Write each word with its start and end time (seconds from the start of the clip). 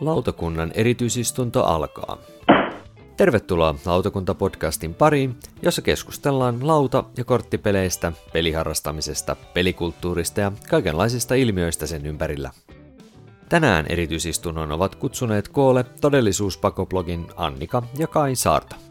Lautakunnan 0.00 0.70
erityisistunto 0.74 1.64
alkaa. 1.64 2.18
Tervetuloa 3.16 3.74
Lautakunta-podcastin 3.86 4.94
pariin, 4.94 5.36
jossa 5.62 5.82
keskustellaan 5.82 6.66
lauta- 6.66 7.04
ja 7.16 7.24
korttipeleistä, 7.24 8.12
peliharrastamisesta, 8.32 9.36
pelikulttuurista 9.54 10.40
ja 10.40 10.52
kaikenlaisista 10.70 11.34
ilmiöistä 11.34 11.86
sen 11.86 12.06
ympärillä. 12.06 12.50
Tänään 13.48 13.86
erityisistunnon 13.88 14.72
ovat 14.72 14.94
kutsuneet 14.94 15.48
koolle 15.48 15.84
todellisuuspakoblogin 16.00 17.26
Annika 17.36 17.82
ja 17.98 18.06
Kai 18.06 18.36
Saarta. 18.36 18.89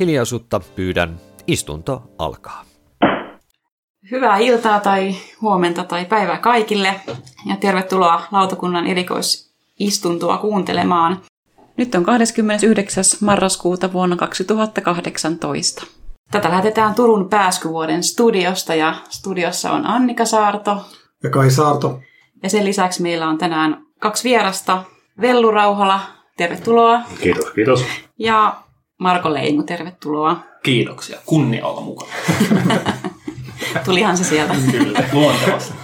Hiljaisuutta 0.00 0.60
pyydän, 0.76 1.20
istunto 1.46 2.02
alkaa. 2.18 2.64
Hyvää 4.10 4.38
iltaa 4.38 4.80
tai 4.80 5.14
huomenta 5.40 5.84
tai 5.84 6.04
päivää 6.04 6.38
kaikille 6.38 7.00
ja 7.46 7.56
tervetuloa 7.56 8.22
lautakunnan 8.32 8.86
erikoisistuntoa 8.86 10.38
kuuntelemaan. 10.38 11.20
Nyt 11.76 11.94
on 11.94 12.04
29. 12.04 13.04
marraskuuta 13.20 13.92
vuonna 13.92 14.16
2018. 14.16 15.86
Tätä 16.30 16.48
lähetetään 16.48 16.94
Turun 16.94 17.28
pääskyvuoden 17.28 18.02
studiosta 18.02 18.74
ja 18.74 18.94
studiossa 19.08 19.72
on 19.72 19.86
Annika 19.86 20.24
Saarto. 20.24 20.86
Ja 21.22 21.30
Kai 21.30 21.50
Saarto. 21.50 22.00
Ja 22.42 22.50
sen 22.50 22.64
lisäksi 22.64 23.02
meillä 23.02 23.28
on 23.28 23.38
tänään 23.38 23.82
kaksi 24.00 24.28
vierasta. 24.28 24.82
Vellu 25.20 25.50
Rauhala, 25.50 26.00
tervetuloa. 26.36 27.00
Kiitos, 27.20 27.50
kiitos. 27.50 27.84
Ja 28.18 28.63
Marko 28.98 29.34
Leimu, 29.34 29.62
tervetuloa. 29.62 30.36
Kiitoksia. 30.62 31.18
Kunnia 31.26 31.66
olla 31.66 31.80
mukana. 31.80 32.12
Tulihan 33.84 34.16
se 34.16 34.24
sieltä. 34.24 34.54
Kyllä, 34.70 35.02
luontevasti. 35.12 35.74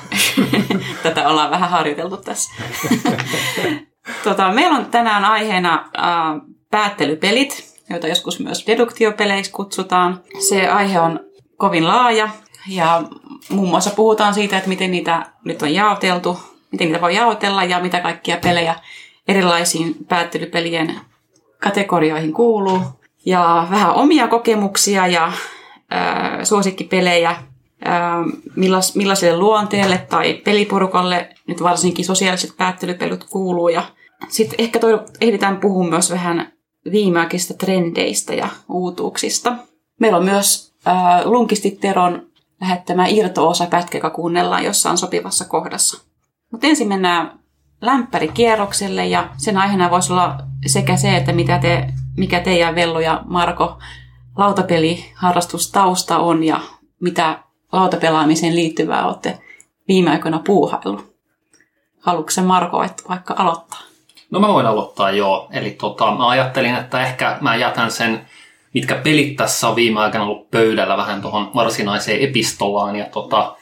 Tätä 1.03 1.29
ollaan 1.29 1.51
vähän 1.51 1.71
harjoiteltu 1.71 2.17
tässä. 2.17 2.53
tota, 4.25 4.53
meillä 4.53 4.77
on 4.77 4.87
tänään 4.87 5.25
aiheena 5.25 5.91
äh, 5.99 6.05
päättelypelit, 6.71 7.77
joita 7.91 8.09
joskus 8.09 8.41
myös 8.41 8.67
deduktiopeleiksi 8.67 9.53
kutsutaan. 9.53 10.21
Se 10.49 10.69
aihe 10.69 11.01
on 11.01 11.21
kovin 11.57 11.87
laaja 11.87 12.29
ja 12.69 13.03
muun 13.49 13.69
muassa 13.69 13.91
puhutaan 13.91 14.35
siitä, 14.35 14.57
että 14.57 14.69
miten 14.69 14.91
niitä 14.91 15.27
nyt 15.45 15.63
on 15.63 15.75
jaoteltu, 15.75 16.41
miten 16.73 16.87
niitä 16.87 17.01
voi 17.01 17.15
jaotella 17.15 17.65
ja 17.65 17.81
mitä 17.81 18.01
kaikkia 18.01 18.37
pelejä 18.37 18.75
erilaisiin 19.29 19.95
päättelypelien 20.09 21.01
kategorioihin 21.63 22.33
kuuluu. 22.33 23.00
Ja 23.27 23.67
vähän 23.71 23.95
omia 23.95 24.29
kokemuksia 24.29 25.07
ja 25.07 25.27
äh, 25.27 26.45
suosikkipelejä 26.45 27.37
millas, 28.57 28.97
millaiselle 28.97 29.39
luonteelle 29.39 30.07
tai 30.09 30.35
peliporukalle 30.35 31.29
nyt 31.47 31.63
varsinkin 31.63 32.05
sosiaaliset 32.05 32.57
päättelypelit 32.57 33.25
kuuluu. 33.25 33.69
Ja 33.69 33.85
sitten 34.29 34.55
ehkä 34.59 34.79
toi, 34.79 35.01
ehditään 35.21 35.57
puhua 35.57 35.89
myös 35.89 36.11
vähän 36.11 36.53
viimeaikaisista 36.93 37.55
trendeistä 37.55 38.35
ja 38.35 38.49
uutuuksista. 38.69 39.57
Meillä 40.01 40.19
on 40.19 40.25
myös 40.25 40.75
äh, 40.87 40.95
Lunkisti 41.25 41.71
Teron 41.71 42.27
lähettämä 42.61 43.07
irto-osa 43.07 43.67
pätkä, 43.67 43.99
joka 43.99 44.11
kuunnellaan 44.11 44.65
jossain 44.65 44.99
sopivassa 44.99 45.45
kohdassa. 45.45 46.05
Mutta 46.53 46.67
ensin 46.67 46.89
mennään 46.89 47.41
lämpärikierrokselle 47.81 49.07
ja 49.07 49.29
sen 49.37 49.57
aiheena 49.57 49.91
voisi 49.91 50.13
olla 50.13 50.39
sekä 50.67 50.97
se, 50.97 51.17
että 51.17 51.33
mitä 51.33 51.59
te, 51.59 51.89
mikä 52.17 52.41
teidän 52.41 52.75
Vellu 52.75 53.01
ja 53.01 53.23
Marko 53.25 53.79
lautapeliharrastustausta 54.37 56.19
on 56.19 56.45
ja 56.45 56.61
mitä 57.01 57.39
lautapelaamiseen 57.73 58.57
liittyvää 58.57 59.07
olette 59.07 59.39
viime 59.89 60.11
aikoina 60.11 60.39
puuhailu. 60.47 61.01
Haluatko 62.01 62.31
se 62.31 62.41
Marko 62.41 62.79
vaikka 63.09 63.35
aloittaa? 63.39 63.81
No 64.31 64.41
mä 64.41 64.49
voin 64.49 64.67
aloittaa 64.67 65.11
joo. 65.11 65.49
Eli 65.53 65.71
tota, 65.71 66.15
mä 66.15 66.29
ajattelin, 66.29 66.75
että 66.75 67.03
ehkä 67.03 67.39
mä 67.41 67.57
jätän 67.57 67.91
sen, 67.91 68.27
mitkä 68.75 68.95
pelit 68.95 69.37
tässä 69.37 69.69
on 69.69 69.77
viime 69.77 70.01
aikana 70.01 70.25
ollut 70.25 70.51
pöydällä 70.51 70.97
vähän 70.97 71.23
tuohon 71.23 71.51
varsinaiseen 71.55 72.21
epistolaan. 72.21 72.97
Ja 72.97 73.07
tota, 73.07 73.57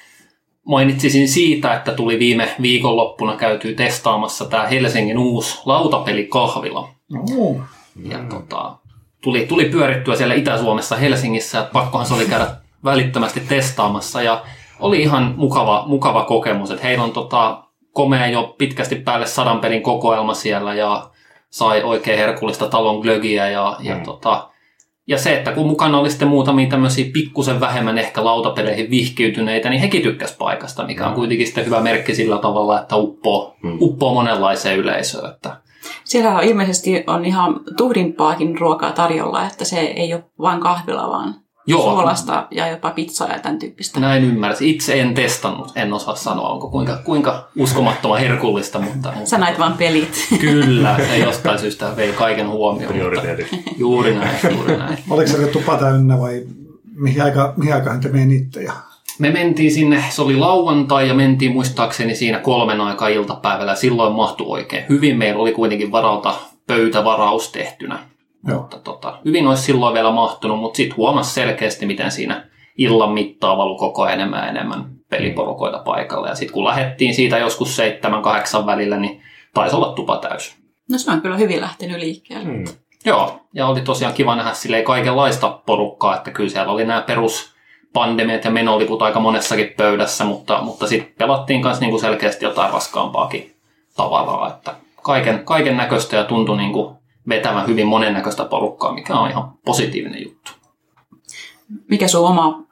mainitsisin 0.64 1.28
siitä, 1.28 1.74
että 1.74 1.92
tuli 1.92 2.18
viime 2.18 2.54
viikonloppuna 2.62 3.36
käytyy 3.36 3.74
testaamassa 3.74 4.44
tämä 4.44 4.66
Helsingin 4.66 5.18
uusi 5.18 5.58
lautapelikahvila. 5.64 6.88
Mm. 7.08 7.62
Ja 8.02 8.18
tota, 8.18 8.76
tuli, 9.22 9.46
tuli 9.46 9.64
pyörittyä 9.64 10.16
siellä 10.16 10.34
Itä-Suomessa 10.34 10.96
Helsingissä, 10.96 11.58
että 11.58 11.72
pakkohan 11.72 12.06
se 12.06 12.14
oli 12.14 12.26
käydä 12.26 12.46
välittömästi 12.84 13.40
testaamassa 13.40 14.22
ja 14.22 14.42
oli 14.80 15.02
ihan 15.02 15.34
mukava, 15.36 15.84
mukava 15.86 16.24
kokemus, 16.24 16.70
että 16.70 16.86
heillä 16.86 17.04
on 17.04 17.12
tota, 17.12 17.64
komea 17.92 18.26
jo 18.26 18.54
pitkästi 18.58 18.94
päälle 18.94 19.26
sadan 19.26 19.60
pelin 19.60 19.82
kokoelma 19.82 20.34
siellä 20.34 20.74
ja 20.74 21.10
sai 21.50 21.82
oikein 21.82 22.18
herkullista 22.18 22.68
talon 22.68 23.00
glögiä 23.00 23.48
ja, 23.48 23.76
mm. 23.78 23.86
ja, 23.86 23.98
tota, 24.04 24.48
ja 25.06 25.18
se, 25.18 25.36
että 25.36 25.52
kun 25.52 25.66
mukana 25.66 25.98
oli 25.98 26.10
sitten 26.10 26.28
muutamia 26.28 26.68
tämmöisiä 26.68 27.10
pikkusen 27.12 27.60
vähemmän 27.60 27.98
ehkä 27.98 28.24
lautapeleihin 28.24 28.90
vihkiytyneitä, 28.90 29.70
niin 29.70 29.80
hekin 29.80 30.02
tykkäs 30.02 30.36
paikasta, 30.36 30.86
mikä 30.86 31.04
on 31.04 31.12
mm. 31.12 31.14
kuitenkin 31.14 31.46
sitten 31.46 31.66
hyvä 31.66 31.80
merkki 31.80 32.14
sillä 32.14 32.38
tavalla, 32.38 32.80
että 32.80 32.96
uppoo, 32.96 33.56
mm. 33.62 33.78
uppoo 33.80 34.14
monenlaiseen 34.14 34.78
yleisöön. 34.78 35.30
Että. 35.30 35.56
Siellä 36.08 36.36
on 36.36 36.44
ilmeisesti 36.44 37.04
on 37.06 37.24
ihan 37.24 37.60
tuhdimpaakin 37.76 38.58
ruokaa 38.58 38.92
tarjolla, 38.92 39.46
että 39.46 39.64
se 39.64 39.80
ei 39.80 40.14
ole 40.14 40.24
vain 40.38 40.60
kahvila, 40.60 41.10
vaan 41.10 41.34
Joo. 41.66 41.82
suolasta 41.82 42.46
ja 42.50 42.68
jopa 42.68 42.90
pizzaa 42.90 43.28
ja 43.28 43.38
tämän 43.38 43.58
tyyppistä. 43.58 44.00
Näin 44.00 44.24
ymmärsin. 44.24 44.68
Itse 44.68 45.00
en 45.00 45.14
testannut, 45.14 45.72
en 45.76 45.92
osaa 45.92 46.14
sanoa, 46.14 46.48
onko 46.48 46.70
kuinka, 46.70 46.96
kuinka 47.04 47.48
uskomattoman 47.56 48.20
herkullista. 48.20 48.78
Mutta, 48.78 49.12
mutta 49.12 49.30
Sä 49.30 49.38
näit 49.38 49.58
vaan 49.58 49.72
pelit. 49.72 50.28
Kyllä, 50.40 50.96
se 51.08 51.18
jostain 51.18 51.58
syystä 51.58 51.96
vei 51.96 52.12
kaiken 52.12 52.48
huomioon. 52.48 52.92
Prioriteetit. 52.92 53.48
Juuri 53.76 54.14
näin, 54.14 54.36
juuri 54.54 54.76
näin. 54.76 54.98
Oliko 55.10 55.30
se 55.30 55.46
tupa 55.46 55.76
täynnä 55.76 56.20
vai 56.20 56.42
mihin, 56.94 57.22
aika, 57.22 57.52
mihin 57.56 57.74
aikaan 57.74 58.00
te 58.00 58.08
menitte? 58.08 58.62
Ja... 58.62 58.72
Me 59.18 59.30
mentiin 59.30 59.72
sinne, 59.72 60.04
se 60.10 60.22
oli 60.22 60.36
lauantai 60.36 61.08
ja 61.08 61.14
mentiin 61.14 61.52
muistaakseni 61.52 62.14
siinä 62.14 62.38
kolmen 62.38 62.80
aikaa 62.80 63.08
iltapäivällä. 63.08 63.74
Silloin 63.74 64.12
mahtui 64.12 64.46
oikein 64.50 64.84
hyvin. 64.88 65.18
Meillä 65.18 65.42
oli 65.42 65.52
kuitenkin 65.52 65.92
varalta 65.92 66.34
pöytävaraus 66.66 67.52
tehtynä. 67.52 67.98
Joo. 68.46 68.58
Mutta 68.58 68.78
tota, 68.78 69.18
hyvin 69.24 69.46
olisi 69.46 69.62
silloin 69.62 69.94
vielä 69.94 70.10
mahtunut, 70.10 70.60
mutta 70.60 70.76
sitten 70.76 70.96
huomasi 70.96 71.34
selkeästi, 71.34 71.86
miten 71.86 72.10
siinä 72.10 72.48
illan 72.78 73.12
mittaa 73.12 73.56
valu 73.56 73.76
koko 73.76 74.02
ajan 74.02 74.14
enemmän 74.14 74.44
ja 74.44 74.50
enemmän 74.50 74.84
peliporukoita 75.10 75.78
paikalle. 75.78 76.28
Ja 76.28 76.34
sitten 76.34 76.54
kun 76.54 76.64
lähdettiin 76.64 77.14
siitä 77.14 77.38
joskus 77.38 77.76
seitsemän, 77.76 78.22
kahdeksan 78.22 78.66
välillä, 78.66 78.96
niin 78.96 79.22
taisi 79.54 79.76
olla 79.76 79.92
tupa 79.92 80.16
täysin. 80.16 80.58
No 80.90 80.98
se 80.98 81.10
on 81.10 81.20
kyllä 81.20 81.36
hyvin 81.36 81.60
lähtenyt 81.60 81.98
liikkeelle. 81.98 82.44
Hmm. 82.44 82.64
Joo, 83.04 83.40
ja 83.54 83.66
oli 83.66 83.80
tosiaan 83.80 84.14
kiva 84.14 84.36
nähdä 84.36 84.52
silleen 84.52 84.84
kaikenlaista 84.84 85.60
porukkaa, 85.66 86.16
että 86.16 86.30
kyllä 86.30 86.50
siellä 86.50 86.72
oli 86.72 86.84
nämä 86.84 87.00
perus 87.00 87.57
pandemiat 87.92 88.44
ja 88.44 88.50
menoliput 88.50 89.02
aika 89.02 89.20
monessakin 89.20 89.74
pöydässä, 89.76 90.24
mutta, 90.24 90.62
mutta 90.62 90.86
sitten 90.86 91.14
pelattiin 91.18 91.60
myös 91.60 91.80
niinku 91.80 91.98
selkeästi 91.98 92.44
jotain 92.44 92.72
raskaampaakin 92.72 93.54
tavaraa, 93.96 94.48
että 94.48 94.74
kaiken, 95.02 95.44
kaiken 95.44 95.76
näköistä 95.76 96.16
ja 96.16 96.24
tuntui 96.24 96.56
niinku 96.56 96.96
vetävän 97.28 97.66
hyvin 97.66 97.86
monennäköistä 97.86 98.44
porukkaa, 98.44 98.92
mikä 98.92 99.14
on 99.14 99.30
ihan 99.30 99.52
positiivinen 99.64 100.22
juttu. 100.24 100.52
Mikä 101.90 102.08
sun 102.08 102.28
oma 102.28 102.62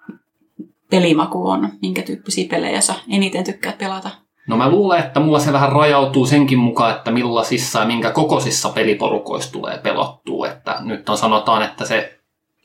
pelimaku 0.91 1.49
on? 1.49 1.69
Minkä 1.83 2.03
tyyppisiä 2.03 2.49
pelejä 2.51 2.81
sä 2.81 2.95
eniten 3.11 3.45
tykkäät 3.45 3.79
pelata? 3.79 4.11
No 4.47 4.57
mä 4.57 4.71
luulen, 4.71 4.99
että 5.01 5.21
mulla 5.21 5.39
se 5.39 5.53
vähän 5.53 5.73
rajautuu 5.73 6.27
senkin 6.27 6.59
mukaan, 6.59 6.95
että 6.97 7.11
millaisissa 7.11 7.81
ja 7.81 7.87
minkä 7.87 8.11
kokoisissa 8.11 8.69
peliporukoissa 8.69 9.53
tulee 9.53 9.79
pelottua. 9.79 10.49
Että 10.49 10.77
nyt 10.81 11.09
on 11.09 11.19
sanotaan, 11.19 11.63
että 11.63 11.85
se 11.85 12.16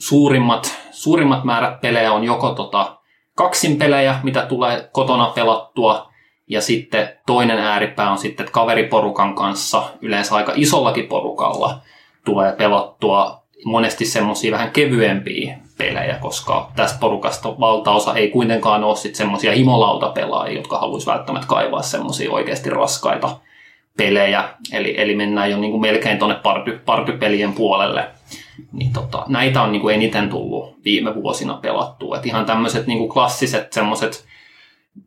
suurimmat, 0.02 0.80
suurimmat 0.92 1.44
määrät 1.44 1.82
pelejä 1.82 2.14
on 2.14 2.24
joko 2.24 2.50
tota 2.50 2.98
kaksin 3.36 3.78
pelejä, 3.78 4.20
mitä 4.24 4.42
tulee 4.42 4.90
kotona 4.92 5.26
pelattua, 5.26 6.12
ja 6.48 6.62
sitten 6.62 7.10
toinen 7.26 7.60
ääripää 7.60 8.12
on 8.12 8.18
sitten, 8.18 8.44
että 8.44 8.54
kaveriporukan 8.54 9.36
kanssa, 9.36 9.84
yleensä 10.02 10.36
aika 10.36 10.54
isollakin 10.56 11.08
porukalla, 11.08 11.80
tulee 12.26 12.52
pelattua 12.52 13.42
monesti 13.66 14.06
semmoisia 14.06 14.52
vähän 14.52 14.72
kevyempiä 14.72 15.58
pelejä, 15.78 16.18
koska 16.22 16.72
tästä 16.76 17.00
porukasta 17.00 17.60
valtaosa 17.60 18.16
ei 18.16 18.30
kuitenkaan 18.30 18.84
ole 18.84 18.96
sitten 18.96 19.18
semmoisia 19.18 19.52
himolautapelaajia, 19.52 20.58
jotka 20.58 20.78
haluaisi 20.78 21.08
välttämättä 21.08 21.48
kaivaa 21.48 21.82
semmoisia 21.82 22.32
oikeasti 22.32 22.70
raskaita 22.70 23.38
pelejä. 23.98 24.50
Eli, 24.74 24.96
eli 24.98 25.16
mennään 25.16 25.52
jo 25.52 25.58
niin 25.58 25.72
kuin 25.72 25.82
melkein 25.82 26.20
tuonne 26.20 26.36
party, 26.36 26.82
partypelien 26.86 27.54
puolelle. 27.54 28.08
Niin 28.72 28.94
tota, 28.94 29.26
näitä 29.28 29.62
on 29.62 29.72
niin 29.72 29.82
kuin 29.82 29.96
eniten 29.96 30.30
tullut 30.30 30.76
viime 30.86 31.16
vuosina 31.16 31.54
pelattua. 31.54 32.18
Et 32.18 32.26
ihan 32.26 32.46
tämmöiset 32.46 32.88
niin 32.88 33.10
klassiset 33.10 33.74
semmoiset 33.74 34.26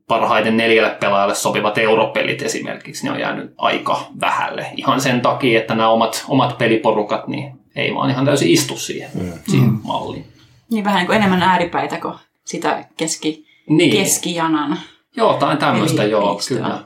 parhaiten 0.08 0.56
neljälle 0.56 0.96
pelaajalle 1.00 1.34
sopivat 1.34 1.78
europelit 1.78 2.42
esimerkiksi, 2.42 3.04
ne 3.04 3.12
on 3.12 3.20
jäänyt 3.20 3.54
aika 3.58 4.06
vähälle. 4.20 4.66
Ihan 4.76 5.00
sen 5.00 5.20
takia, 5.20 5.60
että 5.60 5.74
nämä 5.74 5.88
omat, 5.88 6.24
omat 6.28 6.58
peliporukat 6.58 7.28
niin 7.28 7.52
ei 7.76 7.94
vaan 7.94 8.10
ihan 8.10 8.24
täysin 8.24 8.50
istu 8.50 8.76
siihen, 8.76 9.10
mm. 9.14 9.32
siihen 9.48 9.70
malliin. 9.82 10.26
Niin 10.70 10.84
vähän 10.84 10.98
niin 10.98 11.06
kuin 11.06 11.16
enemmän 11.16 11.42
ääripäitä 11.42 12.00
kuin 12.00 12.14
sitä 12.44 12.84
keski, 12.96 13.46
Niin. 13.68 13.96
keskijanan. 13.96 14.78
Jotain 15.16 15.58
tämmöistä, 15.58 16.02
Eli 16.02 16.10
joo, 16.10 16.40
kyllä. 16.48 16.84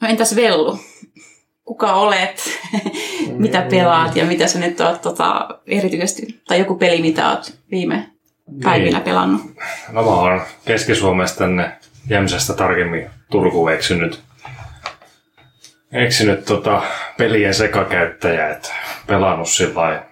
No 0.00 0.08
entäs 0.08 0.36
Vellu? 0.36 0.78
Kuka 1.68 1.92
olet? 1.92 2.60
mitä 3.44 3.66
pelaat 3.70 4.16
ja 4.16 4.24
mitä 4.24 4.46
sä 4.46 4.58
nyt 4.58 4.80
oot 4.80 5.02
tota, 5.02 5.48
erityisesti, 5.66 6.40
tai 6.48 6.58
joku 6.58 6.74
peli, 6.74 7.00
mitä 7.00 7.30
oot 7.30 7.52
viime 7.70 8.10
päivinä 8.62 9.00
pelannut? 9.00 9.40
No 9.92 10.02
mä 10.02 10.10
oon 10.10 10.40
Keski-Suomesta 10.64 11.38
tänne 11.38 11.72
Jämsästä 12.10 12.52
tarkemmin 12.52 13.10
Turkuun 13.30 13.72
eksynyt, 13.72 14.20
eksynyt 15.92 16.44
tota 16.44 16.82
pelien 17.18 17.54
sekakäyttäjä, 17.54 18.50
että 18.50 18.68
pelannut 19.06 19.48
sillä 19.48 20.02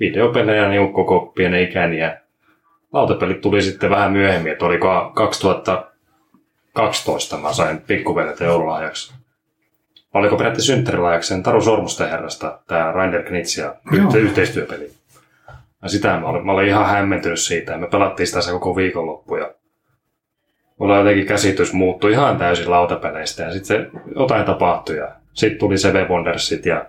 videopelejä 0.00 0.68
niin 0.68 0.92
koko 0.92 1.20
pienen 1.20 1.62
ikäni 1.62 1.98
ja 1.98 2.16
lautapelit 2.92 3.40
tuli 3.40 3.62
sitten 3.62 3.90
vähän 3.90 4.12
myöhemmin, 4.12 4.52
että 4.52 4.64
oliko 4.64 5.12
2012 5.14 7.36
mä 7.36 7.52
sain 7.52 7.80
pikkuvelet 7.80 8.40
joululahjaksi. 8.40 9.21
Oliko 10.14 10.36
peräti 10.36 10.62
synttärilahjaksi 10.62 11.28
sen 11.28 11.42
Taru 11.42 11.60
Sormusten 11.60 12.10
herrasta, 12.10 12.58
tämä 12.66 12.92
Rainer 12.92 13.22
Knitz 13.22 13.58
ja 13.58 13.74
yhte- 13.92 14.16
yhteistyöpeli. 14.16 14.90
Ja 15.82 15.88
sitä 15.88 16.20
mä 16.20 16.26
olin, 16.26 16.46
mä 16.46 16.52
olin 16.52 16.68
ihan 16.68 16.86
hämmentynyt 16.86 17.40
siitä. 17.40 17.78
Me 17.78 17.86
pelattiin 17.86 18.26
sitä 18.26 18.40
se 18.40 18.50
koko 18.50 18.76
viikonloppu 18.76 19.36
ja 19.36 19.50
mulla 20.78 20.98
jotenkin 20.98 21.26
käsitys 21.26 21.72
muuttui 21.72 22.12
ihan 22.12 22.36
täysin 22.36 22.70
lautapeleistä 22.70 23.42
ja 23.42 23.52
sitten 23.52 23.66
se 23.66 24.00
jotain 24.16 24.44
tapahtui 24.44 24.96
ja 24.96 25.08
sitten 25.32 25.58
tuli 25.58 25.78
Seve 25.78 26.08
Wondersit 26.08 26.66
ja, 26.66 26.86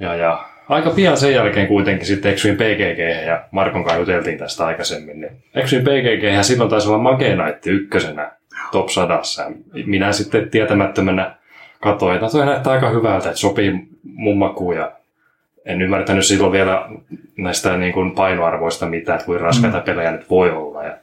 ja, 0.00 0.14
ja 0.14 0.44
aika 0.68 0.90
pian 0.90 1.16
sen 1.16 1.32
jälkeen 1.32 1.66
kuitenkin 1.66 2.06
sitten 2.06 2.32
eksyin 2.32 2.56
PGG 2.56 3.26
ja 3.26 3.44
Markon 3.50 3.84
kanssa 3.84 4.00
juteltiin 4.00 4.38
tästä 4.38 4.66
aikaisemmin. 4.66 5.20
Niin 5.20 5.32
eksyin 5.54 5.82
PGG 5.82 6.22
ja 6.22 6.42
silloin 6.42 6.70
taisi 6.70 6.88
olla 6.88 6.98
Mage 6.98 7.36
Knight 7.36 7.66
ykkösenä 7.66 8.32
top 8.72 8.88
sadassa. 8.88 9.50
Minä 9.86 10.12
sitten 10.12 10.50
tietämättömänä 10.50 11.36
katsoin, 11.82 12.14
että 12.14 12.28
toi 12.28 12.46
näyttää 12.46 12.72
aika 12.72 12.90
hyvältä, 12.90 13.28
että 13.28 13.40
sopii 13.40 13.88
mun 14.02 14.38
makuun 14.38 14.76
ja 14.76 14.92
en 15.64 15.82
ymmärtänyt 15.82 16.26
silloin 16.26 16.52
vielä 16.52 16.88
näistä 17.36 17.76
niin 17.76 17.92
kuin 17.92 18.10
painoarvoista 18.10 18.86
mitään, 18.86 19.16
että 19.16 19.26
kuinka 19.26 19.44
raskaita 19.44 19.78
mm. 19.78 19.84
pelejä 19.84 20.10
nyt 20.10 20.30
voi 20.30 20.50
olla. 20.50 20.84
Ja 20.84 20.96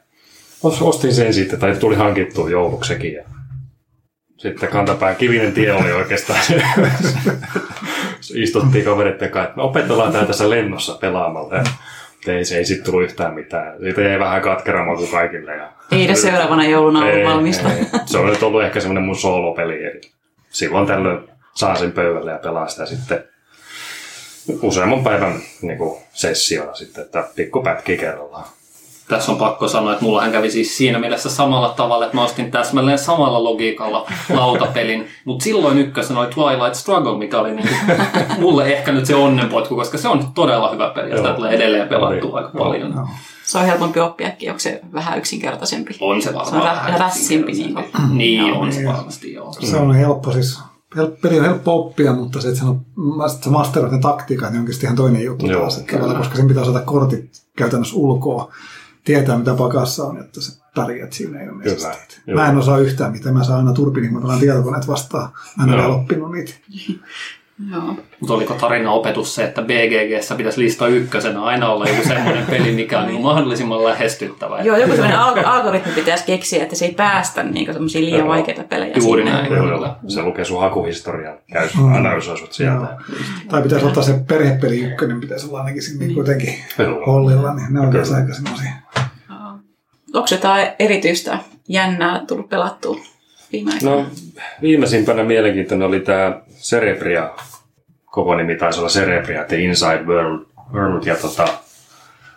os- 0.66 0.82
ostin 0.82 1.14
sen 1.14 1.34
sitten, 1.34 1.58
tai 1.58 1.76
tuli 1.76 1.96
hankittua 1.96 2.50
jouluksekin. 2.50 3.14
Ja 3.14 3.24
sitten 4.36 4.68
kantapään 4.68 5.16
kivinen 5.16 5.52
tie 5.52 5.72
oli 5.72 5.92
oikeastaan 5.92 6.42
se. 6.42 6.62
Istuttiin 8.34 8.84
kavereiden 8.84 9.30
kanssa, 9.30 9.48
että 9.48 9.56
me 9.56 9.62
opetellaan 9.62 10.12
tää 10.12 10.24
tässä 10.24 10.50
lennossa 10.50 10.98
pelaamalla. 11.00 11.54
Ja 11.56 11.64
ei, 12.26 12.44
se 12.44 12.56
ei 12.56 12.64
sitten 12.64 12.84
tullut 12.84 13.04
yhtään 13.04 13.34
mitään. 13.34 13.78
Siitä 13.80 14.00
jäi 14.00 14.18
vähän 14.18 14.42
katkera 14.42 14.84
maku 14.84 15.06
kaikille. 15.06 15.56
Ja 15.56 15.72
Ei 15.92 16.04
edes 16.04 16.22
seuraavana 16.22 16.64
jouluna 16.64 16.98
ollut 16.98 17.14
ei, 17.14 17.24
valmista. 17.24 17.72
ei. 17.72 17.84
Se 18.06 18.18
on 18.18 18.26
nyt 18.26 18.42
ollut 18.42 18.62
ehkä 18.62 18.80
semmoinen 18.80 19.04
mun 19.04 19.16
soolopeli. 19.16 19.84
Eli 19.84 20.00
silloin 20.50 20.86
tällöin 20.86 21.28
saan 21.54 21.76
sen 21.76 21.92
pöydälle 21.92 22.30
ja 22.30 22.38
pelaan 22.38 22.70
sitä 22.70 22.86
sitten 22.86 23.24
useamman 24.62 25.04
päivän 25.04 25.40
niin 25.62 25.78
kuin 25.78 26.00
sessiona 26.12 26.74
sitten, 26.74 27.04
että 27.04 27.24
pikku 27.36 27.62
pätki 27.62 27.96
kerrallaan. 27.96 28.44
Tässä 29.08 29.32
on 29.32 29.38
pakko 29.38 29.68
sanoa, 29.68 29.92
että 29.92 30.04
mullahan 30.04 30.32
kävi 30.32 30.50
siis 30.50 30.76
siinä 30.76 30.98
mielessä 30.98 31.30
samalla 31.30 31.68
tavalla, 31.68 32.04
että 32.04 32.16
mä 32.16 32.24
ostin 32.24 32.50
täsmälleen 32.50 32.98
samalla 32.98 33.44
logiikalla 33.44 34.06
lautapelin, 34.34 35.08
mutta 35.24 35.44
silloin 35.44 35.78
ykkösenä 35.78 36.20
oli 36.20 36.28
Twilight 36.28 36.74
Struggle, 36.74 37.18
mikä 37.18 37.40
oli 37.40 37.54
niin 37.54 37.68
mulle 38.38 38.66
ehkä 38.66 38.92
nyt 38.92 39.06
se 39.06 39.14
onnenpotku, 39.14 39.76
koska 39.76 39.98
se 39.98 40.08
on 40.08 40.32
todella 40.34 40.70
hyvä 40.70 40.90
peli 40.94 41.10
ja 41.10 41.16
sitä 41.16 41.32
tulee 41.32 41.54
edelleen 41.54 41.88
pelattua 41.88 42.38
aika 42.38 42.50
paljon. 42.58 42.92
Joo. 42.94 43.08
Se 43.50 43.58
on 43.58 43.66
helpompi 43.66 44.00
oppiakin, 44.00 44.50
onko 44.50 44.60
se 44.60 44.80
vähän 44.92 45.18
yksinkertaisempi? 45.18 45.96
On 46.00 46.22
se 46.22 46.30
Se 46.30 46.36
on 46.36 46.44
varmaan 46.44 46.76
vähän 46.76 47.00
rassimpi. 47.00 47.52
Niin 47.52 47.74
kuin. 47.74 47.84
Niin, 48.18 48.48
Joo. 48.48 48.58
on 48.58 48.72
se 48.72 48.84
varmasti 48.84 49.32
joo. 49.32 49.52
Se 49.52 49.76
on 49.76 49.94
helppo 49.94 50.32
siis. 50.32 50.58
Peli 51.22 51.38
on 51.38 51.44
helppo 51.44 51.74
oppia, 51.74 52.12
mutta 52.12 52.40
se, 52.40 52.48
että 52.48 52.60
sä 52.60 53.50
masteroit 53.50 53.92
ne 53.92 53.98
taktiikat, 53.98 54.50
niin 54.50 54.60
onkin 54.60 54.74
ihan 54.82 54.96
toinen 54.96 55.24
juttu 55.24 55.46
Joo, 55.46 55.60
taas. 55.60 55.78
Että 55.78 55.92
tavallaan, 55.92 56.18
koska 56.18 56.36
sen 56.36 56.48
pitää 56.48 56.62
osata 56.62 56.80
kortit 56.80 57.42
käytännössä 57.56 57.96
ulkoa, 57.96 58.52
tietää 59.04 59.38
mitä 59.38 59.54
pakassa 59.54 60.04
on, 60.04 60.20
että 60.20 60.40
sä 60.40 60.62
pärjät 60.74 61.12
siinä 61.12 61.42
ilmeisesti. 61.42 62.20
Kyllä, 62.24 62.42
Mä 62.42 62.48
en 62.48 62.58
osaa 62.58 62.78
yhtään 62.78 63.12
mitään. 63.12 63.34
Mä 63.34 63.44
saan 63.44 63.58
aina 63.58 63.72
turpin, 63.72 64.02
niin 64.02 64.14
mä 64.14 64.20
pelaan 64.20 64.40
tietokoneet 64.40 64.88
vastaan. 64.88 65.28
Mä 65.56 65.64
en 65.64 65.86
ole 65.86 65.94
oppinut 65.94 66.32
niitä. 66.32 66.52
Joo. 67.72 67.96
Mutta 68.20 68.34
oliko 68.34 68.54
tarina 68.54 68.90
opetus 68.92 69.34
se, 69.34 69.44
että 69.44 69.62
BGGssä 69.62 70.34
pitäisi 70.34 70.60
lista 70.60 70.86
ykkösenä 70.88 71.42
aina 71.42 71.68
olla 71.72 71.84
joku 71.88 72.08
semmoinen 72.08 72.46
peli, 72.46 72.72
mikä 72.72 72.98
on 73.00 73.06
niin 73.06 73.20
mahdollisimman 73.22 73.84
lähestyttävä. 73.84 74.60
Joo, 74.62 74.76
joku 74.76 74.92
sellainen 74.92 75.18
al- 75.18 75.44
algoritmi 75.44 75.92
pitäisi 75.92 76.24
keksiä, 76.24 76.62
että 76.62 76.76
se 76.76 76.84
ei 76.84 76.92
päästä 76.94 77.42
niin 77.42 77.72
semmoisia 77.72 78.00
liian 78.00 78.18
Joo. 78.18 78.28
vaikeita 78.28 78.62
pelejä. 78.64 78.94
Juuri 78.96 79.22
sinne. 79.22 79.32
näin. 79.40 79.52
Joo, 79.52 79.64
Kyllä. 79.64 79.96
Se 80.08 80.22
lukee 80.22 80.44
sun 80.44 80.60
hakuhistorian, 80.60 81.38
käy 81.52 81.68
Mm. 81.78 81.94
analysoi 81.94 82.38
sut 82.38 82.52
sieltä. 82.52 82.86
Joo. 82.86 83.18
Tai 83.48 83.62
pitäisi 83.62 83.86
ottaa 83.86 84.02
se 84.02 84.20
perhepeli 84.28 84.80
ykkönen, 84.80 85.20
pitäisi 85.20 85.46
olla 85.48 85.58
ainakin 85.58 85.82
siinä 85.82 86.04
niin 86.06 86.14
kuitenkin 86.14 86.54
hollilla, 87.06 87.54
niin 87.54 87.66
ne 87.74 87.80
on 87.80 87.90
Kyllä. 87.90 88.16
aika 88.16 88.34
semmoisia. 88.34 88.70
Joo. 89.28 89.38
Onko 90.14 90.28
jotain 90.30 90.68
erityistä 90.78 91.38
jännää 91.68 92.24
tullut 92.28 92.48
pelattua 92.48 92.96
viime 93.52 93.72
aikoina? 93.74 93.96
No, 93.96 94.06
viimeisimpänä 94.62 95.24
mielenkiintoinen 95.24 95.88
oli 95.88 96.00
tämä 96.00 96.40
Cerebria, 96.60 97.30
koko 98.04 98.34
nimi 98.34 98.56
taisi 98.56 98.80
olla 98.80 98.88
Cerebria, 98.88 99.44
The 99.44 99.56
Inside 99.56 100.02
World, 100.06 100.46
World 100.72 101.06
ja 101.06 101.16
tota, 101.16 101.48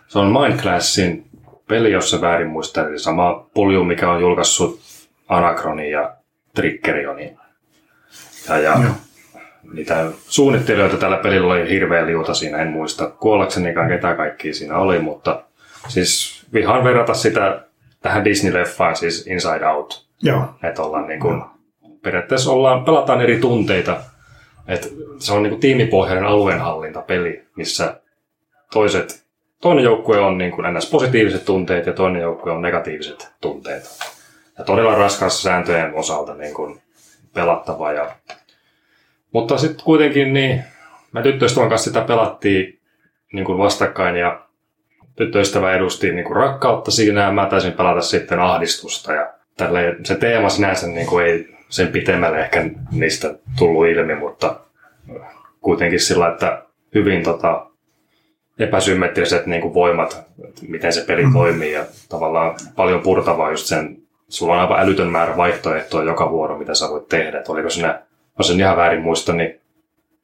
se 0.08 0.18
on 0.18 0.32
Mindclassin 0.40 1.24
peli, 1.68 1.92
jos 1.92 2.10
se 2.10 2.20
väärin 2.20 2.48
muistaa, 2.48 2.88
eli 2.88 2.98
sama 2.98 3.46
polju, 3.54 3.84
mikä 3.84 4.10
on 4.10 4.20
julkaissut 4.20 4.80
Anachroni 5.28 5.90
ja 5.90 6.14
Trickerioni. 6.54 7.36
Ja, 8.48 8.58
ja 8.58 8.78
Joo. 8.82 8.92
niitä 9.72 10.06
suunnittelijoita 10.28 10.96
tällä 10.96 11.16
pelillä 11.16 11.54
oli 11.54 11.68
hirveä 11.68 12.06
liuta 12.06 12.34
siinä, 12.34 12.58
en 12.58 12.68
muista 12.68 13.10
kuollaksenikaan 13.10 13.88
ketä 13.88 14.14
kaikkia 14.14 14.54
siinä 14.54 14.78
oli, 14.78 14.98
mutta 14.98 15.42
siis 15.88 16.42
vihaan 16.52 16.84
verrata 16.84 17.14
sitä 17.14 17.62
tähän 18.00 18.24
Disney-leffaan, 18.24 18.96
siis 18.96 19.26
Inside 19.26 19.66
Out, 19.66 20.06
Joo. 20.24 20.44
että 20.62 20.82
ollaan 20.82 21.06
niin 21.06 21.20
kuin, 21.20 21.42
periaatteessa 22.02 22.52
ollaan, 22.52 22.84
pelataan 22.84 23.20
eri 23.20 23.38
tunteita. 23.38 23.96
Et 24.68 24.92
se 25.18 25.32
on 25.32 25.42
niin 25.42 25.50
kuin 25.50 25.60
tiimipohjainen 25.60 26.24
alueenhallintapeli, 26.24 27.44
missä 27.56 28.00
toiset, 28.72 29.24
toinen 29.60 29.84
joukkue 29.84 30.18
on 30.18 30.38
niin 30.38 30.50
kuin 30.50 30.74
ns. 30.74 30.90
positiiviset 30.90 31.44
tunteet 31.44 31.86
ja 31.86 31.92
toinen 31.92 32.22
joukkue 32.22 32.52
on 32.52 32.62
negatiiviset 32.62 33.32
tunteet. 33.40 33.84
Ja 34.58 34.64
todella 34.64 34.94
raskas 34.94 35.42
sääntöjen 35.42 35.94
osalta 35.94 36.34
niin 36.34 36.54
kuin 36.54 36.82
pelattava. 37.34 37.92
Ja... 37.92 38.16
Mutta 39.32 39.58
sitten 39.58 39.84
kuitenkin 39.84 40.34
niin, 40.34 40.64
me 41.12 41.22
tyttöystävän 41.22 41.68
kanssa 41.68 41.90
sitä 41.90 42.00
pelattiin 42.00 42.80
niin 43.32 43.44
kuin 43.44 43.58
vastakkain 43.58 44.16
ja 44.16 44.40
tyttöystävä 45.16 45.74
edusti 45.74 46.12
niin 46.12 46.24
kuin 46.24 46.36
rakkautta 46.36 46.90
siinä 46.90 47.20
ja 47.20 47.32
mä 47.32 47.46
taisin 47.46 47.72
pelata 47.72 48.00
sitten 48.00 48.40
ahdistusta. 48.40 49.12
Ja 49.12 49.33
tälleen, 49.56 50.06
se 50.06 50.14
teema 50.14 50.48
sinänsä 50.48 50.86
niin 50.86 51.06
kuin 51.06 51.26
ei 51.26 51.48
sen 51.68 51.88
pitemmälle 51.88 52.40
ehkä 52.40 52.70
niistä 52.92 53.34
tullut 53.58 53.86
ilmi, 53.86 54.14
mutta 54.14 54.60
kuitenkin 55.60 56.00
sillä, 56.00 56.28
että 56.28 56.62
hyvin 56.94 57.22
tota, 57.22 57.66
epäsymmetriset 58.58 59.46
niin 59.46 59.62
kuin 59.62 59.74
voimat, 59.74 60.22
miten 60.68 60.92
se 60.92 61.04
peli 61.06 61.24
toimii 61.32 61.72
ja 61.72 61.84
tavallaan 62.08 62.54
paljon 62.76 63.00
purtavaa 63.00 63.50
just 63.50 63.66
sen, 63.66 63.96
sulla 64.28 64.54
on 64.54 64.60
aivan 64.60 64.80
älytön 64.80 65.08
määrä 65.08 65.36
vaihtoehtoja 65.36 66.04
joka 66.04 66.30
vuoro, 66.30 66.58
mitä 66.58 66.74
sä 66.74 66.88
voit 66.88 67.08
tehdä. 67.08 67.38
Että 67.38 67.52
oliko 67.52 67.70
siinä, 67.70 68.02
jos 68.38 68.50
en 68.50 68.60
ihan 68.60 68.76
väärin 68.76 69.02
muista, 69.02 69.32
niin 69.32 69.60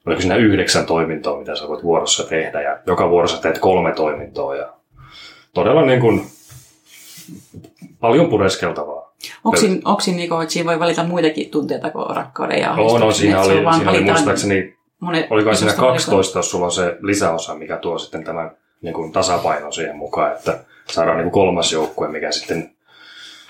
oliko 0.06 0.20
siinä 0.20 0.36
yhdeksän 0.36 0.86
toimintoa, 0.86 1.38
mitä 1.38 1.56
sä 1.56 1.68
voit 1.68 1.82
vuorossa 1.82 2.28
tehdä 2.28 2.62
ja 2.62 2.78
joka 2.86 3.10
vuorossa 3.10 3.42
teet 3.42 3.58
kolme 3.58 3.92
toimintoa 3.92 4.56
ja 4.56 4.72
todella 5.54 5.86
niin 5.86 6.00
kuin 6.00 6.26
paljon 8.00 8.30
pureskeltavaa. 8.30 9.09
Onko 9.44 9.56
siinä, 9.58 9.80
onko 9.84 10.00
siinä, 10.00 10.16
niinku, 10.16 10.40
että 10.40 10.52
siinä 10.52 10.70
voi 10.70 10.80
valita 10.80 11.04
muitakin 11.04 11.50
tunteita 11.50 11.90
kuin 11.90 12.16
rakkauden 12.16 12.60
ja 12.60 12.72
On, 12.72 13.02
on, 13.02 13.14
siinä 13.14 13.40
oli, 13.40 13.64
vaan 13.64 13.74
siinä 13.74 13.90
oli 13.90 14.04
muistaakseni, 14.04 14.76
monet- 15.00 15.26
oliko 15.30 15.54
siinä 15.54 15.72
isosta 15.72 15.86
12, 15.86 16.38
jos 16.38 16.50
sulla 16.50 16.64
on 16.66 16.72
se 16.72 16.96
lisäosa, 17.00 17.54
mikä 17.54 17.76
tuo 17.76 17.98
sitten 17.98 18.24
tämän 18.24 18.50
niin 18.82 18.94
kuin 18.94 19.12
tasapaino 19.12 19.72
siihen 19.72 19.96
mukaan, 19.96 20.32
että 20.32 20.58
saadaan 20.86 21.16
niin 21.16 21.24
kuin 21.30 21.32
kolmas 21.32 21.72
joukkue, 21.72 22.08
mikä 22.08 22.32
sitten 22.32 22.70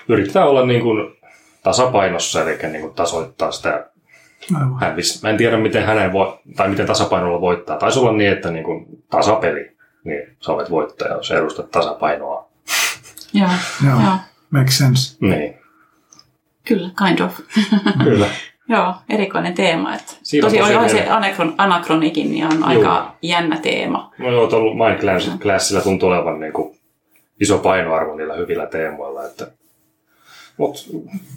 yrittää 0.07 0.45
olla 0.45 0.65
niin 0.65 0.81
kuin 0.81 1.15
tasapainossa, 1.63 2.41
eli 2.41 2.57
niin 2.71 2.81
kuin 2.81 2.93
tasoittaa 2.93 3.51
sitä 3.51 3.89
Aivan. 4.55 4.79
hävis. 4.79 5.23
Mä 5.23 5.29
en 5.29 5.37
tiedä, 5.37 5.57
miten 5.57 5.85
hänen 5.85 6.13
voi, 6.13 6.39
tai 6.55 6.69
miten 6.69 6.87
tasapainolla 6.87 7.41
voittaa. 7.41 7.77
Taisi 7.77 7.99
olla 7.99 8.11
niin, 8.11 8.31
että 8.31 8.51
niin 8.51 8.63
kuin 8.63 8.85
tasapeli, 9.09 9.71
niin 10.03 10.37
sä 10.39 10.51
olet 10.51 10.69
voittaja, 10.71 11.13
jos 11.13 11.31
edustat 11.31 11.71
tasapainoa. 11.71 12.49
Joo, 13.33 13.49
Joo. 13.85 14.01
joo. 14.01 14.13
Makes 14.49 14.77
sense. 14.77 15.17
Niin, 15.19 15.57
Kyllä, 16.67 16.89
kind 17.05 17.19
of. 17.19 17.39
kyllä. 18.03 18.27
Joo, 18.69 18.95
erikoinen 19.09 19.53
teema. 19.53 19.95
Että 19.95 20.13
Siinä 20.23 20.47
tosi 20.49 20.61
oli 20.61 20.89
se 20.89 21.09
anakron, 21.09 21.55
anakronikin, 21.57 22.31
niin 22.31 22.45
on 22.45 22.63
aika 22.63 23.15
jännä 23.21 23.57
teema. 23.57 24.11
No 24.17 24.31
joo, 24.31 24.47
tuolla 24.47 24.87
Mind 24.87 24.99
Class- 25.01 25.39
Classilla 25.39 25.81
tuntuu 25.81 26.09
olevan 26.09 26.39
niin 26.39 26.53
kuin 26.53 26.77
iso 27.41 27.57
painoarvo 27.57 28.15
niillä 28.15 28.33
hyvillä 28.33 28.65
teemoilla. 28.65 29.25
Että... 29.25 29.47
Mutta 30.57 30.79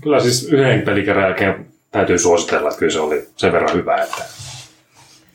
kyllä 0.02 0.20
siis 0.20 0.44
yhden 0.52 0.82
pelikerran 0.82 1.24
jälkeen 1.24 1.66
täytyy 1.90 2.18
suositella, 2.18 2.68
että 2.68 2.78
kyllä 2.78 2.92
se 2.92 3.00
oli 3.00 3.28
sen 3.36 3.52
verran 3.52 3.76
hyvä, 3.76 3.96
että 3.96 4.24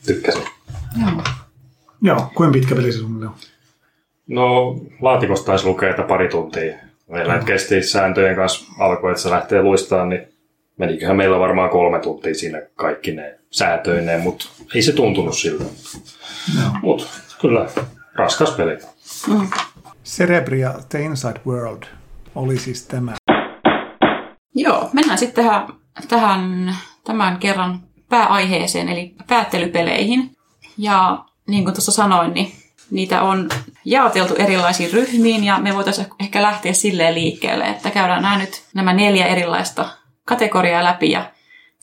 tykkäsin. 0.06 0.42
Joo. 1.00 1.22
Joo, 2.02 2.30
kuinka 2.34 2.52
pitkä 2.52 2.74
peli 2.74 2.92
se 2.92 2.98
suunnilleen 2.98 3.30
on? 3.30 3.36
No, 4.28 4.76
laatikosta 5.00 5.46
taisi 5.46 5.66
lukea, 5.66 5.90
että 5.90 6.02
pari 6.02 6.28
tuntia. 6.28 6.74
Meillä 7.10 7.36
nyt 7.36 7.44
kesti 7.44 7.82
sääntöjen 7.82 8.36
kanssa 8.36 8.72
alkoi, 8.78 9.10
että 9.10 9.22
se 9.22 9.30
lähtee 9.30 9.62
luistamaan, 9.62 10.08
niin 10.08 10.28
meniköhän 10.76 11.16
meillä 11.16 11.38
varmaan 11.38 11.70
kolme 11.70 11.98
tuntia 11.98 12.34
siinä 12.34 12.62
kaikki 12.74 13.12
ne 13.12 13.38
säätöineen, 13.50 14.20
mutta 14.20 14.44
ei 14.74 14.82
se 14.82 14.92
tuntunut 14.92 15.36
siltä. 15.36 15.64
Joo. 16.60 16.70
Mutta 16.82 17.06
kyllä, 17.40 17.66
raskas 18.14 18.50
peli. 18.50 18.78
Cerebria 20.04 20.74
The 20.88 21.02
Inside 21.02 21.40
World 21.46 21.82
oli 22.34 22.58
siis 22.58 22.86
tämä. 22.86 23.14
Joo, 24.54 24.90
mennään 24.92 25.18
sitten 25.18 25.44
tähän, 25.44 25.66
tähän 26.08 26.74
tämän 27.04 27.38
kerran 27.38 27.80
pääaiheeseen, 28.08 28.88
eli 28.88 29.14
päättelypeleihin. 29.26 30.30
Ja 30.78 31.24
niin 31.48 31.64
kuin 31.64 31.74
tuossa 31.74 31.92
sanoin, 31.92 32.34
niin 32.34 32.52
niitä 32.90 33.22
on 33.22 33.48
jaoteltu 33.84 34.34
erilaisiin 34.34 34.92
ryhmiin, 34.92 35.44
ja 35.44 35.58
me 35.58 35.74
voitaisiin 35.74 36.06
ehkä 36.20 36.42
lähteä 36.42 36.72
silleen 36.72 37.14
liikkeelle, 37.14 37.64
että 37.64 37.90
käydään 37.90 38.22
nämä 38.22 38.38
nyt 38.38 38.62
nämä 38.74 38.92
neljä 38.92 39.26
erilaista 39.26 39.88
kategoriaa 40.24 40.84
läpi, 40.84 41.10
ja 41.10 41.32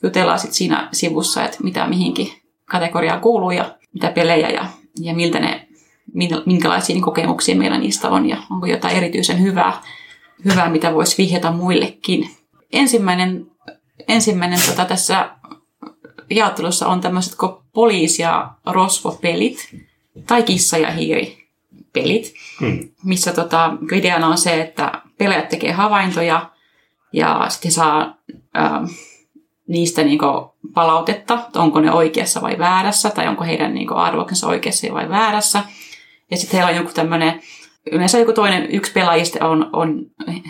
jutellaan 0.04 0.40
sitten 0.40 0.56
siinä 0.56 0.90
sivussa, 0.92 1.46
että 1.46 1.58
mitä 1.64 1.88
mihinkin 1.88 2.32
kategoriaan 2.66 3.22
kuuluu, 3.22 3.52
ja 3.52 3.76
mitä 3.94 4.12
pelejä, 4.12 4.50
ja, 4.50 4.66
ja 5.02 5.14
miltä 5.14 5.40
ne, 5.40 5.68
min- 6.14 6.44
minkälaisia 6.46 6.94
niin 6.94 7.04
kokemuksia 7.04 7.56
meillä 7.56 7.78
niistä 7.78 8.10
on, 8.10 8.30
ja 8.30 8.38
onko 8.52 8.66
jotain 8.66 8.98
erityisen 8.98 9.42
hyvää, 9.42 9.82
hyvää 10.46 10.70
mitä 10.70 10.94
voisi 10.94 11.18
vihjata 11.18 11.52
muillekin. 11.52 12.30
Ensimmäinen, 12.74 13.46
ensimmäinen 14.08 14.60
tota, 14.66 14.86
tässä 14.86 15.30
jaottelussa 16.30 16.88
on 16.88 17.02
tämmöiset 17.02 17.36
kuin 17.36 17.52
poliisi- 17.74 18.22
ja 18.22 18.52
rosvopelit 18.66 19.87
tai 20.28 20.44
kissa- 20.44 20.78
ja 20.78 20.92
hiiripelit, 20.92 22.34
Hmm. 22.60 22.80
missä 23.04 23.34
tota, 23.34 23.74
ideana 23.94 24.28
on 24.28 24.38
se, 24.38 24.62
että 24.62 25.02
pelaajat 25.18 25.50
tekee 25.50 25.72
havaintoja 25.72 26.50
ja 27.14 27.46
sitten 27.50 27.72
saa 27.72 28.16
ää, 28.54 28.88
niistä 29.68 30.04
niinku 30.04 30.56
palautetta, 30.74 31.34
että 31.48 31.60
onko 31.60 31.80
ne 31.80 31.92
oikeassa 31.92 32.42
vai 32.42 32.58
väärässä, 32.58 33.10
tai 33.10 33.28
onko 33.28 33.44
heidän 33.44 33.74
niinku 33.74 33.94
arvoksensa 33.94 34.48
oikeassa 34.48 34.94
vai 34.94 35.10
väärässä. 35.10 35.64
Ja 36.32 36.38
sitten 36.38 36.58
heillä 36.58 36.70
on 36.72 36.78
joku 36.78 36.92
tämmöinen, 36.94 37.42
yleensä 37.92 38.20
joku 38.20 38.34
toinen, 38.34 38.72
yksi 38.72 38.92
pelaajista 38.92 39.48
on, 39.48 39.70
on 39.74 40.06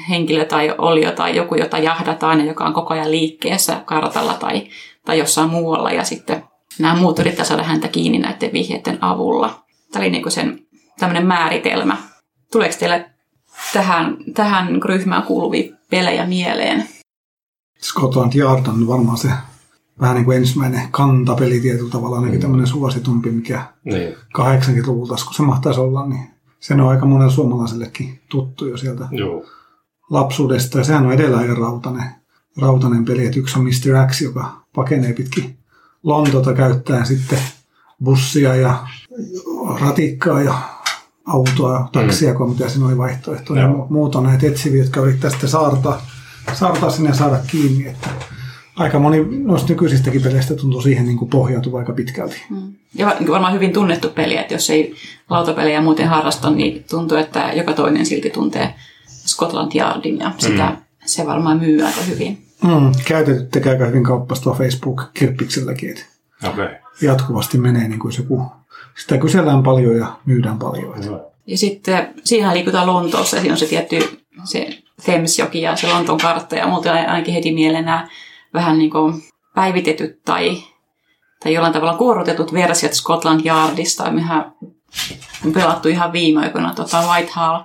henkilö 0.10 0.46
tai 0.46 0.76
olio 0.78 1.12
tai 1.12 1.36
joku, 1.36 1.56
jota 1.56 1.78
jahdataan 1.78 2.40
ja 2.40 2.46
joka 2.46 2.66
on 2.66 2.74
koko 2.74 2.94
ajan 2.94 3.12
liikkeessä 3.12 3.82
kartalla 3.86 4.34
tai, 4.34 4.68
tai 5.06 5.20
jossain 5.20 5.50
muualla. 5.50 5.92
Ja 5.92 6.04
sitten 6.04 6.44
nämä 6.80 6.96
muut 6.96 7.20
yrittää 7.20 7.46
saada 7.46 7.64
häntä 7.64 7.88
kiinni 7.88 8.20
näiden 8.20 8.54
vihjeiden 8.54 8.98
avulla. 9.02 9.64
Tämä 9.92 10.04
oli 10.04 10.12
niinku 10.12 10.30
sen 10.30 10.60
tämmöinen 11.00 11.28
määritelmä. 11.28 11.98
Tuleeko 12.52 12.76
teille 12.80 13.10
tähän, 13.74 14.18
tähän 14.34 14.84
ryhmään 14.84 15.24
kuuluvia 15.24 15.76
pelejä 15.90 16.26
mieleen? 16.26 16.88
Scotland 17.82 18.34
Yard 18.36 18.68
on 18.68 18.88
varmaan 18.88 19.18
se 19.18 19.30
vähän 20.02 20.16
niin 20.16 20.26
kuin 20.26 20.38
ensimmäinen 20.38 20.82
kantapeli 20.92 21.60
tietyllä 21.60 21.92
tavalla, 21.92 22.16
ainakin 22.16 22.42
tämmöinen 22.42 22.68
suositumpi, 22.68 23.32
mikä 23.32 23.66
Niin, 23.84 24.16
80-luvulta, 24.38 25.16
kun 25.26 25.34
se 25.34 25.44
mahtaisi 25.44 25.80
olla, 25.80 26.08
niin 26.08 26.30
se 26.60 26.74
on 26.74 26.82
aika 26.82 27.06
monella 27.06 27.32
suomalaisellekin 27.32 28.20
tuttu 28.30 28.66
jo 28.66 28.78
sieltä 28.78 29.08
joo. 29.12 29.46
lapsuudesta. 30.10 30.78
Ja 30.78 30.84
sehän 30.84 31.06
on 31.06 31.14
edelleen 31.14 31.42
aika 31.42 31.62
rautainen, 31.62 32.10
rautainen 32.58 33.06
peli, 33.06 33.26
että 33.26 33.40
yksi 33.40 33.60
on 33.60 33.66
Mr. 33.66 34.08
X, 34.12 34.22
joka 34.22 34.62
pakenee 34.76 35.14
pitkin 35.14 35.57
Lontota 36.08 36.54
käyttäen 36.54 37.06
sitten 37.06 37.40
bussia 38.04 38.56
ja 38.56 38.88
ratikkaa 39.82 40.42
ja 40.42 40.60
autoa, 41.26 41.90
taksia, 41.92 42.34
kun 42.34 42.50
mitä 42.50 42.70
siinä 42.70 42.86
oli 42.86 42.98
vaihtoehtoja. 42.98 43.62
Ja 43.62 43.70
on 44.16 44.24
näitä 44.24 44.48
etsiviä, 44.48 44.84
jotka 44.84 45.02
yrittää 45.02 45.30
sitten 45.30 45.50
saartaa, 45.50 46.02
saartaa 46.54 46.90
sinne 46.90 47.10
ja 47.10 47.16
saada 47.16 47.40
kiinni. 47.48 47.88
Että 47.88 48.10
aika 48.76 49.00
moni 49.00 49.26
noista 49.44 49.70
nykyisistäkin 49.70 50.22
peleistä 50.22 50.56
tuntuu 50.56 50.82
siihen 50.82 51.06
niin 51.06 51.18
kuin 51.18 51.30
pohjautuva 51.30 51.80
aika 51.80 51.94
pitkälti. 51.94 52.44
Ja 52.96 53.08
va- 53.08 53.34
varmaan 53.34 53.54
hyvin 53.54 53.74
tunnettu 53.74 54.10
peli, 54.10 54.38
että 54.38 54.54
jos 54.54 54.70
ei 54.70 54.96
lautapelejä 55.30 55.82
muuten 55.82 56.08
harrasta, 56.08 56.50
niin 56.50 56.86
tuntuu, 56.90 57.18
että 57.18 57.52
joka 57.54 57.74
toinen 57.74 58.06
silti 58.06 58.30
tuntee 58.30 58.74
Scotland 59.08 59.72
Yardin 59.76 60.20
ja 60.20 60.32
sitä 60.38 60.70
mm. 60.70 60.78
se 61.06 61.26
varmaan 61.26 61.60
myy 61.60 61.82
aika 61.82 62.02
hyvin. 62.02 62.47
Mm, 62.64 62.92
käytetyt 63.06 63.52
tekee 63.52 63.72
aika 63.72 63.86
hyvin 63.86 64.04
kauppastua 64.04 64.54
Facebook-kirppikselläkin. 64.54 65.96
Okay. 66.50 66.70
jatkuvasti 67.02 67.58
menee 67.58 67.88
niin 67.88 68.00
kuin 68.00 68.12
se 68.12 68.22
joku, 68.22 68.46
sitä 69.02 69.18
kysellään 69.18 69.64
paljon 69.64 69.98
ja 69.98 70.18
myydään 70.26 70.60
paljon. 70.60 70.96
Että. 70.96 71.20
Ja 71.48 71.58
sitten 71.58 72.14
siihen 72.24 72.54
liikutaan 72.54 72.88
Lontoossa 72.88 73.36
ja 73.36 73.42
siinä 73.42 73.54
on 73.54 73.60
se 73.60 73.66
tietty 73.66 74.20
se 74.44 74.70
Thamesjoki 75.06 75.62
ja 75.62 75.76
se 75.76 75.88
Lontoon 75.88 76.20
kartta 76.20 76.56
ja 76.56 76.68
muuten 76.68 76.92
ainakin 76.92 77.34
heti 77.34 77.54
mieleen 77.54 77.86
nämä 77.86 78.08
vähän 78.54 78.78
niin 78.78 78.92
kuin 78.92 79.24
päivitetyt 79.56 80.24
tai, 80.26 80.64
tai 81.44 81.54
jollain 81.54 81.74
tavalla 81.74 81.98
kuorutetut 81.98 82.54
versiot 82.54 82.94
Scotland 82.94 83.46
Yardista. 83.46 84.12
Mehän 84.12 84.52
on 85.46 85.54
pelattu 85.54 85.90
ihan 85.90 86.14
viime 86.14 86.42
aikoina 86.42 86.74
tota 86.74 87.02
Whitehall, 87.02 87.64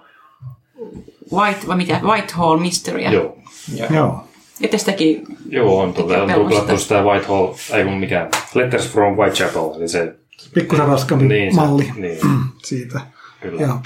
White, 1.33 1.67
vai 1.67 1.77
mitä, 1.77 2.01
Whitehall 2.03 2.59
Mysteryä. 2.59 3.13
Joo. 3.13 3.39
Joo. 3.91 4.25
Ette 4.63 4.79
sitäkin, 4.79 5.25
Joo, 5.49 5.79
on 5.79 5.95
tuota, 5.95 6.23
on 6.23 6.33
tuplattu 6.33 6.79
sitä. 6.79 7.03
Whitehall, 7.03 7.55
ei 7.73 7.85
kun 7.85 7.93
mikään, 7.93 8.29
Letters 8.55 8.89
from 8.89 9.17
Whitechapel, 9.17 9.71
eli 9.77 9.89
se, 9.89 10.15
Pikkusen 10.55 10.87
raskaampi 10.87 11.29
niin, 11.29 11.57
malli 11.57 11.85
se, 11.85 12.01
niin, 12.01 12.19
siitä. 12.65 13.01
kyllä. 13.41 13.63
Ja 13.63 13.79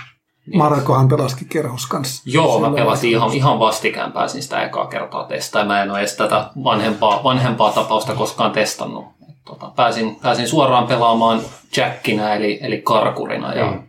Markohan 0.54 1.08
pelasikin 1.08 1.48
kerhos 1.48 1.86
kanssa. 1.86 2.22
Joo, 2.26 2.60
mä 2.60 2.70
pelasin 2.76 3.10
ihan, 3.10 3.32
ihan 3.32 3.58
vastikään, 3.58 4.12
pääsin 4.12 4.42
sitä 4.42 4.62
ekaa 4.64 4.86
kertaa 4.86 5.24
testaamaan. 5.24 5.68
Mä 5.78 5.82
en 5.82 5.90
ole 5.90 5.98
edes 5.98 6.16
tätä 6.16 6.50
vanhempaa, 6.64 7.24
vanhempaa 7.24 7.72
tapausta 7.72 8.14
koskaan 8.14 8.52
testannut. 8.52 9.04
Tota, 9.44 9.72
pääsin, 9.76 10.16
pääsin 10.22 10.48
suoraan 10.48 10.86
pelaamaan 10.86 11.40
Jackinä 11.76 12.34
eli, 12.34 12.58
eli 12.62 12.80
karkurina 12.82 13.54
ja 13.54 13.70
Mm. 13.70 13.82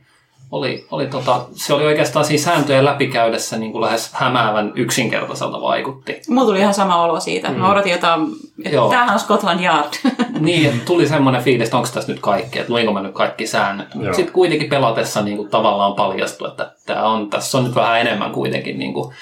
Oli, 0.52 0.88
oli 0.92 1.08
tota, 1.08 1.46
se 1.52 1.74
oli 1.74 1.86
oikeastaan 1.86 2.26
siinä 2.26 2.44
sääntöjen 2.44 2.86
läpikäydessä 2.86 3.58
niin 3.58 3.72
kuin 3.72 3.82
lähes 3.82 4.10
hämäävän 4.14 4.72
yksinkertaiselta 4.76 5.62
vaikutti. 5.62 6.22
mulla 6.30 6.48
tuli 6.48 6.60
ihan 6.60 6.74
sama 6.74 7.04
olo 7.04 7.20
siitä. 7.20 7.52
Mä 7.52 7.72
odotin 7.72 7.92
jotain, 7.92 8.28
että 8.66 8.78
tämähän 8.90 9.14
on 9.14 9.20
Scotland 9.20 9.64
Yard. 9.64 9.94
Niin, 10.40 10.70
että 10.70 10.86
tuli 10.86 11.08
semmoinen 11.08 11.44
fiilis, 11.44 11.68
että 11.68 11.78
onko 11.78 11.90
tässä 11.94 12.12
nyt 12.12 12.22
kaikki, 12.22 12.60
että 12.60 12.74
luinko 12.74 12.94
mä 12.94 13.02
nyt 13.02 13.14
kaikki 13.14 13.48
säännöt. 13.48 13.88
Joo. 13.96 14.14
Sitten 14.14 14.34
kuitenkin 14.34 14.70
pelatessa 14.70 15.22
niin 15.22 15.38
kuin 15.38 15.50
tavallaan 15.50 15.94
paljastui, 15.94 16.48
että 16.48 16.72
tämä 16.86 17.04
on, 17.04 17.30
tässä 17.30 17.58
on 17.58 17.64
nyt 17.64 17.76
vähän 17.76 18.02
enemmän 18.02 18.32
kuitenkin 18.32 18.80
niin 18.80 18.94
kuin 18.94 19.14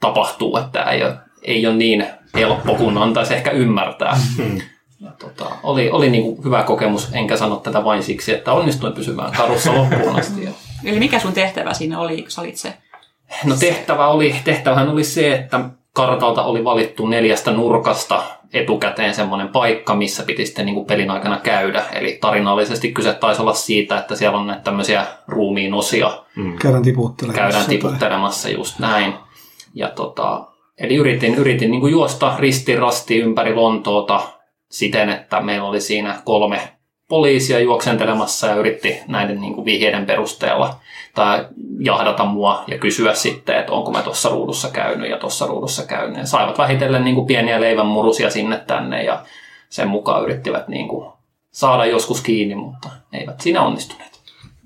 tapahtuu, 0.00 0.56
että 0.56 0.70
tämä 0.72 0.90
ei 0.90 1.04
ole, 1.04 1.14
ei 1.42 1.66
ole 1.66 1.74
niin 1.74 2.06
helppo 2.34 2.74
kuin 2.74 2.98
antaisi 2.98 3.34
ehkä 3.34 3.50
ymmärtää. 3.50 4.20
Mm. 4.38 4.60
Ja 5.00 5.10
tota, 5.18 5.50
oli 5.62 5.90
oli 5.90 6.10
niin 6.10 6.22
kuin 6.22 6.44
hyvä 6.44 6.62
kokemus, 6.62 7.08
enkä 7.12 7.36
sano 7.36 7.56
tätä 7.56 7.84
vain 7.84 8.02
siksi, 8.02 8.34
että 8.34 8.52
onnistuin 8.52 8.92
pysymään 8.92 9.32
karussa 9.32 9.74
loppuun 9.74 10.16
asti. 10.18 10.44
Ja 10.44 10.50
Eli 10.84 10.98
mikä 10.98 11.18
sun 11.18 11.32
tehtävä 11.32 11.74
siinä 11.74 12.00
oli, 12.00 12.22
kun 12.22 12.30
sä 12.30 12.40
olit 12.40 12.56
se? 12.56 12.74
No 13.44 13.56
tehtävä 13.56 14.08
oli, 14.08 14.34
tehtävähän 14.44 14.88
oli 14.88 15.04
se, 15.04 15.34
että 15.34 15.60
kartalta 15.92 16.44
oli 16.44 16.64
valittu 16.64 17.06
neljästä 17.06 17.50
nurkasta 17.50 18.22
etukäteen 18.52 19.14
semmoinen 19.14 19.48
paikka, 19.48 19.94
missä 19.94 20.22
piti 20.22 20.46
sitten 20.46 20.66
niin 20.66 20.74
kuin 20.74 20.86
pelin 20.86 21.10
aikana 21.10 21.38
käydä. 21.38 21.82
Eli 21.92 22.18
tarinallisesti 22.20 22.92
kyse 22.92 23.12
taisi 23.14 23.42
olla 23.42 23.54
siitä, 23.54 23.98
että 23.98 24.16
siellä 24.16 24.38
on 24.38 24.46
näitä 24.46 24.62
tämmöisiä 24.62 25.06
ruumiin 25.26 25.74
osia, 25.74 26.22
Käydään 26.62 26.82
tiputtelemassa. 26.82 27.42
käydään 27.42 27.66
tiputtelemassa 27.66 28.48
just 28.48 28.78
näin. 28.78 29.14
Ja 29.74 29.88
tota, 29.88 30.46
eli 30.78 30.94
yritin, 30.94 31.34
yritin 31.34 31.70
niin 31.70 31.80
kuin 31.80 31.92
juosta 31.92 32.34
ristiin 32.38 32.78
rasti 32.78 33.18
ympäri 33.18 33.54
Lontoota 33.54 34.20
siten, 34.70 35.08
että 35.08 35.40
meillä 35.40 35.68
oli 35.68 35.80
siinä 35.80 36.22
kolme 36.24 36.78
poliisia 37.08 37.60
juoksentelemassa 37.60 38.46
ja 38.46 38.54
yritti 38.54 39.00
näiden 39.08 39.40
niin 39.40 39.54
kuin 39.54 39.64
vihjeiden 39.64 40.06
perusteella 40.06 40.76
tai 41.14 41.46
jahdata 41.80 42.24
mua 42.24 42.64
ja 42.66 42.78
kysyä 42.78 43.14
sitten, 43.14 43.58
että 43.58 43.72
onko 43.72 43.90
mä 43.90 44.02
tuossa 44.02 44.28
ruudussa 44.28 44.68
käynyt 44.68 45.10
ja 45.10 45.18
tuossa 45.18 45.46
ruudussa 45.46 45.86
käynyt. 45.86 46.18
Ja 46.18 46.26
saivat 46.26 46.58
vähitellen 46.58 47.04
niin 47.04 47.14
kuin 47.14 47.26
pieniä 47.26 47.60
leivänmurusia 47.60 48.30
sinne 48.30 48.58
tänne 48.66 49.04
ja 49.04 49.24
sen 49.68 49.88
mukaan 49.88 50.22
yrittivät 50.22 50.68
niin 50.68 50.88
kuin 50.88 51.12
saada 51.50 51.86
joskus 51.86 52.20
kiinni, 52.20 52.54
mutta 52.54 52.88
eivät 53.12 53.40
siinä 53.40 53.62
onnistuneet. 53.62 54.18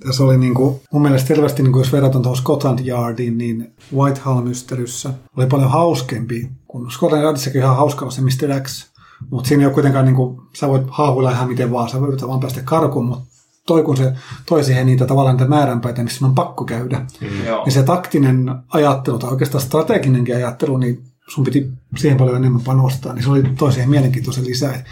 Tässä 0.06 0.24
oli 0.24 0.38
niin 0.38 0.54
kuin, 0.54 0.80
mun 0.92 1.02
mielestä 1.02 1.28
selvästi, 1.28 1.62
niin 1.62 1.72
kuin 1.72 1.80
jos 1.80 1.92
verrataan 1.92 2.22
tuohon 2.22 2.36
Scotland 2.36 2.86
Yardiin, 2.86 3.38
niin 3.38 3.74
Whitehall 3.96 4.40
Mysteryssä 4.40 5.10
oli 5.36 5.46
paljon 5.46 5.70
hauskempi, 5.70 6.48
kun 6.68 6.90
Scotland 6.90 7.22
Yardissakin 7.22 7.60
ihan 7.60 7.76
hauska 7.76 8.04
on 8.04 8.12
se 8.12 8.22
Mr. 8.22 8.60
X, 8.62 8.91
Mutta 9.30 9.48
siinä 9.48 9.60
ei 9.60 9.66
ole 9.66 9.74
kuitenkaan, 9.74 10.04
niin 10.04 10.16
kuin, 10.16 10.40
sä 10.54 10.68
voit 10.68 10.82
haahuilla 10.88 11.30
ihan 11.30 11.48
miten 11.48 11.72
vaan, 11.72 11.88
sä 11.88 12.00
voit 12.00 12.26
vaan 12.26 12.40
päästä 12.40 12.60
karkuun, 12.64 13.06
mutta 13.06 13.24
toi 13.66 13.82
kun 13.82 13.96
se 13.96 14.12
toi 14.46 14.64
siihen 14.64 14.86
niitä 14.86 15.06
tavallaan 15.06 15.36
niitä 15.36 15.48
määränpäitä, 15.48 16.02
missä 16.02 16.26
on 16.26 16.34
pakko 16.34 16.64
käydä. 16.64 16.98
Mm. 16.98 17.28
Niin 17.64 17.72
se 17.72 17.82
taktinen 17.82 18.54
ajattelu 18.68 19.18
tai 19.18 19.30
oikeastaan 19.30 19.64
strateginenkin 19.64 20.36
ajattelu, 20.36 20.76
niin 20.76 21.02
sun 21.28 21.44
piti 21.44 21.70
siihen 21.96 22.18
paljon 22.18 22.36
enemmän 22.36 22.62
panostaa, 22.62 23.12
niin 23.12 23.22
se 23.22 23.30
oli 23.30 23.42
toiseen 23.58 23.90
mielenkiintoisen 23.90 24.46
lisää. 24.46 24.84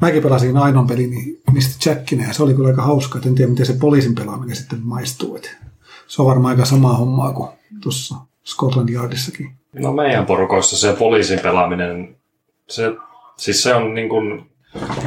Mäkin 0.00 0.22
pelasin 0.22 0.56
ainoan 0.56 0.86
pelin, 0.86 1.10
niin 1.10 1.42
mistä 1.52 1.90
Jackina, 1.90 2.26
ja 2.26 2.34
se 2.34 2.42
oli 2.42 2.54
kyllä 2.54 2.68
aika 2.68 2.82
hauska, 2.82 3.18
että 3.18 3.28
en 3.28 3.34
tiedä 3.34 3.50
miten 3.50 3.66
se 3.66 3.76
poliisin 3.80 4.14
pelaaminen 4.14 4.56
sitten 4.56 4.78
maistuu. 4.82 5.36
Et 5.36 5.56
se 6.06 6.22
on 6.22 6.28
varmaan 6.28 6.50
aika 6.50 6.64
samaa 6.64 6.96
hommaa 6.96 7.32
kuin 7.32 7.48
tuossa 7.82 8.14
Scotland 8.44 8.88
Yardissakin. 8.88 9.50
No 9.72 9.92
meidän 9.92 10.26
porukoissa 10.26 10.76
se 10.76 10.96
poliisin 10.98 11.40
pelaaminen, 11.40 12.16
se, 12.68 12.92
siis 13.36 13.62
se 13.62 13.74
on 13.74 13.94
niin 13.94 14.08
kuin, 14.08 14.46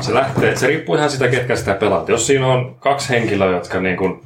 se 0.01 0.13
lähtee, 0.13 0.55
se 0.55 0.67
riippuu 0.67 0.95
ihan 0.95 1.09
sitä, 1.09 1.27
ketkä 1.27 1.55
sitä 1.55 1.73
pelaat. 1.73 2.09
Jos 2.09 2.27
siinä 2.27 2.47
on 2.47 2.75
kaksi 2.79 3.09
henkilöä, 3.09 3.51
jotka 3.51 3.79
niin 3.79 3.97
kuin 3.97 4.21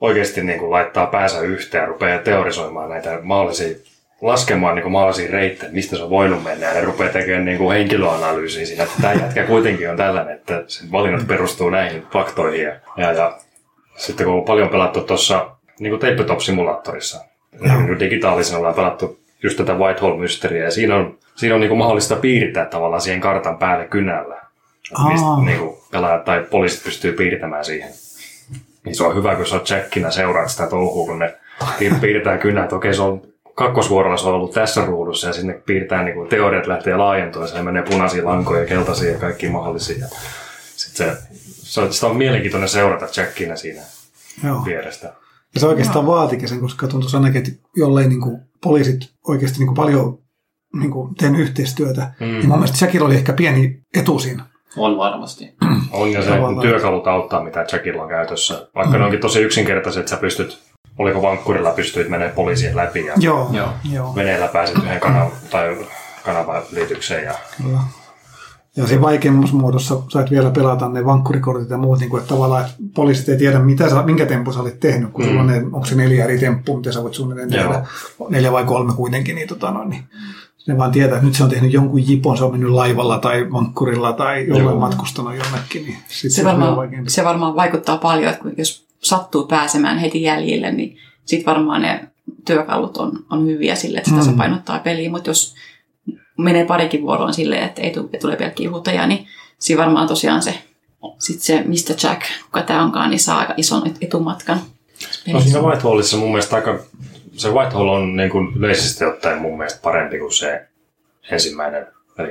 oikeasti 0.00 0.42
niin 0.42 0.58
kuin 0.58 0.70
laittaa 0.70 1.06
päänsä 1.06 1.40
yhteen 1.40 1.82
ja 1.82 1.86
rupeaa 1.86 2.18
teorisoimaan 2.18 2.90
näitä 2.90 3.18
mahdollisia 3.22 3.76
laskemaan 4.20 4.74
niin 4.74 4.92
mahdollisia 4.92 5.30
reittejä, 5.30 5.72
mistä 5.72 5.96
se 5.96 6.02
on 6.02 6.10
voinut 6.10 6.44
mennä, 6.44 6.66
ja 6.66 6.74
ne 6.74 6.80
rupeaa 6.80 7.12
tekemään 7.12 7.44
niin 7.44 7.58
kuin 7.58 7.76
henkilöanalyysiä 7.76 8.66
siinä, 8.66 8.84
että 8.84 9.02
tämä 9.02 9.14
jätkä 9.14 9.44
kuitenkin 9.44 9.90
on 9.90 9.96
tällainen, 9.96 10.34
että 10.34 10.64
sen 10.66 10.92
valinnat 10.92 11.26
perustuu 11.26 11.70
näihin 11.70 12.06
faktoihin. 12.12 12.64
Ja, 12.96 13.12
ja, 13.12 13.38
sitten 13.96 14.26
kun 14.26 14.34
on 14.34 14.44
paljon 14.44 14.68
pelattu 14.68 15.00
tuossa 15.00 15.50
niin 15.78 15.98
Tabletop-simulaattorissa, 15.98 17.24
niin 17.60 17.98
digitaalisena 17.98 18.58
ollaan 18.58 18.74
pelattu 18.74 19.23
just 19.44 19.56
tätä 19.56 19.74
Whitehall-mysteriä, 19.74 20.64
ja 20.64 20.70
siinä 20.70 20.96
on, 20.96 21.18
siinä 21.34 21.54
on 21.54 21.60
niin 21.60 21.68
kuin 21.68 21.78
mahdollista 21.78 22.16
piirtää 22.16 22.64
tavallaan 22.64 23.02
siihen 23.02 23.20
kartan 23.20 23.58
päälle 23.58 23.84
kynällä. 23.84 24.40
Mistä 25.08 25.26
niin 25.44 25.58
kuin 25.58 25.76
pelaajat 25.90 26.24
tai 26.24 26.46
poliisit 26.50 26.84
pystyy 26.84 27.12
piirtämään 27.12 27.64
siihen. 27.64 27.90
Niin 28.84 28.96
se 28.96 29.04
on 29.04 29.16
hyvä, 29.16 29.34
kun 29.34 29.46
sä 29.46 29.54
oot 29.54 29.64
checkinä 29.64 30.10
seuraat 30.10 30.50
sitä 30.50 30.66
touhua, 30.66 31.06
kun 31.06 31.18
ne 31.18 31.34
piir- 31.60 32.00
piirtää 32.00 32.38
kynää, 32.38 32.64
että 32.64 32.76
okei, 32.76 32.94
se 32.94 33.02
on 33.02 33.22
kakkosvuorolla 33.54 34.16
se 34.16 34.28
on 34.28 34.34
ollut 34.34 34.52
tässä 34.52 34.84
ruudussa 34.84 35.26
ja 35.26 35.32
sinne 35.32 35.54
piirtää 35.66 36.02
niin 36.02 36.14
kuin 36.14 36.28
teoriat 36.28 36.66
lähtee 36.66 36.96
laajentumaan. 36.96 37.48
Se 37.48 37.62
menee 37.62 37.82
punaisia 37.82 38.24
lankoja 38.24 38.60
ja 38.60 38.66
keltaisia 38.66 39.12
ja 39.12 39.18
kaikki 39.18 39.48
mahdollisia. 39.48 40.06
Sitten 40.76 41.16
se, 41.16 41.22
se, 41.62 41.80
on, 41.80 41.92
sitä 41.92 42.06
on 42.06 42.16
mielenkiintoinen 42.16 42.68
seurata 42.68 43.06
checkinä 43.06 43.56
siinä 43.56 43.82
Joo. 44.44 44.64
vierestä. 44.64 45.12
Ja 45.54 45.60
se 45.60 45.66
oikeastaan 45.66 46.06
vaatikin 46.06 46.48
sen, 46.48 46.60
koska 46.60 46.86
tuntuu 46.88 47.10
ainakin, 47.14 47.38
että 47.38 47.68
jollei 47.76 48.08
niin 48.08 48.20
kuin, 48.20 48.40
poliisit 48.64 49.00
oikeasti 49.28 49.58
niin 49.58 49.66
kuin, 49.66 49.76
paljon 49.76 50.18
niin 50.74 50.90
kuin, 50.90 51.14
tehnyt 51.14 51.40
yhteistyötä, 51.40 52.10
mm. 52.20 52.26
niin 52.26 52.48
mun 52.48 52.58
mielestä 52.58 52.84
Jackilla 52.84 53.06
oli 53.06 53.14
ehkä 53.14 53.32
pieni 53.32 53.80
etu 53.94 54.18
siinä. 54.18 54.44
On 54.76 54.96
varmasti. 54.96 55.54
On 55.92 56.12
ja 56.12 56.22
se 56.22 56.30
Tavallaan. 56.30 56.60
työkalut 56.60 57.06
auttaa, 57.06 57.44
mitä 57.44 57.66
Jackilla 57.72 58.02
on 58.02 58.08
käytössä. 58.08 58.68
Vaikka 58.74 58.98
ne 58.98 59.04
onkin 59.04 59.20
tosi 59.20 59.40
yksinkertaiset, 59.40 60.00
että 60.00 60.10
sä 60.10 60.16
pystyt, 60.16 60.58
oliko 60.98 61.22
vankkurilla 61.22 61.70
pystyit 61.70 62.08
menemään 62.08 62.34
poliisien 62.34 62.76
läpi 62.76 63.06
ja 63.06 63.14
Joo, 63.16 63.50
Joo. 63.92 64.14
veneellä 64.14 64.48
pääsit 64.48 64.78
yhden 64.78 65.00
kanavan 65.00 65.32
tai 65.50 65.76
kanavaliitykseen. 66.24 67.24
Ja, 67.24 67.34
Kyllä. 67.62 67.78
Ja 68.76 68.86
siinä 68.86 69.02
vaikeimmassa 69.02 69.56
muodossa 69.56 70.02
sait 70.08 70.30
vielä 70.30 70.50
pelata 70.50 70.88
ne 70.88 71.04
vankkurikortit 71.04 71.70
ja 71.70 71.78
muut, 71.78 71.98
niin 71.98 72.10
kuin, 72.10 72.20
että 72.20 72.34
tavallaan 72.34 72.64
että 72.64 72.74
poliisit 72.94 73.28
ei 73.28 73.36
tiedä, 73.38 73.58
mitä 73.58 73.90
sä, 73.90 74.02
minkä 74.02 74.26
tempun 74.26 74.54
sä 74.54 74.60
olit 74.60 74.80
tehnyt, 74.80 75.10
kun 75.12 75.24
mm. 75.24 75.28
sulla 75.28 75.40
on 75.40 75.46
ne, 75.46 75.56
onko 75.56 75.84
se 75.84 75.94
neljä 75.94 76.24
eri 76.24 76.38
temppua, 76.38 76.76
mitä 76.76 76.92
sä 76.92 77.02
voit 77.02 77.14
suunnilleen 77.14 77.52
Joo. 77.52 77.62
tehdä, 77.62 77.86
neljä 78.28 78.52
vai 78.52 78.64
kolme 78.64 78.92
kuitenkin, 78.94 79.34
niin, 79.34 79.48
tota, 79.48 79.70
no, 79.70 79.84
niin 79.84 80.04
ne 80.66 80.78
vaan 80.78 80.92
tietää, 80.92 81.16
että 81.16 81.26
nyt 81.26 81.34
se 81.34 81.44
on 81.44 81.50
tehnyt 81.50 81.72
jonkun 81.72 82.08
jipon, 82.08 82.38
se 82.38 82.44
on 82.44 82.50
mennyt 82.50 82.70
laivalla 82.70 83.18
tai 83.18 83.52
vankkurilla 83.52 84.12
tai 84.12 84.46
jollain 84.48 84.68
Joo. 84.68 84.80
matkustanut 84.80 85.36
jonnekin, 85.36 85.84
niin 85.84 85.96
sit 86.08 86.32
Se 86.32 86.44
vielä 86.44 86.58
varmaan, 86.58 86.88
se 87.06 87.24
varmaan 87.24 87.56
vaikuttaa 87.56 87.96
paljon, 87.96 88.32
että 88.32 88.48
jos 88.56 88.86
sattuu 89.02 89.46
pääsemään 89.46 89.98
heti 89.98 90.22
jäljille, 90.22 90.72
niin 90.72 90.96
sitten 91.24 91.54
varmaan 91.54 91.82
ne 91.82 92.08
työkalut 92.44 92.96
on, 92.96 93.24
on 93.30 93.46
hyviä 93.46 93.74
sille, 93.74 93.98
että 93.98 94.10
se 94.10 94.16
Mm. 94.16 94.20
tasapainottaa 94.20 94.78
peliä. 94.78 95.10
Mutta 95.10 95.30
jos 95.30 95.54
menee 96.38 96.64
parikin 96.66 97.02
vuoroa 97.02 97.32
silleen, 97.32 97.64
että 97.64 97.82
ei 97.82 97.90
tule, 97.90 98.18
tule 98.20 98.36
pelkkiä 98.36 98.70
huutajia, 98.70 99.06
niin 99.06 99.26
siinä 99.58 99.82
varmaan 99.82 100.08
tosiaan 100.08 100.42
se, 100.42 100.54
sit 101.18 101.40
se 101.40 101.62
Mr. 101.66 101.96
Jack, 102.02 102.22
kuka 102.44 102.62
tämä 102.62 102.82
onkaan, 102.82 103.10
niin 103.10 103.20
saa 103.20 103.38
aika 103.38 103.54
ison 103.56 103.86
et- 103.86 103.96
etumatkan. 104.00 104.60
No 105.32 105.40
siinä 105.40 105.60
Whitehallissa 105.60 106.16
mun 106.16 106.28
mielestä 106.28 106.56
aika, 106.56 106.78
se 107.32 107.50
Whitehall 107.50 107.88
on 107.88 108.16
niin 108.16 108.30
kuin 108.30 108.52
yleisesti 108.56 109.04
ottaen 109.04 109.38
mun 109.38 109.58
mielestä 109.58 109.80
parempi 109.82 110.18
kuin 110.18 110.32
se 110.32 110.66
ensimmäinen. 111.30 111.86
Eli 112.18 112.28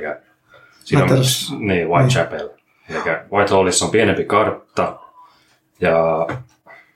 siinä 0.84 1.04
on, 1.04 1.10
niin, 1.58 1.88
Whitechapel. 1.88 2.48
Eli 2.90 2.98
Whitehallissa 3.32 3.84
on 3.84 3.90
pienempi 3.90 4.24
kartta 4.24 4.98
ja 5.80 6.26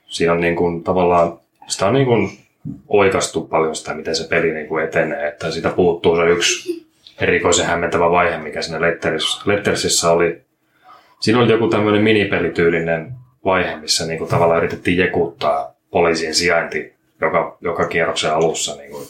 siinä 0.07 0.33
on 0.33 0.41
niin 0.41 0.55
kuin 0.55 0.83
tavallaan, 0.83 1.39
sitä 1.67 1.85
on 1.87 1.93
niin 1.93 2.05
kuin 2.05 2.39
oikastu 2.87 3.41
paljon 3.41 3.75
sitä, 3.75 3.93
miten 3.93 4.15
se 4.15 4.27
peli 4.27 4.53
niin 4.53 4.67
kuin 4.67 4.83
etenee, 4.83 5.27
että 5.27 5.51
siitä 5.51 5.69
puuttuu 5.69 6.15
se 6.15 6.23
yksi 6.29 6.88
erikoisen 7.21 7.65
hämmentävä 7.65 8.11
vaihe, 8.11 8.37
mikä 8.37 8.61
siinä 8.61 8.81
Letters, 8.81 9.45
Lettersissä 9.45 10.11
oli. 10.11 10.41
Siinä 11.19 11.39
oli 11.39 11.51
joku 11.51 11.67
tämmöinen 11.67 12.01
minipelityylinen 12.01 13.13
vaihe, 13.45 13.75
missä 13.75 14.05
niin 14.05 14.17
kuin 14.17 14.29
tavallaan 14.29 14.57
yritettiin 14.57 14.97
jekuttaa 14.97 15.73
poliisin 15.91 16.35
sijainti 16.35 16.93
joka, 17.21 17.57
joka 17.61 17.87
kierroksen 17.87 18.33
alussa. 18.33 18.75
Niin 18.75 18.91
kuin. 18.91 19.07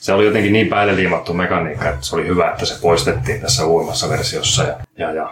Se 0.00 0.12
oli 0.12 0.24
jotenkin 0.24 0.52
niin 0.52 0.68
päälle 0.68 0.96
liimattu 0.96 1.34
mekaniikka, 1.34 1.88
että 1.88 2.06
se 2.06 2.16
oli 2.16 2.26
hyvä, 2.26 2.50
että 2.50 2.66
se 2.66 2.80
poistettiin 2.80 3.40
tässä 3.40 3.64
uudemmassa 3.66 4.08
versiossa. 4.08 4.62
Ja, 4.62 4.76
ja, 4.98 5.12
ja 5.12 5.30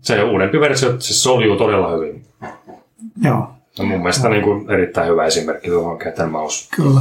se 0.00 0.22
uudempi 0.22 0.60
versio 0.60 1.00
se 1.00 1.14
soljuu 1.14 1.56
todella 1.56 1.90
hyvin. 1.96 2.24
Joo, 3.22 3.48
Ja 3.78 3.84
mun 3.84 3.98
mielestä 3.98 4.28
niin 4.28 4.42
kuin 4.42 4.70
erittäin 4.70 5.08
hyvä 5.08 5.24
esimerkki 5.24 5.68
tuohon 5.68 5.98
Cat 5.98 6.30
Mouse. 6.30 6.68
kyllä. 6.76 7.00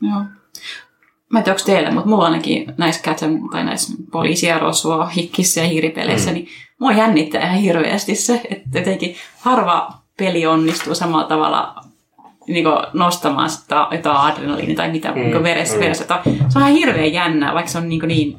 Joo. 0.00 0.22
Mä 1.32 1.38
en 1.38 1.44
tiedä, 1.44 1.54
onko 1.54 1.66
teillä, 1.66 1.90
mutta 1.90 2.08
mulla 2.08 2.24
ainakin 2.24 2.74
näissä 2.76 3.10
and- 3.10 3.48
tai 3.52 3.64
näissä 3.64 3.94
poliisia, 4.12 4.58
rosvoa, 4.58 5.06
hikkissä 5.06 5.60
ja 5.60 5.66
hiiripeleissä, 5.66 6.30
mm. 6.30 6.34
niin 6.34 6.48
mua 6.80 6.92
jännittää 6.92 7.42
ihan 7.42 7.56
hirveästi 7.56 8.14
se, 8.14 8.40
että 8.50 8.78
jotenkin 8.78 9.16
harva 9.40 9.92
peli 10.16 10.46
onnistuu 10.46 10.94
samalla 10.94 11.28
tavalla 11.28 11.74
niin 12.48 12.66
nostamaan 12.92 13.50
sitä 13.50 13.86
jotain 13.90 14.16
adrenaliinia 14.16 14.76
tai 14.76 14.90
mitä 14.90 15.08
mm. 15.08 15.14
niin 15.14 15.42
veressä, 15.42 15.74
mm. 15.74 15.80
veressä. 15.80 16.04
Se 16.24 16.58
on 16.58 16.62
ihan 16.62 16.72
hirveän 16.72 17.12
jännää, 17.12 17.54
vaikka 17.54 17.70
se 17.70 17.78
on 17.78 17.88
niin, 17.88 18.08
niin 18.08 18.36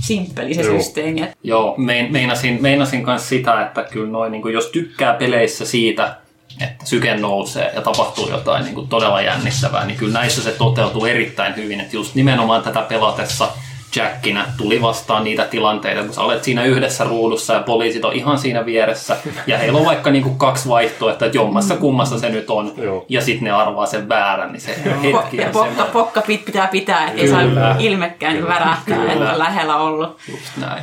simppeli 0.00 0.54
se 0.54 0.62
Joo. 0.62 0.78
systeemi. 0.78 1.28
Joo, 1.42 1.74
mein, 1.76 2.12
meinasin, 2.12 2.58
meinasin 2.62 3.04
myös 3.04 3.28
sitä, 3.28 3.62
että 3.62 3.82
kyllä 3.82 4.10
noin, 4.10 4.32
niin 4.32 4.42
kuin 4.42 4.54
jos 4.54 4.66
tykkää 4.66 5.14
peleissä 5.14 5.66
siitä, 5.66 6.16
että 6.60 6.86
syke 6.86 7.16
nousee 7.16 7.72
ja 7.74 7.82
tapahtuu 7.82 8.30
jotain 8.30 8.64
niin 8.64 8.74
kuin 8.74 8.88
todella 8.88 9.20
jännittävää, 9.20 9.86
niin 9.86 9.98
kyllä 9.98 10.18
näissä 10.18 10.42
se 10.42 10.50
toteutuu 10.50 11.04
erittäin 11.06 11.56
hyvin. 11.56 11.80
Että 11.80 11.96
just 11.96 12.14
nimenomaan 12.14 12.62
tätä 12.62 12.82
pelatessa 12.82 13.48
Jackinä 13.96 14.46
tuli 14.56 14.82
vastaan 14.82 15.24
niitä 15.24 15.44
tilanteita, 15.44 16.02
kun 16.02 16.14
sä 16.14 16.20
olet 16.20 16.44
siinä 16.44 16.64
yhdessä 16.64 17.04
ruudussa 17.04 17.54
ja 17.54 17.60
poliisit 17.60 18.04
on 18.04 18.12
ihan 18.12 18.38
siinä 18.38 18.66
vieressä. 18.66 19.16
Ja 19.46 19.58
heillä 19.58 19.78
on 19.78 19.84
vaikka 19.84 20.10
niin 20.10 20.22
kuin 20.22 20.38
kaksi 20.38 20.68
vaihtoehtoa, 20.68 21.26
että 21.26 21.38
jommassa 21.38 21.76
kummassa 21.76 22.18
se 22.18 22.28
nyt 22.28 22.50
on. 22.50 22.72
Joo. 22.76 23.04
Ja 23.08 23.20
sitten 23.20 23.44
ne 23.44 23.50
arvaa 23.50 23.86
sen 23.86 24.08
väärän, 24.08 24.52
niin 24.52 24.60
se 24.60 24.76
hetki 25.02 25.36
ja 25.36 25.46
on 25.46 25.52
pokka, 25.52 25.84
pokka 25.92 26.20
pit 26.20 26.44
pitää 26.44 26.66
pitää, 26.66 27.08
ettei 27.08 27.28
saa 27.28 27.42
ilmekkään 27.78 28.34
niin 28.34 28.48
värähtää, 28.48 28.98
Kyllä. 28.98 29.12
että 29.12 29.32
on 29.32 29.38
lähellä 29.38 29.76
ollut. 29.76 30.18
Just 30.30 30.56
näin. 30.56 30.82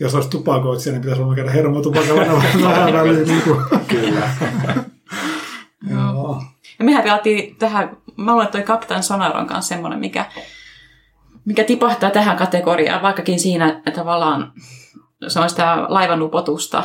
Jos 0.00 0.14
olisi 0.14 0.30
tupakoitsija, 0.30 0.92
niin 0.92 1.02
pitäisi 1.02 1.22
olla 1.22 1.34
käydä 1.34 1.50
hermotupakalla 1.50 2.22
vähän 2.62 2.92
väliin. 2.92 3.28
Niin 3.28 3.42
kuin. 3.42 3.60
Kyllä. 3.88 4.28
Joo. 5.90 6.42
Ja 6.78 6.84
mehän 6.84 7.02
pelattiin 7.02 7.56
tähän, 7.58 7.96
mä 8.16 8.32
luulen, 8.32 8.44
että 8.46 8.58
toi 8.58 8.66
Captain 8.66 9.02
Sonar 9.02 9.36
on 9.36 9.46
kanssa 9.46 9.68
semmoinen, 9.68 9.98
mikä, 9.98 10.24
mikä 11.44 11.64
tipahtaa 11.64 12.10
tähän 12.10 12.36
kategoriaan, 12.36 13.02
vaikkakin 13.02 13.40
siinä 13.40 13.82
tavallaan 13.94 14.52
se 15.28 15.40
on 15.40 15.50
sitä 15.50 15.86
laivanupotusta 15.88 16.84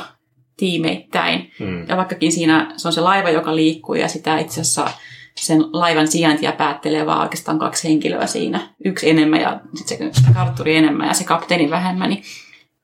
tiimeittäin. 0.58 1.52
Mm. 1.60 1.86
Ja 1.88 1.98
vaikkakin 1.98 2.32
siinä 2.32 2.74
se 2.78 2.88
on 2.88 2.93
se 2.93 3.02
laiva, 3.02 3.30
joka 3.30 3.56
liikkuu 3.56 3.95
ja 3.95 4.08
sitä 4.08 4.38
itse 4.38 4.62
asiassa 4.62 4.88
sen 5.36 5.65
laivan 5.74 6.08
sijaintia 6.08 6.52
päättelee 6.52 7.06
vaan 7.06 7.22
oikeastaan 7.22 7.60
kaksi 7.60 7.88
henkilöä 7.88 8.28
siinä. 8.28 8.60
Yksi 8.86 9.10
enemmän 9.10 9.41
ja 9.41 9.60
sitten 9.76 10.15
se 10.15 10.34
kartturi 10.34 10.76
enemmän 10.76 11.08
ja 11.08 11.13
se 11.13 11.24
kapteeni 11.24 11.69
vähemmän. 11.69 12.10
Niin 12.10 12.24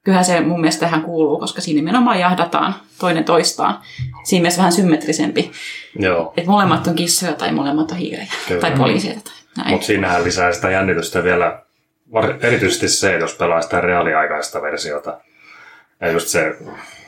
kyllähän 0.03 0.25
se 0.25 0.41
mun 0.41 0.61
mielestä 0.61 0.79
tähän 0.79 1.01
kuuluu, 1.01 1.39
koska 1.39 1.61
siinä 1.61 1.77
nimenomaan 1.77 2.19
jahdataan 2.19 2.75
toinen 2.99 3.23
toistaan. 3.23 3.79
Siinä 4.23 4.41
mielessä 4.41 4.59
vähän 4.59 4.71
symmetrisempi. 4.71 5.51
Joo. 5.99 6.33
Että 6.37 6.51
molemmat 6.51 6.87
on 6.87 6.95
kissoja 6.95 7.33
tai 7.33 7.51
molemmat 7.51 7.91
on 7.91 7.97
hiirejä. 7.97 8.33
Kyllä. 8.47 8.61
Tai 8.61 8.71
poliiseja. 8.71 9.19
Mutta 9.69 9.85
siinähän 9.85 10.23
lisää 10.23 10.53
sitä 10.53 10.69
jännitystä 10.69 11.23
vielä, 11.23 11.64
erityisesti 12.41 12.87
se, 12.89 13.17
jos 13.17 13.35
pelaa 13.35 13.61
sitä 13.61 13.81
reaaliaikaista 13.81 14.61
versiota. 14.61 15.17
Ja 16.01 16.11
just 16.11 16.27
se, 16.27 16.55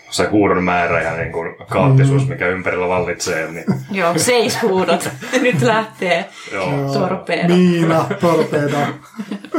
se 0.10 0.26
huudon 0.30 0.64
määrä 0.64 1.02
ja 1.02 1.18
niin 1.18 1.32
kuin 1.32 1.56
kaoottisuus, 1.70 2.28
mikä 2.28 2.48
ympärillä 2.48 2.88
vallitsee. 2.88 3.52
Niin, 3.52 3.66
Joo, 3.92 4.14
seis 4.18 4.62
huudot. 4.62 5.10
Nyt 5.42 5.62
lähtee 5.62 6.26
joo. 6.52 6.94
torpedo. 6.94 7.48
Miina, 7.48 8.06
torpedo. 8.22 8.78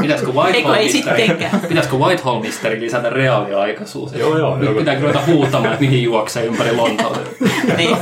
Pitäisikö 0.00 0.32
Whitehall-misteri, 0.32 1.98
Whitehall-misteri 1.98 2.80
lisätä 2.80 3.10
reaaliaikaisuus? 3.10 4.12
Joo, 4.12 4.38
joo, 4.38 4.56
Nyt 4.56 4.64
joo. 4.64 4.74
pitää 4.78 5.00
ruveta 5.00 5.22
huutamaan, 5.26 5.72
että 5.72 5.84
mihin 5.84 6.02
juoksee 6.02 6.44
ympäri 6.44 6.76
Lontoota. 6.76 7.20
niin. 7.76 7.96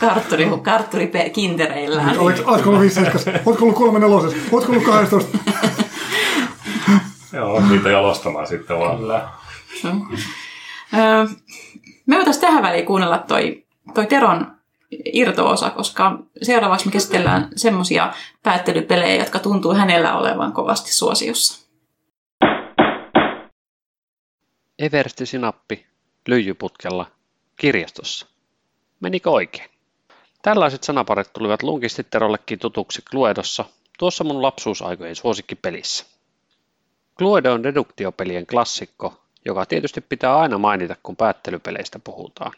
Kartturi, 0.00 0.48
kartturi 0.62 1.12
kintereillään. 1.32 2.18
Oletko 2.18 2.52
ollut 2.70 2.80
5 2.80 3.00
Oletko 3.46 3.64
ollut 3.64 3.76
3 3.76 3.98
nelosessa? 3.98 4.36
Oletko 4.52 4.72
ollut 4.72 4.84
12? 4.84 5.38
Joo, 7.34 7.60
niitä 7.68 7.88
jalostamaan 7.88 8.46
sitten 8.46 8.78
vaan. 8.78 8.98
Kyllä. 8.98 9.28
Me 12.06 12.16
voitaisiin 12.16 12.40
tähän 12.40 12.62
väliin 12.62 12.86
kuunnella 12.86 13.18
toi, 13.18 13.64
toi 13.94 14.06
Teron 14.06 14.56
irto-osa, 15.04 15.70
koska 15.70 16.18
seuraavaksi 16.42 16.86
me 16.86 16.92
käsitellään 16.92 17.48
semmoisia 17.56 18.12
päättelypelejä, 18.42 19.14
jotka 19.14 19.38
tuntuu 19.38 19.74
hänellä 19.74 20.16
olevan 20.16 20.52
kovasti 20.52 20.92
suosiossa. 20.92 21.66
Eversti 24.78 25.26
Sinappi 25.26 25.86
lyijyputkella 26.28 27.06
kirjastossa. 27.56 28.26
Menikö 29.00 29.30
oikein? 29.30 29.70
Tällaiset 30.42 30.82
sanaparit 30.82 31.32
tulivat 31.32 31.62
lunkisti 31.62 32.04
Terollekin 32.04 32.58
tutuksi 32.58 33.02
Cluedossa, 33.02 33.64
tuossa 33.98 34.24
mun 34.24 34.42
lapsuusaikojen 34.42 35.16
suosikkipelissä. 35.16 36.13
Cluedo 37.18 37.52
on 37.52 37.62
deduktiopelien 37.62 38.46
klassikko, 38.46 39.22
joka 39.44 39.66
tietysti 39.66 40.00
pitää 40.00 40.36
aina 40.38 40.58
mainita, 40.58 40.96
kun 41.02 41.16
päättelypeleistä 41.16 41.98
puhutaan. 41.98 42.52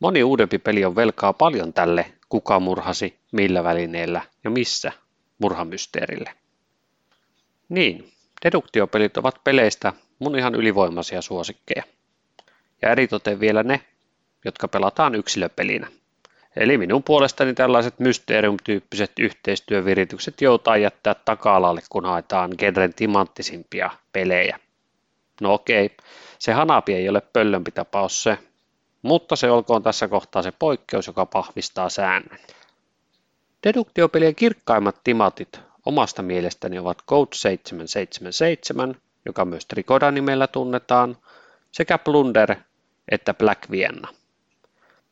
Moni 0.00 0.22
uudempi 0.22 0.58
peli 0.58 0.84
on 0.84 0.96
velkaa 0.96 1.32
paljon 1.32 1.72
tälle 1.72 2.12
kuka 2.28 2.60
murhasi, 2.60 3.18
millä 3.32 3.64
välineellä 3.64 4.22
ja 4.44 4.50
missä 4.50 4.92
murhamysteerille. 5.38 6.34
Niin, 7.68 8.12
deduktiopelit 8.44 9.16
ovat 9.16 9.44
peleistä 9.44 9.92
mun 10.18 10.38
ihan 10.38 10.54
ylivoimaisia 10.54 11.22
suosikkeja. 11.22 11.82
Ja 12.82 12.90
eritoten 12.90 13.40
vielä 13.40 13.62
ne, 13.62 13.80
jotka 14.44 14.68
pelataan 14.68 15.14
yksilöpelinä. 15.14 15.88
Eli 16.56 16.78
minun 16.78 17.02
puolestani 17.02 17.54
tällaiset 17.54 17.98
Mysterium-tyyppiset 17.98 19.12
yhteistyöviritykset 19.18 20.40
joutaa 20.40 20.76
jättää 20.76 21.14
taka-alalle, 21.24 21.82
kun 21.88 22.04
haetaan 22.04 22.50
genren 22.58 22.94
timanttisimpia 22.94 23.90
pelejä. 24.12 24.58
No 25.40 25.54
okei, 25.54 25.90
se 26.38 26.52
hanapi 26.52 26.94
ei 26.94 27.08
ole 27.08 27.20
pöllömpi 27.20 27.70
tapaus 27.70 28.22
se, 28.22 28.38
mutta 29.02 29.36
se 29.36 29.50
olkoon 29.50 29.82
tässä 29.82 30.08
kohtaa 30.08 30.42
se 30.42 30.52
poikkeus, 30.58 31.06
joka 31.06 31.26
pahvistaa 31.26 31.88
säännön. 31.88 32.38
Deduktiopelien 33.66 34.34
kirkkaimmat 34.34 35.00
timatit 35.04 35.60
omasta 35.86 36.22
mielestäni 36.22 36.78
ovat 36.78 36.98
Code 37.08 37.30
777, 37.34 38.94
joka 39.26 39.44
myös 39.44 39.66
Trikoda-nimellä 39.66 40.46
tunnetaan, 40.46 41.16
sekä 41.72 41.98
Plunder 41.98 42.56
että 43.08 43.34
Black 43.34 43.70
Vienna. 43.70 44.08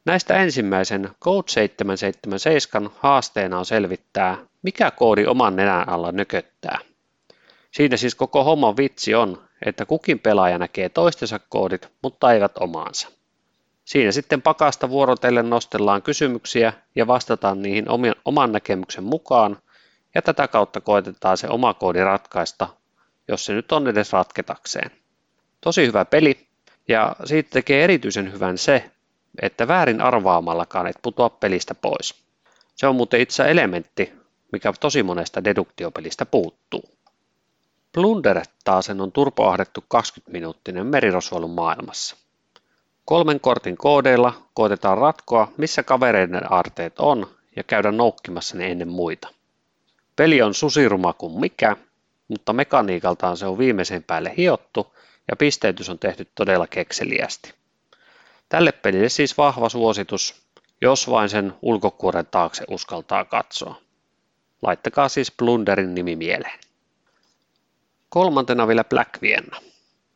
Näistä 0.04 0.34
ensimmäisen 0.36 1.10
Code 1.20 1.48
777 1.48 2.90
haasteena 2.98 3.58
on 3.58 3.64
selvittää, 3.64 4.38
mikä 4.62 4.90
koodi 4.90 5.26
oman 5.26 5.56
nenän 5.56 5.88
alla 5.88 6.12
nököttää. 6.12 6.78
Siinä 7.70 7.96
siis 7.96 8.14
koko 8.14 8.44
homman 8.44 8.76
vitsi 8.76 9.14
on, 9.14 9.42
että 9.66 9.86
kukin 9.86 10.18
pelaaja 10.18 10.58
näkee 10.58 10.88
toistensa 10.88 11.40
koodit, 11.48 11.88
mutta 12.02 12.32
eivät 12.32 12.52
omaansa. 12.60 13.08
Siinä 13.84 14.12
sitten 14.12 14.42
pakasta 14.42 14.90
vuorotellen 14.90 15.50
nostellaan 15.50 16.02
kysymyksiä 16.02 16.72
ja 16.94 17.06
vastataan 17.06 17.62
niihin 17.62 17.84
oman 18.24 18.52
näkemyksen 18.52 19.04
mukaan, 19.04 19.58
ja 20.14 20.22
tätä 20.22 20.48
kautta 20.48 20.80
koetetaan 20.80 21.36
se 21.36 21.48
oma 21.48 21.74
koodi 21.74 22.00
ratkaista, 22.00 22.68
jos 23.28 23.44
se 23.44 23.52
nyt 23.52 23.72
on 23.72 23.88
edes 23.88 24.12
ratketakseen. 24.12 24.90
Tosi 25.60 25.86
hyvä 25.86 26.04
peli, 26.04 26.46
ja 26.88 27.16
siitä 27.24 27.50
tekee 27.50 27.84
erityisen 27.84 28.32
hyvän 28.32 28.58
se, 28.58 28.90
että 29.42 29.68
väärin 29.68 30.00
arvaamallakaan 30.00 30.86
et 30.86 30.96
putoa 31.02 31.30
pelistä 31.30 31.74
pois. 31.74 32.14
Se 32.74 32.86
on 32.86 32.96
muuten 32.96 33.20
itse 33.20 33.50
elementti, 33.50 34.12
mikä 34.52 34.72
tosi 34.80 35.02
monesta 35.02 35.44
deduktiopelistä 35.44 36.26
puuttuu. 36.26 36.84
Plunder 37.92 38.42
taasen 38.64 39.00
on 39.00 39.12
turpoahdettu 39.12 39.84
20-minuuttinen 39.94 40.86
merirosvoilun 40.86 41.50
maailmassa. 41.50 42.16
Kolmen 43.04 43.40
kortin 43.40 43.76
koodeilla 43.76 44.42
koetetaan 44.54 44.98
ratkoa, 44.98 45.52
missä 45.56 45.82
kavereiden 45.82 46.52
aarteet 46.52 46.98
on 46.98 47.26
ja 47.56 47.62
käydä 47.62 47.92
noukkimassa 47.92 48.58
ne 48.58 48.70
ennen 48.70 48.88
muita. 48.88 49.28
Peli 50.16 50.42
on 50.42 50.54
susiruma 50.54 51.12
kuin 51.12 51.40
mikä, 51.40 51.76
mutta 52.28 52.52
mekaniikaltaan 52.52 53.36
se 53.36 53.46
on 53.46 53.58
viimeisen 53.58 54.02
päälle 54.02 54.34
hiottu 54.36 54.96
ja 55.30 55.36
pisteytys 55.36 55.88
on 55.88 55.98
tehty 55.98 56.28
todella 56.34 56.66
kekseliästi. 56.66 57.54
Tälle 58.52 58.72
pelille 58.72 59.08
siis 59.08 59.38
vahva 59.38 59.68
suositus, 59.68 60.42
jos 60.80 61.10
vain 61.10 61.28
sen 61.28 61.54
ulkokuoren 61.62 62.26
taakse 62.26 62.64
uskaltaa 62.70 63.24
katsoa. 63.24 63.74
Laittakaa 64.62 65.08
siis 65.08 65.30
Plunderin 65.30 65.94
nimi 65.94 66.16
mieleen. 66.16 66.58
Kolmantena 68.08 68.68
vielä 68.68 68.84
Black 68.84 69.22
Vienna. 69.22 69.56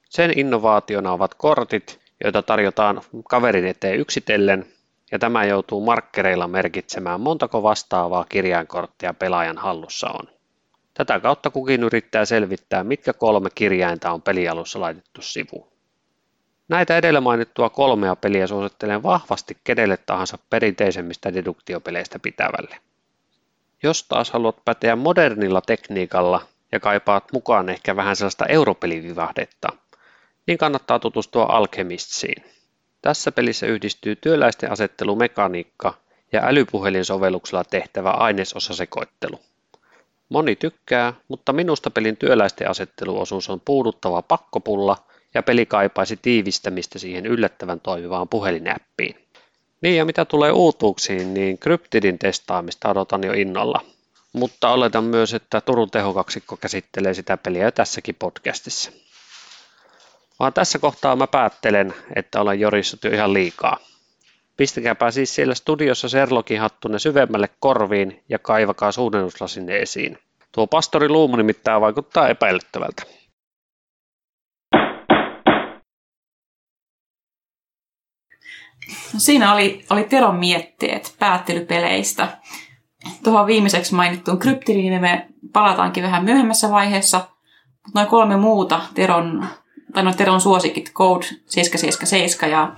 Sen 0.08 0.38
innovaationa 0.38 1.12
ovat 1.12 1.34
kortit, 1.34 2.00
joita 2.24 2.42
tarjotaan 2.42 3.00
kaverin 3.30 3.66
eteen 3.66 4.00
yksitellen, 4.00 4.66
ja 5.12 5.18
tämä 5.18 5.44
joutuu 5.44 5.84
markkereilla 5.84 6.48
merkitsemään 6.48 7.20
montako 7.20 7.62
vastaavaa 7.62 8.24
kirjainkorttia 8.28 9.14
pelaajan 9.14 9.58
hallussa 9.58 10.08
on. 10.08 10.28
Tätä 10.94 11.20
kautta 11.20 11.50
kukin 11.50 11.82
yrittää 11.82 12.24
selvittää, 12.24 12.84
mitkä 12.84 13.12
kolme 13.12 13.48
kirjainta 13.54 14.10
on 14.10 14.22
pelialussa 14.22 14.80
laitettu 14.80 15.22
sivuun. 15.22 15.75
Näitä 16.68 16.96
edellä 16.96 17.20
mainittua 17.20 17.70
kolmea 17.70 18.16
peliä 18.16 18.46
suosittelen 18.46 19.02
vahvasti 19.02 19.56
kenelle 19.64 19.96
tahansa 19.96 20.38
perinteisemmistä 20.50 21.34
deduktiopeleistä 21.34 22.18
pitävälle. 22.18 22.76
Jos 23.82 24.04
taas 24.04 24.30
haluat 24.30 24.64
päteä 24.64 24.96
modernilla 24.96 25.60
tekniikalla 25.60 26.42
ja 26.72 26.80
kaipaat 26.80 27.24
mukaan 27.32 27.68
ehkä 27.68 27.96
vähän 27.96 28.16
sellaista 28.16 28.46
europelivivahdetta, 28.46 29.68
niin 30.46 30.58
kannattaa 30.58 30.98
tutustua 30.98 31.44
Alchemistsiin. 31.44 32.44
Tässä 33.02 33.32
pelissä 33.32 33.66
yhdistyy 33.66 34.16
työläisten 34.16 34.72
asettelumekaniikka 34.72 35.94
ja 36.32 36.40
älypuhelinsovelluksella 36.44 37.64
tehtävä 37.64 38.10
ainesosasekoittelu. 38.10 39.40
Moni 40.28 40.56
tykkää, 40.56 41.12
mutta 41.28 41.52
minusta 41.52 41.90
pelin 41.90 42.16
työläisten 42.16 42.70
asetteluosuus 42.70 43.50
on 43.50 43.60
puuduttava 43.64 44.22
pakkopulla 44.22 44.96
ja 45.36 45.42
peli 45.42 45.66
kaipaisi 45.66 46.16
tiivistämistä 46.22 46.98
siihen 46.98 47.26
yllättävän 47.26 47.80
toimivaan 47.80 48.28
puhelinäppiin. 48.28 49.16
Niin 49.80 49.96
ja 49.96 50.04
mitä 50.04 50.24
tulee 50.24 50.52
uutuuksiin, 50.52 51.34
niin 51.34 51.58
Cryptidin 51.58 52.18
testaamista 52.18 52.88
odotan 52.88 53.24
jo 53.24 53.32
innolla. 53.32 53.80
Mutta 54.32 54.70
oletan 54.70 55.04
myös, 55.04 55.34
että 55.34 55.60
Turun 55.60 55.90
tehokaksikko 55.90 56.56
käsittelee 56.56 57.14
sitä 57.14 57.36
peliä 57.36 57.70
tässäkin 57.70 58.14
podcastissa. 58.18 58.90
Vaan 60.38 60.52
tässä 60.52 60.78
kohtaa 60.78 61.16
mä 61.16 61.26
päättelen, 61.26 61.94
että 62.16 62.40
olen 62.40 62.60
jorissut 62.60 63.04
jo 63.04 63.10
ihan 63.10 63.32
liikaa. 63.32 63.78
Pistäkääpä 64.56 65.10
siis 65.10 65.34
siellä 65.34 65.54
studiossa 65.54 66.08
Sherlockin 66.08 66.60
hattunne 66.60 66.98
syvemmälle 66.98 67.48
korviin 67.60 68.22
ja 68.28 68.38
kaivakaa 68.38 68.92
suunnennuslasinne 68.92 69.78
esiin. 69.78 70.18
Tuo 70.52 70.66
pastori 70.66 71.08
Luumu 71.08 71.36
nimittäin 71.36 71.80
vaikuttaa 71.80 72.28
epäilyttävältä. 72.28 73.02
No 79.14 79.20
siinä 79.20 79.52
oli, 79.52 79.84
oli 79.90 80.04
Teron 80.04 80.36
mietteet 80.36 81.16
päättelypeleistä. 81.18 82.38
Tuohon 83.24 83.46
viimeiseksi 83.46 83.94
mainittuun 83.94 84.38
kryptiriin 84.38 85.00
me 85.00 85.26
palataankin 85.52 86.04
vähän 86.04 86.24
myöhemmässä 86.24 86.70
vaiheessa. 86.70 87.18
Mutta 87.18 88.00
noin 88.00 88.08
kolme 88.08 88.36
muuta 88.36 88.80
Teron, 88.94 89.46
tai 89.94 90.02
noin 90.02 90.16
Teron 90.16 90.40
suosikit, 90.40 90.92
Code 90.92 91.26
777 91.46 92.50
ja 92.50 92.72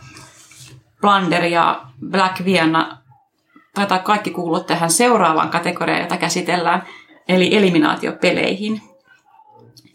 Blunder 1.00 1.44
ja 1.44 1.82
Black 2.10 2.44
Vienna, 2.44 2.98
taitaa 3.74 3.98
kaikki 3.98 4.30
kuulua 4.30 4.60
tähän 4.60 4.90
seuraavaan 4.90 5.50
kategoriaan, 5.50 6.00
jota 6.00 6.16
käsitellään, 6.16 6.82
eli 7.28 7.56
eliminaatiopeleihin, 7.56 8.82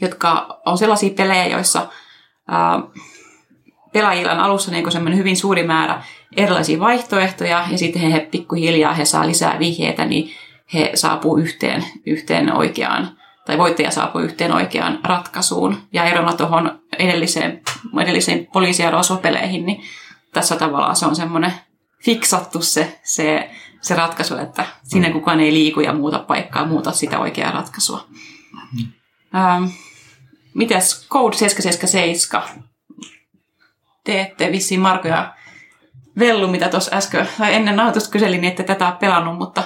jotka 0.02 0.60
on 0.66 0.78
sellaisia 0.78 1.14
pelejä, 1.18 1.48
joissa 1.48 1.88
ää, 2.48 2.82
pelaajilla 3.94 4.32
on 4.32 4.40
alussa 4.40 4.72
niin 4.72 4.92
semmoinen 4.92 5.20
hyvin 5.20 5.38
suuri 5.38 5.64
määrä 5.64 6.04
erilaisia 6.38 6.80
vaihtoehtoja, 6.80 7.66
ja 7.72 7.78
sitten 7.78 8.02
he, 8.02 8.14
he 8.14 8.20
pikkuhiljaa 8.20 8.94
he 8.94 9.06
saa 9.06 9.28
lisää 9.28 9.60
vihjeitä, 9.60 10.06
niin 10.06 10.34
he 10.74 10.92
saapuu 10.96 11.38
yhteen, 11.38 11.86
yhteen 12.06 12.54
oikeaan, 12.54 13.18
tai 13.46 13.58
voittaja 13.58 13.92
saapuu 13.92 14.22
yhteen 14.22 14.54
oikeaan 14.54 15.00
ratkaisuun. 15.04 15.78
Ja 15.94 16.04
erona 16.04 16.34
tuohon 16.34 16.80
edelliseen, 17.00 17.62
edelliseen 18.02 18.48
poliisi- 18.54 18.84
ja 18.84 18.92
rosvopeleihin, 18.92 19.66
niin 19.66 19.82
tässä 20.34 20.56
tavallaan 20.56 20.96
se 20.96 21.06
on 21.06 21.16
semmoinen 21.16 21.54
fiksattu 22.06 22.62
se, 22.62 23.00
se, 23.04 23.50
se 23.82 23.96
ratkaisu, 23.96 24.38
että 24.38 24.66
sinne 24.84 25.12
kukaan 25.12 25.40
ei 25.40 25.54
liiku 25.54 25.80
ja 25.80 25.94
muuta 25.94 26.20
paikkaa, 26.20 26.66
muuta 26.66 26.92
sitä 26.92 27.20
oikeaa 27.20 27.52
ratkaisua. 27.52 28.08
Ähm, 29.36 29.64
mitäs 30.54 31.08
Code 31.10 31.36
777? 31.38 32.73
Te 34.04 34.22
ette 34.22 34.52
vissiin 34.52 34.80
Marko 34.80 35.08
ja 35.08 35.34
Vellu, 36.20 36.48
mitä 36.48 36.70
tuossa 36.70 36.96
äsken, 36.96 37.28
tai 37.38 37.54
ennen 37.54 37.76
nauhoitusta 37.76 38.12
kyselin, 38.12 38.42
niin 38.42 38.52
ette 38.52 38.64
tätä 38.64 38.98
pelannut, 39.00 39.38
mutta 39.38 39.64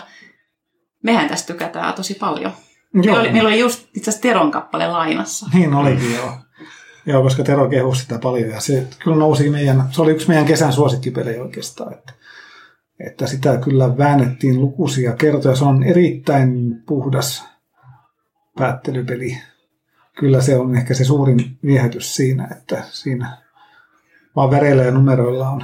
mehän 1.04 1.30
tästä 1.30 1.54
tykätään 1.54 1.93
tosi 1.93 2.13
paljon. 2.13 2.52
Meillä 2.93 3.19
oli, 3.19 3.32
meillä 3.32 3.47
oli 3.47 3.60
just 3.60 3.84
itse 3.84 4.10
asiassa 4.10 4.21
Teron 4.21 4.52
kappale 4.52 4.88
lainassa. 4.88 5.50
Niin 5.54 5.73
olikin 5.73 6.15
joo. 6.15 6.32
Joo, 7.06 7.23
koska 7.23 7.43
Tero 7.43 7.69
kehusi 7.69 8.02
sitä 8.02 8.19
paljon 8.19 8.50
ja 8.50 8.60
se 8.60 8.88
kyllä 9.04 9.17
nousi 9.17 9.50
meidän, 9.50 9.84
se 9.91 10.02
oli 10.02 10.12
yksi 10.12 10.28
meidän 10.28 10.45
kesän 10.45 10.73
suosikkipelejä 10.73 11.41
oikeastaan. 11.41 11.93
Että, 11.93 12.13
että 13.08 13.28
sitä 13.28 13.58
kyllä 13.58 13.97
väännettiin 13.97 14.62
lukuisia 14.62 15.15
kertoja. 15.15 15.56
Se 15.56 15.63
on 15.63 15.84
erittäin 15.84 16.76
puhdas 16.86 17.45
päättelypeli. 18.58 19.38
Kyllä 20.19 20.41
se 20.41 20.58
on 20.58 20.76
ehkä 20.76 20.93
se 20.93 21.04
suurin 21.06 21.58
viehätys 21.65 22.15
siinä, 22.15 22.47
että 22.52 22.84
siinä 22.89 23.38
vaan 24.38 24.52
väreillä 24.52 24.84
ja 24.84 24.91
numeroilla 24.91 25.50
on 25.50 25.63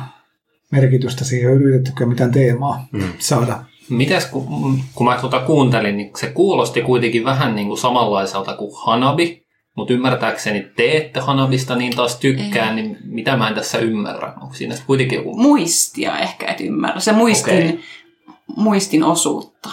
merkitystä 0.72 1.26
siihen 1.26 1.52
ei 1.52 1.58
yritettykään 1.58 2.10
mitään 2.10 2.32
teemaa 2.32 2.88
mm. 2.92 3.04
saada. 3.20 3.60
Mites 3.90 4.26
kun, 4.26 4.80
kun 4.96 5.08
mä 5.08 5.18
tuota 5.22 5.40
kuuntelin, 5.40 5.98
niin 5.98 6.12
se 6.18 6.28
kuulosti 6.28 6.82
kuitenkin 6.82 7.26
vähän 7.26 7.56
niin 7.56 7.68
kuin 7.68 7.78
samanlaiselta 7.78 8.56
kuin 8.56 8.72
Hanabi, 8.86 9.46
mutta 9.76 9.94
ymmärtääkseni 9.94 10.68
te 10.76 10.98
ette 10.98 11.20
Hanabista 11.20 11.76
niin 11.76 11.96
taas 11.96 12.16
tykkää, 12.16 12.70
Ei. 12.70 12.76
niin 12.76 12.98
mitä 13.04 13.38
mä 13.38 13.50
en 13.50 13.56
tässä 13.56 13.78
ymmärrä? 13.78 14.34
Onko 14.42 14.54
siinä 14.54 14.76
kuitenkin 14.88 15.16
joku... 15.16 15.38
Muistia 15.38 16.20
ehkä 16.20 16.52
et 16.52 16.62
ymmärrä. 16.62 17.00
Se 17.00 17.12
muistin, 17.12 17.68
okay. 17.68 17.80
muistin 18.56 19.04
osuutta. 19.04 19.70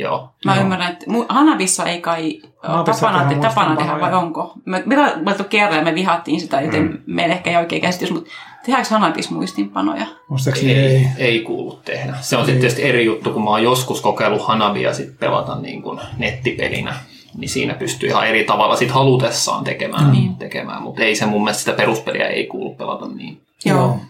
Joo. 0.00 0.34
Mä 0.44 0.54
Joo. 0.54 0.62
ymmärrän, 0.62 0.92
että 0.92 1.06
Hanabissa 1.28 1.84
ei 1.84 2.00
kai 2.00 2.40
Hanabissa 2.62 3.06
tapana, 3.06 3.28
tehdään 3.28 3.54
tapana 3.54 3.76
tehdä, 3.76 4.00
vai 4.00 4.14
onko? 4.14 4.52
Me, 4.64 4.82
me 4.86 5.30
oltu 5.30 5.44
kerran 5.44 5.78
ja 5.78 5.84
me 5.84 5.94
vihattiin 5.94 6.40
sitä, 6.40 6.60
joten 6.60 6.82
mm. 6.82 6.98
meillä 7.06 7.34
ehkä 7.34 7.50
ei 7.50 7.56
oikein 7.56 7.82
käsitys, 7.82 8.10
mutta 8.10 8.30
tehdäänkö 8.66 8.88
Hanabis 8.90 9.30
muistinpanoja? 9.30 10.06
Muistaakseni 10.28 10.72
Ei, 10.72 10.78
ei. 10.78 10.96
ei. 10.96 11.08
ei 11.18 11.40
kuulu 11.40 11.80
tehdä. 11.84 12.14
Se 12.20 12.36
on 12.36 12.44
sitten 12.44 12.60
tietysti 12.60 12.84
eri 12.84 13.04
juttu, 13.04 13.32
kun 13.32 13.44
mä 13.44 13.50
oon 13.50 13.62
joskus 13.62 14.00
kokeillut 14.00 14.42
Hanabia 14.42 14.94
sit 14.94 15.18
pelata 15.18 15.58
niin 15.58 15.82
kuin 15.82 16.00
nettipelinä. 16.18 16.94
Niin 17.36 17.48
siinä 17.48 17.74
pystyy 17.74 18.08
ihan 18.08 18.26
eri 18.26 18.44
tavalla 18.44 18.76
sit 18.76 18.90
halutessaan 18.90 19.64
tekemään, 19.64 20.16
mm. 20.16 20.34
tekemään. 20.34 20.82
mutta 20.82 21.02
ei 21.02 21.16
se 21.16 21.26
mun 21.26 21.44
mielestä 21.44 21.60
sitä 21.60 21.72
peruspeliä 21.76 22.26
ei 22.26 22.46
kuulu 22.46 22.74
pelata 22.74 23.08
niin. 23.08 23.42
Joo. 23.64 24.00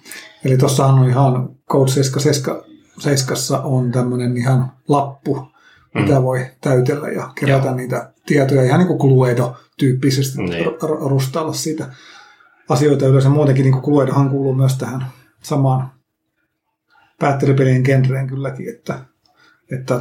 Eli 0.45 0.57
tuossa 0.57 0.87
on 0.87 1.09
ihan 1.09 1.49
Code 1.71 1.91
777 1.91 3.65
on 3.65 3.93
tämmöinen 3.93 4.37
ihan 4.37 4.73
lappu, 4.89 5.51
mitä 5.95 6.19
Mm. 6.19 6.23
voi 6.23 6.47
täytellä 6.61 7.09
ja 7.09 7.31
kerätä 7.35 7.67
Joo. 7.67 7.75
niitä 7.77 8.13
tietoja 8.27 8.63
ihan 8.63 8.79
niin 8.79 8.87
kuin 8.89 8.99
Cluedo-tyyppisesti 8.99 10.43
Niin. 10.43 10.67
r- 10.67 10.91
r- 10.91 11.11
rustailla 11.11 11.53
siitä 11.53 11.87
asioita 12.69 13.07
yleensä. 13.07 13.29
Muutenkin 13.29 13.63
niin 13.63 13.73
kuin 13.73 13.85
Cluedohan 13.85 14.31
kuuluu 14.31 14.55
myös 14.55 14.79
tähän 14.79 15.07
samaan 15.43 15.93
päättelypelien 17.19 17.83
genreen 17.83 18.27
kylläkin, 18.27 18.69
että, 18.69 18.99
että 19.73 19.95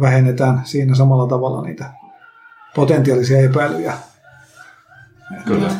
vähennetään 0.00 0.60
siinä 0.64 0.94
samalla 0.94 1.26
tavalla 1.28 1.62
niitä 1.62 1.92
potentiaalisia 2.74 3.38
epäilyjä. 3.40 3.92
Kyllä. 5.44 5.70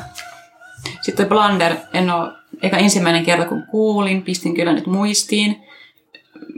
Sitten 1.01 1.29
toi 1.29 1.39
Blunder, 1.39 1.77
en 1.93 2.11
ole, 2.11 2.33
eikä 2.63 2.77
ensimmäinen 2.77 3.25
kerta 3.25 3.49
kun 3.49 3.63
kuulin, 3.71 4.23
pistin 4.23 4.55
kyllä 4.55 4.73
nyt 4.73 4.87
muistiin. 4.87 5.57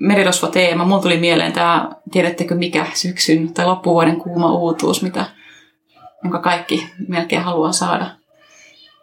Merirosvo-teema, 0.01 0.85
mulla 0.85 1.03
tuli 1.03 1.17
mieleen 1.17 1.53
tämä, 1.53 1.91
tiedättekö 2.13 2.55
mikä 2.55 2.87
syksyn 2.95 3.55
tai 3.55 3.67
loppuvuoden 3.67 4.17
kuuma 4.17 4.53
uutuus, 4.53 5.03
mitä, 5.03 5.25
jonka 6.25 6.39
kaikki 6.39 6.87
melkein 7.09 7.43
haluaa 7.43 7.73
saada. 7.73 8.07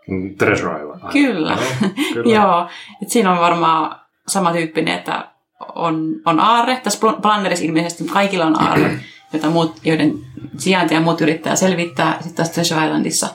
Mm, 0.08 0.36
Treasure 0.36 0.82
Island. 0.82 1.12
Kyllä. 1.12 1.52
Joo, 1.52 1.90
kyllä. 2.14 2.36
Joo, 2.36 2.68
et 3.02 3.10
siinä 3.10 3.32
on 3.32 3.40
varmaan 3.40 4.00
sama 4.28 4.52
tyyppinen, 4.52 4.98
että 4.98 5.28
on, 5.76 6.16
on 6.26 6.40
aarre. 6.40 6.80
Tässä 6.84 7.00
Blunderissa 7.22 7.66
ilmeisesti 7.66 8.04
kaikilla 8.04 8.46
on 8.46 8.62
aarre, 8.62 9.00
jota 9.34 9.50
muut, 9.50 9.76
joiden 9.84 10.14
sijaintia 10.58 11.02
muut 11.02 11.22
yrittää 11.22 11.56
selvittää. 11.56 12.14
Sitten 12.14 12.36
taas 12.36 12.50
Treasure 12.50 12.86
Islandissa 12.86 13.28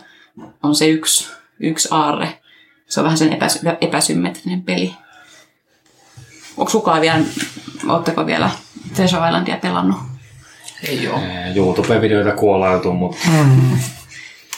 on 0.62 0.74
se 0.74 0.88
yksi, 0.88 1.32
yksi 1.60 1.88
aarre. 1.90 2.38
Se 2.86 3.00
on 3.00 3.04
vähän 3.04 3.18
sen 3.18 3.32
epäsy, 3.32 3.68
epäsymmetrinen 3.80 4.62
peli. 4.62 4.94
Onko 6.58 6.72
kukaan 6.72 7.00
vielä, 7.00 7.20
ootteko 7.88 8.26
vielä 8.26 8.50
Treasure 8.94 9.26
Islandia 9.26 9.56
pelannut? 9.56 9.98
Ei 10.88 11.08
ole. 11.08 11.16
Eh, 11.16 11.56
YouTube-videoita 11.56 12.32
kuolailtu, 12.36 12.92
mutta 12.92 13.16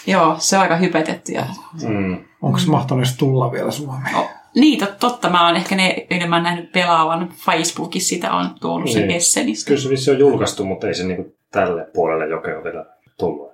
Joo, 0.07 0.37
se 0.39 0.57
on 0.57 0.63
aika 0.63 0.77
hypetetty. 0.77 1.33
Ja... 1.33 1.45
mm, 1.89 2.19
Onko 2.43 2.59
se 2.59 2.67
edes 2.99 3.17
tulla 3.17 3.53
vielä 3.53 3.71
Suomeen? 3.71 4.15
Oh, 4.17 4.29
niin, 4.55 4.83
tot- 4.83 4.95
totta. 5.01 5.31
Mä 5.31 5.47
oon 5.47 5.57
ehkä 5.57 5.75
ne, 5.77 6.07
oon 6.37 6.43
nähnyt 6.43 6.73
pelaavan 6.73 7.29
Facebookissa, 7.45 8.09
sitä 8.09 8.33
on 8.33 8.51
tuonut 8.61 8.91
sen 8.91 9.03
Niin. 9.09 9.17
Essenistä. 9.17 9.69
kyllä 9.69 9.81
se 9.81 9.89
vissi 9.89 10.11
on 10.11 10.19
julkaistu, 10.19 10.65
mutta 10.65 10.87
ei 10.89 10.95
se 10.95 11.05
niinku 11.05 11.37
tälle 11.51 11.87
puolelle 11.95 12.27
jokea 12.29 12.55
ole 12.57 12.65
vielä 12.65 12.87
tullut. 13.19 13.51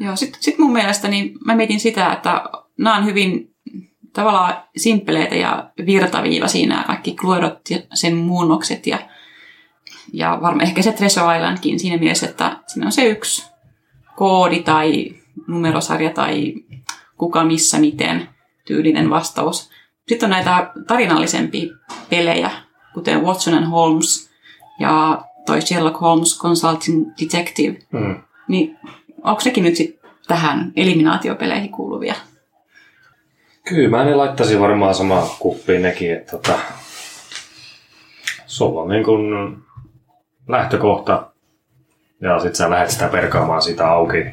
Joo, 0.00 0.16
sitten 0.16 0.42
sit 0.42 0.58
mun 0.58 0.72
mielestä 0.72 1.08
niin 1.08 1.32
mä 1.44 1.54
mietin 1.56 1.80
sitä, 1.80 2.12
että 2.12 2.42
nämä 2.78 2.96
on 2.96 3.04
hyvin 3.04 3.54
tavallaan 4.12 4.62
simppeleitä 4.76 5.34
ja 5.34 5.70
virtaviivaisia 5.86 6.68
nämä 6.68 6.84
kaikki 6.86 7.14
Cluedot 7.14 7.70
ja 7.70 7.78
sen 7.94 8.16
muunnokset 8.16 8.86
ja, 8.86 8.98
ja 10.12 10.38
varmaan 10.42 10.66
ehkä 10.66 10.82
se 10.82 10.92
Treasure 10.92 11.36
Islandkin 11.36 11.78
siinä 11.80 11.96
mielessä, 11.96 12.28
että 12.28 12.56
siinä 12.66 12.86
on 12.86 12.92
se 12.92 13.04
yksi 13.04 13.50
koodi 14.16 14.62
tai 14.62 15.14
numerosarja 15.46 16.10
tai 16.10 16.54
kuka 17.18 17.44
missä 17.44 17.78
miten 17.78 18.28
tyylinen 18.66 19.10
vastaus. 19.10 19.70
Sitten 20.08 20.26
on 20.26 20.30
näitä 20.30 20.72
tarinallisempia 20.86 21.74
pelejä, 22.10 22.50
kuten 22.94 23.22
Watson 23.22 23.54
and 23.54 23.66
Holmes 23.66 24.30
ja 24.80 25.22
toi 25.46 25.62
Sherlock 25.62 26.00
Holmes 26.00 26.38
Consulting 26.38 27.06
Detective, 27.20 27.78
Mm. 27.92 28.16
niin 28.48 28.78
onko 29.24 29.42
nekin 29.44 29.64
nyt 29.64 29.76
sit 29.76 29.98
tähän 30.28 30.72
eliminaatiopeleihin 30.76 31.72
kuuluvia? 31.72 32.14
Kyllä, 33.68 33.88
mä 33.88 34.04
ne 34.04 34.14
laittaisin 34.14 34.60
varmaan 34.60 34.94
samaan 34.94 35.28
kuppiin 35.38 35.82
nekin, 35.82 36.12
että 36.12 36.30
tota, 36.30 36.58
sulla 38.46 38.82
on 38.82 38.88
niin 38.88 39.04
kun 39.04 39.56
lähtökohta. 40.48 41.26
Ja 42.20 42.38
sit 42.38 42.54
sä 42.54 42.70
lähdet 42.70 42.90
sitä 42.90 43.08
perkaamaan 43.08 43.62
sitä 43.62 43.90
auki 43.90 44.26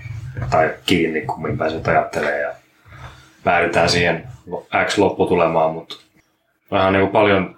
tai 0.49 0.73
kiinni, 0.85 1.21
kummin 1.21 1.57
päin 1.57 1.71
se 1.71 1.91
ajattelee 1.91 2.41
ja 2.41 2.51
päädytään 3.43 3.89
siihen 3.89 4.27
X 4.85 4.97
lopputulemaan, 4.97 5.73
mutta 5.73 5.95
vähän 6.71 6.93
niin 6.93 7.01
kuin 7.01 7.11
paljon 7.11 7.55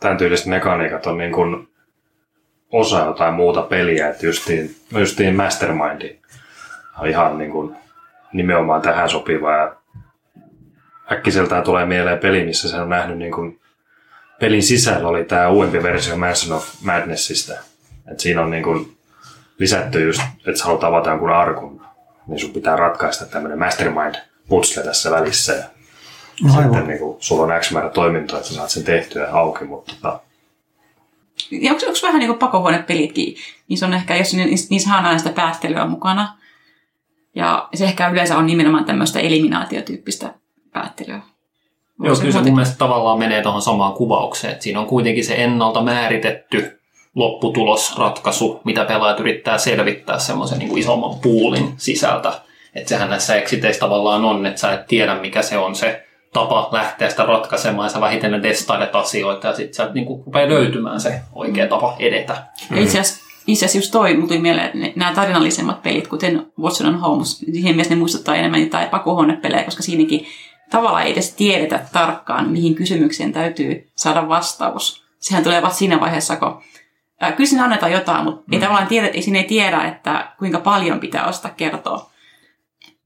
tämän 0.00 0.16
tyyliset 0.16 0.46
mekaniikat 0.46 1.06
on 1.06 1.18
niin 1.18 1.32
kuin 1.32 1.68
osa 2.72 3.04
jotain 3.04 3.34
muuta 3.34 3.62
peliä, 3.62 4.08
että 4.08 4.26
justiin, 4.26 4.76
justiin 4.92 5.36
Mastermindi 5.36 6.18
on 6.98 7.08
ihan 7.08 7.38
niin 7.38 7.50
kuin 7.50 7.76
nimenomaan 8.32 8.82
tähän 8.82 9.08
sopiva 9.10 9.52
ja 9.52 9.76
äkkiseltään 11.12 11.62
tulee 11.62 11.86
mieleen 11.86 12.18
peli, 12.18 12.44
missä 12.44 12.68
se 12.68 12.76
on 12.80 12.88
nähnyt 12.88 13.18
niin 13.18 13.32
kuin 13.32 13.60
pelin 14.40 14.62
sisällä 14.62 15.08
oli 15.08 15.24
tämä 15.24 15.48
uudempi 15.48 15.82
versio 15.82 16.16
Mansion 16.16 16.56
of 16.56 16.68
Madnessista. 16.84 17.52
Et 18.12 18.20
siinä 18.20 18.42
on 18.42 18.50
niin 18.50 18.62
kuin 18.62 18.96
lisätty 19.58 20.04
just, 20.06 20.20
että 20.46 20.58
sä 20.58 20.64
haluat 20.64 20.84
avata 20.84 21.10
jonkun 21.10 21.30
arkun, 21.30 21.80
niin 22.26 22.38
sun 22.40 22.50
pitää 22.50 22.76
ratkaista 22.76 23.26
tämmöinen 23.26 23.58
mastermind 23.58 24.14
putsle 24.48 24.82
tässä 24.82 25.10
välissä. 25.10 25.52
Ja 25.52 25.64
No 26.42 26.48
sitten 26.48 26.64
aivan. 26.70 26.86
niin 26.86 26.98
kuin, 26.98 27.16
sulla 27.20 27.54
on 27.54 27.60
X 27.60 27.70
määrä 27.72 27.88
toimintoa, 27.90 28.38
että 28.38 28.48
sä 28.48 28.54
saat 28.54 28.70
sen 28.70 28.84
tehtyä 28.84 29.28
auki, 29.32 29.64
mutta 29.64 29.92
tota, 29.94 30.20
Ja 31.50 31.72
onko, 31.72 31.86
onko 31.86 31.98
vähän 32.02 32.18
niin 32.18 32.28
kuin 32.28 32.38
pakohuonepelitkin? 32.38 33.36
Niissä 33.68 33.86
on 33.86 33.94
ehkä, 33.94 34.16
jos 34.16 34.34
niissä, 34.34 34.66
niissä 34.70 34.90
on 34.96 35.04
aina 35.04 35.18
sitä 35.18 35.30
päättelyä 35.30 35.86
mukana. 35.86 36.38
Ja 37.34 37.68
se 37.74 37.84
ehkä 37.84 38.08
yleensä 38.08 38.38
on 38.38 38.46
nimenomaan 38.46 38.84
tämmöistä 38.84 39.20
eliminaatiotyyppistä 39.20 40.34
päättelyä. 40.74 41.14
Onko 41.14 42.06
Joo, 42.06 42.16
kyllä 42.16 42.32
se 42.32 42.40
mun 42.40 42.54
mielestä 42.54 42.78
tavallaan 42.78 43.18
menee 43.18 43.42
tuohon 43.42 43.62
samaan 43.62 43.92
kuvaukseen. 43.92 44.52
Että 44.52 44.64
siinä 44.64 44.80
on 44.80 44.86
kuitenkin 44.86 45.24
se 45.24 45.34
ennalta 45.34 45.82
määritetty 45.82 46.80
lopputulosratkaisu, 47.14 48.60
mitä 48.64 48.84
pelaajat 48.84 49.20
yrittää 49.20 49.58
selvittää 49.58 50.18
semmoisen 50.18 50.58
niin 50.58 50.68
kuin 50.68 50.80
isomman 50.80 51.18
puulin 51.22 51.74
sisältä. 51.76 52.32
Että 52.74 52.88
sehän 52.88 53.10
näissä 53.10 53.36
exiteissä 53.36 53.80
tavallaan 53.80 54.24
on, 54.24 54.46
että 54.46 54.60
sä 54.60 54.72
et 54.72 54.86
tiedä 54.86 55.14
mikä 55.14 55.42
se 55.42 55.58
on 55.58 55.74
se 55.74 56.04
tapa 56.32 56.68
lähteä 56.72 57.10
sitä 57.10 57.24
ratkaisemaan 57.24 57.86
ja 57.86 57.92
sä 57.92 58.00
vähitellen 58.00 58.42
testailet 58.42 58.94
asioita 58.94 59.46
ja 59.46 59.54
sitten 59.54 59.74
sieltä 59.74 59.94
niin 59.94 60.06
kuin 60.06 60.22
rupeaa 60.26 60.48
löytymään 60.48 61.00
se 61.00 61.20
oikea 61.32 61.66
tapa 61.66 61.96
edetä. 61.98 62.42
Ja 62.70 62.80
Itse 62.80 63.00
asiassa, 63.00 63.24
itse 63.46 63.66
asiassa 63.66 63.78
just 63.78 63.92
toi 63.92 64.14
mulla 64.14 64.28
tuli 64.28 64.38
mieleen, 64.38 64.84
että 64.84 64.98
nämä 64.98 65.14
tarinallisemmat 65.14 65.82
pelit, 65.82 66.08
kuten 66.08 66.46
Watson 66.60 66.86
and 66.86 67.00
Holmes, 67.00 67.38
siihen 67.38 67.76
mielessä 67.76 67.94
ne 67.94 67.98
muistuttaa 67.98 68.36
enemmän 68.36 68.60
niitä 68.60 68.88
pakohuonepelejä, 68.90 69.64
koska 69.64 69.82
siinäkin 69.82 70.26
tavallaan 70.70 71.02
ei 71.02 71.12
edes 71.12 71.34
tiedetä 71.34 71.80
tarkkaan, 71.92 72.48
mihin 72.48 72.74
kysymykseen 72.74 73.32
täytyy 73.32 73.90
saada 73.96 74.28
vastaus. 74.28 75.04
Sehän 75.18 75.44
tulee 75.44 75.62
vasta 75.62 75.78
siinä 75.78 76.00
vaiheessa, 76.00 76.36
kun 76.36 76.62
ää, 77.20 77.32
kyllä 77.32 77.48
siinä 77.48 77.64
annetaan 77.64 77.92
jotain, 77.92 78.24
mutta 78.24 78.42
ei 78.52 78.60
tavallaan 78.60 78.86
tiedä, 78.86 79.08
ei 79.08 79.22
siinä 79.22 79.38
ei 79.38 79.44
tiedä, 79.44 79.84
että 79.84 80.32
kuinka 80.38 80.60
paljon 80.60 81.00
pitää 81.00 81.26
osata 81.26 81.50
kertoa. 81.50 82.10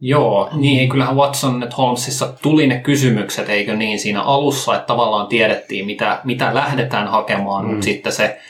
Joo, 0.00 0.50
niin 0.52 0.88
kyllähän 0.88 1.16
Watson 1.16 1.62
että 1.62 1.76
Holmesissa 1.76 2.32
tuli 2.42 2.66
ne 2.66 2.80
kysymykset, 2.80 3.48
eikö 3.48 3.76
niin 3.76 3.98
siinä 3.98 4.22
alussa, 4.22 4.74
että 4.74 4.86
tavallaan 4.86 5.26
tiedettiin, 5.26 5.86
mitä, 5.86 6.20
mitä 6.24 6.54
lähdetään 6.54 7.08
hakemaan, 7.08 7.64
mm. 7.64 7.70
mutta 7.70 7.84
sitten 7.84 8.12
se 8.12 8.40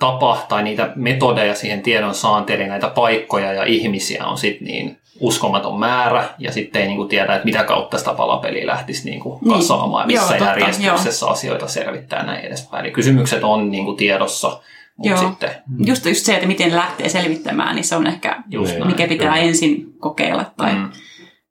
tapa 0.00 0.46
tai 0.48 0.62
niitä 0.62 0.92
metodeja 0.94 1.54
siihen 1.54 1.82
tiedon 1.82 2.14
saantiin, 2.14 2.60
eli 2.60 2.68
näitä 2.68 2.88
paikkoja 2.88 3.52
ja 3.52 3.64
ihmisiä 3.64 4.26
on 4.26 4.38
sitten 4.38 4.68
niin 4.68 4.99
uskomaton 5.20 5.78
määrä, 5.78 6.28
ja 6.38 6.52
sitten 6.52 6.82
ei 6.82 6.88
niinku 6.88 7.04
tiedä, 7.04 7.34
että 7.34 7.44
mitä 7.44 7.64
kautta 7.64 7.98
sitä 7.98 8.14
palapeliä 8.14 8.66
lähtisi 8.66 9.10
niinku 9.10 9.38
Niin. 9.42 9.54
kasaamaan, 9.54 10.06
missä 10.06 10.20
Joo, 10.22 10.28
totta, 10.38 10.44
järjestyksessä 10.44 11.26
asioita 11.26 11.68
selvittää 11.68 12.18
ja 12.18 12.26
näin 12.26 12.44
edespäin. 12.44 12.84
Eli 12.84 12.92
kysymykset 12.92 13.44
on 13.44 13.70
niinku 13.70 13.92
tiedossa, 13.94 14.60
mutta 14.96 15.08
Joo. 15.22 15.28
sitten 15.30 15.50
Just, 15.86 16.06
just 16.06 16.24
se, 16.26 16.34
että 16.34 16.46
miten 16.46 16.76
lähtee 16.76 17.08
selvittämään, 17.08 17.74
niin 17.74 17.84
se 17.84 17.96
on 17.96 18.06
ehkä 18.06 18.42
just 18.50 18.70
Niin. 18.70 18.80
näin. 18.80 18.90
mikä 18.92 19.08
pitää 19.08 19.32
kyllä. 19.32 19.36
ensin 19.46 19.94
kokeilla 19.98 20.44
tai 20.56 20.72
Mm. 20.74 20.90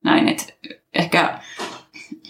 näin. 0.03 0.27
Et 0.29 0.57
ehkä 0.93 1.39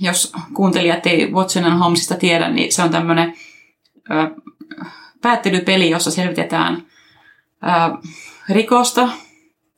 jos 0.01 0.33
kuuntelijat 0.53 1.07
ei 1.07 1.31
Watson 1.31 1.63
and 1.65 1.79
Holmesista 1.79 2.15
tiedä, 2.15 2.49
niin 2.49 2.71
se 2.71 2.83
on 2.83 2.89
tämmöinen 2.89 3.33
päättelypeli, 5.21 5.89
jossa 5.89 6.11
selvitetään 6.11 6.83
ö, 7.63 8.07
rikosta, 8.49 9.09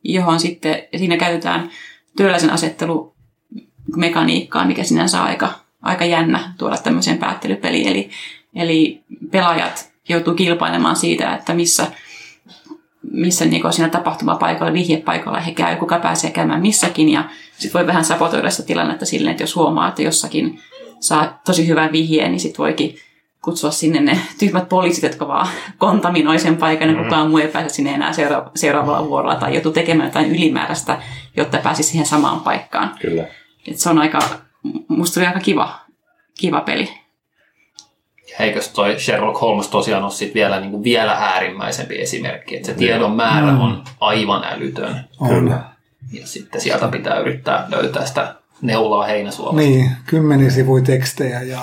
johon 0.03 0.39
sitten 0.39 0.83
siinä 0.97 1.17
käytetään 1.17 1.69
työläisen 2.17 2.49
asettelu 2.49 3.13
mekaniikkaa, 3.95 4.65
mikä 4.65 4.83
sinänsä 4.83 5.21
on 5.21 5.27
aika, 5.27 5.53
aika 5.81 6.05
jännä 6.05 6.53
tuoda 6.57 6.77
tämmöiseen 6.77 7.17
päättelypeliin. 7.17 7.87
Eli, 7.87 8.09
eli 8.55 9.01
pelaajat 9.31 9.91
joutuu 10.09 10.33
kilpailemaan 10.33 10.95
siitä, 10.95 11.35
että 11.35 11.53
missä, 11.53 11.87
missä 13.11 13.45
niin 13.45 13.73
siinä 13.73 13.89
tapahtumapaikalla, 13.89 14.73
vihjepaikalla 14.73 15.39
he 15.39 15.51
käy, 15.51 15.75
kuka 15.75 15.99
pääsee 15.99 16.31
käymään 16.31 16.61
missäkin. 16.61 17.09
Ja 17.09 17.29
sitten 17.57 17.79
voi 17.79 17.87
vähän 17.87 18.05
sabotoida 18.05 18.49
sitä 18.49 18.67
tilannetta 18.67 19.05
silleen, 19.05 19.31
että 19.31 19.43
jos 19.43 19.55
huomaa, 19.55 19.87
että 19.87 20.01
jossakin 20.01 20.59
saa 20.99 21.41
tosi 21.45 21.67
hyvän 21.67 21.91
vihjeen, 21.91 22.31
niin 22.31 22.39
sitten 22.39 22.57
voikin 22.57 22.95
kutsua 23.41 23.71
sinne 23.71 24.01
ne 24.01 24.19
tyhmät 24.39 24.69
poliisit, 24.69 25.03
jotka 25.03 25.27
vaan 25.27 25.47
kontaminoi 25.77 26.39
sen 26.39 26.57
paikan 26.57 26.89
ja 26.89 27.03
kukaan 27.03 27.29
muu 27.29 27.37
ei 27.37 27.47
pääse 27.47 27.69
sinne 27.69 27.93
enää 27.93 28.13
seura- 28.13 28.51
seuraavalla 28.55 29.07
vuorolla 29.07 29.35
tai 29.35 29.53
joutuu 29.53 29.71
tekemään 29.71 30.07
jotain 30.09 30.31
ylimääräistä, 30.31 31.01
jotta 31.37 31.57
pääsisi 31.57 31.89
siihen 31.89 32.05
samaan 32.05 32.39
paikkaan. 32.39 32.95
Kyllä. 33.01 33.23
Et 33.67 33.77
se 33.77 33.89
on 33.89 33.97
aika, 33.97 34.19
musta 34.87 35.19
oli 35.19 35.27
aika 35.27 35.39
kiva, 35.39 35.79
kiva 36.39 36.61
peli. 36.61 36.89
Eikös 38.39 38.69
toi 38.69 38.99
Sherlock 38.99 39.41
Holmes 39.41 39.67
tosiaan 39.67 40.03
ole 40.03 40.11
sit 40.11 40.33
vielä, 40.33 40.59
niin 40.59 40.71
kuin 40.71 40.83
vielä 40.83 41.11
äärimmäisempi 41.11 42.01
esimerkki, 42.01 42.55
että 42.55 42.65
se 42.65 42.73
tiedon 42.73 43.15
määrä 43.15 43.47
on 43.47 43.83
aivan 43.99 44.43
älytön. 44.43 45.09
On. 45.19 45.55
Ja 46.11 46.27
sitten 46.27 46.61
sieltä 46.61 46.87
pitää 46.87 47.19
yrittää 47.19 47.67
löytää 47.69 48.05
sitä 48.05 48.35
neulaa 48.61 49.05
heinäsuolasta. 49.05 49.61
Niin, 49.61 49.91
kymmeniä 50.05 50.49
sivuja 50.49 50.83
tekstejä 50.83 51.41
ja 51.41 51.61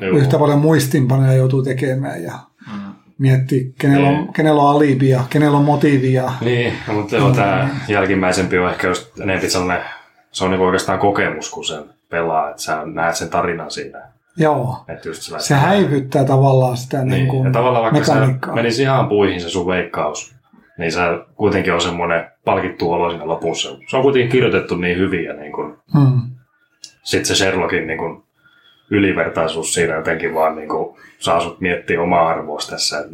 Joo. 0.00 0.16
yhtä 0.16 0.38
paljon 0.38 0.58
muistinpanoja 0.58 1.32
joutuu 1.32 1.62
tekemään 1.62 2.22
ja 2.22 2.32
Mm. 2.72 2.92
miettii, 3.18 3.74
kenellä 3.78 4.08
on, 4.08 4.14
Niin. 4.14 4.32
kenellä 4.32 4.62
on 4.62 4.76
alibia, 4.76 5.20
kenellä 5.30 5.58
on 5.58 5.64
motiivia. 5.64 6.32
Niin, 6.40 6.72
no, 6.88 6.94
mutta 6.94 7.16
joo, 7.16 7.30
tämä 7.30 7.68
jälkimmäisempi 7.88 8.58
on 8.58 8.70
ehkä 8.70 8.88
just 8.88 9.20
enemmän 9.20 9.50
sellainen, 9.50 9.84
se 10.30 10.44
on 10.44 10.50
niinku 10.50 10.64
oikeastaan 10.66 10.98
kokemus, 10.98 11.50
kun 11.50 11.64
sen 11.64 11.84
pelaa, 12.10 12.50
että 12.50 12.62
sä 12.62 12.82
näet 12.86 13.16
sen 13.16 13.28
tarinan 13.28 13.70
siinä. 13.70 14.02
Joo, 14.36 14.84
Että 14.88 15.08
just 15.08 15.22
sillä, 15.22 15.38
se 15.38 15.54
häivyttää 15.54 16.24
tavallaan 16.24 16.76
sitä 16.76 16.98
niin, 16.98 17.08
Niin, 17.10 17.28
kuin 17.28 17.44
ja 17.44 17.50
tavallaan 17.52 17.82
vaikka 17.82 18.04
se 18.04 18.14
mekaniikkaa. 18.14 18.54
menisi 18.54 18.82
ihan 18.82 19.08
puihin 19.08 19.40
se 19.40 19.48
sun 19.48 19.66
veikkaus, 19.66 20.34
niin 20.78 20.92
se 20.92 21.00
kuitenkin 21.34 21.72
on 21.74 21.80
semmoinen 21.80 22.24
palkittu 22.44 22.92
olo 22.92 23.10
siinä 23.10 23.26
lopussa. 23.28 23.68
Se 23.90 23.96
on 23.96 24.02
kuitenkin 24.02 24.30
kirjoitettu 24.32 24.76
niin 24.76 24.98
hyvin 24.98 25.24
ja 25.24 25.32
niin 25.34 25.52
kuin, 25.52 25.74
Hmm. 25.98 26.20
sitten 27.02 27.26
se 27.26 27.34
Sherlockin 27.34 27.86
niin 27.86 27.98
kuin, 27.98 28.22
ylivertaisuus 28.92 29.74
siinä 29.74 29.94
jotenkin 29.94 30.34
vaan 30.34 30.56
niin 30.56 30.68
kuin, 30.68 30.96
saa 31.18 31.40
sut 31.40 31.60
miettiä 31.60 32.02
omaa 32.02 32.28
arvoa 32.28 32.58
tässä, 32.70 32.98
että 32.98 33.12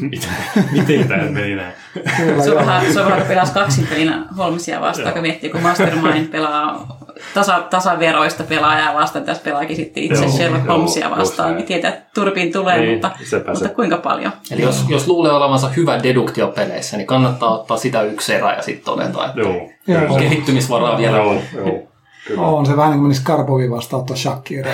miten, 0.00 0.30
miten 0.72 1.08
tämä 1.08 1.22
meni 1.22 1.54
näin. 1.54 1.72
Kyllä, 2.16 2.42
Se 2.42 2.50
on 2.50 2.56
joo. 2.56 2.56
vähän, 2.56 2.92
se 2.92 3.00
on 3.00 3.10
vähän 3.10 3.26
pelas 3.26 3.50
kaksin 3.50 3.86
pelinä 3.86 4.24
Holmesia 4.38 4.80
vastaan, 4.80 5.12
kun 5.12 5.22
miettii, 5.22 5.50
kun 5.50 5.60
Mastermind 5.62 6.26
pelaa 6.28 6.86
tasa, 7.34 7.60
tasaveroista 7.70 8.42
pelaajaa 8.44 8.94
vastaan, 8.94 9.24
tässä 9.24 9.42
pelaakin 9.42 9.76
sitten 9.76 10.02
itse 10.02 10.22
Joo, 10.22 10.30
Sherlock 10.32 10.64
joo, 10.64 10.74
Holmesia 10.74 11.10
vastaan, 11.10 11.46
näin. 11.48 11.56
niin 11.56 11.66
tietää, 11.66 11.90
että 11.90 12.04
turpiin 12.14 12.52
tulee, 12.52 12.78
Niin, 12.80 12.92
mutta, 12.92 13.10
sepä 13.24 13.54
se. 13.54 13.60
mutta 13.64 13.74
kuinka 13.76 13.96
paljon. 13.96 14.32
Eli 14.50 14.62
jos, 14.62 14.84
jos 14.88 15.08
luulee 15.08 15.32
olevansa 15.32 15.68
hyvä 15.68 16.02
deduktiopeleissä, 16.02 16.96
niin 16.96 17.06
kannattaa 17.06 17.58
ottaa 17.58 17.76
sitä 17.76 18.02
yksi 18.02 18.34
erä 18.34 18.52
ja 18.54 18.62
sitten 18.62 18.84
todeta, 18.84 19.26
että 19.26 19.40
Joo, 19.40 19.68
Joo. 19.86 20.12
on 20.14 20.20
kehittymisvaraa 20.20 20.98
vielä. 20.98 21.16
joo, 21.16 21.36
joo. 21.56 21.88
Kyllä. 22.26 22.42
On 22.42 22.66
se 22.66 22.76
vähän 22.76 22.90
niin 22.90 22.98
kuin 22.98 23.08
menisi 23.08 23.24
Karpovin 23.24 23.70
vastaan 23.70 24.00
ottaa 24.00 24.16
shakkiin. 24.16 24.64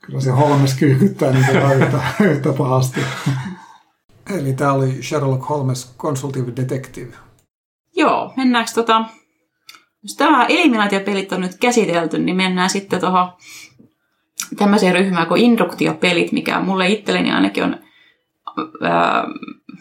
Kyllä 0.00 0.20
se 0.20 0.30
Holmes 0.30 0.74
kyykyttää 0.74 1.32
niin 1.32 1.46
kuin 1.46 1.82
yhtä, 1.82 1.98
yhtä 2.30 2.52
pahasti. 2.52 3.00
Eli 4.38 4.52
tämä 4.52 4.72
oli 4.72 5.02
Sherlock 5.02 5.48
Holmes 5.48 5.94
Consultative 5.98 6.52
Detective. 6.56 7.16
Joo, 7.96 8.32
mennäänkö 8.36 8.70
tota, 8.74 9.04
jos 10.02 10.16
tämä 10.16 10.46
eliminaatiopelit 10.46 11.32
on 11.32 11.40
nyt 11.40 11.56
käsitelty, 11.60 12.18
niin 12.18 12.36
mennään 12.36 12.70
sitten 12.70 13.00
tuohon 13.00 13.32
tämmöiseen 14.56 14.94
ryhmään 14.94 15.26
kuin 15.26 15.42
induktiopelit, 15.42 16.32
mikä 16.32 16.60
mulle 16.60 16.88
itselleni 16.88 17.32
ainakin 17.32 17.64
on, 17.64 17.78
ää, 18.82 19.24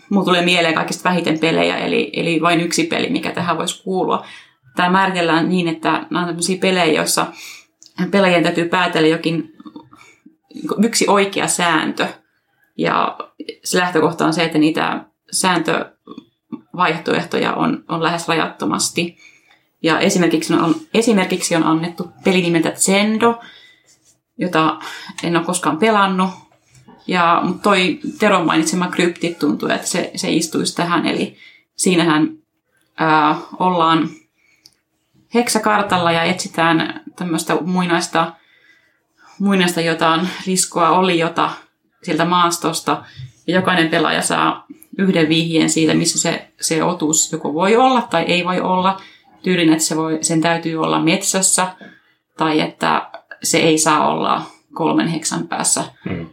mulla 0.10 0.26
tulee 0.26 0.46
mieleen 0.46 0.76
kaikista 0.76 1.10
vähiten 1.10 1.40
pelejä, 1.40 1.78
eli, 1.78 2.10
eli 2.14 2.42
vain 2.42 2.62
yksi 2.62 2.84
peli, 2.84 3.10
mikä 3.10 3.32
tähän 3.32 3.58
voisi 3.58 3.84
kuulua. 3.84 4.26
Tämä 4.76 4.90
määritellään 4.90 5.50
niin, 5.50 5.68
että 5.68 5.92
nämä 5.92 6.20
on 6.20 6.26
tämmöisiä 6.26 6.58
pelejä, 6.58 6.94
joissa 6.94 7.28
pelaajien 8.12 8.44
täytyy 8.44 8.70
päätellä 8.70 9.08
jokin 9.08 9.54
yksi 10.84 11.06
oikea 11.08 11.48
sääntö. 11.48 12.08
Ja 12.78 13.18
se 13.64 13.80
lähtökohta 13.80 14.26
on 14.26 14.34
se, 14.34 14.44
että 14.44 14.58
niitä 14.58 15.06
sääntövaihtoehtoja 15.32 17.54
on, 17.54 17.84
on 17.88 18.04
lähes 18.04 18.28
rajattomasti. 18.28 19.18
Ja 19.84 20.00
esimerkiksi 20.00 20.54
on, 20.54 20.76
esimerkiksi 20.94 21.56
on 21.56 21.64
annettu 21.64 22.12
peli 22.24 22.42
nimeltä 22.42 22.72
Zendo, 22.72 23.40
jota 24.38 24.80
en 25.24 25.38
ole 25.38 25.46
koskaan 25.46 25.78
pelannut. 25.78 26.30
Ja, 27.08 27.42
mutta 27.44 27.64
toi 27.64 28.00
Teron 28.20 28.46
mainitsema 28.46 28.88
kryptit 28.88 29.40
tuntuu, 29.40 29.70
että 29.70 29.88
se, 29.88 30.12
se 30.16 30.32
istuisi 30.32 30.76
tähän. 30.76 31.06
Eli 31.06 31.38
siinähän 31.76 32.38
ää, 32.98 33.36
ollaan 33.60 34.10
heksakartalla 35.34 36.12
ja 36.12 36.24
etsitään 36.24 37.02
tämmöistä 37.16 37.56
muinaista, 37.62 38.34
muinaista 39.40 39.82
jotain 39.82 40.30
riskoa, 40.48 40.90
oli 40.90 41.20
jota 41.20 41.50
sieltä 42.04 42.26
maastosta. 42.26 43.04
Ja 43.48 43.56
jokainen 43.56 43.90
pelaaja 43.90 44.22
saa 44.22 44.66
yhden 44.98 45.30
vihjeen 45.30 45.70
siitä, 45.70 45.94
missä 45.94 46.20
se, 46.20 46.48
se 46.62 46.84
otus 46.84 47.32
joko 47.32 47.54
voi 47.54 47.76
olla 47.76 48.02
tai 48.02 48.24
ei 48.24 48.46
voi 48.46 48.62
olla. 48.62 49.02
Tyylin, 49.44 49.74
että 49.74 49.84
se 49.86 49.98
voi, 49.98 50.18
sen 50.22 50.42
täytyy 50.42 50.76
olla 50.76 51.00
metsässä 51.00 51.68
tai 52.38 52.62
että 52.62 53.10
se 53.44 53.58
ei 53.58 53.78
saa 53.78 54.08
olla 54.08 54.42
kolmen 54.74 55.08
heksan 55.08 55.48
päässä 55.48 55.84
Mm. 56.06 56.28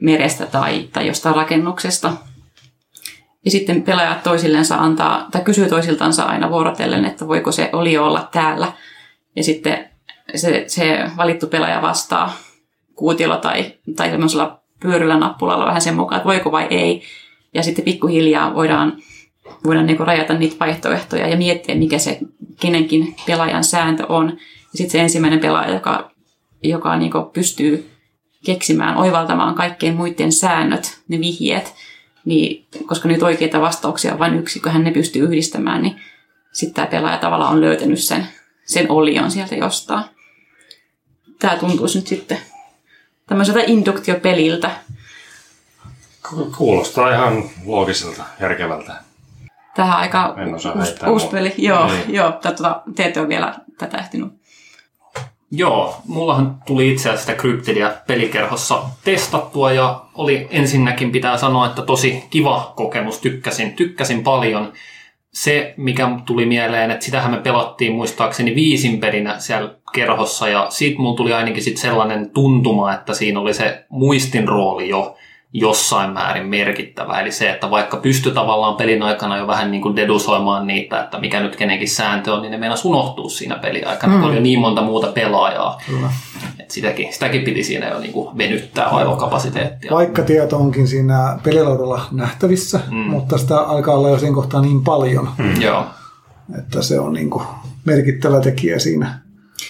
merestä 0.00 0.46
tai, 0.46 0.88
tai 0.92 1.06
jostain 1.06 1.36
rakennuksesta. 1.36 2.12
Ja 3.46 3.50
sitten 3.50 3.82
pelaajat 3.82 4.22
toisillensa 4.22 4.76
antaa, 4.76 5.28
tai 5.30 5.40
kysyy 5.42 5.68
toisiltansa 5.68 6.22
aina 6.22 6.50
vuorotellen, 6.50 7.04
että 7.04 7.28
voiko 7.28 7.52
se 7.52 7.70
oli 7.72 7.98
olla 7.98 8.28
täällä. 8.32 8.72
Ja 9.36 9.44
sitten 9.44 9.90
se, 10.34 10.64
se 10.66 11.10
valittu 11.16 11.46
pelaaja 11.46 11.82
vastaa 11.82 12.36
kuutiolla 12.94 13.36
tai, 13.36 13.72
tai 13.96 14.10
semmoisella 14.10 14.60
pyöryllä 14.80 15.16
nappulalla 15.16 15.66
vähän 15.66 15.82
sen 15.82 15.94
mukaan, 15.94 16.16
että 16.16 16.28
voiko 16.28 16.52
vai 16.52 16.66
ei. 16.70 17.02
Ja 17.54 17.62
sitten 17.62 17.84
pikkuhiljaa 17.84 18.54
voidaan, 18.54 18.96
voidaan 19.64 19.86
niin 19.86 20.00
rajata 20.00 20.34
niitä 20.34 20.56
vaihtoehtoja 20.60 21.28
ja 21.28 21.36
miettiä, 21.36 21.74
mikä 21.74 21.98
se 21.98 22.18
kenenkin 22.60 23.14
pelaajan 23.26 23.64
sääntö 23.64 24.06
on. 24.08 24.26
Ja 24.72 24.78
sitten 24.78 24.90
se 24.90 25.00
ensimmäinen 25.00 25.40
pelaaja, 25.40 25.74
joka, 25.74 26.10
joka 26.62 26.96
niin 26.96 27.12
pystyy 27.32 27.90
keksimään, 28.44 28.96
oivaltamaan 28.96 29.54
kaikkien 29.54 29.94
muiden 29.94 30.32
säännöt, 30.32 31.00
ne 31.08 31.20
vihjeet, 31.20 31.74
niin, 32.26 32.66
koska 32.86 33.08
nyt 33.08 33.22
oikeita 33.22 33.60
vastauksia 33.60 34.12
on 34.12 34.18
vain 34.18 34.34
yksi, 34.38 34.60
kun 34.60 34.72
hän 34.72 34.84
ne 34.84 34.90
pystyy 34.90 35.22
yhdistämään, 35.24 35.82
niin 35.82 36.00
sitten 36.52 36.74
tämä 36.74 36.86
pelaaja 36.86 37.18
tavallaan 37.18 37.52
on 37.52 37.60
löytänyt 37.60 37.98
sen, 37.98 38.26
sen 38.64 38.90
olion 38.90 39.30
sieltä 39.30 39.54
jostain. 39.54 40.04
Tämä 41.38 41.56
tuntuisi 41.56 41.98
nyt 41.98 42.06
sitten 42.06 42.38
tämmöiseltä 43.26 43.60
induktiopeliltä. 43.66 44.70
Ku- 46.30 46.52
Kuulostaa 46.56 47.14
ihan 47.14 47.42
loogiselta, 47.64 48.24
järkevältä. 48.40 48.94
Tähän 49.74 49.98
aika 49.98 50.36
uusi, 50.52 50.68
uusi 51.10 51.26
peli. 51.26 51.54
Joo, 51.58 51.86
Niin. 51.86 52.14
joo 52.14 52.32
tuota, 52.32 52.82
te 52.94 53.04
ette 53.04 53.20
ole 53.20 53.28
vielä 53.28 53.54
tätä 53.78 53.98
ehtinyt. 53.98 54.32
Joo, 55.50 55.96
mullahan 56.08 56.58
tuli 56.66 56.92
itse 56.92 57.08
asiassa 57.08 57.26
sitä 57.26 57.40
kryptidia 57.40 57.94
pelikerhossa 58.06 58.82
testattua 59.04 59.72
ja 59.72 60.04
oli 60.14 60.48
ensinnäkin 60.50 61.12
pitää 61.12 61.36
sanoa, 61.36 61.66
että 61.66 61.82
tosi 61.82 62.24
kiva 62.30 62.72
kokemus, 62.76 63.18
tykkäsin, 63.18 63.72
tykkäsin 63.72 64.22
paljon. 64.22 64.72
se, 65.32 65.74
mikä 65.76 66.10
tuli 66.26 66.46
mieleen, 66.46 66.90
että 66.90 67.04
sitähän 67.04 67.30
me 67.30 67.36
pelattiin 67.36 67.92
muistaakseni 67.92 68.54
viisinpelinä 68.54 69.38
siellä 69.38 69.74
kerhossa 69.92 70.48
ja 70.48 70.66
siitä 70.70 70.98
mulla 70.98 71.16
tuli 71.16 71.32
ainakin 71.32 71.62
sit 71.62 71.76
sellainen 71.76 72.30
tuntuma, 72.30 72.94
että 72.94 73.14
siinä 73.14 73.40
oli 73.40 73.54
se 73.54 73.84
muistin 73.88 74.48
rooli 74.48 74.88
jo 74.88 75.16
jossain 75.52 76.10
määrin 76.10 76.46
merkittävä. 76.46 77.20
Eli 77.20 77.32
se, 77.32 77.50
että 77.50 77.70
vaikka 77.70 77.96
pystyi 77.96 78.32
tavallaan 78.32 78.76
pelin 78.76 79.02
aikana 79.02 79.36
jo 79.36 79.46
vähän 79.46 79.70
niin 79.70 79.82
kuin 79.82 79.96
dedusoimaan 79.96 80.66
niitä, 80.66 81.00
että 81.00 81.18
mikä 81.18 81.40
nyt 81.40 81.56
kenenkin 81.56 81.88
sääntö 81.88 82.34
on, 82.34 82.42
niin 82.42 82.50
ne 82.50 82.58
meinas 82.58 82.84
unohtuu 82.84 83.28
siinä 83.28 83.58
peliaikana, 83.58 84.12
mm. 84.12 84.20
kun 84.20 84.28
oli 84.28 84.36
jo 84.36 84.42
niin 84.42 84.60
monta 84.60 84.82
muuta 84.82 85.06
pelaajaa. 85.06 85.80
Kyllä. 85.86 86.10
Et 86.60 86.70
sitäkin, 86.70 87.12
sitäkin 87.12 87.42
piti 87.42 87.64
siinä 87.64 87.88
jo 87.88 87.98
niin 87.98 88.12
kuin 88.12 88.38
venyttää 88.38 88.86
aivokapasiteettia. 88.86 89.90
Vaikka 89.90 90.22
tieto 90.22 90.56
onkin 90.56 90.88
siinä 90.88 91.38
pelilaudalla 91.42 92.00
nähtävissä, 92.12 92.80
mm. 92.90 92.96
mutta 92.96 93.38
sitä 93.38 93.60
alkaa 93.60 93.94
olla 93.94 94.08
jo 94.08 94.18
siinä 94.18 94.34
kohtaa 94.34 94.60
niin 94.60 94.84
paljon, 94.84 95.28
mm. 95.38 95.62
Joo. 95.62 95.84
että 96.58 96.82
se 96.82 97.00
on 97.00 97.12
niin 97.12 97.30
kuin 97.30 97.44
merkittävä 97.84 98.40
tekijä 98.40 98.78
siinä. 98.78 99.20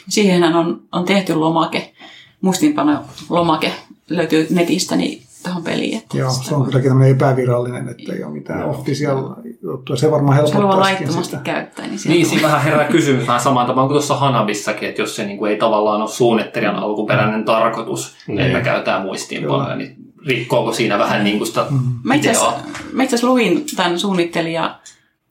Siihenhän 0.08 0.56
on, 0.56 0.80
on 0.92 1.04
tehty 1.04 1.34
lomake, 1.34 1.92
mustinpano 2.40 3.04
lomake 3.30 3.72
löytyy 4.10 4.46
netistä, 4.50 4.96
niin 4.96 5.25
tähän 5.46 5.62
peliin. 5.62 5.98
Että 5.98 6.18
Joo, 6.18 6.30
se 6.30 6.54
on 6.54 6.64
kylläkin 6.64 6.90
tämmöinen 6.90 7.16
epävirallinen, 7.16 7.88
että 7.88 8.12
ei 8.12 8.24
ole 8.24 8.32
mitään 8.32 8.60
Joo. 8.60 8.70
official 8.70 9.34
juttua. 9.62 9.96
Se 9.96 10.10
varmaan 10.10 10.36
helpottaa 10.36 10.72
Se 10.72 10.78
laittomasti 10.78 11.24
sitä. 11.24 11.42
käyttää. 11.42 11.86
Niin, 11.86 12.00
niin 12.06 12.26
siinä 12.26 12.42
vähän 12.42 12.62
herää 12.62 12.84
kysymys 12.84 13.26
vähän 13.26 13.40
samaan 13.40 13.66
tapaan 13.66 13.86
kuin 13.86 13.94
tuossa 13.94 14.16
Hanabissakin, 14.16 14.88
että 14.88 15.02
jos 15.02 15.16
se 15.16 15.26
niin 15.26 15.38
kuin 15.38 15.50
ei 15.50 15.58
tavallaan 15.58 16.02
ole 16.02 16.10
suunnittelijan 16.10 16.76
alkuperäinen 16.76 17.44
tarkoitus, 17.44 18.16
niin. 18.26 18.40
että 18.40 18.60
käytetään 18.60 19.02
muistiinpanoja, 19.02 19.76
niin 19.76 19.96
rikkoako 20.26 20.72
siinä 20.72 20.98
vähän 20.98 21.24
niin 21.24 21.38
kuin 21.38 21.48
sitä 21.48 21.66
mm. 21.70 21.78
Mä 22.02 22.14
itse 22.14 22.30
asiassa 22.30 23.26
luin 23.26 23.64
tämän 23.76 23.98
suunnittelijan 23.98 24.74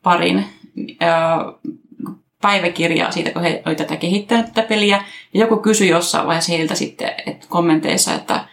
parin 0.03 0.45
päiväkirjaa 2.41 3.11
siitä, 3.11 3.31
kun 3.31 3.41
he 3.41 3.61
olivat 3.65 3.77
tätä 3.77 3.95
kehittänyt 3.95 4.45
tätä 4.45 4.67
peliä. 4.67 5.03
Ja 5.33 5.39
joku 5.39 5.57
kysyi 5.57 5.89
jossain 5.89 6.27
vaiheessa 6.27 6.51
heiltä 6.51 6.75
sitten 6.75 7.11
että 7.25 7.45
kommenteissa, 7.49 8.13
että 8.13 8.45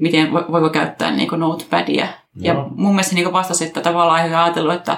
miten 0.00 0.32
voiko 0.32 0.70
käyttää 0.70 1.10
niin 1.10 1.28
kuin 1.28 1.40
notepadia. 1.40 2.04
No. 2.04 2.12
Ja 2.34 2.66
mun 2.76 2.94
mielestä 2.94 3.14
niin 3.14 3.32
vastasi, 3.32 3.64
että 3.64 3.80
tavallaan 3.80 4.28
he 4.28 4.36
ajatellut, 4.36 4.74
että 4.74 4.96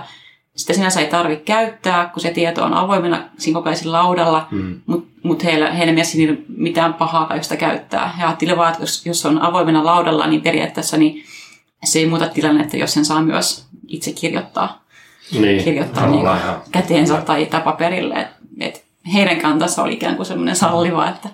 sitä 0.57 0.73
sinänsä 0.73 1.01
ei 1.01 1.07
tarvitse 1.07 1.45
käyttää, 1.45 2.07
kun 2.07 2.23
se 2.23 2.31
tieto 2.31 2.65
on 2.65 2.75
avoimena 2.75 3.23
siinä 3.39 3.59
kokoisella 3.59 3.99
laudalla, 3.99 4.49
mm. 4.51 4.81
mutta 4.87 5.11
mut 5.23 5.45
heillä, 5.45 5.71
heidän 5.71 5.95
mielestä 5.95 6.19
ei 6.19 6.45
mitään 6.49 6.95
pahaa 6.95 7.37
josta 7.37 7.57
käyttää. 7.57 8.13
He 8.19 8.25
ajattelivat 8.25 8.59
vaan, 8.59 8.73
että 8.73 8.83
jos, 8.83 9.07
jos 9.07 9.27
on 9.27 9.43
avoimena 9.43 9.85
laudalla, 9.85 10.27
niin 10.27 10.43
periaatteessa 10.43 10.97
niin 10.97 11.25
se 11.85 11.99
ei 11.99 12.07
muuta 12.07 12.29
tilannetta, 12.29 12.77
jos 12.77 12.95
sen 12.95 13.05
saa 13.05 13.23
myös 13.23 13.67
itse 13.89 14.13
kirjoittaa, 14.13 14.85
niin. 15.33 15.65
kirjoittaa 15.65 16.07
niin 16.07 16.27
käteensä 16.71 17.17
tai, 17.21 17.47
tai 17.47 17.61
paperille. 17.61 18.15
Et, 18.15 18.29
et 18.61 18.85
heidän 19.15 19.41
kantansa 19.41 19.83
oli 19.83 19.93
ikään 19.93 20.17
kuin 20.17 20.27
semmoinen 20.27 20.57
salliva, 20.57 21.09
että 21.09 21.29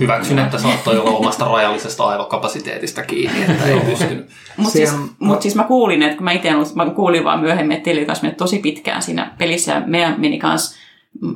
hyväksyn, 0.00 0.38
että 0.38 0.58
saattoi 0.58 0.98
olla 0.98 1.10
omasta 1.10 1.44
rajallisesta 1.44 2.04
aivokapasiteetista 2.04 3.02
kiinni, 3.02 3.42
että 3.42 3.64
ei 3.64 3.80
pystynyt. 3.80 4.26
Mutta 4.56 4.72
siis, 4.72 4.94
mut 5.18 5.42
siis 5.42 5.54
mä 5.54 5.64
kuulin, 5.64 6.02
että 6.02 6.16
kun 6.16 6.24
mä 6.24 6.32
itse 6.32 6.50
mä 6.74 6.90
kuulin 6.90 7.24
vaan 7.24 7.40
myöhemmin, 7.40 7.76
että 7.76 7.84
Teli 7.84 8.04
taas 8.04 8.22
tosi 8.36 8.58
pitkään 8.58 9.02
siinä 9.02 9.34
pelissä 9.38 9.72
ja 9.72 9.82
meidän 9.86 10.20
meni 10.20 10.38
kanssa, 10.38 10.76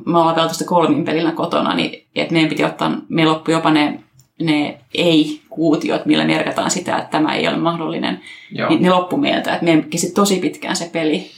me 0.05 0.19
ollaan 0.19 0.35
pelattu 0.35 0.65
kolmin 0.65 1.05
pelillä 1.05 1.31
kotona, 1.31 1.75
niin 1.75 2.07
että 2.15 2.33
meidän 2.33 2.49
piti 2.49 2.63
ottaa, 2.63 2.91
me 3.09 3.25
loppu 3.25 3.51
jopa 3.51 3.71
ne, 3.71 4.03
ne 4.41 4.81
ei-kuutiot, 4.93 6.05
millä 6.05 6.25
merkataan 6.25 6.71
sitä, 6.71 6.97
että 6.97 7.11
tämä 7.11 7.35
ei 7.35 7.47
ole 7.47 7.57
mahdollinen, 7.57 8.19
Joo. 8.51 8.69
niin 8.69 8.81
ne 8.81 8.89
loppu 8.89 9.17
meiltä, 9.17 9.53
että 9.53 9.65
meidän 9.65 9.83
kesti 9.83 10.11
tosi 10.11 10.39
pitkään 10.39 10.75
se 10.75 10.89
peli. 10.93 11.31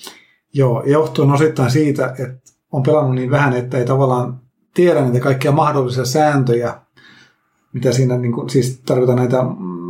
Joo, 0.54 0.84
johtuen 0.86 1.32
osittain 1.32 1.72
siitä, 1.72 2.16
että 2.20 2.52
on 2.72 2.84
pelannut 2.84 3.16
niin 3.16 3.32
vähän, 3.32 3.54
että 3.54 3.78
ei 3.78 3.86
tavallaan 3.86 4.40
tiedä 4.74 5.02
niitä 5.02 5.20
kaikkia 5.20 5.52
mahdollisia 5.52 6.06
sääntöjä, 6.06 6.81
mitä 7.74 7.92
siinä, 7.92 8.18
niin 8.18 8.32
kuin, 8.32 8.50
siis 8.50 8.82
tarvitaan 8.86 9.18
näitä 9.18 9.44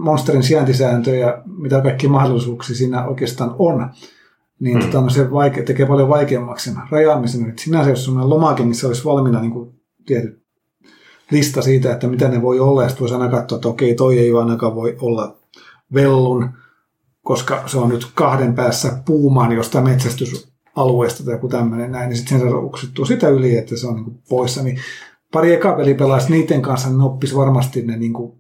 monsterin 0.04 0.44
sijaintisääntöjä, 0.44 1.42
mitä 1.58 1.82
kaikki 1.82 2.08
mahdollisuuksia 2.08 2.76
siinä 2.76 3.08
oikeastaan 3.08 3.56
on, 3.60 3.90
niin 4.60 4.78
mm. 4.78 4.84
tota, 4.84 5.02
no 5.02 5.10
se 5.10 5.24
vaike- 5.24 5.64
tekee 5.64 5.86
paljon 5.86 6.10
vaikeammaksi 6.10 6.70
sen 6.70 6.82
rajaamisen. 6.92 7.50
Että 7.50 7.62
sinänsä 7.62 7.90
jos 7.90 8.10
on 8.10 8.30
lomake, 8.30 8.64
missä 8.64 8.88
olisi 8.88 9.06
valmiina 9.06 9.42
niin 9.42 9.52
kuin, 9.52 9.72
tietyt 10.06 10.42
lista 11.32 11.62
siitä, 11.62 11.92
että 11.92 12.08
mitä 12.08 12.28
ne 12.28 12.42
voi 12.42 12.60
olla, 12.60 12.84
ja 12.84 12.90
sitten 12.90 13.02
voisi 13.02 13.16
aina 13.16 13.30
katsoa, 13.30 13.56
että 13.56 13.68
okei, 13.68 13.96
toi 13.96 14.20
ei 14.20 14.32
ainakaan 14.32 14.76
voi 14.76 14.98
olla 15.02 15.38
vellun, 15.94 16.50
koska 17.24 17.64
se 17.68 17.78
on 17.78 17.90
nyt 17.90 18.08
kahden 18.16 18.56
päässä 18.56 19.02
puumaan 19.06 19.52
jostain 19.52 19.84
metsästysalueesta 19.84 21.24
tai 21.24 21.34
joku 21.34 21.48
tämmöinen 21.48 21.92
näin, 21.92 22.10
niin 22.10 22.18
sitten 22.18 22.40
sen 22.40 22.50
saa 22.50 23.06
sitä 23.06 23.30
yli, 23.30 23.58
että 23.58 23.78
se 23.78 23.88
on 23.88 23.96
niin 23.96 24.04
kuin 24.04 24.18
poissa. 24.30 24.64
Niin 24.64 24.78
pari 25.32 25.54
eka 25.54 25.74
peli 25.74 25.94
pelaisi 25.94 26.32
niiden 26.32 26.62
kanssa, 26.62 26.90
niin 26.90 27.02
oppisi 27.02 27.36
varmasti 27.36 27.82
ne 27.82 27.98
niin 27.98 28.14
kuin 28.14 28.34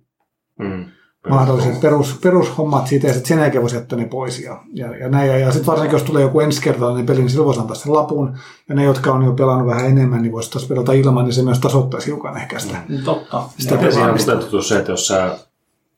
mm, 0.60 0.86
mahdolliset 1.30 1.82
perus, 1.82 2.20
perushommat 2.24 2.88
siitä, 2.88 3.08
ja 3.08 3.14
sitten 3.14 3.28
sen 3.28 3.40
jälkeen 3.40 3.62
voisi 3.62 3.76
jättää 3.76 4.00
ne 4.00 4.06
pois. 4.06 4.40
Ja, 4.40 4.60
ja, 4.74 4.98
ja, 4.98 5.10
näin, 5.10 5.30
ja, 5.30 5.38
ja 5.38 5.52
sitten 5.52 5.68
varsinkin, 5.68 5.96
jos 5.96 6.04
tulee 6.04 6.22
joku 6.22 6.40
ensikertalainen 6.40 7.06
peli, 7.06 7.20
niin 7.20 7.30
silloin 7.30 7.46
voisi 7.46 7.60
antaa 7.60 7.76
sen 7.76 7.94
lapun, 7.94 8.38
ja 8.70 8.76
ne, 8.76 8.84
jotka 8.84 9.12
on 9.12 9.26
jo 9.26 9.34
pelannut 9.34 9.68
vähän 9.68 9.86
enemmän, 9.86 10.22
niin 10.22 10.32
voisi 10.32 10.52
taas 10.52 10.68
pelata 10.68 10.94
ilman, 10.94 11.26
niin 11.26 11.34
se 11.34 11.44
myös 11.44 11.60
tasoittaisi 11.60 12.08
hiukan 12.08 12.38
ehkä 12.38 12.60
sitä. 12.60 12.78
Mm, 12.90 13.04
totta. 13.04 13.44
Sitä 13.58 13.76
ja 13.76 13.92
siinä 13.92 14.12
on 14.12 14.64
se, 14.64 14.78
että 14.78 14.92
jos 14.92 15.08
sä, 15.08 15.38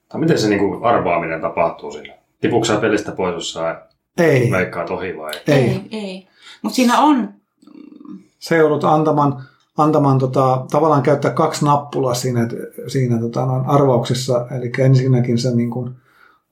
tai 0.10 0.20
miten 0.22 0.39
se 0.39 0.50
niin 0.50 0.60
kuin 0.60 0.84
arvaaminen 0.84 1.41
tapahtuu 1.41 1.91
siinä? 1.91 2.14
Tipuuko 2.41 2.66
sä 2.66 2.78
pelistä 2.78 3.12
pois, 3.12 3.34
jos 3.34 3.54
sä 3.54 3.82
ei. 4.18 4.52
veikkaat 4.52 4.89
ohi 4.89 5.18
vai? 5.18 5.32
Ei. 5.48 5.54
ei, 5.54 5.82
ei. 5.91 6.28
Mutta 6.62 6.76
siinä 6.76 7.00
on... 7.00 7.30
Se 8.39 8.58
joudut 8.58 8.84
antamaan 8.84 9.44
antamaan 9.78 10.19
tota, 10.19 10.65
tavallaan 10.71 11.03
käyttää 11.03 11.32
kaksi 11.32 11.65
nappulaa 11.65 12.13
siinä, 12.13 12.47
siinä 12.88 13.19
tota, 13.19 13.45
noin 13.45 13.65
arvauksessa. 13.65 14.47
Eli 14.51 14.71
ensinnäkin 14.78 15.38
sä 15.38 15.51
niin 15.51 15.71
kun 15.71 15.95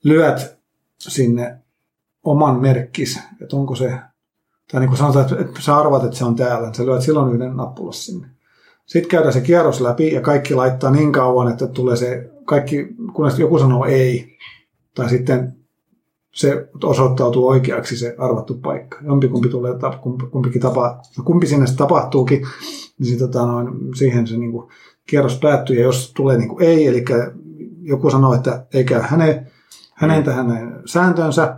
lyöt 0.04 0.58
sinne 1.00 1.58
oman 2.24 2.62
merkkis, 2.62 3.20
että 3.42 3.56
onko 3.56 3.76
se, 3.76 4.00
tai 4.72 4.80
niin 4.80 4.88
kuin 4.90 4.98
sanotaan, 4.98 5.42
että 5.42 5.62
sä 5.62 5.78
arvat, 5.78 6.04
että 6.04 6.18
se 6.18 6.26
on 6.26 6.36
täällä, 6.36 6.68
niin 6.68 6.76
sä 6.76 6.86
lyöt 6.86 7.02
silloin 7.02 7.36
yhden 7.36 7.58
nappulan 7.58 7.94
sinne. 7.94 8.28
Sitten 8.86 9.10
käydään 9.10 9.34
se 9.34 9.42
kierros 9.42 9.82
läpi 9.82 10.14
ja 10.14 10.22
kaikki 10.22 10.56
laittaa 10.56 10.92
niin 10.92 11.12
kauan, 11.12 11.52
että 11.52 11.68
tulee 11.68 11.96
se 11.96 12.30
kaikki, 12.46 12.88
kunnes 13.14 13.40
joku 13.40 13.60
sanoo 13.60 13.86
ei, 13.86 14.38
tai 14.96 15.10
sitten 15.10 15.56
se 16.34 16.70
osoittautuu 16.84 17.48
oikeaksi 17.48 17.98
se 17.98 18.16
arvattu 18.18 18.54
paikka. 18.54 18.98
Jompikumpi 19.02 19.50
tulee, 19.50 19.74
kumpikin 20.32 20.62
tapa, 20.62 21.02
kumpi 21.26 21.48
sinne 21.48 21.66
tapahtuukin, 21.78 22.42
niin 23.02 23.10
sit, 23.10 23.20
tota, 23.20 23.46
noin, 23.46 23.96
siihen 23.96 24.28
se 24.28 24.38
niin 24.38 24.52
kuin, 24.52 24.72
kierros 25.08 25.40
päättyy. 25.40 25.76
Ja 25.76 25.82
jos 25.82 26.14
tulee 26.16 26.38
niin 26.38 26.50
kuin, 26.50 26.64
ei, 26.64 26.88
eli 26.88 27.06
joku 27.82 28.10
sanoo, 28.10 28.34
että 28.34 28.66
ei 28.74 28.84
käy 28.84 29.02
hänen, 29.02 29.48
hänen 29.94 30.24
tähän 30.24 30.82
sääntönsä, 30.86 31.56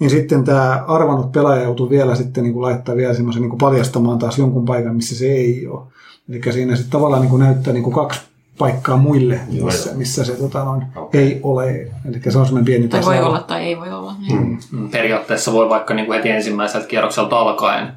niin 0.00 0.10
sitten 0.10 0.44
tämä 0.44 0.84
arvannut 0.86 1.32
pelaaja 1.32 1.62
joutuu 1.62 1.90
vielä 1.90 2.14
sitten 2.14 2.44
niin 2.44 2.52
kuin 2.52 2.62
laittaa 2.62 2.96
vielä 2.96 3.14
semmoisen 3.14 3.42
niin 3.42 3.50
kuin 3.50 3.58
paljastamaan 3.58 4.18
taas 4.18 4.38
jonkun 4.38 4.64
paikan, 4.64 4.96
missä 4.96 5.16
se 5.16 5.26
ei 5.26 5.66
ole. 5.66 5.86
Eli 6.28 6.52
siinä 6.52 6.76
sitten 6.76 6.92
tavallaan 6.92 7.22
niin 7.22 7.30
kuin 7.30 7.40
näyttää 7.40 7.72
niin 7.72 7.82
kuin 7.82 7.94
kaksi 7.94 8.20
paikkaa 8.58 8.96
muille, 8.96 9.40
missä, 9.64 9.94
missä 9.94 10.24
se 10.24 10.32
tota, 10.32 10.64
noin, 10.64 10.82
okay. 10.96 11.20
ei 11.20 11.40
ole. 11.42 11.90
Eli 12.08 12.20
se 12.28 12.38
on 12.38 12.46
semmoinen 12.46 12.64
pieni 12.64 12.88
Tai 12.88 13.04
voi 13.04 13.18
olla 13.18 13.40
tai 13.40 13.62
ei 13.62 13.76
voi 13.76 13.92
olla. 13.92 14.14
Niin. 14.20 14.38
Mm. 14.38 14.58
mm. 14.78 14.90
Periaatteessa 14.90 15.52
voi 15.52 15.68
vaikka 15.68 15.94
niin 15.94 16.06
kuin 16.06 16.16
heti 16.16 16.30
ensimmäiseltä 16.30 16.86
kierrokselta 16.86 17.38
alkaen 17.38 17.92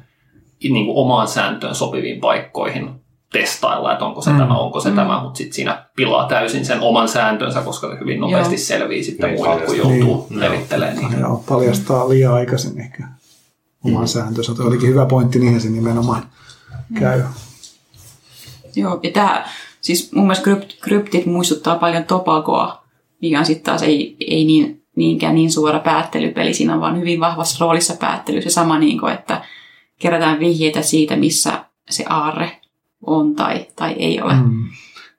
niin 0.70 0.86
kuin 0.86 0.96
omaan 0.96 1.28
sääntöön 1.28 1.74
sopiviin 1.74 2.20
paikkoihin 2.20 2.90
testailla, 3.32 3.92
että 3.92 4.04
onko 4.04 4.20
se 4.20 4.30
mm. 4.30 4.38
tämä, 4.38 4.58
onko 4.58 4.80
se 4.80 4.88
mm. 4.88 4.96
tämä, 4.96 5.22
mutta 5.22 5.38
sitten 5.38 5.54
siinä 5.54 5.86
pilaa 5.96 6.28
täysin 6.28 6.66
sen 6.66 6.80
oman 6.80 7.08
sääntönsä, 7.08 7.60
koska 7.60 7.90
se 7.90 8.00
hyvin 8.00 8.20
nopeasti 8.20 8.54
Joo. 8.54 8.58
selvii 8.58 9.04
sitten 9.04 9.30
niin, 9.30 9.44
muille, 9.44 9.66
kun 9.66 9.76
joutuu 9.76 10.26
niin. 10.30 10.40
levittelemään 10.40 10.96
niitä. 10.96 11.16
Joo, 11.16 11.44
paljastaa 11.48 12.08
liian 12.08 12.34
aikaisin 12.34 12.80
ehkä 12.80 13.04
oman 13.84 14.02
mm. 14.02 14.06
sääntönsä. 14.06 14.54
Tuo 14.54 14.66
olikin 14.66 14.88
hyvä 14.88 15.06
pointti, 15.06 15.38
niihin 15.38 15.60
se 15.60 15.70
nimenomaan 15.70 16.22
mm. 16.88 17.00
käy. 17.00 17.22
Joo, 18.76 19.00
ja 19.02 19.10
tämä, 19.10 19.44
siis 19.80 20.12
mun 20.12 20.24
mielestä 20.24 20.44
krypt, 20.44 20.72
kryptit 20.80 21.26
muistuttaa 21.26 21.78
paljon 21.78 22.04
Topagoa, 22.04 22.84
mikä 23.22 23.38
on 23.38 23.46
sitten 23.46 23.64
taas 23.64 23.82
ei, 23.82 24.16
ei 24.20 24.44
niin, 24.44 24.82
niinkään 24.96 25.34
niin 25.34 25.52
suora 25.52 25.78
päättelypeli, 25.78 26.54
siinä 26.54 26.74
on 26.74 26.80
vaan 26.80 27.00
hyvin 27.00 27.20
vahvassa 27.20 27.64
roolissa 27.64 27.94
päättely, 27.94 28.42
se 28.42 28.50
sama 28.50 28.78
niin 28.78 29.00
kuin, 29.00 29.12
että 29.12 29.44
kerätään 30.02 30.40
vihjeitä 30.40 30.82
siitä, 30.82 31.16
missä 31.16 31.64
se 31.90 32.04
aarre 32.08 32.60
on 33.06 33.34
tai, 33.34 33.66
tai 33.76 33.92
ei 33.92 34.20
ole. 34.20 34.34
Mm. 34.34 34.64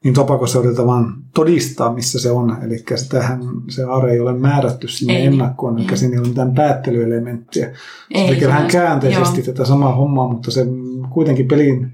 Niin 0.04 0.14
Topakossa 0.14 0.60
yritetään 0.60 0.88
vaan 0.88 1.14
todistaa, 1.34 1.94
missä 1.94 2.20
se 2.20 2.32
on. 2.32 2.58
Eli 2.64 2.84
sitähän 2.96 3.40
se 3.70 3.84
aare 3.84 4.12
ei 4.12 4.20
ole 4.20 4.34
määrätty 4.34 4.88
sinne 4.88 5.18
ei, 5.18 5.26
ennakkoon, 5.26 5.80
eli 5.80 5.98
siinä 5.98 6.14
ei 6.14 6.20
ole 6.20 6.28
mitään 6.28 6.54
päättelyelementtiä. 6.54 7.72
Se 8.16 8.28
tekee 8.28 8.48
vähän 8.48 8.68
käänteisesti 8.68 9.40
joo. 9.40 9.46
tätä 9.46 9.66
samaa 9.66 9.96
hommaa, 9.96 10.28
mutta 10.28 10.52
se 10.52 10.66
kuitenkin 11.10 11.48
pelin 11.48 11.94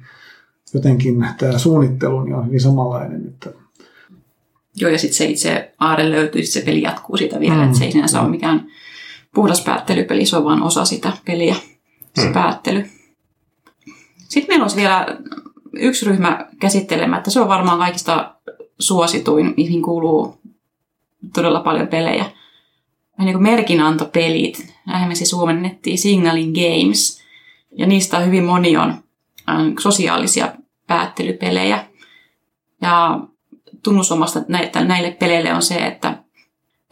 jotenkin 0.73 1.25
tämä 1.37 1.57
suunnittelu 1.57 2.23
niin 2.23 2.35
on 2.35 2.45
hyvin 2.47 2.61
samanlainen. 2.61 3.27
Että... 3.27 3.49
Joo, 4.75 4.91
ja 4.91 4.97
sitten 4.97 5.17
se 5.17 5.25
itse 5.25 5.73
aare 5.79 6.11
löytyy, 6.11 6.45
se 6.45 6.61
peli 6.61 6.81
jatkuu 6.81 7.17
siitä 7.17 7.39
vielä, 7.39 7.55
mm. 7.55 7.63
että 7.63 7.77
se 7.77 7.85
ei 7.85 7.91
sinänsä 7.91 8.17
mm. 8.17 8.23
ole 8.23 8.31
mikään 8.31 8.67
puhdas 9.35 9.61
päättelypeli, 9.61 10.25
se 10.25 10.37
on 10.37 10.43
vaan 10.43 10.63
osa 10.63 10.85
sitä 10.85 11.13
peliä, 11.25 11.55
se 12.19 12.27
mm. 12.27 12.33
päättely. 12.33 12.89
Sitten 14.17 14.51
meillä 14.51 14.63
olisi 14.63 14.77
vielä 14.77 15.05
yksi 15.73 16.05
ryhmä 16.05 16.45
käsittelemättä. 16.59 17.31
Se 17.31 17.39
on 17.39 17.47
varmaan 17.47 17.79
kaikista 17.79 18.35
suosituin, 18.79 19.53
mihin 19.57 19.81
kuuluu 19.81 20.41
todella 21.33 21.59
paljon 21.59 21.87
pelejä. 21.87 22.25
Niin 23.19 23.33
kuin 23.33 23.43
merkinantopelit. 23.43 24.73
Näinhän 24.87 25.09
me 25.09 25.15
se 25.15 25.25
suomennettiin 25.25 25.97
Signalin 25.97 26.51
Games. 26.51 27.23
Ja 27.71 27.87
niistä 27.87 28.19
hyvin 28.19 28.43
moni 28.43 28.77
on 28.77 29.03
ähm, 29.49 29.73
sosiaalisia 29.79 30.53
päättelypelejä. 30.87 31.85
Ja 32.81 33.19
tunnusomasta 33.83 34.39
näille 34.87 35.11
peleille 35.11 35.53
on 35.53 35.61
se, 35.61 35.75
että, 35.75 36.23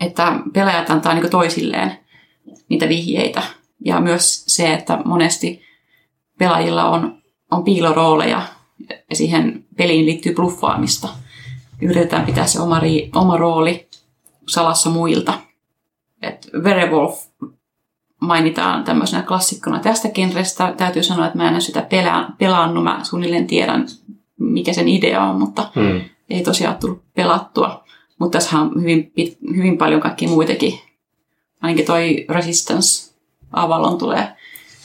että 0.01 0.39
pelaajat 0.53 0.89
antaa 0.89 1.13
niin 1.13 1.29
toisilleen 1.29 1.99
niitä 2.69 2.89
vihjeitä. 2.89 3.43
Ja 3.85 3.99
myös 3.99 4.43
se, 4.47 4.73
että 4.73 5.01
monesti 5.05 5.61
pelaajilla 6.37 6.89
on, 6.89 7.21
on 7.51 7.63
piilorooleja 7.63 8.41
ja 8.89 9.15
siihen 9.15 9.65
peliin 9.77 10.05
liittyy 10.05 10.33
bluffaamista. 10.33 11.09
Yritetään 11.81 12.25
pitää 12.25 12.47
se 12.47 12.61
oma, 12.61 12.79
ri, 12.79 13.09
oma 13.15 13.37
rooli 13.37 13.87
salassa 14.47 14.89
muilta. 14.89 15.33
Et 16.21 16.49
Werewolf 16.63 17.25
mainitaan 18.21 18.83
tämmöisenä 18.83 19.23
klassikkona 19.23 19.79
tästä 19.79 20.09
genrestä. 20.09 20.73
Täytyy 20.77 21.03
sanoa, 21.03 21.25
että 21.25 21.37
mä 21.37 21.49
en 21.49 21.61
sitä 21.61 21.81
pelaa, 21.81 22.31
pelannut. 22.37 22.83
Mä 22.83 22.99
suunnilleen 23.03 23.47
tiedän, 23.47 23.87
mikä 24.39 24.73
sen 24.73 24.87
idea 24.87 25.23
on, 25.23 25.39
mutta 25.39 25.71
hmm. 25.75 26.01
ei 26.29 26.43
tosiaan 26.43 26.77
tullut 26.77 27.03
pelattua. 27.13 27.83
Mutta 28.19 28.37
tässä 28.37 28.59
on 28.59 28.81
hyvin, 28.81 29.11
hyvin 29.55 29.77
paljon 29.77 30.01
kaikkia 30.01 30.29
muitakin. 30.29 30.79
Ainakin 31.61 31.85
toi 31.85 32.25
Resistance 32.29 33.06
Avalon 33.53 33.97
tulee 33.97 34.27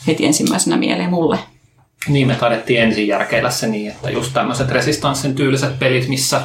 heti 0.06 0.26
ensimmäisenä 0.26 0.76
mieleen 0.76 1.10
mulle. 1.10 1.38
Niin, 2.08 2.26
me 2.26 2.34
taidettiin 2.34 2.82
ensin 2.82 3.08
järkeillä 3.08 3.50
se 3.50 3.66
niin, 3.66 3.90
että 3.90 4.10
just 4.10 4.32
tämmöiset 4.32 4.70
resistanssin 4.70 5.34
tyyliset 5.34 5.78
pelit, 5.78 6.08
missä 6.08 6.40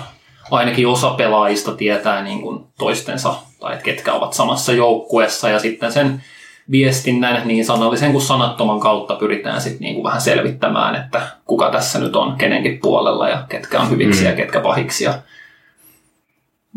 ainakin 0.51 0.87
osa 0.87 1.09
pelaajista 1.09 1.75
tietää 1.75 2.23
niin 2.23 2.41
kuin 2.41 2.65
toistensa, 2.77 3.35
tai 3.59 3.73
että 3.73 3.83
ketkä 3.83 4.13
ovat 4.13 4.33
samassa 4.33 4.73
joukkueessa, 4.73 5.49
ja 5.49 5.59
sitten 5.59 5.91
sen 5.91 6.23
viestinnän 6.71 7.47
niin 7.47 7.65
sanallisen 7.65 8.11
kuin 8.11 8.21
sanattoman 8.21 8.79
kautta 8.79 9.15
pyritään 9.15 9.61
sitten 9.61 9.81
niin 9.81 9.95
kuin 9.95 10.03
vähän 10.03 10.21
selvittämään, 10.21 10.95
että 10.95 11.21
kuka 11.45 11.71
tässä 11.71 11.99
nyt 11.99 12.15
on 12.15 12.35
kenenkin 12.37 12.79
puolella 12.79 13.29
ja 13.29 13.43
ketkä 13.49 13.79
on 13.79 13.89
hyviksi 13.89 14.21
mm. 14.21 14.29
ja 14.29 14.35
ketkä 14.35 14.59
pahiksi. 14.59 15.05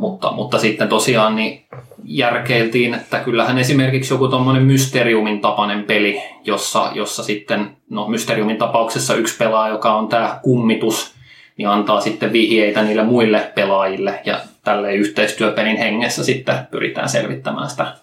Mutta, 0.00 0.32
mutta 0.32 0.58
sitten 0.58 0.88
tosiaan 0.88 1.36
niin 1.36 1.64
järkeiltiin, 2.04 2.94
että 2.94 3.20
kyllähän 3.20 3.58
esimerkiksi 3.58 4.14
joku 4.14 4.28
tuommoinen 4.28 4.62
Mysteriumin 4.62 5.40
tapainen 5.40 5.84
peli, 5.84 6.22
jossa, 6.44 6.90
jossa 6.94 7.22
sitten, 7.22 7.76
no 7.90 8.08
Mysteriumin 8.08 8.56
tapauksessa 8.56 9.14
yksi 9.14 9.36
pelaaja, 9.36 9.72
joka 9.72 9.94
on 9.94 10.08
tämä 10.08 10.40
kummitus, 10.42 11.14
niin 11.56 11.68
antaa 11.68 12.00
sitten 12.00 12.32
vihjeitä 12.32 12.82
niille 12.82 13.04
muille 13.04 13.52
pelaajille 13.54 14.20
ja 14.24 14.40
tälle 14.64 14.94
yhteistyöpelin 14.94 15.76
hengessä 15.76 16.24
sitten 16.24 16.66
pyritään 16.70 17.08
selvittämään 17.08 17.70
sitä 17.70 17.94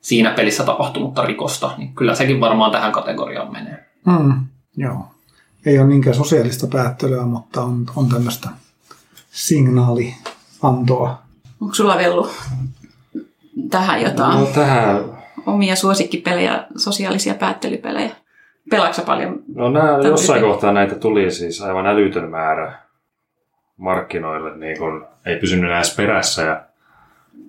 siinä 0.00 0.30
pelissä 0.30 0.64
tapahtunutta 0.64 1.24
rikosta, 1.24 1.70
niin 1.76 1.94
kyllä 1.94 2.14
sekin 2.14 2.40
varmaan 2.40 2.72
tähän 2.72 2.92
kategoriaan 2.92 3.52
menee. 3.52 3.86
Mm, 4.06 4.44
joo. 4.76 5.06
Ei 5.66 5.78
ole 5.78 5.86
niinkään 5.86 6.16
sosiaalista 6.16 6.66
päättelyä, 6.66 7.22
mutta 7.22 7.62
on, 7.62 7.86
on 7.96 8.08
tämmöistä 8.08 8.48
signaaliantoa. 9.30 11.23
Onko 11.64 11.74
sulla 11.74 11.96
Vellu 11.96 12.30
tähän 13.70 14.02
jotain? 14.02 14.38
No 14.38 14.46
tähän... 14.46 15.04
Omia 15.46 15.76
suosikkipelejä, 15.76 16.66
sosiaalisia 16.76 17.34
päättelypelejä. 17.34 18.10
Pelaatko 18.70 19.02
paljon? 19.02 19.42
No 19.54 19.70
nämä, 19.70 19.98
jossain 20.02 20.42
kohtaa 20.42 20.72
näitä 20.72 20.94
tuli 20.94 21.30
siis 21.30 21.62
aivan 21.62 21.86
älytön 21.86 22.30
määrä 22.30 22.78
markkinoille, 23.76 24.56
niin 24.56 24.78
kun 24.78 25.06
ei 25.26 25.36
pysynyt 25.36 25.70
edes 25.70 25.96
perässä. 25.96 26.42
Ja 26.42 26.62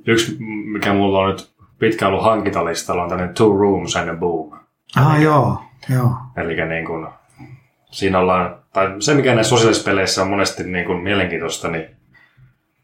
yksi, 0.08 0.38
mikä 0.74 0.94
mulla 0.94 1.20
on 1.20 1.30
nyt 1.30 1.52
pitkä 1.80 2.08
ollut 2.08 2.24
hankintalistalla, 2.24 3.04
on 3.04 3.10
tämmöinen 3.10 3.36
Two 3.36 3.58
Rooms 3.58 3.96
and 3.96 4.10
a 4.10 4.14
Boom. 4.16 4.52
Ah, 4.96 5.22
joo, 5.22 5.62
joo. 5.96 6.10
Eli 6.38 6.66
niin 6.66 6.86
kun, 6.86 7.10
siinä 7.92 8.20
ollaan, 8.20 8.56
tai 8.74 8.88
se 9.00 9.14
mikä 9.14 9.36
näissä 9.36 9.50
sosiaalisissa 9.50 9.90
peleissä 9.90 10.22
on 10.22 10.30
monesti 10.30 10.64
niin 10.64 10.86
kun 10.86 11.04
mielenkiintoista, 11.04 11.68
niin 11.68 11.86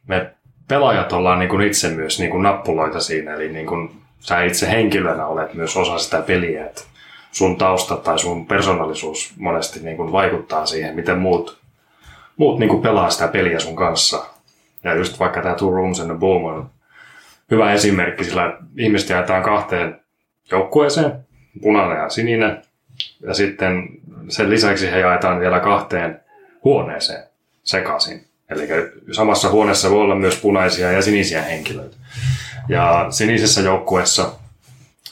me 0.08 0.34
pelaajat 0.72 1.14
ollaan 1.14 1.40
niin 1.40 1.50
kuin 1.50 1.68
itse 1.68 1.90
myös 1.90 2.20
niin 2.20 2.32
kuin 2.32 2.44
nappuloita 2.44 3.00
siinä, 3.00 3.34
eli 3.34 3.50
niin 3.50 3.68
kuin 3.68 3.92
sä 4.20 4.44
itse 4.44 4.70
henkilönä 4.70 5.26
olet 5.26 5.54
myös 5.54 5.78
osa 5.78 5.98
sitä 5.98 6.22
peliä, 6.22 6.66
että 6.66 6.82
sun 7.32 7.58
tausta 7.58 7.98
tai 7.98 8.20
sun 8.20 8.46
persoonallisuus 8.46 9.34
monesti 9.38 9.80
niin 9.80 9.98
kuin 9.98 10.12
vaikuttaa 10.12 10.66
siihen, 10.66 10.96
miten 10.96 11.18
muut, 11.18 11.58
muut 12.38 12.60
niin 12.60 12.70
kuin 12.70 12.82
pelaa 12.82 13.10
sitä 13.10 13.28
peliä 13.28 13.60
sun 13.60 13.76
kanssa. 13.76 14.26
Ja 14.84 14.94
just 14.94 15.20
vaikka 15.20 15.42
tämä 15.42 15.56
Two 15.56 15.72
Rooms 15.72 16.00
and 16.00 16.12
a 16.12 16.16
Boom 16.16 16.46
on 16.46 16.70
hyvä 17.52 17.74
esimerkki, 17.74 18.24
sillä 18.24 18.58
ihmiset 18.78 19.10
jaetaan 19.10 19.44
kahteen 19.44 20.00
joukkueeseen, 20.52 21.12
punainen 21.62 21.98
ja 21.98 22.10
sininen, 22.10 22.62
ja 23.28 23.34
sitten 23.34 23.84
sen 24.30 24.50
lisäksi 24.50 24.92
he 24.92 25.00
jaetaan 25.00 25.40
vielä 25.40 25.60
kahteen 25.60 26.22
huoneeseen 26.64 27.24
sekaisin. 27.64 28.31
Eli 28.52 28.68
samassa 29.12 29.50
huoneessa 29.50 29.90
voi 29.90 30.02
olla 30.02 30.16
myös 30.16 30.36
punaisia 30.42 30.92
ja 30.92 31.02
sinisiä 31.02 31.42
henkilöitä. 31.42 31.96
Ja 32.70 33.08
sinisessä 33.10 33.62
joukkueessa 33.62 34.32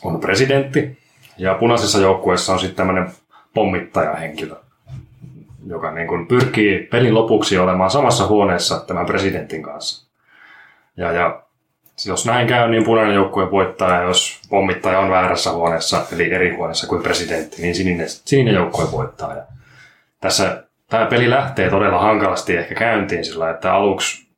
on 0.03 0.19
presidentti 0.19 0.97
ja 1.37 1.55
punaisessa 1.55 1.99
joukkueessa 1.99 2.53
on 2.53 2.59
sitten 2.59 2.75
tämmöinen 2.75 3.11
pommittajahenkilö, 3.53 4.55
joka 5.67 5.91
niin 5.91 6.07
kuin 6.07 6.27
pyrkii 6.27 6.87
pelin 6.91 7.13
lopuksi 7.13 7.57
olemaan 7.57 7.91
samassa 7.91 8.27
huoneessa 8.27 8.79
tämän 8.79 9.05
presidentin 9.05 9.63
kanssa. 9.63 10.09
Ja, 10.97 11.11
ja 11.11 11.41
jos 12.05 12.25
näin 12.25 12.47
käy, 12.47 12.69
niin 12.69 12.83
punainen 12.83 13.15
joukkue 13.15 13.51
voittaa, 13.51 13.95
ja 13.95 14.01
jos 14.01 14.41
pommittaja 14.49 14.99
on 14.99 15.09
väärässä 15.09 15.51
huoneessa, 15.51 16.05
eli 16.11 16.33
eri 16.33 16.55
huoneessa 16.55 16.87
kuin 16.87 17.03
presidentti, 17.03 17.61
niin 17.61 17.75
sininen, 17.75 18.09
sininen 18.09 18.53
joukkue 18.53 18.91
voittaa. 18.91 19.35
Ja 19.35 19.43
tässä 20.21 20.63
tämä 20.89 21.05
peli 21.05 21.29
lähtee 21.29 21.69
todella 21.69 21.99
hankalasti 21.99 22.57
ehkä 22.57 22.75
käyntiin 22.75 23.25
sillä, 23.25 23.49
että 23.49 23.73
aluksi 23.73 24.29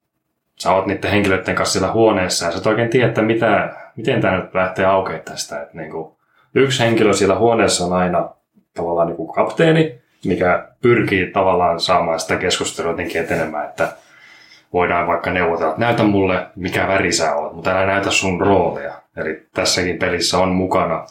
sä 0.59 0.71
oot 0.71 0.85
niiden 0.85 1.11
henkilöiden 1.11 1.55
kanssa 1.55 1.79
siellä 1.79 1.93
huoneessa 1.93 2.45
ja 2.45 2.51
sä 2.51 2.57
et 2.57 2.67
oikein 2.67 2.89
tiedä, 2.89 3.07
että 3.07 3.21
mitä, 3.21 3.73
miten 3.95 4.21
tämä 4.21 4.37
nyt 4.37 4.53
lähtee 4.53 4.85
aukeamaan 4.85 5.25
tästä. 5.25 5.61
Että 5.61 5.77
niin 5.77 5.91
kuin, 5.91 6.15
yksi 6.55 6.83
henkilö 6.83 7.13
siellä 7.13 7.35
huoneessa 7.35 7.85
on 7.85 7.93
aina 7.93 8.29
tavallaan 8.73 9.07
niin 9.07 9.17
kuin 9.17 9.33
kapteeni, 9.33 10.01
mikä 10.25 10.67
pyrkii 10.81 11.31
tavallaan 11.31 11.79
saamaan 11.79 12.19
sitä 12.19 12.35
keskustelua 12.35 12.91
jotenkin 12.91 13.21
etenemään, 13.21 13.69
että 13.69 13.87
voidaan 14.73 15.07
vaikka 15.07 15.31
neuvotella, 15.31 15.69
että 15.69 15.85
näytä 15.85 16.03
mulle, 16.03 16.47
mikä 16.55 16.87
väri 16.87 17.11
sä 17.11 17.35
oot, 17.35 17.53
mutta 17.53 17.71
älä 17.71 17.85
näytä 17.85 18.11
sun 18.11 18.41
roolia. 18.41 18.93
Eli 19.17 19.47
tässäkin 19.53 19.99
pelissä 19.99 20.37
on 20.37 20.49
mukana 20.49 21.05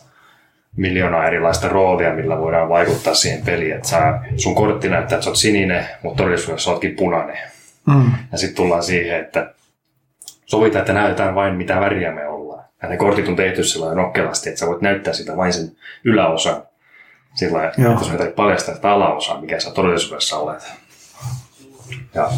miljoonaa 0.77 1.27
erilaista 1.27 1.69
roolia, 1.69 2.15
millä 2.15 2.39
voidaan 2.39 2.69
vaikuttaa 2.69 3.15
siihen 3.15 3.45
peliin. 3.45 3.75
Että 3.75 3.89
sä, 3.89 4.21
sun 4.37 4.55
kortti 4.55 4.89
näyttää, 4.89 5.17
että 5.17 5.25
sä 5.25 5.31
oot 5.31 5.37
sininen, 5.37 5.87
mutta 6.03 6.23
todellisuudessa 6.23 6.65
sä 6.65 6.71
ootkin 6.71 6.97
punainen. 6.97 7.39
Mm. 7.87 8.13
Ja 8.33 8.39
sitten 8.39 8.57
tullaan 8.57 8.83
siihen, 8.83 9.21
että 9.21 9.55
sovitaan, 10.47 10.81
että 10.81 10.93
näytetään 10.93 11.35
vain 11.35 11.55
mitä 11.55 11.81
väriä 11.81 12.13
me 12.13 12.27
ollaan. 12.27 12.65
Ja 12.83 12.89
ne 12.89 12.97
kortit 12.97 13.29
on 13.29 13.37
tehty 13.37 13.65
sillä 13.65 13.95
nokkelasti, 13.95 14.49
että 14.49 14.61
sä 14.61 14.67
voit 14.67 14.81
näyttää 14.81 15.13
sitä 15.13 15.37
vain 15.37 15.53
sen 15.53 15.73
yläosan. 16.05 16.63
Sillä 17.35 17.65
että 17.65 18.05
sun 18.05 18.23
ei 18.23 18.33
paljastaa 18.33 18.75
sitä 18.75 18.91
alaosaa, 18.91 19.41
mikä 19.41 19.61
sä 19.61 19.71
todellisuudessa 19.71 20.39
olet. 20.39 20.73
Ja 22.15 22.31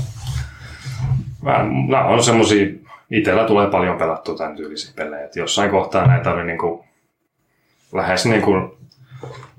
nämä 1.89 2.05
on 2.05 2.23
semmosia, 2.23 2.67
itsellä 3.11 3.45
tulee 3.45 3.71
paljon 3.71 3.99
pelattua 3.99 4.37
tämän 4.37 4.57
tyylisiä 4.57 4.93
pelejä. 4.97 5.25
Että 5.25 5.39
jossain 5.39 5.71
kohtaa 5.71 6.07
näitä 6.07 6.31
oli 6.31 6.45
niinku 6.45 6.85
lähes 7.93 8.27
niin 8.27 8.43
kuin, 8.43 8.71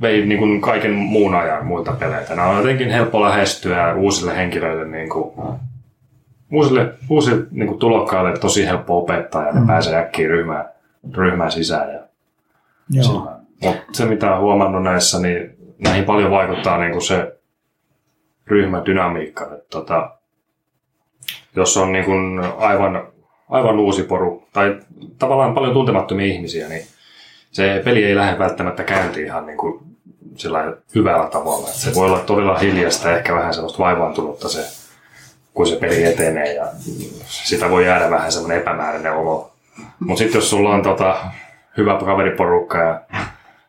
vei 0.01 0.25
niin 0.25 0.39
kuin 0.39 0.61
kaiken 0.61 0.91
muun 0.91 1.35
ajan 1.35 1.65
muilta 1.65 1.91
peleitä. 1.91 2.35
Nämä 2.35 2.47
on 2.47 2.57
jotenkin 2.57 2.89
helppo 2.89 3.21
lähestyä 3.21 3.93
uusille 3.93 4.37
henkilöille, 4.37 4.85
niin 4.85 5.09
kuin, 5.09 5.33
uusille, 6.51 6.93
uusille 7.09 7.45
niin 7.51 7.67
kuin 7.67 7.79
tulokkaille 7.79 8.37
tosi 8.37 8.65
helppo 8.65 8.97
opettaa 8.99 9.45
ja 9.45 9.53
ne 9.53 9.59
mm. 9.59 9.67
pääsee 9.67 9.97
äkkiä 9.99 10.27
ryhmään, 10.27 10.65
ryhmään 11.13 11.51
sisään. 11.51 11.93
Ja 11.93 11.99
Joo. 12.89 13.31
Mutta 13.61 13.83
se 13.91 14.05
mitä 14.05 14.35
on 14.35 14.41
huomannut 14.41 14.83
näissä, 14.83 15.19
niin 15.19 15.57
näihin 15.79 16.05
paljon 16.05 16.31
vaikuttaa 16.31 16.77
niin 16.77 16.91
kuin 16.91 17.01
se 17.01 17.35
ryhmädynamiikka. 18.47 19.43
Että, 19.43 19.67
tota, 19.69 20.09
jos 21.55 21.77
on 21.77 21.91
niin 21.91 22.05
kuin 22.05 22.39
aivan, 22.57 23.07
aivan 23.49 23.79
uusi 23.79 24.03
poru 24.03 24.47
tai 24.53 24.79
tavallaan 25.19 25.53
paljon 25.53 25.73
tuntemattomia 25.73 26.33
ihmisiä, 26.33 26.69
niin 26.69 26.81
se 27.53 27.81
peli 27.85 28.03
ei 28.03 28.15
lähde 28.15 28.39
välttämättä 28.39 28.83
käyntiin 28.83 29.25
ihan 29.25 29.45
niin 29.45 29.57
kuin 29.57 29.79
sillä 30.35 30.73
hyvällä 30.95 31.27
tavalla. 31.27 31.67
Että 31.67 31.79
se 31.79 31.95
voi 31.95 32.05
olla 32.07 32.19
todella 32.19 32.59
hiljasta 32.59 33.17
ehkä 33.17 33.35
vähän 33.35 33.53
sellaista 33.53 33.83
vaivaantunutta 33.83 34.49
se, 34.49 34.65
kun 35.53 35.67
se 35.67 35.75
peli 35.75 36.03
etenee 36.03 36.53
ja 36.53 36.65
sitä 37.25 37.69
voi 37.69 37.85
jäädä 37.85 38.09
vähän 38.09 38.31
semmoinen 38.31 38.57
epämääräinen 38.57 39.13
olo. 39.13 39.51
Mutta 39.99 40.19
sitten 40.19 40.39
jos 40.39 40.49
sulla 40.49 40.69
on 40.69 40.83
tota, 40.83 41.15
hyvä 41.77 41.99
kaveriporukka 42.05 42.77
ja 42.77 43.01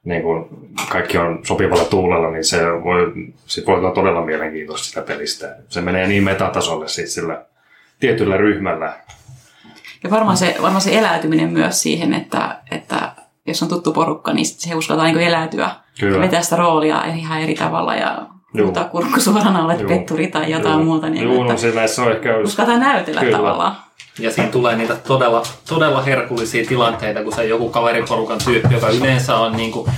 niin 0.04 0.22
kuin 0.22 0.44
kaikki 0.88 1.18
on 1.18 1.40
sopivalla 1.46 1.84
tuulella, 1.84 2.30
niin 2.30 2.44
se 2.44 2.58
voi, 2.84 3.12
sit 3.46 3.66
voi 3.66 3.78
olla 3.78 3.90
todella 3.90 4.24
mielenkiintoista 4.24 4.86
sitä 4.86 5.02
pelistä. 5.02 5.56
Se 5.68 5.80
menee 5.80 6.06
niin 6.06 6.24
metatasolle 6.24 6.88
sit 6.88 7.08
sillä 7.08 7.44
tietyllä 8.00 8.36
ryhmällä. 8.36 8.92
Ja 10.04 10.10
varmaan 10.10 10.36
se, 10.36 10.56
varmaan 10.62 10.80
se 10.80 10.98
eläytyminen 10.98 11.52
myös 11.52 11.82
siihen, 11.82 12.14
että, 12.14 12.58
että 12.70 13.13
jos 13.46 13.62
on 13.62 13.68
tuttu 13.68 13.92
porukka, 13.92 14.32
niin 14.32 14.46
se 14.46 14.74
uskaltaa 14.74 15.04
niin 15.04 15.18
eläytyä, 15.20 15.70
Kyllä. 16.00 16.20
vetää 16.20 16.42
sitä 16.42 16.56
roolia 16.56 17.04
ihan 17.04 17.40
eri 17.40 17.54
tavalla 17.54 17.94
ja 17.94 18.26
huutaa 18.62 18.84
kurkku 18.84 19.20
suorana, 19.20 19.64
olet 19.64 19.80
Juu. 19.80 19.88
petturi 19.88 20.26
tai 20.26 20.50
jotain 20.50 20.74
Joo. 20.74 20.84
muuta. 20.84 21.08
Niin, 21.08 21.24
Joo, 21.24 21.44
no 21.44 21.50
että 21.50 21.60
sillä 21.60 21.86
se 21.86 22.02
on 22.02 22.12
ehkä... 22.12 22.38
uskaltaa 22.44 22.78
näytellä 22.78 23.20
Kyllä. 23.20 23.36
tavallaan. 23.36 23.76
Ja 24.18 24.30
siinä 24.30 24.50
tulee 24.50 24.76
niitä 24.76 24.94
todella, 24.94 25.42
todella 25.68 26.02
herkullisia 26.02 26.64
tilanteita, 26.66 27.22
kun 27.22 27.32
se 27.32 27.44
joku 27.44 27.68
kaveriporukan 27.68 28.38
tyyppi, 28.44 28.74
joka 28.74 28.88
yleensä 28.88 29.36
on 29.36 29.52
niin 29.52 29.72
kuin, 29.72 29.90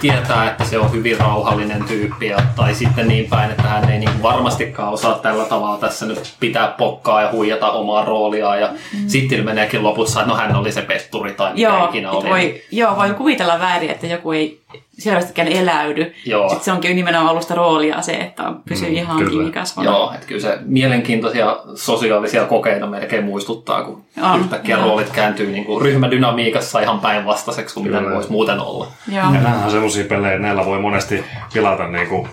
tietää, 0.00 0.50
että 0.50 0.64
se 0.64 0.78
on 0.78 0.92
hyvin 0.92 1.18
rauhallinen 1.18 1.84
tyyppi, 1.84 2.26
ja, 2.26 2.38
tai 2.56 2.74
sitten 2.74 3.08
niin 3.08 3.30
päin, 3.30 3.50
että 3.50 3.62
hän 3.62 3.90
ei 3.90 3.98
niin 3.98 4.22
varmastikaan 4.22 4.92
osaa 4.92 5.18
tällä 5.18 5.44
tavalla 5.44 5.78
tässä 5.78 6.06
nyt 6.06 6.34
pitää 6.40 6.68
pokkaa 6.68 7.22
ja 7.22 7.32
huijata 7.32 7.70
omaa 7.70 8.04
rooliaan, 8.04 8.60
ja 8.60 8.66
mm. 8.66 9.08
sitten 9.08 9.38
ilmeneekin 9.38 9.82
lopussa, 9.82 10.20
että 10.20 10.32
no 10.32 10.38
hän 10.38 10.56
oli 10.56 10.72
se 10.72 10.82
petturi 10.82 11.34
tai 11.34 11.52
mikä 11.52 11.68
Joo, 11.68 11.88
ikinä 11.88 12.08
et 12.08 12.14
oli. 12.14 12.28
voi, 12.28 12.62
joo, 12.70 12.96
voi 12.96 13.10
kuvitella 13.10 13.58
väärin, 13.58 13.90
että 13.90 14.06
joku 14.06 14.32
ei 14.32 14.60
selvästikään 14.98 15.48
eläydy. 15.48 16.14
Joo. 16.24 16.48
Sitten 16.48 16.64
se 16.64 16.72
onkin 16.72 16.96
nimenomaan 16.96 17.30
ollut 17.30 17.42
sitä 17.42 17.54
roolia 17.54 18.02
se, 18.02 18.12
että 18.12 18.42
pysyy 18.68 18.88
Mm, 18.88 18.94
ihan 18.94 19.28
kiinni 19.28 19.52
kasvona. 19.52 19.90
Joo, 19.90 20.12
että 20.14 20.26
kyllä 20.26 20.40
se 20.40 20.58
mielenkiintoisia 20.64 21.56
sosiaalisia 21.74 22.44
kokeita 22.44 22.86
melkein 22.86 23.24
muistuttaa, 23.24 23.84
kun 23.84 24.04
On, 24.22 24.40
yhtäkkiä 24.40 24.76
joo. 24.76 24.84
roolit 24.86 25.10
kääntyy 25.10 25.52
niin 25.52 25.64
kuin 25.64 25.82
ryhmädynamiikassa 25.82 26.80
ihan 26.80 27.00
päinvastaiseksi 27.00 27.74
kuin 27.74 27.86
mitä 27.86 27.96
ne 27.96 28.02
Kyllä. 28.02 28.14
voisi 28.14 28.30
muuten 28.30 28.60
olla. 28.60 28.86
Joo. 29.12 29.24
Ja 29.24 29.30
nämä 29.40 29.64
on 29.64 29.70
semmoisia 29.70 30.04
pelejä, 30.04 30.32
että 30.32 30.42
näillä 30.46 30.64
voi 30.66 30.80
monesti 30.80 31.24
pilata 31.52 31.88
niinku, 31.88 32.28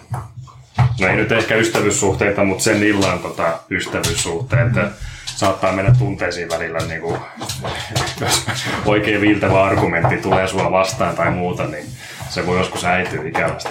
no 1.01 1.07
ei 1.07 1.15
nyt 1.15 1.31
ehkä 1.31 1.55
ystävyyssuhteita, 1.55 2.43
mutta 2.43 2.63
sen 2.63 2.83
illan 2.83 3.19
tota, 3.19 3.59
ystävyyssuhteet. 3.71 4.73
Mm. 4.73 4.89
Saattaa 5.25 5.71
mennä 5.71 5.95
tunteisiin 5.99 6.49
välillä, 6.49 6.79
niinku, 6.79 7.17
jos 8.21 8.45
oikein 8.85 9.21
viiltävä 9.21 9.63
argumentti 9.63 10.17
tulee 10.17 10.47
sua 10.47 10.71
vastaan 10.71 11.15
tai 11.15 11.31
muuta, 11.31 11.63
niin 11.63 11.85
se 12.33 12.45
voi 12.45 12.57
joskus 12.57 12.85
äityä 12.85 13.27
ikävästi. 13.27 13.69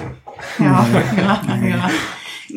Joo, 0.64 0.76
kyllä, 1.16 1.36
kyllä. 1.60 1.90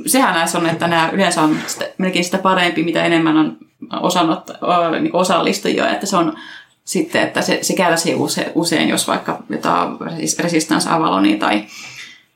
Sehän 0.06 0.34
näissä 0.36 0.58
on, 0.58 0.70
että 0.70 0.88
nämä 0.88 1.10
yleensä 1.14 1.42
on 1.42 1.58
sitä, 1.68 1.86
melkein 1.98 2.26
sitä 2.26 2.38
parempi, 2.38 2.84
mitä 2.84 3.04
enemmän 3.04 3.38
on 3.38 3.58
osannut, 4.02 4.40
niin 5.02 5.16
osallistujia, 5.16 5.90
että 5.90 6.06
se 6.06 6.18
on 6.18 6.34
sitten, 6.84 7.22
että 7.24 7.42
se, 7.42 7.60
se 7.62 7.74
kärsii 7.74 8.16
use, 8.16 8.52
usein, 8.56 8.90
jos 8.90 9.08
vaikka 9.08 9.44
jotain 9.50 9.90
resist- 9.90 10.44
Resistance 10.44 10.90
Avalonia 10.90 11.38
tai 11.38 11.64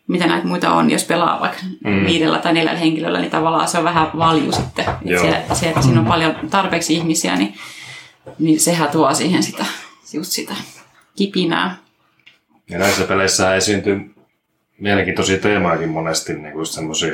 mitä 0.07 0.28
näitä 0.28 0.47
muita 0.47 0.74
on, 0.74 0.91
jos 0.91 1.03
pelaa 1.03 1.39
vaikka 1.39 1.57
Mm. 1.84 1.91
mm. 1.93 2.05
viidellä 2.05 2.39
tai 2.39 2.53
neljällä 2.53 2.80
henkilöllä, 2.80 3.20
niin 3.20 3.32
tavallaan 3.32 3.67
se 3.67 3.78
on 3.78 3.84
vähän 3.84 4.07
valju 4.17 4.51
sitten. 4.51 4.86
Joo. 5.05 5.24
Se, 5.24 5.43
se, 5.53 5.67
että 5.70 5.82
siinä 5.82 5.99
on 5.99 6.05
paljon 6.05 6.36
tarpeeksi 6.49 6.93
ihmisiä, 6.93 7.36
niin, 7.36 7.53
niin 8.39 8.59
sehän 8.59 8.89
tuo 8.89 9.13
siihen 9.13 9.43
sitä, 9.43 9.65
just 10.13 10.32
sitä 10.32 10.53
kipinää. 11.15 11.76
Ja 12.70 12.80
näissä 12.80 13.03
peleissä 13.03 13.55
esiintyy 13.55 14.15
mielenkiintoisia 14.80 15.39
teemojakin 15.39 15.89
monesti, 15.89 16.34
niin 16.34 16.51
kuin 16.51 16.61
just 16.61 16.74
semmosia, 16.74 17.13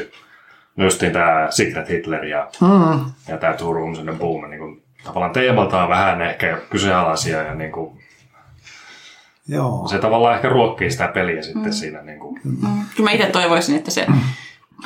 no 0.75 0.83
justiin 0.83 1.11
tää 1.13 1.51
Secret 1.51 1.89
Hitler 1.89 2.25
ja, 2.25 2.49
Mm. 2.61 3.05
ja 3.27 3.37
tää 3.37 3.53
Two 3.53 3.73
Rooms 3.73 3.99
and 3.99 4.17
Boom, 4.17 4.49
niin 4.49 4.59
kuin, 4.59 4.83
tavallaan 5.03 5.33
teemaltaan 5.33 5.89
vähän 5.89 6.21
ehkä 6.21 6.57
kyseenalaisia 6.69 7.41
ja 7.43 7.55
niin 7.55 7.71
kuin, 7.71 7.99
Joo. 9.47 9.87
se 9.87 9.99
tavallaan 9.99 10.35
ehkä 10.35 10.49
ruokkii 10.49 10.91
sitä 10.91 11.07
peliä 11.07 11.41
sitten 11.41 11.63
mm. 11.63 11.71
siinä. 11.71 12.01
Niin 12.01 12.19
kuin, 12.19 12.39
Mm. 12.43 12.85
Kyllä 12.95 13.09
mä 13.09 13.11
itse 13.11 13.25
toivoisin, 13.27 13.75
että 13.75 13.91
se, 13.91 14.05
se 14.05 14.11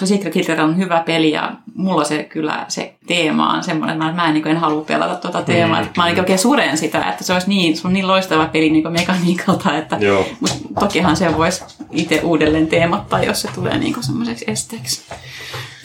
Secret 0.03 0.35
Hitler 0.35 0.61
on 0.61 0.77
hyvä 0.77 1.03
peli 1.05 1.31
ja 1.31 1.51
mulla 1.75 2.03
se 2.03 2.23
kyllä 2.23 2.65
se 2.67 2.95
teema 3.07 3.53
on 3.53 3.63
semmoinen, 3.63 3.93
että 3.93 4.05
mä, 4.05 4.13
mä 4.13 4.27
en, 4.27 4.33
niin 4.33 4.47
en 4.47 4.57
halua 4.57 4.83
pelata 4.83 5.15
tuota 5.15 5.41
teemaa. 5.41 5.81
Mm. 5.81 5.87
Mä 5.97 6.05
niin 6.05 6.19
oikein 6.19 6.39
suren 6.39 6.77
sitä, 6.77 7.03
että 7.03 7.23
se 7.23 7.33
olisi 7.33 7.49
niin, 7.49 7.77
se 7.77 7.87
on 7.87 7.93
niin 7.93 8.07
loistava 8.07 8.45
peli 8.45 8.69
niin 8.69 8.91
mekaniikalta, 8.91 9.77
että 9.77 9.97
Joo. 9.99 10.25
mut 10.39 10.57
tokihan 10.79 11.17
se 11.17 11.37
voisi 11.37 11.63
itse 11.91 12.21
uudelleen 12.23 12.67
teemattaa, 12.67 13.23
jos 13.23 13.41
se 13.41 13.49
tulee 13.55 13.77
niin 13.77 14.03
semmoiseksi 14.03 14.45
esteeksi. 14.47 15.01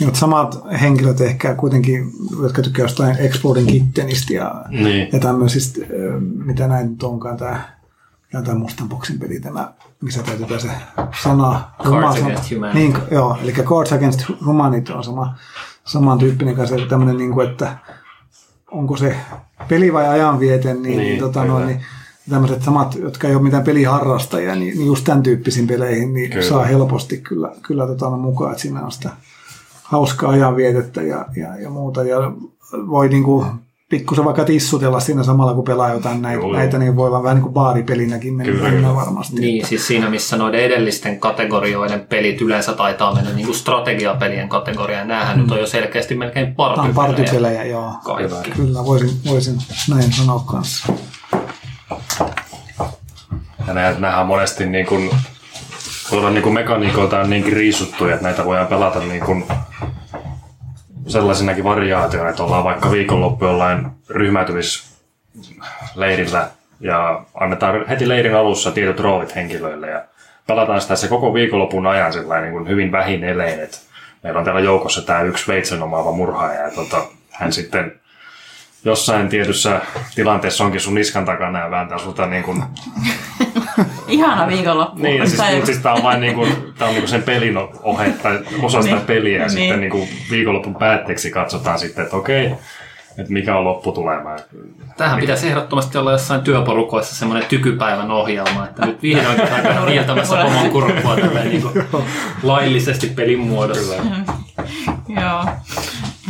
Mutta 0.05 0.19
samat 0.19 0.59
henkilöt 0.81 1.21
ehkä 1.21 1.55
kuitenkin, 1.55 2.13
jotka 2.43 2.63
tykkää 2.63 2.85
jostain 2.85 3.17
Exploding 3.19 3.69
Kittenistä 3.69 4.35
ja, 4.35 4.65
Niin. 4.69 5.09
ja 5.13 5.19
tämmöisistä, 5.19 5.81
mitä 6.45 6.69
näin 6.69 6.91
nyt 6.91 7.03
onkaan, 7.03 7.37
tämä 7.37 7.74
tämä 8.43 8.59
mustan 8.59 8.89
boksin 8.89 9.19
peli, 9.19 9.41
tämä, 9.41 9.73
missä 10.03 10.23
täytyy 10.23 10.61
se 10.61 10.71
sana. 11.23 11.71
Cards 11.83 12.19
Ruma- 12.19 12.23
Against 12.23 12.51
Humanity. 12.51 12.79
Niin, 12.79 12.97
joo, 13.11 13.37
eli 13.43 13.53
Cards 13.53 13.93
Against 13.93 14.23
Humanity 14.47 14.93
on 14.93 15.05
sama, 15.05 15.35
samantyyppinen 15.85 16.55
kanssa, 16.55 16.77
tämmöinen, 16.89 17.17
niin 17.17 17.33
kuin, 17.33 17.51
että 17.51 17.79
onko 18.71 18.97
se 18.97 19.17
peli 19.69 19.93
vai 19.93 20.09
ajanviete, 20.09 20.75
niin, 20.75 20.83
Niin, 20.83 20.99
niin, 20.99 21.19
tota, 21.19 21.45
no, 21.45 21.65
niin 21.65 21.81
tämmöiset 22.31 22.63
samat, 22.63 22.95
jotka 22.95 23.29
ei 23.29 23.35
ole 23.35 23.43
mitään 23.43 23.65
peliharrastajia, 23.65 24.55
niin, 24.55 24.79
niin 24.79 24.87
just 24.87 25.05
tämän 25.05 25.23
tyyppisiin 25.23 25.67
peleihin 25.67 26.15
niin 26.15 26.31
Kyllä. 26.31 26.45
saa 26.45 26.65
helposti 26.65 27.17
kyllä, 27.17 27.53
kyllä 27.63 27.87
tota, 27.87 28.11
no, 28.11 28.17
mukaan, 28.17 28.51
että 28.51 28.63
siinä 28.63 28.83
on 28.83 28.93
sitä 28.93 29.11
hauskaa 29.83 30.31
ajanvietettä 30.31 31.03
ja, 31.03 31.27
ja, 31.37 31.57
ja 31.57 31.71
muuta. 31.71 32.03
Ja 32.03 32.33
voi 32.73 33.09
niinku 33.09 33.47
pikkusen 33.99 34.25
vaikka 34.25 34.45
tissutella 34.45 35.01
siinä 35.01 35.23
samalla, 35.23 35.55
kun 35.55 35.65
pelaa 35.65 35.93
jotain 35.93 36.23
näitä, 36.23 36.41
Joo, 36.41 36.49
joo. 36.49 36.59
näitä 36.59 36.79
niin 36.79 36.97
voi 36.97 37.13
vähän 37.13 37.37
niin 37.37 37.43
kuin 37.43 37.53
baaripelinäkin 37.53 38.35
mennä, 38.35 38.53
Kyllä, 38.53 38.69
mennä 38.69 38.89
kyllä. 38.89 38.95
varmasti. 38.95 39.41
Niin, 39.41 39.67
siis 39.67 39.87
siinä 39.87 40.11
missä 40.11 40.37
noiden 40.37 40.61
edellisten 40.61 41.21
kategorioiden 41.21 42.01
pelit 42.01 42.41
yleensä 42.41 42.73
taitaa 42.73 43.15
mennä 43.15 43.33
niin 43.33 43.47
kuin 43.47 43.57
strategiapelien 43.57 44.49
kategoriaan. 44.49 45.09
Näähän 45.09 45.39
nyt 45.39 45.51
on 45.51 45.59
jo 45.61 45.67
selkeästi 45.67 46.15
melkein 46.15 46.55
partypelejä. 46.55 46.95
partypelejä, 46.95 47.65
joo. 47.65 47.93
Kaikki. 48.05 48.51
Kyllä, 48.51 48.85
voisin, 48.85 49.11
voisin 49.31 49.59
näin 49.91 50.13
sanoa 50.13 50.41
kanssa. 50.47 50.93
Ja 53.67 53.75
nämä, 53.75 53.91
nämähän 53.91 54.21
on 54.21 54.27
monesti 54.27 54.67
niin 54.67 54.87
kuin, 54.87 55.11
niin 56.31 56.43
kuin 56.43 56.55
mekaniikoiltaan 56.55 57.31
niinkin 57.31 57.53
riisuttuja, 57.53 58.15
että 58.15 58.27
näitä 58.27 58.45
voidaan 58.45 58.67
pelata 58.67 58.99
niin 58.99 59.25
kuin 59.25 59.45
sellaisinakin 61.07 61.65
variaatioina, 61.65 62.31
että 62.31 62.43
ollaan 62.43 62.65
vaikka 62.65 62.91
viikonloppu 62.91 63.45
jollain 63.45 63.87
ryhmäytymisleirillä 64.11 66.49
ja 66.81 67.25
annetaan 67.35 67.89
heti 67.89 68.09
leirin 68.09 68.35
alussa 68.35 68.73
tietyt 68.73 69.01
roolit 69.01 69.35
henkilöille 69.35 69.91
ja 69.91 70.05
pelataan 70.47 70.81
sitä 70.81 70.97
se 70.97 71.09
koko 71.09 71.35
viikonlopun 71.35 71.87
ajan 71.87 72.13
niin 72.41 72.53
kuin 72.53 72.69
hyvin 72.69 72.93
vähin 72.93 73.25
elein, 73.25 73.61
että 73.61 73.79
meillä 74.23 74.39
on 74.39 74.45
täällä 74.45 74.61
joukossa 74.61 75.03
tämä 75.03 75.23
yksi 75.23 75.49
veitsen 75.49 75.83
omaava 75.83 76.13
murhaaja 76.13 76.61
ja 76.61 76.71
tota, 76.71 77.07
hän 77.31 77.53
sitten 77.53 78.01
jossain 78.85 79.29
tietyssä 79.29 79.81
tilanteessa 80.15 80.65
onkin 80.65 80.81
sun 80.81 80.95
niskan 80.95 81.25
takana 81.25 81.59
ja 81.59 81.71
vääntää 81.71 81.99
sulta 81.99 82.27
niin 82.27 82.43
kuin 82.45 82.63
Ihana 84.09 84.47
viikonloppu. 84.49 85.03
niin, 85.03 85.19
ja 85.19 85.27
siis, 85.27 85.37
Tai- 85.37 85.53
mutta 85.55 85.67
siis 85.67 85.79
tämä 85.79 85.95
on 85.95 86.03
vain 86.03 86.21
niinku, 86.21 86.47
tää 86.79 86.89
on 86.89 86.95
niinku 86.95 87.09
sen 87.11 87.23
pelin 87.23 87.57
ohe, 87.83 88.11
tai 88.23 88.41
osa 88.63 88.83
sitä 88.83 88.95
Niin. 88.95 89.07
peliä, 89.07 89.33
ja 89.39 89.39
Niin. 89.47 89.51
sitten 89.51 89.81
niinku 89.81 90.09
viikonlopun 90.31 90.75
päätteeksi 90.75 91.31
katsotaan 91.31 91.79
sitten, 91.79 92.05
että 92.05 92.17
okei, 92.17 92.47
että 93.19 93.33
mikä 93.33 93.57
on 93.57 93.65
lopputulema. 93.65 94.31
Tähän 94.97 95.21
pitäisi 95.21 95.49
ehdottomasti 95.49 95.99
olla 95.99 96.13
jossain 96.13 96.41
työporukoissa 96.41 97.15
semmoinen 97.15 97.49
tykypäivän 97.49 98.11
ohjelma, 98.11 98.65
että 98.65 98.87
nyt 98.87 99.03
vihdoin 99.03 99.37
käydään 99.49 99.89
hieltämässä 99.89 100.37
pomon 100.37 100.71
kurkkua 100.71 101.17
niin 101.17 101.63
kuin 101.63 101.85
laillisesti 102.43 103.07
pelin 103.07 103.39
muodossa. 103.41 103.95
Joo. 105.09 105.45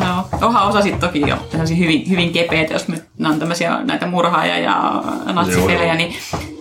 Joo. 0.00 0.28
Onhan 0.46 0.68
osa 0.68 0.82
sitten 0.82 1.00
toki 1.00 1.20
jo 1.20 1.36
tämmöisiä 1.50 1.76
hyvin, 1.76 2.10
hyvin 2.10 2.32
kepeitä, 2.32 2.72
jos 2.72 2.88
me 2.88 3.02
on 3.28 3.38
tämmöisiä 3.38 3.84
näitä 3.84 4.06
murhaaja 4.06 4.58
ja 4.58 5.02
natsipelejä, 5.32 5.94
niin 5.94 6.16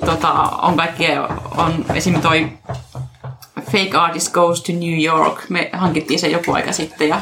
tota, 0.05 0.31
on 0.61 0.77
kaikkea, 0.77 1.29
on 1.57 1.85
esim. 1.93 2.21
toi 2.21 2.49
Fake 3.71 3.97
Artist 3.97 4.33
Goes 4.33 4.61
to 4.61 4.71
New 4.71 5.03
York. 5.03 5.49
Me 5.49 5.69
hankittiin 5.73 6.19
se 6.19 6.27
joku 6.27 6.51
aika 6.51 6.71
sitten 6.71 7.09
ja 7.09 7.21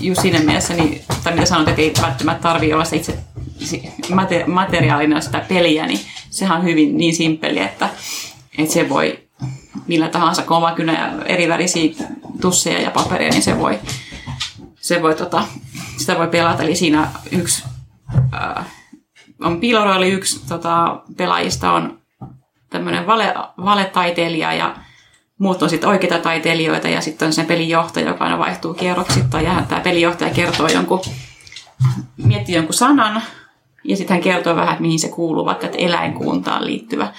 just 0.00 0.20
siinä 0.20 0.38
mielessä, 0.38 0.74
niin, 0.74 1.02
tai 1.24 1.34
mitä 1.34 1.46
sanot, 1.46 1.68
että 1.68 1.82
ei 1.82 1.92
välttämättä 2.02 2.42
tarvitse 2.42 2.74
olla 2.74 2.84
se 2.84 2.96
itse 2.96 3.18
mate- 4.10 4.46
materiaalina 4.46 5.20
sitä 5.20 5.44
peliä, 5.48 5.86
niin 5.86 6.00
sehän 6.30 6.58
on 6.58 6.64
hyvin 6.64 6.96
niin 6.96 7.14
simppeli, 7.14 7.60
että, 7.60 7.88
että 8.58 8.74
se 8.74 8.88
voi 8.88 9.18
millä 9.86 10.08
tahansa, 10.08 10.42
kun 10.42 10.56
on 10.56 10.62
vaikka 10.62 10.82
ja 10.82 11.12
eri 11.26 11.48
värisiä 11.48 11.94
tusseja 12.40 12.80
ja 12.80 12.90
paperia, 12.90 13.30
niin 13.30 13.42
se 13.42 13.58
voi, 13.58 13.78
se 14.84 15.02
voi 15.02 15.14
tota, 15.14 15.44
sitä 15.96 16.18
voi 16.18 16.28
pelata. 16.28 16.62
Eli 16.62 16.76
siinä 16.76 17.08
yksi 17.32 17.64
äh, 18.34 18.66
on 19.40 19.60
piiloroili 19.60 20.10
yksi 20.10 20.46
tota, 20.48 21.02
pelaajista 21.16 21.72
on 21.72 21.98
tämmöinen 22.70 23.06
vale, 23.06 23.34
valetaiteilija 23.64 24.52
ja 24.52 24.76
muut 25.38 25.62
on 25.62 25.70
sitten 25.70 25.88
oikeita 25.88 26.18
taiteilijoita 26.18 26.88
ja 26.88 27.00
sitten 27.00 27.26
on 27.26 27.32
sen 27.32 27.46
pelin 27.46 27.68
johtaja, 27.68 28.08
joka 28.08 28.24
aina 28.24 28.38
vaihtuu 28.38 28.74
kierroksittain 28.74 29.44
ja 29.44 29.62
tämä 29.68 29.80
pelinjohtaja 29.80 30.34
kertoo 30.34 30.68
jonkun, 30.68 31.00
miettii 32.16 32.54
jonkun 32.54 32.74
sanan 32.74 33.22
ja 33.84 33.96
sitten 33.96 34.14
hän 34.14 34.22
kertoo 34.22 34.56
vähän, 34.56 34.72
että 34.72 34.82
mihin 34.82 34.98
se 34.98 35.08
kuuluu, 35.08 35.44
vaikka 35.44 35.66
että 35.66 35.78
eläinkuntaan 35.78 36.66
liittyvä 36.66 37.12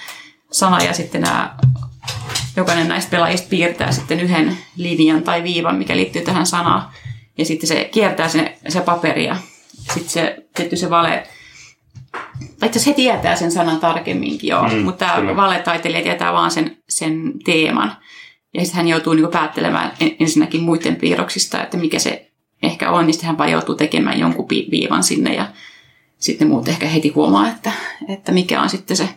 sana 0.52 0.78
ja 0.78 0.92
sitten 0.92 1.20
nämä 1.20 1.56
jokainen 2.56 2.88
näistä 2.88 3.10
pelaajista 3.10 3.48
piirtää 3.48 3.92
sitten 3.92 4.20
yhden 4.20 4.58
linjan 4.76 5.22
tai 5.22 5.42
viivan, 5.42 5.76
mikä 5.76 5.96
liittyy 5.96 6.22
tähän 6.22 6.46
sanaan. 6.46 6.90
Ja 7.38 7.44
sitten 7.44 7.68
se 7.68 7.88
kiertää 7.92 8.28
se, 8.28 8.58
se 8.68 8.80
paperia. 8.80 9.36
Sitten 9.94 10.08
se, 10.08 10.36
tietty 10.56 10.76
se 10.76 10.90
vale, 10.90 11.26
tai 12.60 12.66
itse 12.66 12.80
he 12.86 12.94
tietää 12.94 13.36
sen 13.36 13.52
sanan 13.52 13.80
tarkemminkin 13.80 14.48
joo, 14.48 14.68
mm, 14.68 14.76
mutta 14.78 15.06
tämä 15.06 15.36
valetaiteilija 15.36 16.02
tietää 16.02 16.32
vaan 16.32 16.50
sen, 16.50 16.76
sen 16.88 17.32
teeman. 17.44 17.96
Ja 18.54 18.60
sitten 18.60 18.76
hän 18.76 18.88
joutuu 18.88 19.14
niin 19.14 19.28
päättelemään 19.28 19.92
ensinnäkin 20.20 20.62
muiden 20.62 20.96
piirroksista, 20.96 21.62
että 21.62 21.76
mikä 21.76 21.98
se 21.98 22.30
ehkä 22.62 22.90
on, 22.90 23.06
niin 23.06 23.14
sitten 23.14 23.26
hän 23.26 23.38
vaan 23.38 23.50
joutuu 23.50 23.74
tekemään 23.74 24.18
jonkun 24.18 24.48
viivan 24.48 25.02
sinne 25.02 25.34
ja 25.34 25.48
sitten 26.18 26.48
muut 26.48 26.68
ehkä 26.68 26.86
heti 26.86 27.08
huomaa, 27.08 27.48
että, 27.48 27.72
että 28.08 28.32
mikä 28.32 28.62
on 28.62 28.70
sitten 28.70 28.96
se 28.96 29.08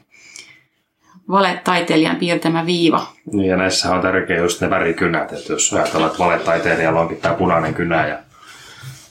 valetaiteilijan 1.30 2.16
piirtämä 2.16 2.66
viiva. 2.66 3.08
Niin 3.32 3.50
ja 3.50 3.58
näissä 3.58 3.92
on 3.92 4.02
tärkeä 4.02 4.38
just 4.38 4.62
ne 4.62 4.70
värikynät, 4.70 5.34
että 5.34 5.54
jos 5.54 5.74
ajatellaan, 5.74 6.12
että 6.12 6.24
valetaiteilijalla 6.24 7.00
onkin 7.00 7.18
tämä 7.18 7.36
punainen 7.36 7.74
kynä 7.74 8.08
ja 8.08 8.18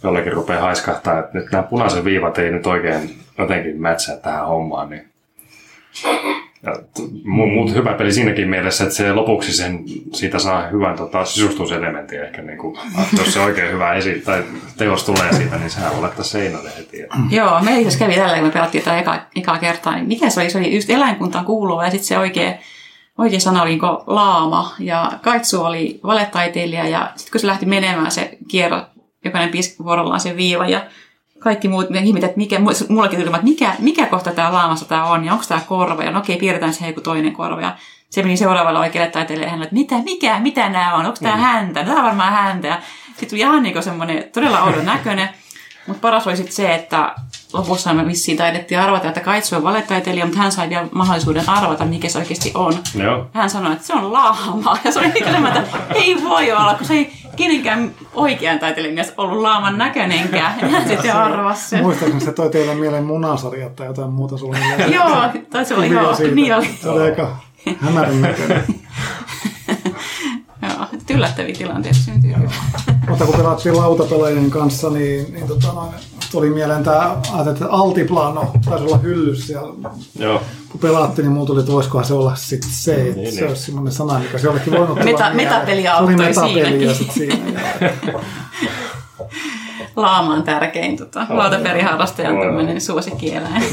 jollekin 0.03 0.33
rupeaa 0.33 0.61
haiskahtaa, 0.63 1.19
että 1.19 1.39
nyt 1.39 1.53
nämä 1.53 1.63
punaiset 1.63 2.05
viivat 2.05 2.39
ei 2.39 2.51
nyt 2.51 2.67
oikein 2.67 3.19
jotenkin 3.39 3.81
mätsää 3.83 4.17
tähän 4.17 4.47
hommaan, 4.47 4.91
niin 4.91 5.09
Mutta 7.25 7.73
hyvä 7.73 7.93
peli 7.93 8.13
siinäkin 8.13 8.49
mielessä, 8.49 8.85
että 8.85 8.97
se 8.97 9.13
lopuksi 9.13 9.53
sen, 9.53 9.85
siitä 10.13 10.39
saa 10.39 10.67
hyvän 10.67 10.97
tota, 10.97 11.25
sisustuselementin 11.25 12.23
ehkä, 12.23 12.43
niin 12.43 12.59
kuin, 12.59 12.79
jos 13.19 13.33
se 13.33 13.41
oikein 13.41 13.73
hyvä 13.73 13.95
esi- 13.95 14.23
tai 14.25 14.45
teos 14.77 15.05
tulee 15.05 15.33
siitä, 15.33 15.57
niin 15.57 15.71
sehän 15.71 15.93
voi 15.93 16.01
laittaa 16.01 16.25
seinälle 16.25 16.71
heti. 16.79 16.97
Joo, 17.31 17.61
me 17.61 17.81
itse 17.81 17.99
kävi 17.99 18.15
tällä, 18.15 18.35
kun 18.35 18.47
me 18.47 18.51
pelattiin 18.51 18.85
tätä 18.85 18.99
eka, 18.99 19.21
ekaa 19.37 19.59
kertaa, 19.59 19.95
niin 19.95 20.09
miten 20.09 20.31
se 20.31 20.41
oli, 20.41 20.51
se 20.51 20.59
oli 20.59 20.75
just 20.75 20.91
eläinkuntaan 20.91 21.45
kuuluva 21.45 21.85
ja 21.85 21.91
sitten 21.91 22.07
se 22.07 22.19
oikea, 22.19 22.55
oikea 23.19 23.41
sana 23.41 23.63
oli 23.63 23.71
niin 23.71 23.81
laama 24.07 24.75
ja 24.79 25.13
Kaitsu 25.23 25.65
oli 25.65 26.01
valetaiteilija 26.05 26.89
ja 26.89 27.13
sitten 27.17 27.33
kun 27.33 27.41
se 27.41 27.47
lähti 27.47 27.67
menemään 27.67 28.11
se 28.11 28.39
kierro, 28.49 28.83
jokainen 29.25 29.51
piski 29.51 29.85
vuorollaan 29.85 30.21
sen 30.21 30.37
viiva 30.37 30.69
ja 30.69 30.87
kaikki 31.39 31.69
muut 31.69 31.87
ihmiset, 32.03 32.25
että 32.25 32.39
mikä, 32.39 32.59
mullakin 32.89 33.19
tuli, 33.19 33.29
että 33.29 33.43
mikä, 33.43 33.75
mikä 33.79 34.07
kohta 34.07 34.33
tämä 34.33 34.53
laamassa 34.53 34.89
tämä 34.89 35.05
on, 35.05 35.25
ja 35.25 35.33
onko 35.33 35.45
tämä 35.49 35.61
korva, 35.61 36.05
ja 36.05 36.11
no 36.11 36.19
okei, 36.19 36.37
piirretään 36.37 36.75
se 36.75 36.87
joku 36.87 37.01
toinen 37.01 37.33
korva, 37.33 37.61
ja 37.61 37.77
se 38.11 38.23
meni 38.23 38.37
seuraavalle 38.37 38.79
oikealle 38.79 39.11
taiteilijalle 39.11 39.65
että 39.65 39.75
mitä, 39.75 39.95
mikä, 39.99 40.41
mitä 40.41 40.69
nämä 40.69 40.95
on, 40.95 41.07
onko 41.07 41.19
tämä 41.23 41.37
mm. 41.37 41.43
häntä, 41.43 41.85
tämä 41.85 41.99
on 41.99 42.05
varmaan 42.05 42.33
häntä, 42.33 42.69
ja 42.69 42.81
sitten 43.07 43.29
tuli 43.29 43.41
ihan 43.41 43.63
niin 43.63 43.83
semmoinen 43.83 44.25
todella 44.33 44.63
oudon 44.63 44.85
näköinen, 44.85 45.29
mutta 45.87 46.01
paras 46.01 46.27
oli 46.27 46.37
sitten 46.37 46.55
se, 46.55 46.75
että 46.75 47.15
lopussa 47.53 47.95
me 47.95 48.07
vissiin 48.07 48.37
taidettiin 48.37 48.81
arvata, 48.81 49.09
että 49.09 49.21
Kaitsu 49.21 49.57
on 49.57 49.63
valetaiteilija, 49.63 50.27
mutta 50.27 50.41
hän 50.41 50.53
sai 50.53 50.69
vielä 50.69 50.87
mahdollisuuden 50.93 51.49
arvata, 51.49 51.85
mikä 51.85 52.09
se 52.09 52.19
oikeasti 52.19 52.53
on. 52.55 52.75
Joo. 52.95 53.27
Hän 53.33 53.51
sanoi, 53.51 53.73
että 53.73 53.87
se 53.87 53.95
on 53.95 54.13
laama. 54.13 54.79
Ja 54.85 54.93
se 54.93 54.99
oli 54.99 55.09
niin 55.09 55.47
että 55.47 55.63
ei 55.95 56.23
voi 56.25 56.53
olla, 56.53 56.75
kun 56.75 56.87
se 56.87 56.95
ei 56.95 57.13
kenenkään 57.37 57.91
oikean 58.15 58.59
taiteilijan 58.59 58.95
mies 58.95 59.13
ollut 59.17 59.43
laaman 59.43 59.79
näköinenkään. 59.79 60.61
Ja 60.63 60.69
hän 60.69 60.89
sitten 60.89 61.17
arvasi 61.17 61.69
sen. 61.69 61.83
Muistaakseni 61.83 62.25
se 62.25 62.33
toi 62.33 62.51
teille 62.51 62.75
mieleen 62.75 63.05
munasarjat 63.05 63.77
tai 63.77 63.87
jotain 63.87 64.11
muuta 64.11 64.37
suunnilleen. 64.37 64.93
joo, 64.99 65.29
taisi 65.51 65.75
olla 65.75 65.87
joo, 65.87 66.17
niin 66.35 66.55
oli. 66.55 66.79
Se 66.83 66.89
oli 66.89 67.03
aika 67.03 67.37
hämärän 67.81 68.21
näköinen. 68.23 68.65
Joo, 70.63 70.87
yllättäviä 71.11 71.55
tilanteita 71.55 71.99
syntyy. 71.99 72.35
Mutta 73.09 73.25
kun 73.25 73.35
pelattiin 73.35 73.77
lautapelaajien 73.77 74.51
kanssa, 74.51 74.91
niin, 74.91 75.33
niin 75.33 75.49
tota, 75.49 75.73
noin, 75.73 75.91
tuli 76.33 76.51
mieleen 76.51 76.85
tämä, 76.85 77.17
että 77.51 77.67
altiplano 77.69 78.53
taisi 78.65 78.85
olla 78.85 78.99
hyllys 78.99 79.47
siellä. 79.47 79.75
Joo. 80.19 80.43
Kun 80.71 80.81
pelattiin, 80.81 81.25
niin 81.25 81.33
mulla 81.33 81.47
tuli, 81.47 81.61
että 81.61 81.73
voisikohan 81.73 82.05
se 82.05 82.15
olla 82.15 82.35
sitten 82.35 82.71
se, 82.71 82.95
että 82.95 83.17
niin, 83.17 83.33
se 83.33 83.41
niin. 83.41 83.49
olisi 83.49 83.63
semmoinen 83.63 83.93
sana, 83.93 84.19
mikä 84.19 84.39
se 84.39 84.47
jollekin 84.47 84.73
voinut 84.73 84.89
tulla. 84.89 85.05
Meta, 85.05 85.31
metapeli 85.35 85.89
auttoi 85.89 86.17
metapeli 86.17 86.95
siinä. 86.95 87.61
Laama 89.97 90.35
on 90.35 90.43
tärkein 90.43 90.97
tota, 90.97 91.27
lautaperiharrastajan 91.29 92.41
tämmöinen 92.41 92.81
suosikkieläin. 92.81 93.65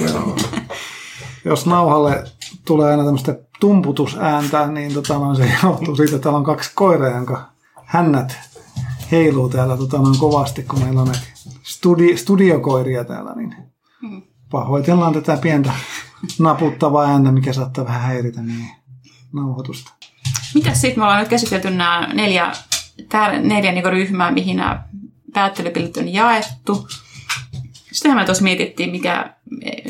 Jos 1.46 1.66
nauhalle 1.66 2.24
tulee 2.66 2.92
aina 2.92 3.04
tämmöistä 3.04 3.36
tumputusääntä, 3.60 4.68
niin 4.68 4.94
tota, 4.94 5.14
no, 5.14 5.36
se 5.36 5.52
johtuu 5.64 5.96
siitä, 5.96 6.16
että 6.16 6.24
täällä 6.24 6.38
on 6.38 6.44
kaksi 6.44 6.72
koiraa, 6.76 7.10
jonka 7.10 7.42
hännät 7.86 8.38
heiluu 9.12 9.50
täällä 9.50 9.78
tota, 9.78 9.98
noin 9.98 10.20
kovasti, 10.20 10.64
kun 10.64 10.80
meillä 10.80 11.02
on 11.02 11.08
näitä 11.08 11.28
studi, 11.64 12.18
studiokoiria 12.18 13.04
täällä, 13.04 13.36
niin 13.36 13.56
hmm. 14.02 14.22
pahoitellaan 14.52 15.14
tätä 15.14 15.38
pientä 15.38 15.74
naputtavaa 16.40 17.06
ääntä, 17.06 17.32
mikä 17.32 17.54
saattaa 17.54 17.86
vähän 17.86 18.02
häiritä 18.02 18.42
niin 18.42 18.70
nauhoitusta. 19.34 19.92
Mitäs 20.56 20.82
sitten? 20.82 21.00
Me 21.00 21.04
ollaan 21.04 21.20
nyt 21.20 21.30
käsitelty 21.30 21.70
nämä 21.70 22.10
neljä, 22.14 22.52
tää, 23.10 23.40
neljä 23.40 23.72
niin 23.72 23.86
ryhmää, 23.86 24.32
mihin 24.32 24.58
nämä 24.58 24.84
päättelypilit 25.34 25.98
on 25.98 26.14
jaettu. 26.14 26.88
Sitähän 27.92 28.18
me 28.18 28.26
tuossa 28.26 28.44
mietittiin, 28.44 28.92
mikä 28.92 29.36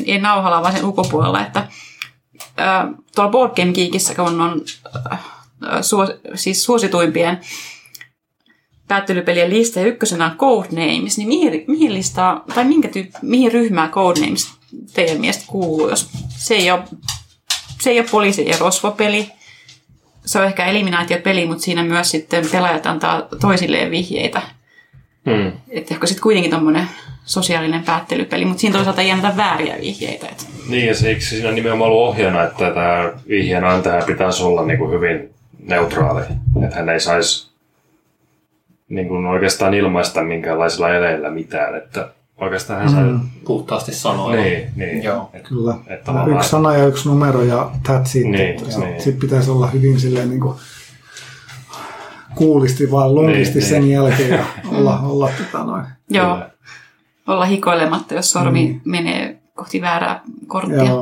ei 0.06 0.20
nauhalla, 0.20 0.62
vaan 0.62 0.72
sen 0.72 0.84
ulkopuolella, 0.84 1.46
että 1.46 1.58
äh, 1.60 2.86
tuolla 3.14 3.30
Board 3.30 3.56
Game 3.56 3.72
Geekissä, 3.72 4.14
kun 4.14 4.40
on 4.40 4.60
äh, 5.12 5.20
suos, 5.80 6.10
siis 6.34 6.64
suosituimpien 6.64 7.40
päättelypelien 8.88 9.50
lista 9.50 9.80
ja 9.80 9.86
ykkösenä 9.86 10.24
on 10.24 10.36
Codenames, 10.38 11.18
niin 11.18 11.28
mihin, 11.28 11.64
mihin 11.66 11.94
listaa, 11.94 12.44
tai 12.54 12.64
minkä 12.64 12.88
tyyp, 12.88 13.10
mihin 13.22 13.52
ryhmään 13.52 13.90
Codenames 13.90 14.52
teidän 14.94 15.20
mielestä 15.20 15.44
kuuluu, 15.46 15.88
jos 15.88 16.08
se 16.28 16.54
ei 16.54 16.70
ole, 16.70 16.80
se 17.80 17.90
ei 17.90 18.00
ole 18.00 18.08
poliisi- 18.10 18.48
ja 18.48 18.56
rosvopeli, 18.60 19.28
se 20.24 20.38
on 20.38 20.44
ehkä 20.44 20.66
eliminaatiopeli, 20.66 21.46
mutta 21.46 21.62
siinä 21.62 21.82
myös 21.82 22.10
sitten 22.10 22.48
pelaajat 22.52 22.86
antaa 22.86 23.22
toisilleen 23.40 23.90
vihjeitä. 23.90 24.42
Hmm. 25.30 25.52
Että 25.68 25.94
ehkä 25.94 26.06
sitten 26.06 26.22
kuitenkin 26.22 26.50
tuommoinen 26.50 26.88
sosiaalinen 27.24 27.82
päättelypeli, 27.82 28.44
mutta 28.44 28.60
siinä 28.60 28.74
toisaalta 28.74 29.02
ei 29.02 29.10
anneta 29.10 29.36
vääriä 29.36 29.76
vihjeitä. 29.80 30.26
Että. 30.28 30.44
Niin, 30.68 30.86
ja 30.86 30.94
siksi 30.94 31.28
siinä 31.28 31.52
nimenomaan 31.52 31.90
ollut 31.90 32.08
ohjana, 32.08 32.42
että 32.42 32.70
tämä 32.70 33.12
vihjeen 33.28 33.64
antaja 33.64 34.04
pitäisi 34.06 34.42
olla 34.42 34.66
niin 34.66 34.78
kuin 34.78 34.90
hyvin 34.90 35.30
neutraali. 35.58 36.22
Että 36.64 36.76
hän 36.76 36.88
ei 36.88 37.00
saisi 37.00 37.55
niin 38.88 39.08
kuin 39.08 39.26
oikeastaan 39.26 39.74
ilmaista 39.74 40.22
minkäänlaisilla 40.22 40.94
eleillä 40.94 41.30
mitään. 41.30 41.74
Että 41.76 42.08
oikeastaan 42.36 42.80
hän 42.80 42.90
sai... 42.90 43.04
Mm. 43.04 43.20
Puhtaasti 43.44 43.94
sanoa. 43.94 44.34
Niin, 44.34 44.68
niin. 44.76 45.02
Joo. 45.02 45.30
Että, 45.32 45.48
Kyllä. 45.48 45.74
Että 45.86 46.12
yksi 46.36 46.48
sana 46.48 46.76
ja 46.76 46.86
yksi 46.86 47.08
numero 47.08 47.42
ja 47.42 47.70
that's 47.88 48.18
it. 48.18 48.26
Niin, 48.26 48.30
niin. 48.30 49.00
Sitten 49.00 49.20
pitäisi 49.20 49.50
olla 49.50 49.66
hyvin 49.66 50.00
silleen 50.00 50.30
niin 50.30 50.40
kuin 50.40 50.56
kuulisti 52.34 52.90
vaan 52.90 53.14
lungisti 53.14 53.58
niin, 53.58 53.68
sen 53.68 53.82
niin. 53.82 53.92
jälkeen 53.92 54.30
ja 54.30 54.44
olla, 54.76 54.98
olla 55.00 55.30
tota 55.38 55.64
noin. 55.64 55.84
Joo 56.10 56.38
olla 57.26 57.44
hikoilematta, 57.44 58.14
jos 58.14 58.30
sormi 58.30 58.66
mm. 58.66 58.80
menee 58.84 59.38
kohti 59.54 59.80
väärää 59.80 60.20
korttia. 60.46 60.92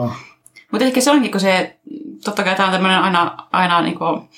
Mutta 0.70 0.84
ehkä 0.84 1.00
se 1.00 1.10
onkin, 1.10 1.30
kun 1.30 1.40
se, 1.40 1.76
totta 2.24 2.44
kai 2.44 2.56
tämä 2.56 2.66
on 2.66 2.72
tämmöinen 2.72 2.98
aina, 2.98 3.36
aina 3.52 3.82
niinku, 3.82 4.28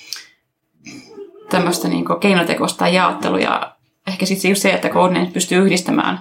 tämmöistä 1.49 1.87
niinku 1.87 2.15
keinotekoista 2.15 2.87
jaottelu 2.87 3.37
ja 3.37 3.75
ehkä 4.07 4.25
sitten 4.25 4.49
just 4.49 4.61
se, 4.61 4.71
että 4.71 4.89
Codenames 4.89 5.33
pystyy 5.33 5.57
yhdistämään 5.57 6.19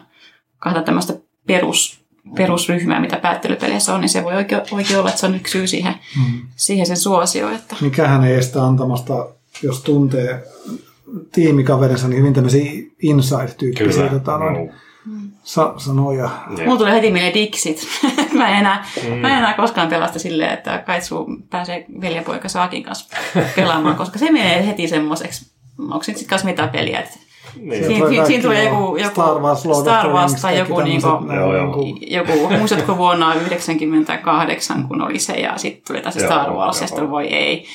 kahta 0.58 0.82
tämmöistä 0.82 1.14
perus, 1.46 2.00
perusryhmää, 2.36 3.00
mitä 3.00 3.16
päättelypeleissä 3.16 3.94
on, 3.94 4.00
niin 4.00 4.08
se 4.08 4.24
voi 4.24 4.34
oikein, 4.34 4.62
oikein 4.70 4.98
olla, 4.98 5.08
että 5.08 5.20
se 5.20 5.26
on 5.26 5.34
yksi 5.34 5.52
syy 5.52 5.66
siihen, 5.66 5.94
mm. 6.16 6.48
siihen 6.56 6.86
sen 6.86 6.96
suosio. 6.96 7.50
Että... 7.50 7.76
Mikähän 7.80 8.24
ei 8.24 8.34
estä 8.34 8.64
antamasta, 8.64 9.28
jos 9.62 9.80
tuntee 9.80 10.44
tiimikaverinsa, 11.32 12.08
niin 12.08 12.18
hyvin 12.18 12.34
tämmöisiä 12.34 12.72
inside-tyyppisiä 13.02 14.08
tota, 14.08 14.38
noin, 14.38 14.72
sa- 15.46 15.74
sanoja. 15.76 16.30
Yeah. 16.50 16.64
Mulla 16.64 16.78
tulee 16.78 16.92
heti 16.92 17.10
mieleen 17.10 17.34
Dixit. 17.34 17.88
mä, 18.38 18.48
en 18.48 18.56
enää, 18.56 18.86
mm. 19.02 19.14
mä 19.14 19.28
en 19.28 19.38
enää 19.38 19.54
koskaan 19.54 19.88
pelasta 19.88 20.18
silleen, 20.18 20.52
että 20.52 20.78
Kaitsu 20.78 21.26
pääsee 21.50 21.86
veljenpoika 22.00 22.48
Saakin 22.48 22.82
kanssa 22.82 23.16
pelaamaan, 23.56 23.96
koska 23.96 24.18
se 24.18 24.32
menee 24.32 24.66
heti 24.66 24.88
semmoiseksi, 24.88 25.52
onko 25.78 26.02
se 26.02 26.12
sitten 26.12 26.28
kanssa 26.28 26.48
mitä 26.48 26.66
peliä, 26.66 27.00
että 27.00 27.18
niin, 27.60 27.84
siinä, 27.84 28.08
siinä, 28.08 28.26
siinä 28.26 28.42
tulee 28.42 28.64
joku, 28.64 28.96
joku 28.96 29.10
Star 29.10 29.38
Wars, 29.38 29.62
Star 29.80 30.08
Wars 30.08 30.34
tai 30.34 30.58
joku, 30.58 30.80
niinku, 30.80 31.08
joku, 32.00 32.32
muistatko 32.58 32.96
vuonna 32.96 33.26
1998, 33.26 34.88
kun 34.88 35.02
oli 35.02 35.18
se, 35.18 35.32
ja 35.32 35.52
sitten 35.56 35.82
tuli 35.86 36.02
tässä 36.02 36.20
Star 36.20 36.50
Wars, 36.50 36.80
ja 36.80 36.86
sitten 36.86 37.10
voi 37.10 37.26
ei 37.26 37.66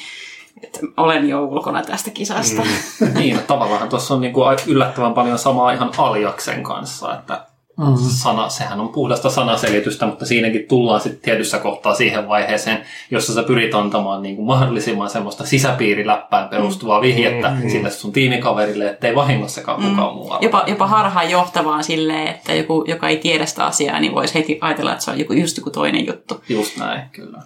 että 0.64 0.80
olen 0.98 1.30
jo 1.30 1.42
ulkona 1.42 1.82
tästä 1.82 2.12
kisasta. 2.12 2.62
Mm. 2.62 3.14
niin, 3.20 3.40
tavallaan 3.48 3.90
tuossa 3.90 4.14
on 4.14 4.22
niinku 4.22 4.42
yllättävän 4.68 5.14
paljon 5.14 5.40
samaa 5.40 5.72
ihan 5.72 5.92
Aljaksen 5.98 6.64
kanssa, 6.64 7.14
että. 7.14 7.51
Sana, 7.98 8.50
sehän 8.50 8.80
on 8.80 8.90
puhdasta 8.90 9.30
sanaselitystä, 9.30 10.06
mutta 10.06 10.26
siinäkin 10.26 10.66
tullaan 10.68 11.02
sitten 11.02 11.22
tietyssä 11.22 11.60
kohtaa 11.60 11.96
siihen 11.96 12.28
vaiheeseen, 12.28 12.82
jossa 13.12 13.34
sä 13.34 13.44
pyrit 13.44 13.76
antamaan 13.76 14.22
niinku 14.22 14.46
mahdollisimman 14.46 15.10
semmoista 15.10 15.46
sisäpiiriläppään 15.46 16.50
perustuvaa 16.50 17.00
mm. 17.00 17.06
vihjettä 17.06 17.50
mm. 17.50 17.70
sille 17.70 17.90
sun 17.90 18.12
tiimikaverille, 18.12 18.90
ettei 18.90 19.16
vahingossakaan 19.16 19.84
mm. 19.84 19.90
kukaan 19.90 20.16
muu 20.16 20.38
jopa, 20.42 20.64
jopa 20.68 20.88
harhaan 20.88 21.30
johtavaan 21.30 21.84
silleen, 21.84 22.28
että 22.28 22.54
joku, 22.54 22.84
joka 22.88 23.10
ei 23.10 23.18
tiedä 23.18 23.46
sitä 23.46 23.66
asiaa, 23.66 24.00
niin 24.00 24.16
voisi 24.16 24.36
heti 24.36 24.58
ajatella, 24.62 24.92
että 24.92 25.06
se 25.06 25.12
on 25.12 25.20
joku, 25.20 25.34
just 25.34 25.58
joku 25.58 25.70
toinen 25.70 26.08
juttu. 26.08 26.44
Just 26.50 26.78
näin, 26.78 27.02
kyllä. 27.12 27.42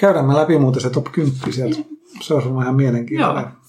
Käydään 0.00 0.24
me 0.24 0.34
läpi 0.34 0.58
muuten 0.58 0.82
se 0.82 0.90
top 0.90 1.06
10 1.12 1.52
sieltä. 1.52 1.76
se 2.20 2.34
olisi 2.34 2.48
ihan 2.48 2.74
mielenkiintoinen. 2.74 3.42
Joo. 3.42 3.59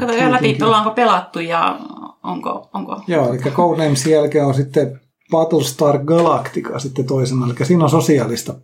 Kato 0.00 0.12
ihan 0.12 0.32
läpi, 0.32 0.58
ollaanko 0.62 0.90
pelattu 0.90 1.40
ja 1.40 1.78
onko... 2.22 2.68
onko... 2.74 3.02
Joo, 3.06 3.28
eli 3.32 3.38
Codenamesin 3.38 4.12
jälkeen 4.12 4.44
on 4.44 4.54
sitten 4.54 5.00
Battlestar 5.30 5.98
Galactica 5.98 6.78
sitten 6.78 7.04
toisena, 7.06 7.46
eli 7.46 7.66
siinä 7.66 7.84
on 7.84 7.90
sosiaalista 7.90 8.54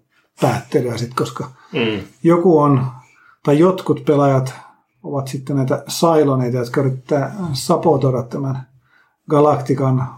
päättelyä 0.41 0.97
sitten, 0.99 1.17
koska 1.17 1.49
Mm. 1.73 2.01
joku 2.23 2.59
on, 2.59 2.87
tai 3.45 3.59
jotkut 3.59 4.05
pelaajat 4.05 4.55
ovat 5.03 5.29
sitten 5.29 5.57
näitä 5.57 5.85
Cylonita, 5.91 6.57
jotka 6.59 6.81
yrittää 6.81 7.35
sapotoida 7.53 8.23
tämän 8.23 8.67
Galactican 9.31 10.09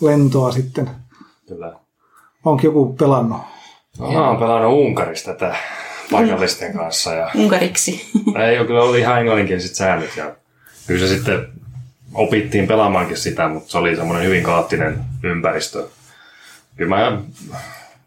lentoa 0.00 0.52
sitten. 0.52 0.90
Kyllä. 1.48 1.72
Onko 2.44 2.62
joku 2.64 2.92
pelannut? 2.92 3.40
No, 3.98 4.12
mä 4.12 4.28
oon 4.28 4.36
pelannut 4.36 4.72
Unkarista 4.72 5.32
tätä 5.34 5.56
paikallisten 6.10 6.72
kanssa 6.76 7.12
ja 7.14 7.30
Unkariksi. 7.34 8.10
ei 8.48 8.58
ole 8.58 8.66
kyllä 8.66 8.82
ollut 8.82 8.96
ihan 8.96 9.18
englanninkieliset 9.18 9.74
säännöt 9.74 10.16
ja 10.16 10.36
kyllä 10.90 11.06
se 11.06 11.14
sitten 11.14 11.48
opittiin 12.14 12.66
pelaamaankin 12.66 13.16
sitä, 13.16 13.48
mutta 13.48 13.70
se 13.70 13.78
oli 13.78 13.96
semmoinen 13.96 14.26
hyvin 14.26 14.42
kaoottinen 14.42 14.98
ympäristö. 15.22 15.86
Kyllä 16.76 16.96
mä 16.96 17.18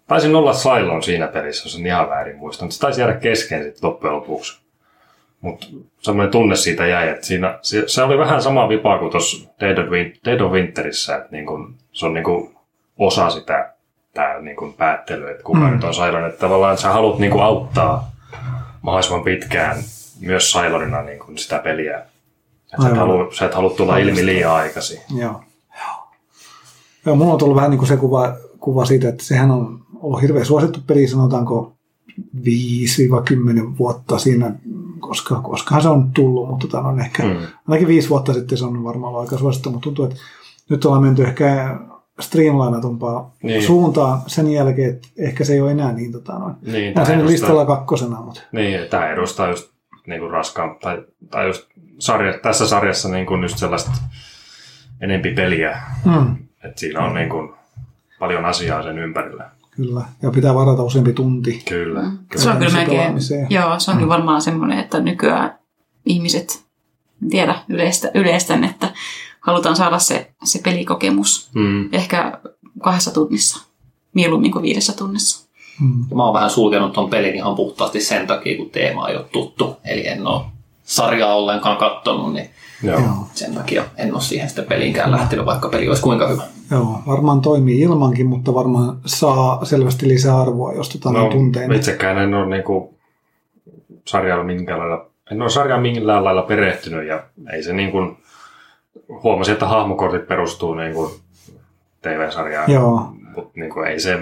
taisin 0.08 0.36
olla 0.36 0.54
Cylon 0.54 1.04
siinä 1.04 1.28
pelissä, 1.28 1.66
jos 1.66 1.76
en 1.76 1.86
ihan 1.86 2.10
väärin 2.10 2.38
muista, 2.38 2.66
mutta 2.66 2.74
se 2.74 2.80
taisi 2.80 3.02
jäädä 3.02 3.14
kesken 3.14 3.64
sitten 3.64 3.90
loppujen 3.90 4.16
lopuksi. 4.16 4.62
Mutta 5.42 5.68
semmoinen 6.02 6.32
tunne 6.32 6.56
siitä 6.56 6.88
jäi, 6.88 7.10
että 7.10 7.26
siinä, 7.26 7.60
se, 7.62 7.84
se 7.88 8.04
oli 8.04 8.18
vähän 8.18 8.42
sama 8.42 8.70
vipaa 8.70 9.00
kuin 9.00 9.12
tuossa 9.12 9.50
Dead, 9.60 9.78
of 9.78 9.86
Win- 9.86 10.20
Dead 10.26 10.40
of 10.40 10.52
Winterissä, 10.52 11.16
että 11.16 11.28
niin 11.32 11.46
kun, 11.46 11.76
se 11.92 12.06
on 12.06 12.14
niin 12.14 12.24
kun 12.24 12.56
osa 12.98 13.30
sitä 13.30 13.74
tää 14.14 14.40
niin 14.42 14.56
kun 14.56 14.74
päättely, 14.74 15.32
että 15.32 15.44
kuka 15.44 15.60
mm. 15.60 15.74
nyt 15.74 15.84
on 15.84 15.94
Cylon, 15.94 16.26
että 16.26 16.40
tavallaan 16.40 16.78
sä 16.78 16.90
haluat 16.90 17.20
niin 17.20 17.32
kun 17.32 17.44
auttaa 17.44 18.12
mahdollisimman 18.82 19.24
pitkään 19.24 19.78
myös 20.20 20.54
Cylonina 20.54 21.02
niin 21.02 21.20
kun 21.20 21.38
sitä 21.38 21.60
peliä. 21.60 22.13
Että 22.74 22.82
sä, 22.84 22.88
et 22.90 22.94
Aivan. 22.94 23.08
halua, 23.10 23.34
sä 23.34 23.46
et 23.46 23.54
halua 23.54 23.70
tulla 23.70 23.98
ilmi 23.98 24.26
liian 24.26 24.52
aikaisin. 24.52 25.00
Joo. 25.16 25.42
Joo, 27.06 27.16
mulla 27.16 27.34
on 27.34 27.40
tullut 27.40 27.56
vähän 27.56 27.70
niin 27.70 27.78
kuin 27.78 27.88
se 27.88 27.98
kuva, 27.98 28.34
kuva 28.60 28.86
siitä, 28.86 29.10
että 29.10 29.24
sehän 29.24 29.52
on 29.52 29.80
ollut 30.02 30.22
hirveän 30.22 30.46
suosittu 30.46 30.80
peli, 30.88 31.08
sanotaanko 31.08 31.74
5-10 32.38 33.78
vuotta 33.80 34.18
siinä, 34.18 34.56
koska, 35.00 35.36
koskahan 35.42 35.82
se 35.84 35.90
on 35.90 36.12
tullut, 36.12 36.50
mutta 36.50 36.68
tota, 36.68 36.82
on 36.88 37.00
ehkä, 37.00 37.24
Mm. 37.24 37.36
ainakin 37.68 37.88
viisi 37.88 38.10
vuotta 38.10 38.34
sitten 38.34 38.58
se 38.58 38.66
on 38.66 38.84
varmaan 38.84 39.10
ollut 39.14 39.22
aika 39.30 39.38
suosittu, 39.38 39.70
mutta 39.70 39.84
tuntuu, 39.84 40.06
että 40.06 40.18
nyt 40.70 40.86
ollaan 40.86 41.04
menty 41.04 41.24
ehkä 41.24 41.78
streamlinatumpaa 42.20 43.32
Niin. 43.44 43.64
suuntaan 43.64 44.22
sen 44.28 44.52
jälkeen, 44.52 44.90
että 44.90 45.08
ehkä 45.18 45.44
se 45.44 45.54
ei 45.54 45.62
ole 45.62 45.72
enää 45.72 45.92
niin, 45.94 46.12
tota, 46.12 46.40
noin. 46.40 46.56
Niin, 46.62 46.94
Mä 46.96 47.06
sen 47.06 47.14
edustaa- 47.16 47.32
listalla 47.32 47.66
kakkosena, 47.66 48.22
mutta 48.22 48.42
Niin, 48.52 48.80
tämä 48.90 49.08
edustaa 49.10 49.50
just 49.50 49.73
niin 50.08 50.20
kuin 50.20 50.32
raskaan, 50.32 50.76
tai, 50.82 51.04
tai 51.30 51.48
just 51.48 51.66
sarja, 52.00 52.40
tässä 52.40 52.68
sarjassa 52.68 53.10
niin 53.10 53.26
kuin 53.26 53.42
just 53.42 53.58
sellaista 53.58 53.92
enempi 55.02 55.34
peliä, 55.34 55.82
mm, 56.06 56.36
että 56.64 56.80
siinä 56.80 57.00
on 57.00 57.14
niin 57.14 57.30
kuin 57.30 57.54
paljon 58.20 58.46
asiaa 58.46 58.84
sen 58.84 59.00
ympärillä. 59.00 59.50
kyllä. 59.72 60.02
Ja 60.22 60.32
pitää 60.32 60.56
varata 60.56 60.84
useampi 60.84 61.14
tunti. 61.14 61.64
Kyllä. 61.70 62.02
Se 62.36 62.50
on 62.50 62.58
kyllä. 62.58 62.70
kyllä 62.72 62.86
melkein, 62.86 63.16
joo, 63.50 63.80
se 63.80 63.92
on 63.92 63.98
kyllä 63.98 64.10
varmaan 64.10 64.42
semmoinen, 64.42 64.80
että 64.80 65.00
nykyään 65.00 65.60
ihmiset, 66.06 66.66
en 67.24 67.30
tiedä 67.30 67.56
yleistä, 67.70 68.12
yleistän, 68.14 68.64
että 68.64 68.94
halutaan 69.40 69.76
saada 69.76 70.00
se, 70.00 70.32
se 70.44 70.60
pelikokemus 70.64 71.52
Mm. 71.56 71.90
ehkä 71.92 72.40
kahdessa 72.84 73.14
tunnissa, 73.14 73.66
mieluummin 74.14 74.52
kuin 74.52 74.64
viidessä 74.64 74.94
tunnissa. 74.94 75.43
Mm. 75.82 76.16
Mä 76.16 76.26
oon 76.26 76.34
vähän 76.34 76.50
sulkenut 76.50 76.94
ton 76.94 77.10
pelin 77.10 77.36
ihan 77.36 77.56
puhtaasti 77.56 78.02
sen 78.02 78.28
takia, 78.28 78.58
kun 78.58 78.70
teema 78.70 79.10
ei 79.10 79.16
ole 79.16 79.26
tuttu. 79.32 79.78
Eli 79.86 80.08
en 80.08 80.28
ole 80.28 80.42
sarjaa 80.84 81.36
ollenkaan 81.36 81.78
kattonut, 81.78 82.34
niin 82.34 82.50
Joo. 82.84 83.00
Sen 83.34 83.54
takia 83.54 83.84
en 83.98 84.14
ole 84.14 84.22
siihen 84.22 84.50
sitten 84.50 84.66
peliinkään 84.66 85.12
lähtenyt, 85.12 85.46
vaikka 85.46 85.70
peli 85.70 85.88
olisi 85.88 86.02
kuinka 86.02 86.28
hyvä. 86.28 86.44
Joo, 86.72 87.02
varmaan 87.08 87.42
toimii 87.42 87.80
ilmankin, 87.82 88.26
mutta 88.28 88.54
varmaan 88.54 88.98
saa 89.06 89.66
selvästi 89.66 90.08
lisää 90.08 90.42
arvoa, 90.42 90.74
jos 90.74 90.90
tota 90.90 91.12
No, 91.12 91.24
no, 91.24 91.30
tunteen. 91.30 91.72
itsekään 91.72 92.18
en 92.18 92.34
ole 92.34 92.46
niin 92.46 92.64
kuin 92.64 92.90
sarjalla 94.08 94.44
minkään 94.44 94.80
lailla, 94.80 95.06
en 95.32 95.42
ole 95.42 95.50
sarjaan 95.50 95.82
millään 95.82 96.24
lailla 96.24 96.42
perehtynyt 96.42 97.08
ja 97.08 97.24
ei 97.54 97.64
se 97.64 97.74
niin 97.74 97.92
kuin, 97.92 98.18
huomasin, 99.24 99.54
että 99.54 99.68
hahmokortit 99.68 100.28
perustuu 100.28 100.74
niin 100.74 100.94
kuin 100.94 101.12
TV-sarjaan. 102.02 102.72
Joo, 102.72 103.14
Mutta 103.36 103.60
niin 103.60 103.74
kuin, 103.74 103.88
ei 103.88 104.00
se 104.00 104.20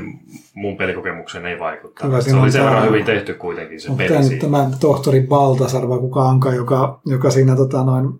mun 0.54 0.78
pelikokemukseen 0.78 1.46
ei 1.46 1.60
vaikuttaa. 1.60 2.08
Kyllä 2.08 2.22
se 2.22 2.36
oli 2.36 2.42
on 2.42 2.52
sen 2.52 2.66
verran 2.66 2.88
hyvin 2.88 3.06
tehty 3.06 3.34
kuitenkin 3.34 3.82
se 3.82 3.90
mutta 3.90 4.04
peli 4.04 4.24
siinä. 4.24 4.42
tämä 4.42 4.70
tohtori 4.80 5.22
Baltasar 5.22 5.90
vai 5.90 6.00
kuka 6.00 6.24
onkaan, 6.24 6.56
joka, 6.56 7.00
joka 7.06 7.32
siinä 7.32 7.56
tota, 7.56 7.84
noin, 7.84 8.20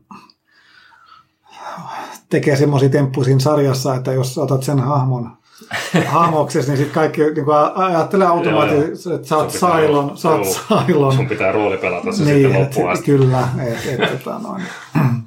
tekee 2.30 2.56
semmoisia 2.56 2.90
temppuja 2.90 3.26
siinä 3.26 3.40
sarjassa, 3.40 3.96
että 3.96 4.14
jos 4.14 4.38
otat 4.38 4.64
sen 4.64 4.80
hahmon 4.80 5.41
hahmoksesi, 6.08 6.68
niin 6.70 6.78
sitten 6.78 6.94
kaikki 6.94 7.22
niin 7.22 7.46
kuin 7.46 7.58
ajattelee 7.76 8.28
automaattisesti, 8.28 9.14
että 9.14 9.28
sä 9.28 9.38
oot 9.38 9.52
Sailon, 9.52 10.18
sä 10.18 10.30
oot. 10.30 10.48
Sailon. 10.48 11.14
Sun 11.14 11.28
pitää 11.28 11.52
rooli 11.52 11.78
pelata 11.78 12.12
se 12.12 12.24
Niin, 12.24 12.42
sitten 12.42 12.62
loppuun 12.62 12.90
asti. 12.90 13.06
kyllä. 13.06 13.48
Et, 13.68 14.00
et, 14.00 14.24
tota, 14.24 14.40
noin. 14.40 14.62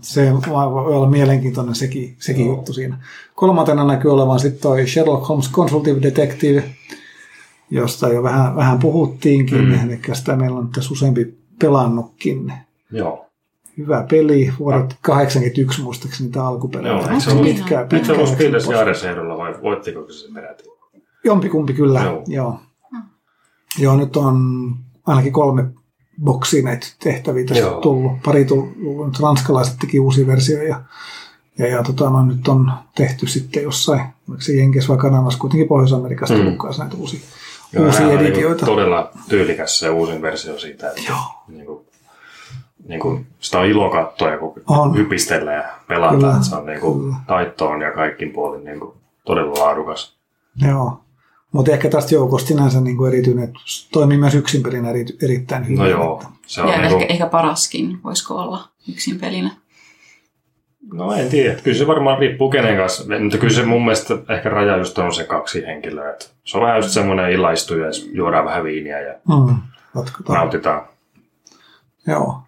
Se 0.01 0.32
voi 0.32 0.95
olla 0.95 1.11
mielenkiintoinen 1.11 1.74
sekin, 1.74 2.16
sekin 2.18 2.47
juttu 2.47 2.72
siinä. 2.72 2.97
Kolmantena 3.35 3.85
näkyy 3.85 4.12
olevan 4.12 4.41
sitten 4.41 4.61
toi 4.62 4.87
Sherlock 4.87 5.28
Holmes 5.28 5.51
Consultative 5.53 6.03
Detective, 6.03 6.64
josta 7.70 8.09
jo 8.09 8.22
vähän, 8.22 8.57
vähän 8.57 8.78
puhuttiinkin, 8.78 9.59
Mm. 9.64 9.74
eli 9.91 10.01
sitä 10.12 10.37
meillä 10.37 10.59
on 10.59 10.68
tässä 10.68 10.93
useampi 10.93 11.35
pelannutkin. 11.59 12.53
Joo. 12.93 13.20
Hyvä 13.78 14.07
peli, 14.11 14.53
vuodet 14.59 14.97
81 15.01 15.82
muistaakseni 15.82 16.30
tämä 16.30 16.49
alkupeli. 16.49 16.89
Joo, 16.89 17.03
se 17.03 17.20
se 17.20 17.30
ollut- 17.30 17.45
pitkää, 17.45 17.87
Nyt 17.93 18.05
se 18.05 18.12
ollut 18.12 18.28
Spilles 18.28 18.68
vai 19.55 19.63
voittiko 19.63 20.13
se 20.13 20.33
peräti? 20.35 20.65
Jompikumpi 21.25 21.73
kyllä, 21.73 22.01
Joo. 22.01 22.23
joo. 22.27 22.61
Joo. 23.79 23.97
Nyt 23.97 24.17
on 24.17 24.37
ainakin 25.07 25.33
kolme 25.33 25.65
boksia 26.25 26.63
näitä 26.63 26.87
tehtäviä 27.03 27.45
tässä 27.47 27.65
Joo. 27.65 27.81
tullut. 27.81 28.13
Pari 28.25 28.45
tullut, 28.45 28.77
nyt 29.07 29.21
ranskalaiset 29.21 29.77
teki 29.81 30.01
uusi 30.01 30.27
versio 30.27 30.63
ja, 30.63 30.81
ja, 31.59 31.67
ja 31.69 31.83
tota, 31.83 32.11
no, 32.11 32.27
nyt 32.27 32.49
on 32.49 32.73
tehty 32.97 33.27
sitten 33.27 33.63
jossain, 33.63 34.01
oliko 34.29 34.41
se 34.43 34.53
Jenkes 34.53 34.89
vai 34.89 34.97
Kanadassa, 34.97 35.39
kuitenkin 35.39 35.69
Pohjois-Amerikasta 35.69 36.35
Mm. 36.35 36.41
tullut 36.45 36.79
näitä 36.79 36.97
uusia, 36.97 37.21
Joo, 37.73 37.87
uusia 37.87 38.07
on 38.07 38.13
editioita. 38.13 38.67
Niin 38.67 38.75
todella 38.77 39.11
tyylikäs 39.29 39.79
se 39.79 39.91
uusin 39.91 40.23
versio 40.23 40.59
siitä. 40.59 40.89
Että 40.89 41.03
Joo. 41.09 41.19
Niin 41.49 41.67
kuin, 41.67 41.87
niin 42.89 43.01
kuin, 43.01 43.27
sitä 43.41 43.59
on 43.59 43.67
ilo 43.67 43.91
katsoa 43.91 44.29
ja 44.31 44.39
kun 44.39 44.53
On. 44.67 44.97
hypistellä 44.97 45.53
ja 45.53 45.65
pelata. 45.89 46.31
Että 46.35 46.43
se 46.49 46.57
on 46.57 46.67
niin 46.67 46.81
kuin, 46.81 47.17
taittoon 47.27 47.81
ja 47.81 47.93
kaikkin 47.93 48.31
puolin 48.31 48.65
niin 48.65 48.81
kuin, 48.81 48.95
todella 49.27 49.64
laadukas. 49.64 50.16
Joo. 50.66 51.01
Mutta 51.53 51.72
ehkä 51.72 51.89
tästä 51.89 52.14
joukosta 52.14 52.49
sinänsä 52.49 52.81
niin 52.81 52.97
kuin 52.97 53.09
erityinen, 53.12 53.45
että 53.45 53.59
toimii 53.93 54.18
myös 54.18 54.35
yksin 54.35 54.62
pelinä 54.62 54.91
eri, 54.91 55.05
erittäin 55.22 55.64
hyvin. 55.64 55.79
No 55.79 55.87
joo, 55.87 56.22
se 56.47 56.62
on 56.62 56.68
Ja 56.68 56.75
niin 56.75 56.85
ehkä, 56.85 56.97
kuin, 56.99 57.11
ehkä 57.11 57.27
paraskin, 57.27 57.99
voisiko 58.05 58.35
olla 58.35 58.68
yksin 58.89 59.20
pelinä. 59.20 59.51
No 60.93 61.12
en 61.12 61.29
tiedä. 61.31 61.55
Kyllä 61.61 61.79
se 61.79 61.87
varmaan 61.87 62.18
riippuu 62.18 62.51
kenen 62.51 62.77
kanssa. 62.77 63.05
Mutta 63.22 63.39
kyllä 63.39 63.55
se 63.55 63.64
mun 63.66 63.83
mielestä 63.85 64.14
ehkä 64.29 64.49
raja 64.49 64.77
just 64.77 64.99
on 64.99 65.14
se 65.14 65.25
kaksi 65.25 65.66
henkilöä. 65.66 66.11
Että 66.11 66.27
se 66.45 66.57
on 66.59 66.62
vähän 66.64 66.77
just 66.77 66.91
semmoinen 66.91 67.31
illaistu 67.33 67.79
ja 67.79 67.87
juodaan 68.12 68.45
vähän 68.45 68.64
viiniä 68.64 69.01
ja 69.01 69.14
Mm. 69.29 69.57
Jatketaan. 69.97 70.39
nautitaan. 70.39 70.83
Joo. 72.07 72.39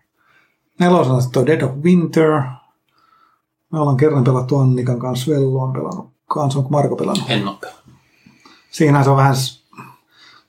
Nelosena 0.80 1.20
sitten 1.20 1.32
toi 1.32 1.46
Dead 1.46 1.62
of 1.62 1.70
Winter. 1.82 2.42
Me 3.72 3.80
ollaan 3.80 3.96
kerran 3.96 4.24
pelattu 4.24 4.58
Annikan 4.58 4.98
kanssa, 4.98 5.30
Vellu 5.32 5.60
on 5.60 5.72
pelannut 5.72 6.15
kanssa, 6.26 6.58
onko 6.58 6.70
Marko 6.70 6.96
pelannut? 6.96 7.30
En 7.30 7.48
ole. 7.48 7.72
Siinähän 8.70 9.04
se 9.04 9.10
on 9.10 9.16
vähän 9.16 9.36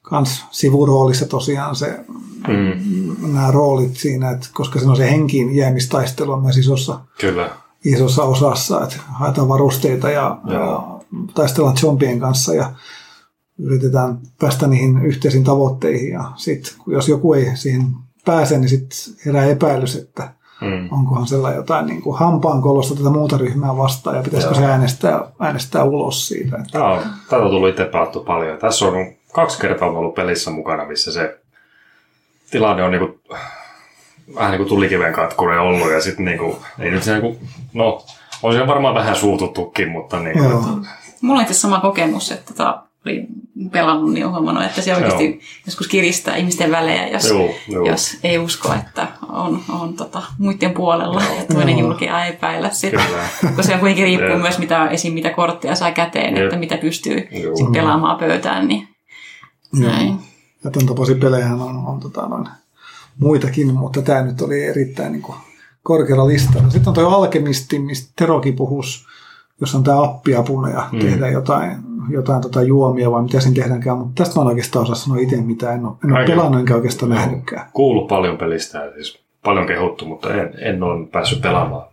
kans 0.02 0.46
sivuroolissa 0.52 1.26
tosiaan 1.26 1.76
se, 1.76 2.00
Mm, 2.48 3.34
nämä 3.34 3.52
roolit 3.52 3.98
siinä, 3.98 4.32
että 4.32 4.48
koska 4.54 4.80
siinä 4.80 4.92
on 4.92 4.98
se 4.98 5.12
henkiin 5.12 5.56
jäämistaistelu 5.56 6.32
on 6.32 6.42
myös 6.42 6.58
isossa, 6.58 7.00
kyllä. 7.22 7.50
isossa 7.86 8.24
osassa, 8.24 8.84
että 8.84 8.96
haetaan 9.08 9.50
varusteita 9.50 10.10
ja, 10.10 10.40
ja 10.48 10.84
taistellaan 11.34 11.78
zombien 11.78 12.20
kanssa 12.20 12.54
ja 12.54 12.72
yritetään 13.58 14.20
päästä 14.40 14.68
niihin 14.68 15.06
yhteisiin 15.06 15.44
tavoitteihin 15.44 16.10
ja 16.10 16.32
sitten 16.36 16.74
jos 16.88 17.10
joku 17.10 17.34
ei 17.34 17.58
siihen 17.58 17.96
pääse, 18.26 18.58
niin 18.58 18.70
sitten 18.70 19.16
herää 19.26 19.46
epäilys, 19.46 19.96
että 19.96 20.34
Mm. 20.62 20.90
onkohan 20.92 21.28
sellainen 21.28 21.58
jotain 21.58 21.86
niin 21.86 22.02
kuin 22.02 22.20
hampaankolosta 22.20 22.96
tätä 22.96 23.10
muuta 23.10 23.38
ryhmää 23.38 23.78
vastaan 23.78 24.16
ja 24.16 24.24
pitäisikö 24.24 24.54
Joo. 24.54 24.62
se 24.62 24.72
äänestää, 24.72 25.32
äänestää 25.40 25.84
ulos 25.84 26.28
siitä. 26.28 26.58
Että, 26.58 26.84
on, 26.84 27.02
tätä 27.30 27.44
on 27.44 27.52
tullut 27.52 27.70
itse 27.70 27.86
pelattu 27.86 28.24
paljon. 28.24 28.58
Tässä 28.58 28.86
on 28.86 28.94
kaksi 29.34 29.60
kertaa 29.62 29.90
ollut 29.90 30.16
pelissä 30.16 30.52
mukana, 30.52 30.86
missä 30.86 31.12
se 31.12 31.40
tilanne 32.52 32.84
on 32.84 32.92
niinku, 32.92 33.20
vähän 34.36 34.52
niin 34.52 34.58
kuin 34.58 34.70
tulikiven 34.70 35.14
katkunen 35.14 35.60
ollut. 35.60 35.92
Ja 35.92 36.02
sitten 36.02 36.26
niinku, 36.26 36.60
ei 36.80 36.92
nyt 36.92 37.04
se 37.04 37.20
niinku, 37.20 37.40
no, 37.74 38.06
on 38.44 38.54
siinä 38.54 38.68
varmaan 38.68 38.96
vähän 38.96 39.16
suututtukin, 39.16 39.90
mutta 39.90 40.20
niinku, 40.20 40.44
Joo. 40.44 40.64
Mulla 41.22 41.40
on 41.40 41.42
itse 41.42 41.54
sama 41.54 41.80
kokemus, 41.80 42.32
että 42.32 42.54
tota, 42.54 42.84
oli 43.08 43.28
pelannut, 43.72 44.14
niin 44.14 44.26
on 44.26 44.32
huomannut, 44.32 44.64
että 44.64 44.82
se 44.82 44.96
oikeasti 44.96 45.26
Joo. 45.26 45.40
joskus 45.66 45.88
kiristää 45.88 46.36
ihmisten 46.36 46.72
välejä, 46.72 47.08
jos, 47.08 47.30
Joo, 47.30 47.56
joo. 47.68 47.88
jos 47.88 48.18
ei 48.24 48.38
usko, 48.38 48.74
että 48.74 49.08
on, 49.30 49.62
on 49.70 49.94
tota, 49.94 50.24
muiden 50.38 50.74
puolella 50.74 51.22
ja 51.22 51.46
toinen 51.54 51.80
Joo. 51.80 51.88
julkea 51.88 52.26
epäillä 52.26 52.70
sitä. 52.70 52.98
Kyllä. 52.98 53.54
Koska 53.56 53.64
se 53.64 53.78
kuitenkin 53.78 54.06
riippuu 54.06 54.30
Joo. 54.30 54.40
myös, 54.40 54.60
mitä, 54.60 54.88
esim. 54.88 55.14
mitä 55.14 55.30
kortteja 55.30 55.76
saa 55.76 55.92
käteen, 55.92 56.36
Joo. 56.36 56.46
että 56.46 56.58
mitä 56.58 56.78
pystyy 56.78 57.28
Joo. 57.32 57.56
sit 57.56 57.72
pelaamaan 57.72 58.20
pöytään. 58.20 58.68
Niin 58.68 58.88
Joo. 59.74 59.92
näin. 59.92 60.20
Ja 60.64 60.72
tämän 60.72 60.88
tapaisia 60.88 61.16
pelejä 61.16 61.54
on, 61.54 61.86
on 61.86 62.00
tota, 62.00 62.28
noin, 62.28 62.48
muitakin, 63.20 63.74
mutta 63.74 64.02
tämä 64.02 64.22
nyt 64.22 64.42
oli 64.42 64.64
erittäin 64.64 65.12
niin 65.12 65.22
kuin, 65.22 65.38
korkealla 65.84 66.28
listalla. 66.28 66.70
Sitten 66.70 66.88
on 66.88 66.94
tuo 66.94 67.10
Alkemisti, 67.10 67.80
mistä 67.80 68.12
Terokin 68.16 68.56
puhus, 68.56 69.06
jos 69.62 69.76
on 69.76 69.84
tämä 69.84 70.04
appiapuna 70.04 70.70
ja 70.70 70.90
mm. 70.92 71.00
tehdään 71.00 71.34
jotain, 71.34 71.78
jotain 72.10 72.42
tota 72.42 72.62
juomia 72.62 73.12
vai 73.12 73.22
mitä 73.22 73.40
siinä 73.40 73.62
tehdäänkään, 73.62 73.98
mutta 73.98 74.24
tästä 74.24 74.40
mä 74.40 74.42
en 74.42 74.48
oikeastaan 74.48 74.84
osaa 74.84 74.96
sanoa 74.96 75.22
itse 75.22 75.42
mitään. 75.42 75.76
En 75.76 75.86
ole, 75.86 75.94
en 76.04 76.12
ole 76.12 76.20
Aika- 76.20 76.32
pelannut 76.32 76.60
enkä 76.60 76.76
oikeastaan 76.76 77.10
nähnytkään. 77.10 77.70
Kuullut 77.74 78.08
paljon 78.08 78.38
pelistä 78.38 78.92
siis 78.96 79.20
paljon 79.44 79.68
kehuttu, 79.68 80.06
mutta 80.06 80.34
en, 80.34 80.54
en 80.60 80.84
ole 80.84 81.08
päässyt 81.08 81.42
pelaamaan. 81.42 81.88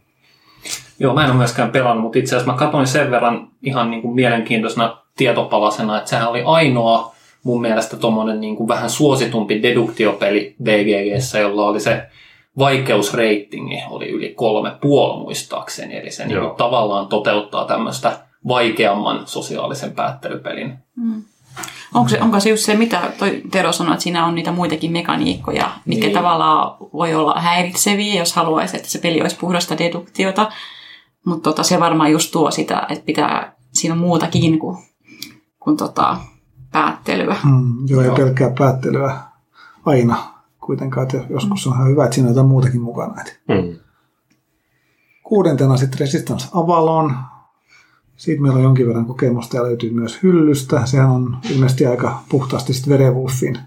Joo, 0.98 1.14
mä 1.14 1.24
en 1.24 1.30
ole 1.30 1.38
myöskään 1.38 1.70
pelannut, 1.70 2.02
mutta 2.02 2.18
itse 2.18 2.36
asiassa 2.36 2.52
mä 2.52 2.58
katsoin 2.58 2.86
sen 2.86 3.10
verran 3.10 3.48
ihan 3.62 3.90
niin 3.90 4.02
kuin 4.02 4.14
mielenkiintoisena 4.14 4.98
tietopalasena, 5.16 5.98
että 5.98 6.10
sehän 6.10 6.28
oli 6.28 6.42
ainoa 6.44 7.14
mun 7.42 7.60
mielestä 7.60 7.96
tuommoinen 7.96 8.40
niin 8.40 8.56
kuin 8.56 8.68
vähän 8.68 8.90
suositumpi 8.90 9.62
deduktiopeli 9.62 10.56
BGGssä, 10.62 11.38
jolla 11.38 11.66
oli 11.66 11.80
se 11.80 12.02
vaikeusreitingi 12.58 13.82
oli 13.90 14.10
yli 14.10 14.34
kolme 14.34 14.72
puoli 14.80 15.20
muistaakseni, 15.20 15.96
eli 15.96 16.10
se 16.10 16.26
niin 16.26 16.40
kuin 16.40 16.56
tavallaan 16.56 17.06
toteuttaa 17.06 17.64
tämmöistä 17.64 18.18
vaikeamman 18.48 19.26
sosiaalisen 19.26 19.92
päättelypelin. 19.92 20.78
Onko 21.94 22.08
se, 22.08 22.20
onko 22.20 22.40
se 22.40 22.50
just 22.50 22.64
se, 22.64 22.76
mitä 22.76 23.12
toi 23.18 23.42
Tero 23.50 23.72
sanoi, 23.72 23.92
että 23.92 24.02
siinä 24.02 24.26
on 24.26 24.34
niitä 24.34 24.52
muitakin 24.52 24.92
mekaniikkoja, 24.92 25.70
mitkä 25.84 26.06
Niin. 26.06 26.14
tavallaan 26.14 26.76
voi 26.92 27.14
olla 27.14 27.40
häiritseviä, 27.40 28.14
jos 28.14 28.34
haluaisi, 28.34 28.76
että 28.76 28.88
se 28.88 28.98
peli 28.98 29.20
olisi 29.20 29.36
puhdasta 29.36 29.78
deduktiota. 29.78 30.52
Mutta 31.26 31.50
tota, 31.50 31.62
se 31.62 31.80
varmaan 31.80 32.12
just 32.12 32.32
tuo 32.32 32.50
sitä, 32.50 32.86
että 32.88 33.04
pitää, 33.04 33.52
siinä 33.72 33.94
on 33.94 34.00
muutakin 34.00 34.58
kuin, 34.58 34.78
kuin 35.60 35.76
tota, 35.76 36.16
päättelyä. 36.72 37.36
Mm, 37.44 37.72
joo, 37.86 38.00
ei 38.00 38.06
Joo. 38.06 38.16
pelkkää 38.16 38.50
päättelyä 38.58 39.16
aina 39.86 40.16
kuitenkaan, 40.60 41.02
että 41.06 41.26
joskus 41.30 41.66
on 41.66 41.74
ihan 41.74 41.88
hyvä, 41.88 42.04
että 42.04 42.14
siinä 42.14 42.28
on 42.28 42.32
jotain 42.34 42.46
muutakin 42.48 42.80
mukana. 42.80 43.14
Hmm. 43.52 43.76
Kuudentena 45.22 45.76
sitten 45.76 46.00
Resistance 46.00 46.48
Avalon. 46.54 47.16
Siitä 48.16 48.42
meillä 48.42 48.56
on 48.56 48.62
jonkin 48.62 48.86
verran 48.86 49.06
kokemusta 49.06 49.56
ja 49.56 49.62
löytyy 49.62 49.90
myös 49.90 50.22
hyllystä. 50.22 50.86
Sehän 50.86 51.10
on 51.10 51.36
ilmeisesti 51.50 51.86
aika 51.86 52.22
puhtaasti 52.28 52.74
sitten 52.74 53.58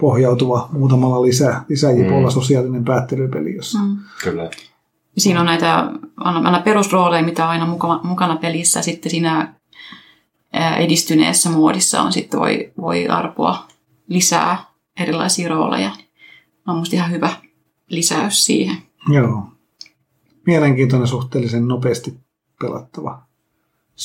pohjautuva 0.00 0.68
muutamalla 0.72 1.22
lisä, 1.22 1.62
lisäjipolla 1.68 2.28
Mm. 2.28 2.32
sosiaalinen 2.32 2.84
päättelypeli, 2.84 3.56
jossa 3.56 3.78
mm. 3.78 3.98
Kyllä. 4.24 4.50
Siinä 5.18 5.40
on 5.40 5.46
näitä 5.46 5.90
aina, 6.16 6.40
aina 6.48 6.60
perusrooleja, 6.60 7.22
mitä 7.22 7.44
on 7.44 7.50
aina 7.50 7.66
mukana, 7.66 8.00
mukana 8.02 8.36
pelissä. 8.36 8.82
Sitten 8.82 9.10
siinä 9.10 9.54
edistyneessä 10.78 11.50
muodissa 11.50 12.02
on 12.02 12.12
sitten 12.12 12.40
voi, 12.40 12.72
voi 12.80 13.08
arpoa 13.08 13.66
lisää 14.08 14.64
erilaisia 15.00 15.48
rooleja. 15.48 15.90
On 16.66 16.76
musta 16.76 16.96
ihan 16.96 17.10
hyvä 17.10 17.30
lisäys 17.88 18.44
siihen. 18.44 18.76
joo. 19.14 19.42
Mielenkiintoinen, 20.46 21.08
suhteellisen 21.08 21.68
nopeasti 21.68 22.20
pelattava 22.60 23.22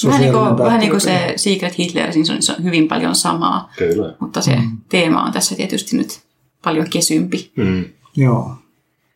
Vähän 0.06 0.22
niin, 0.22 0.34
kuin, 0.34 0.58
vähän 0.58 0.80
niin 0.80 0.91
kuin 0.91 1.02
se 1.02 1.34
Secret 1.36 1.78
Hitler, 1.78 2.14
siinä 2.14 2.34
on, 2.58 2.64
hyvin 2.64 2.88
paljon 2.88 3.16
samaa, 3.16 3.72
Kyllä. 3.78 4.14
mutta 4.20 4.41
se 4.41 4.56
mm. 4.56 4.78
teema 4.89 5.24
on 5.24 5.32
tässä 5.32 5.56
tietysti 5.56 5.98
nyt 5.98 6.22
paljon 6.64 6.89
kesympi. 6.89 7.52
Hmm. 7.58 7.86
Joo. 8.16 8.56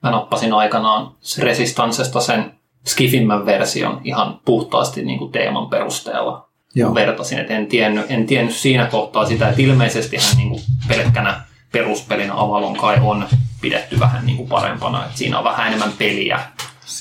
Mä 0.04 0.12
nappasin 0.12 0.54
aikanaan 0.54 1.12
Resistancesta 1.40 2.22
sen 2.22 2.52
skifimmän 2.86 3.46
version 3.46 4.02
ihan 4.04 4.40
puhtaasti 4.46 5.04
niin 5.04 5.20
kuin 5.20 5.32
teeman 5.32 5.70
perusteella. 5.70 6.50
Joo. 6.76 6.96
vertasin, 6.96 7.40
että 7.40 7.54
en 7.54 7.68
tiennyt, 7.68 8.06
en 8.10 8.26
tiennyt 8.26 8.56
siinä 8.56 8.86
kohtaa 8.86 9.26
sitä, 9.26 9.50
että 9.50 9.62
ilmeisesti 9.62 10.18
hän 10.18 10.38
niin 10.38 10.50
kuin 10.50 10.62
pelkkänä 10.88 11.42
peruspelinä 11.72 12.34
Avalon 12.36 12.78
kai 12.78 12.98
on 13.02 13.26
pidetty 13.62 14.00
vähän 14.00 14.26
niin 14.26 14.38
kuin 14.38 14.50
parempana, 14.50 15.06
että 15.06 15.18
siinä 15.18 15.38
on 15.38 15.44
vähän 15.44 15.68
enemmän 15.68 15.92
peliä. 15.98 16.40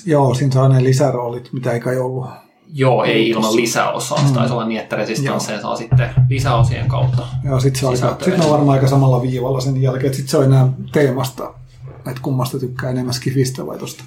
Joo, 0.07 0.35
siinä 0.35 0.53
saa 0.53 0.68
ne 0.68 0.85
lisäroolit, 0.85 1.53
mitä 1.53 1.72
ei 1.72 1.81
kai 1.81 1.99
ollut. 1.99 2.26
Joo, 2.73 3.05
ei 3.05 3.29
ilman 3.29 3.57
lisäosaa. 3.57 4.27
Se 4.29 4.35
taisi 4.35 4.53
olla 4.53 4.64
niin, 4.64 4.81
että 4.81 4.97
Resistanceen 4.97 5.61
saa 5.61 5.77
sitten 5.77 6.11
lisäosien 6.31 6.89
kautta. 6.89 7.27
Ja 7.45 7.61
sitten 7.61 7.81
se, 7.81 7.87
on 7.87 7.93
aika, 7.93 8.25
sit 8.25 8.45
on 8.45 8.51
varmaan 8.51 8.79
aika 8.79 8.89
samalla 8.89 9.23
viivalla 9.23 9.61
sen 9.61 9.83
jälkeen. 9.83 10.14
Sitten 10.14 10.31
se 10.31 10.37
on 10.37 10.45
enää 10.45 10.69
teemasta, 10.93 11.55
että 11.97 12.21
kummasta 12.23 12.59
tykkää 12.59 12.91
enemmän 12.91 13.14
Skifistä 13.14 13.66
vai 13.66 13.79
tuosta 13.79 14.05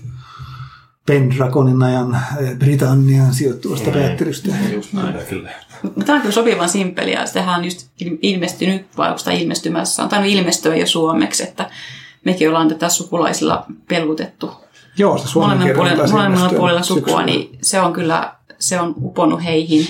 Pendragonin 1.06 1.84
ajan 1.84 2.16
eh, 2.40 2.58
Britannian 2.58 3.34
sijoittuvasta 3.34 3.92
päättelystä. 3.92 4.50
Just 4.74 4.94
näin. 4.94 5.16
Kyllä, 5.30 5.50
tämä 6.06 6.16
on 6.16 6.22
kyllä 6.22 6.34
sopivan 6.34 6.70
simppeliä. 6.70 7.26
Sehän 7.26 7.60
on 7.60 7.66
just 7.66 7.88
il- 8.04 8.18
ilmestynyt, 8.22 8.86
vai 8.98 9.10
onko 9.10 9.22
tämä 9.24 9.38
ilmestymässä? 9.38 10.04
On 10.04 10.10
tainnut 10.10 10.32
ilmestyä 10.32 10.76
jo 10.76 10.88
suomeksi, 10.88 11.44
että 11.44 11.70
mekin 12.26 12.50
ollaan 12.50 12.68
tätä 12.68 12.90
sukulaisilla 12.90 13.66
pelkutettu 13.88 14.52
Joo, 14.98 15.18
se 15.18 15.28
suomen 15.28 15.58
molemmilla 15.58 15.74
kielellä 15.74 15.96
puolilla, 15.96 15.98
taisi 15.98 16.14
molemmilla 16.14 16.50
puolilla 16.50 16.84
sukua, 16.84 17.02
syksyllä. 17.02 17.26
niin 17.26 17.60
se 17.62 17.82
on 17.82 17.94
kyllä, 17.94 18.36
se 18.62 18.80
on 18.80 18.94
uponnut 19.02 19.44
heihin. 19.44 19.86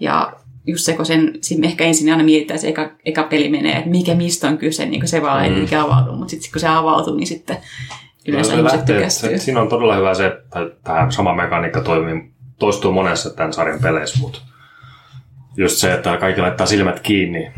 Ja 0.00 0.32
just 0.66 0.84
se, 0.84 0.92
kun 0.96 1.06
sen, 1.06 1.32
siinä 1.40 1.68
ehkä 1.68 1.84
ensin 1.84 2.10
aina 2.12 2.24
mietitään, 2.24 2.54
että 2.54 2.62
se 2.62 2.68
eka, 2.68 2.90
eka 3.04 3.22
peli 3.22 3.48
menee, 3.48 3.76
että 3.76 3.90
mikä 3.90 4.14
mistä 4.14 4.48
on 4.48 4.58
kyse, 4.58 4.86
niin 4.86 5.08
se 5.08 5.22
vaan 5.22 5.44
ei 5.44 5.50
Mm. 5.50 5.56
mikä 5.56 5.82
avaudu. 5.84 6.12
Mutta 6.12 6.30
sitten 6.30 6.52
kun 6.52 6.60
se 6.60 6.68
avautuu, 6.68 7.14
niin 7.14 7.26
sitten 7.26 7.56
yleensä 8.28 8.50
No, 8.50 8.56
se 8.56 8.58
ihmiset 8.60 8.84
tykästyy. 8.84 9.30
se, 9.30 9.38
siinä 9.44 9.60
on 9.60 9.68
todella 9.68 9.96
hyvä 9.96 10.14
se, 10.14 10.26
että 10.26 10.66
tämä 10.84 11.06
sama 11.10 11.34
mekaniikka 11.34 11.80
toimii, 11.80 12.30
toistuu 12.58 12.92
monessa 12.92 13.30
tämän 13.30 13.52
sarjan 13.52 13.80
peleissä, 13.82 14.18
mutta 14.20 14.40
just 15.56 15.76
se, 15.76 15.94
että 15.94 16.16
kaikki 16.16 16.40
laittaa 16.40 16.66
silmät 16.66 17.00
kiinni 17.00 17.52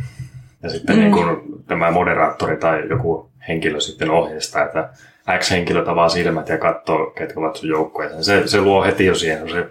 ja 0.63 0.71
sitten 0.71 0.97
Mm. 0.97 1.03
niin 1.03 1.13
kun 1.13 1.43
tämä 1.67 1.91
moderaattori 1.91 2.57
tai 2.57 2.89
joku 2.91 3.31
henkilö 3.49 3.81
sitten 3.81 4.11
ohjeistaa, 4.11 4.65
että 4.65 4.91
X 5.39 5.51
henkilöt 5.51 5.89
avaa 5.89 6.09
silmät 6.09 6.49
ja 6.49 6.59
katsoo, 6.59 7.07
ketkä 7.07 7.41
ovat 7.41 7.57
sun 7.57 7.69
joukkoja. 7.69 8.23
Se, 8.23 8.43
se 8.47 8.61
luo 8.61 8.85
heti 8.85 9.07
jo 9.07 9.15
siihen 9.15 9.51
se 9.51 9.67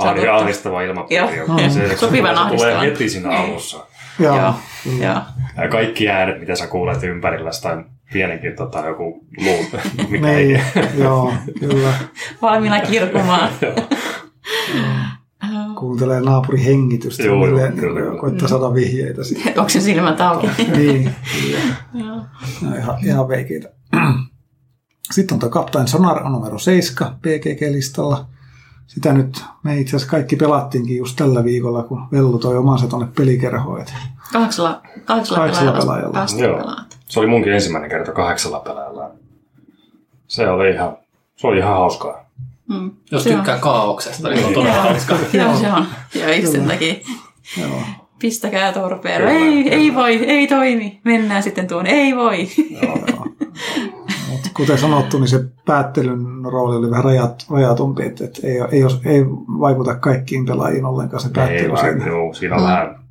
ahdi- 0.00 0.28
ahdistava 0.28 0.82
ilmapiiri. 0.82 1.24
Joo. 1.24 1.34
joka- 1.36 1.58
Se, 1.58 1.70
se, 1.88 1.96
Sopivan 1.96 2.30
se 2.30 2.34
tulee 2.36 2.44
ahdistavan. 2.46 2.80
heti 2.84 3.08
siinä 3.08 3.30
alussa. 3.30 3.86
Joo. 4.18 4.36
Joo, 4.36 4.54
joo. 5.00 5.20
Ja 5.56 5.68
kaikki 5.70 6.08
äänet, 6.08 6.40
mitä 6.40 6.56
sä 6.56 6.66
kuulet 6.66 7.02
ympärillä, 7.02 7.50
tai 7.62 7.84
pienenkin 8.12 8.56
tota, 8.56 8.86
joku 8.86 9.26
luu, 9.44 9.64
mikä 10.10 10.28
ei 10.28 10.46
Niin, 10.46 10.60
joo, 10.98 11.32
kyllä. 11.60 11.92
Valmiina 12.42 12.80
kirkumaan. 12.80 13.48
Kuuntelee 15.78 16.20
naapuri 16.20 16.64
hengitystä, 16.64 17.22
Joo, 17.22 17.34
joo, 17.34 17.46
milleen, 17.46 17.72
kyllä, 17.76 18.00
niin, 18.10 18.20
koittaa 18.20 18.48
saada 18.48 18.74
vihjeitä 18.74 19.24
siitä. 19.24 19.50
Onko 19.56 19.68
se 19.68 19.80
silmät 19.80 20.20
auki? 20.20 20.46
niin, 20.76 21.14
kyllä. 21.42 21.58
No, 22.62 22.76
ihan, 22.78 22.96
ihan 23.06 23.28
veikeitä. 23.28 23.68
Sitten 25.12 25.34
on 25.34 25.38
tuo 25.40 25.48
Captain 25.48 25.88
Sonar 25.88 26.22
on 26.22 26.32
numero 26.32 26.58
7 26.58 27.12
PGG-listalla. 27.14 28.24
Sitä 28.86 29.12
nyt 29.12 29.44
me 29.62 29.78
itse 29.80 29.96
asiassa 29.96 30.10
kaikki 30.10 30.36
pelattiinkin 30.36 30.96
just 30.96 31.16
tällä 31.16 31.44
viikolla, 31.44 31.82
kun 31.82 32.02
Vellu 32.12 32.38
toi 32.38 32.56
omansa 32.56 32.86
tuonne 32.86 33.08
pelikerhoon. 33.16 33.84
Kahdeksalla, 34.32 34.82
kahdeksalla, 35.04 35.38
Kahdeksalla 35.40 35.72
pelaajalla 35.72 36.26
pelaajalla. 36.36 36.62
Joo. 36.62 36.76
Se 37.08 37.20
oli 37.20 37.26
munkin 37.28 37.52
ensimmäinen 37.52 37.90
kerta 37.90 38.12
kahdeksalla 38.12 38.60
pelaajalla. 38.60 39.10
Se 40.26 40.48
oli 40.48 40.70
ihan, 40.70 40.96
se 41.36 41.46
oli 41.46 41.58
ihan 41.58 41.72
hauskaa. 41.76 42.24
Mm. 42.68 42.90
Jos 43.10 43.22
Se 43.24 43.30
on- 43.30 43.36
tykkää 43.36 43.58
kaauksesta, 43.58 44.28
niin 44.28 44.40
se 44.40 44.46
on 44.46 44.54
todella 44.54 44.74
Joo, 44.76 44.82
hauska. 44.84 45.16
Joo, 45.32 45.56
se 45.56 45.72
on. 45.72 45.86
Ja 46.14 46.26
eikö 46.26 46.48
sen 46.50 46.68
takia? 46.68 46.94
joo. 47.60 47.82
Pistäkää 48.18 48.72
torpeero. 48.72 49.28
Ei, 49.28 49.62
kyllä. 49.64 49.76
ei 49.76 49.94
voi, 49.94 50.14
ei 50.14 50.46
toimi. 50.46 51.00
Mennään 51.04 51.42
sitten 51.42 51.68
tuonne. 51.68 51.90
Ei 51.90 52.16
voi. 52.16 52.48
Joo, 52.82 52.98
joo. 53.12 53.26
Kuten 54.56 54.78
sanottu, 54.78 55.18
niin 55.18 55.28
se 55.28 55.44
päättelyn 55.66 56.20
rooli 56.52 56.76
oli 56.76 56.90
vähän 56.90 57.04
rajat, 57.04 57.46
rajatumpi, 57.50 58.06
että 58.06 58.24
et 58.24 58.40
ei, 58.42 58.56
ei, 58.72 58.82
ei 59.04 59.24
vaikuta 59.60 59.94
kaikkiin 59.94 60.46
pelaajiin 60.46 60.84
ollenkaan 60.84 61.20
se 61.22 61.28
Ei 61.28 61.32
päättely 61.34 61.68
vaan, 61.72 61.80
siinä. 61.84 62.06
joo, 62.06 62.32
siinä 62.34 62.54
on 62.56 62.62
Mm. 62.62 62.66
vähän... 62.68 63.02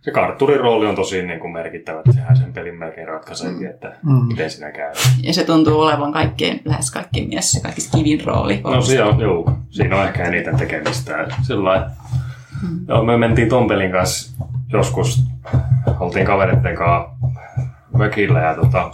Se 0.00 0.10
kartturin 0.10 0.60
rooli 0.60 0.86
on 0.86 0.94
tosi 0.94 1.22
niin 1.22 1.40
kuin 1.40 1.52
merkittävä, 1.52 1.98
että 1.98 2.12
sehän 2.12 2.36
sen 2.36 2.52
pelin 2.52 2.74
melkein 2.78 3.08
ratkaiseekin, 3.08 3.66
että 3.66 3.96
Mm. 4.02 4.12
miten 4.26 4.50
siinä 4.50 4.70
käy. 4.72 4.92
Ja 5.22 5.34
se 5.34 5.44
tuntuu 5.44 5.80
olevan 5.80 6.12
kaikkien, 6.12 6.60
lähes 6.64 6.90
kaikkien 6.90 7.28
mielessä 7.28 7.58
se 7.58 7.62
kaikista 7.62 7.98
kivin 7.98 8.24
rooli. 8.24 8.60
No 8.64 8.82
siinä 8.82 9.04
on, 9.06 9.20
joo, 9.20 9.52
siinä 9.70 9.96
on 10.00 10.06
ehkä 10.06 10.24
eniten 10.24 10.56
tekemistä. 10.56 11.26
Sillä 11.42 11.90
joo, 12.88 13.04
me 13.04 13.16
mentiin 13.16 13.48
ton 13.48 13.68
pelin 13.68 13.92
kanssa 13.92 14.44
joskus, 14.72 15.24
oltiin 16.00 16.26
kavereiden 16.26 16.74
kanssa 16.76 17.10
mökillä 17.98 18.40
ja 18.40 18.54
tota, 18.54 18.90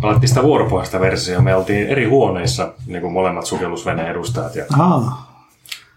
pelattiin 0.00 0.28
sitä 0.28 0.42
vuoropuheista 0.42 1.00
versiota. 1.00 1.42
Me 1.42 1.54
oltiin 1.54 1.86
eri 1.86 2.04
huoneissa, 2.04 2.72
niin 2.86 3.00
kuin 3.02 3.12
molemmat 3.12 3.46
sukellusveneen 3.46 4.08
edustajat. 4.10 4.54
Ja 4.54 4.64
Aa, 4.78 5.28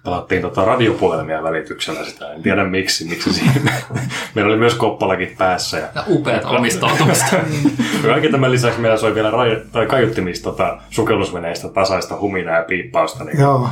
pelattiin 0.03 0.41
tota 0.41 0.65
radiopuhelimia 0.65 1.43
välityksellä 1.43 2.05
sitä. 2.05 2.33
En 2.33 2.43
tiedä 2.43 2.63
miksi, 2.63 3.05
miksi 3.05 3.33
siinä. 3.33 3.71
Meillä 4.35 4.49
oli 4.49 4.57
myös 4.59 4.75
koppalakin 4.75 5.35
päässä. 5.37 5.77
Ja 5.77 5.87
Ja 5.95 6.03
upeat 6.07 6.45
omistautumista. 6.45 7.35
kaiken 8.07 8.31
tämän 8.31 8.51
lisäksi 8.51 8.79
meillä 8.79 8.97
soi 8.97 9.15
vielä 9.15 9.31
rajo- 9.31 9.61
tai 9.71 9.85
kaiuttimista 9.85 10.43
tota, 10.43 10.77
sukellusveneistä 10.89 11.69
tasaista 11.69 12.19
huminaa 12.19 12.55
ja 12.55 12.63
piippausta. 12.63 13.23
Niin 13.23 13.39
Joo. 13.39 13.69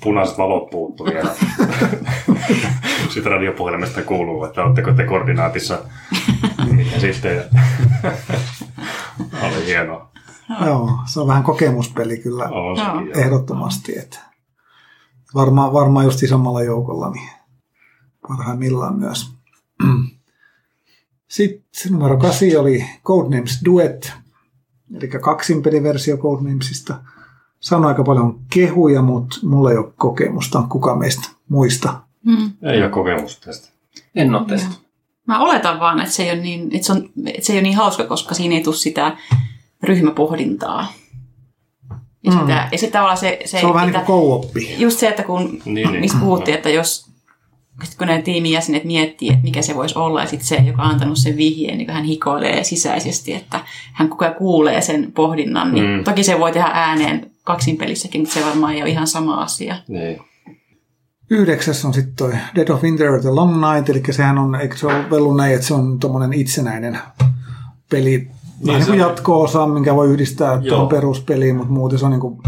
punaiset 0.00 0.38
valot 0.38 0.70
puuttu 0.70 1.04
vielä. 1.04 1.30
Sitten 3.08 3.32
radiopuhelimesta 3.32 4.02
kuuluu, 4.02 4.44
että 4.44 4.64
oletteko 4.64 4.92
te 4.92 5.04
koordinaatissa. 5.04 5.78
Ja 6.94 7.00
sitten 7.00 7.36
ja 7.36 7.42
oli 9.42 9.66
hienoa. 9.66 10.10
Joo, 10.66 10.90
se 11.06 11.20
on 11.20 11.26
vähän 11.26 11.42
kokemuspeli 11.42 12.18
kyllä 12.18 12.44
On 12.44 12.76
ehdottomasti. 13.16 13.98
Että 13.98 14.18
varmaan, 15.34 15.72
varmaan 15.72 16.04
just 16.04 16.22
isommalla 16.22 16.62
joukolla, 16.62 17.10
niin 17.10 17.30
parhaimmillaan 18.28 18.98
myös. 18.98 19.30
Sitten 21.28 21.92
numero 21.92 22.16
8 22.16 22.48
oli 22.58 22.84
Codenames 23.04 23.60
Duet, 23.64 24.12
eli 24.94 25.08
kaksinpeliversio 25.08 26.16
Codenamesista. 26.16 26.94
Sano 27.60 27.88
aika 27.88 28.04
paljon 28.04 28.40
kehuja, 28.52 29.02
mutta 29.02 29.36
mulla 29.42 29.70
ei 29.70 29.76
ole 29.76 29.92
kokemusta. 29.96 30.62
Kuka 30.68 30.96
meistä 30.96 31.28
muista? 31.48 32.00
Mm. 32.24 32.52
Ei 32.62 32.82
ole 32.82 32.90
kokemusta 32.90 33.46
tästä. 33.46 33.68
En 34.14 34.34
ole 34.34 34.46
testannut. 34.46 34.79
Mä 35.30 35.38
oletan 35.38 35.80
vaan, 35.80 36.00
että 36.00 36.12
se 36.12 36.22
ei 36.22 36.30
ole 36.32 36.40
niin, 36.40 36.70
että 36.74 36.86
se, 36.86 36.92
on, 36.92 37.08
että 37.26 37.46
se 37.46 37.52
ei 37.52 37.56
ole 37.56 37.62
niin 37.62 37.76
hauska, 37.76 38.04
koska 38.04 38.34
siinä 38.34 38.54
ei 38.54 38.62
tule 38.62 38.76
sitä 38.76 39.16
ryhmäpohdintaa. 39.82 40.92
Ja, 42.24 42.32
Mm. 42.32 42.40
sitä, 42.40 42.68
ja 42.72 42.78
sitten 42.78 42.92
tavallaan 42.92 43.16
se... 43.18 43.38
Se, 43.44 43.60
Se 43.60 43.66
on 43.66 43.74
vähän 43.74 43.92
niin 43.92 44.04
kuin. 44.04 44.42
Just 44.78 44.98
se, 44.98 45.08
että 45.08 45.22
kun, 45.22 45.62
Niin, 45.64 45.88
niin, 45.88 46.00
mistä 46.00 46.18
puhuttiin, 46.18 46.54
että 46.54 46.70
jos 46.70 47.10
sit 47.84 47.98
kun 47.98 48.06
ne 48.06 48.22
tiimin 48.22 48.52
jäsenet 48.52 48.84
miettii, 48.84 49.28
että 49.28 49.42
mikä 49.42 49.62
se 49.62 49.74
voisi 49.76 49.98
olla, 49.98 50.20
ja 50.20 50.26
sitten 50.26 50.46
se, 50.48 50.56
joka 50.56 50.82
on 50.82 50.90
antanut 50.90 51.18
sen 51.18 51.36
vihjeen, 51.36 51.78
niin 51.78 51.90
hän 51.90 52.04
hikoilee 52.04 52.64
sisäisesti, 52.64 53.34
että 53.34 53.60
hän 53.92 54.08
koko 54.08 54.24
ajan 54.24 54.34
kuulee 54.34 54.80
sen 54.80 55.12
pohdinnan, 55.12 55.72
niin 55.74 55.86
Mm. 55.86 56.04
toki 56.04 56.24
se 56.24 56.38
voi 56.40 56.52
tehdä 56.52 56.70
ääneen 56.72 57.30
kaksinpelissäkin, 57.44 58.20
mutta 58.20 58.34
se 58.34 58.46
varmaan 58.46 58.74
ei 58.74 58.82
ole 58.82 58.90
ihan 58.90 59.06
sama 59.06 59.34
asia. 59.42 59.76
Niin. 59.88 60.18
Yhdeksäs 61.30 61.84
on 61.84 61.94
sitten 61.94 62.14
toi 62.14 62.32
Dead 62.54 62.68
of 62.68 62.82
Winter 62.82 63.20
The 63.20 63.30
Long 63.30 63.54
Night, 63.72 63.88
eli 63.88 64.02
sehän 64.10 64.38
on, 64.38 64.54
eikö 64.54 64.76
se 64.76 64.86
ole 64.86 65.10
vellu 65.10 65.34
näin, 65.34 65.54
että 65.54 65.66
se 65.66 65.74
on 65.74 65.98
tuommoinen 66.00 66.32
itsenäinen 66.32 66.98
peli, 67.90 68.08
niin, 68.08 68.30
niin 68.64 68.86
kuin 68.86 68.98
jatko-osa, 68.98 69.66
minkä 69.66 69.94
voi 69.94 70.08
yhdistää 70.08 70.52
Joo. 70.52 70.60
tuohon 70.62 70.88
peruspeliin, 70.88 71.56
mutta 71.56 71.72
muuten 71.72 71.98
se 71.98 72.04
on 72.04 72.10
niin 72.10 72.20
kuin 72.20 72.38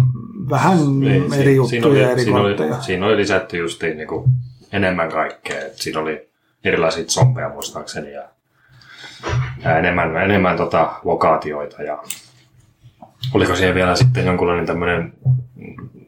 vähän 0.50 1.00
Niin, 1.00 1.32
eri 1.32 1.44
si- 1.44 1.54
juttuja 1.56 1.68
siinä 1.68 1.86
oli, 1.88 2.02
eri 2.02 2.24
siinä 2.24 2.40
oli, 2.40 2.56
siinä 2.80 3.06
oli 3.06 3.16
lisätty 3.16 3.56
justiin 3.56 3.96
niin 3.96 4.08
kuin 4.08 4.30
enemmän 4.72 5.08
kaikkea. 5.10 5.60
Et 5.60 5.78
siinä 5.78 6.00
oli 6.00 6.28
erilaisia 6.64 7.04
zombeja 7.04 7.48
muistaakseni 7.48 8.12
ja, 8.12 8.22
ja 9.64 9.78
enemmän, 9.78 10.16
enemmän 10.16 10.56
tota 10.56 10.92
lokaatioita. 11.04 11.82
Ja 11.82 11.98
oliko 13.34 13.56
siellä 13.56 13.74
vielä 13.74 13.96
sitten 13.96 14.26
jonkunlainen 14.26 14.66
tämmöinen 14.66 15.12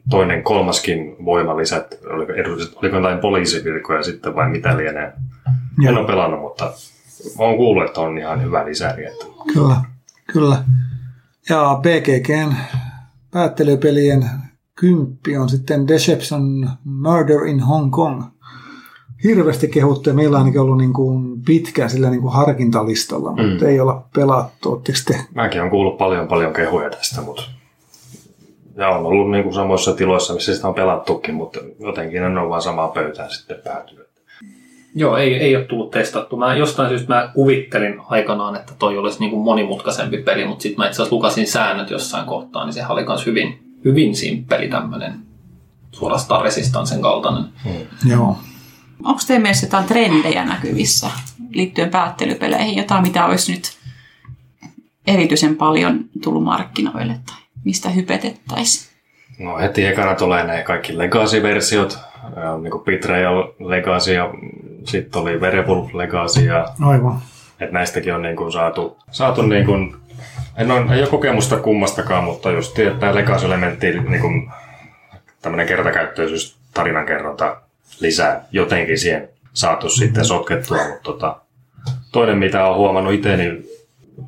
toinen 0.09 0.43
kolmaskin 0.43 1.15
voima 1.25 1.57
lisät, 1.57 1.97
oliko, 2.13 2.31
edulliset- 2.33 2.73
oliko 2.81 2.95
jotain 2.95 3.19
poliisivirkoja 3.19 4.03
sitten 4.03 4.35
vai 4.35 4.49
mitä 4.49 4.77
lienee. 4.77 5.13
En 5.47 5.53
Joo. 5.83 5.97
ole 5.99 6.07
pelannut, 6.07 6.39
mutta 6.39 6.73
olen 7.37 7.57
kuullut, 7.57 7.85
että 7.85 8.01
on 8.01 8.17
ihan 8.17 8.43
hyvä 8.43 8.65
lisäri. 8.65 9.05
Että 9.05 9.25
Kyllä, 9.53 9.75
kyllä. 10.33 10.57
Ja 11.49 11.79
BGGn 11.81 12.53
päättelypelien 13.31 14.25
kymppi 14.75 15.37
on 15.37 15.49
sitten 15.49 15.87
Deception 15.87 16.69
Murder 16.83 17.45
in 17.47 17.59
Hong 17.59 17.91
Kong. 17.91 18.23
Hirveästi 19.23 19.67
kehuttu 19.67 20.09
ja 20.09 20.15
meillä 20.15 20.35
on 20.35 20.41
ainakin 20.41 20.61
ollut 20.61 20.77
niin 20.77 20.93
kuin 20.93 21.41
pitkään 21.45 21.89
sillä 21.89 22.09
niin 22.09 22.21
kuin 22.21 22.33
harkintalistalla, 22.33 23.29
mutta 23.29 23.65
Mm. 23.65 23.69
ei 23.69 23.79
olla 23.79 24.05
pelattu. 24.15 24.71
Oletteko 24.71 24.97
te? 25.07 25.19
Mäkin 25.35 25.59
olen 25.61 25.71
kuullut 25.71 25.97
paljon 25.97 26.27
paljon 26.27 26.53
kehuja 26.53 26.89
tästä, 26.89 27.21
mutta 27.21 27.41
ja 28.75 28.89
on 28.89 29.05
ollut 29.05 29.31
niin 29.31 29.43
kuin 29.43 29.53
samoissa 29.53 29.93
tiloissa, 29.93 30.33
missä 30.33 30.55
sitä 30.55 30.67
on 30.67 30.73
pelattukin, 30.73 31.35
mutta 31.35 31.59
jotenkin 31.79 32.23
en 32.23 32.37
ole 32.37 32.49
vaan 32.49 32.61
samaan 32.61 32.91
pöytään 32.91 33.31
sitten 33.31 33.57
päätynyt. 33.63 34.05
Joo, 34.95 35.17
ei, 35.17 35.35
ei 35.35 35.55
ole 35.55 35.65
tullut 35.65 35.91
testattu. 35.91 36.37
Mä 36.37 36.55
jostain 36.55 36.89
syystä 36.89 37.13
mä 37.13 37.31
kuvittelin 37.33 38.01
aikanaan, 38.09 38.55
että 38.55 38.73
toi 38.79 38.97
olisi 38.97 39.19
niin 39.19 39.31
kuin 39.31 39.43
monimutkaisempi 39.43 40.17
peli, 40.17 40.45
mutta 40.45 40.61
sitten 40.61 40.77
mä 40.77 40.87
itse 40.87 41.01
asiassa 41.01 41.15
lukasin 41.15 41.47
säännöt 41.47 41.89
jossain 41.89 42.25
kohtaa, 42.25 42.65
niin 42.65 42.73
sehän 42.73 42.91
oli 42.91 43.05
myös 43.05 43.25
hyvin, 43.25 43.77
hyvin 43.85 44.15
simppeli 44.15 44.67
tämmöinen 44.67 45.13
suorastaan 45.91 46.43
resistanssin 46.43 47.01
kaltainen. 47.01 47.43
Joo. 48.09 48.37
Onko 49.03 49.21
teidän 49.27 49.41
mielestä 49.41 49.65
jotain 49.65 49.85
trendejä 49.85 50.45
näkyvissä 50.45 51.09
liittyen 51.49 51.89
päättelypeleihin? 51.89 52.77
Jotain, 52.77 53.01
mitä 53.01 53.25
olisi 53.25 53.51
nyt 53.51 53.77
erityisen 55.07 55.55
paljon 55.55 56.05
tullut 56.23 56.43
markkinoille 56.43 57.19
tai 57.25 57.44
mistä 57.65 57.89
hypetettäisiin? 57.89 58.95
No 59.39 59.57
heti 59.57 59.85
ekana 59.85 60.15
tulee 60.15 60.43
ne 60.43 60.63
kaikki 60.63 60.97
Legacy-versiot, 60.97 61.97
niin 62.61 62.71
kuin 62.71 62.83
Betrayal 62.83 63.47
Legacy 63.59 64.13
ja 64.13 64.33
sitten 64.83 65.21
oli 65.21 65.37
Werewolf 65.37 65.93
Legacy 65.93 66.41
ja 66.41 66.65
Aivan. 66.81 67.21
että 67.59 67.73
näistäkin 67.73 68.13
on 68.13 68.21
niin 68.21 68.35
kuin 68.35 68.51
saatu, 68.51 68.97
saatu 69.11 69.41
niin 69.41 69.65
kuin, 69.65 69.95
en 70.57 70.71
ole, 70.71 70.95
ei 70.95 71.01
ole 71.01 71.09
kokemusta 71.09 71.57
kummastakaan, 71.57 72.23
mutta 72.23 72.51
just 72.51 72.77
tämä 72.99 73.15
Legacy-elementti, 73.15 73.99
niin 73.99 74.21
kuin, 74.21 74.51
tämmöinen 75.41 75.67
kertakäyttöisyys, 75.67 76.57
tarinankerronta 76.73 77.57
lisää 77.99 78.45
jotenkin 78.51 78.99
siihen 78.99 79.29
saatu 79.53 79.89
sitten 79.89 80.25
sotkettua, 80.25 80.77
mutta 80.77 81.03
tota, 81.03 81.37
toinen 82.11 82.37
mitä 82.37 82.65
olen 82.65 82.77
huomannut 82.77 83.13
itse, 83.13 83.37
niin 83.37 83.65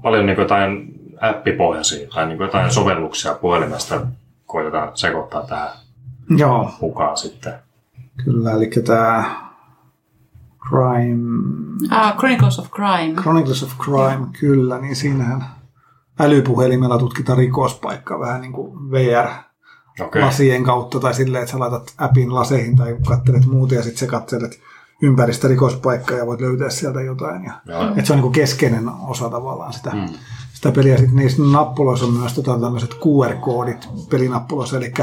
paljon 0.01 0.25
niin 0.25 0.35
kuin 0.35 0.43
jotain 0.43 0.96
appipohjaisia 1.22 2.07
tai 2.13 2.26
niin 2.26 2.38
kuin 2.38 2.45
jotain 2.45 2.72
sovelluksia 2.72 3.34
puhelimesta 3.34 4.01
koitetaan 4.45 4.91
sekoittaa 4.93 5.45
tähän 5.47 5.70
Joo, 6.30 6.72
mukaan 6.82 7.18
sitten. 7.18 7.53
kyllä. 8.26 8.51
Eli 8.51 8.70
tämä 8.86 9.47
Crime, 10.70 11.38
Uh, 11.84 12.18
Chronicles 12.18 12.59
of 12.59 12.72
Crime. 12.72 13.22
Chronicles 13.22 13.63
of 13.63 13.72
Crime, 13.78 14.28
kyllä, 14.39 14.78
niin 14.78 14.95
siinähän 14.95 15.45
älypuhelimella 16.20 16.99
tutkitaan 16.99 17.38
rikospaikkaa 17.38 18.20
vähän 18.20 18.41
niin 18.41 18.51
kuin 18.53 18.91
VR 18.91 19.28
Okei. 19.99 20.22
lasien 20.22 20.63
kautta 20.63 20.99
tai 20.99 21.13
silleen, 21.13 21.41
että 21.41 21.51
sä 21.51 21.59
laitat 21.59 21.93
appin 21.97 22.36
laseihin 22.36 22.76
tai 22.76 22.97
katselet 23.07 23.45
muuta 23.45 23.76
ja 23.76 23.84
sitten 23.84 23.99
sä 23.99 24.07
katselet 24.07 24.59
ympäristä 25.01 25.47
rikospaikkaa 25.47 26.18
ja 26.18 26.26
voit 26.26 26.41
löytää 26.41 26.70
sieltä 26.70 27.01
jotain. 27.01 27.43
Ja, 27.43 27.53
joo. 27.65 27.89
että 27.89 28.05
se 28.05 28.13
on 28.13 28.18
niin 28.18 28.22
kuin 28.22 28.34
keskeinen 28.34 28.89
osa 29.07 29.30
tavallaan 29.30 29.74
sitä, 29.74 29.89
mm. 29.89 30.07
Sitä 30.58 30.72
peliä. 30.72 30.97
Sitten 30.97 31.16
niissä 31.16 31.43
nappuloissa 31.43 32.05
on 32.05 32.14
myös 32.14 32.34
tota, 32.34 32.60
tämmöiset 32.60 32.93
QR-koodit 32.93 33.89
pelinappuloissa, 34.10 34.78
eli 34.78 34.93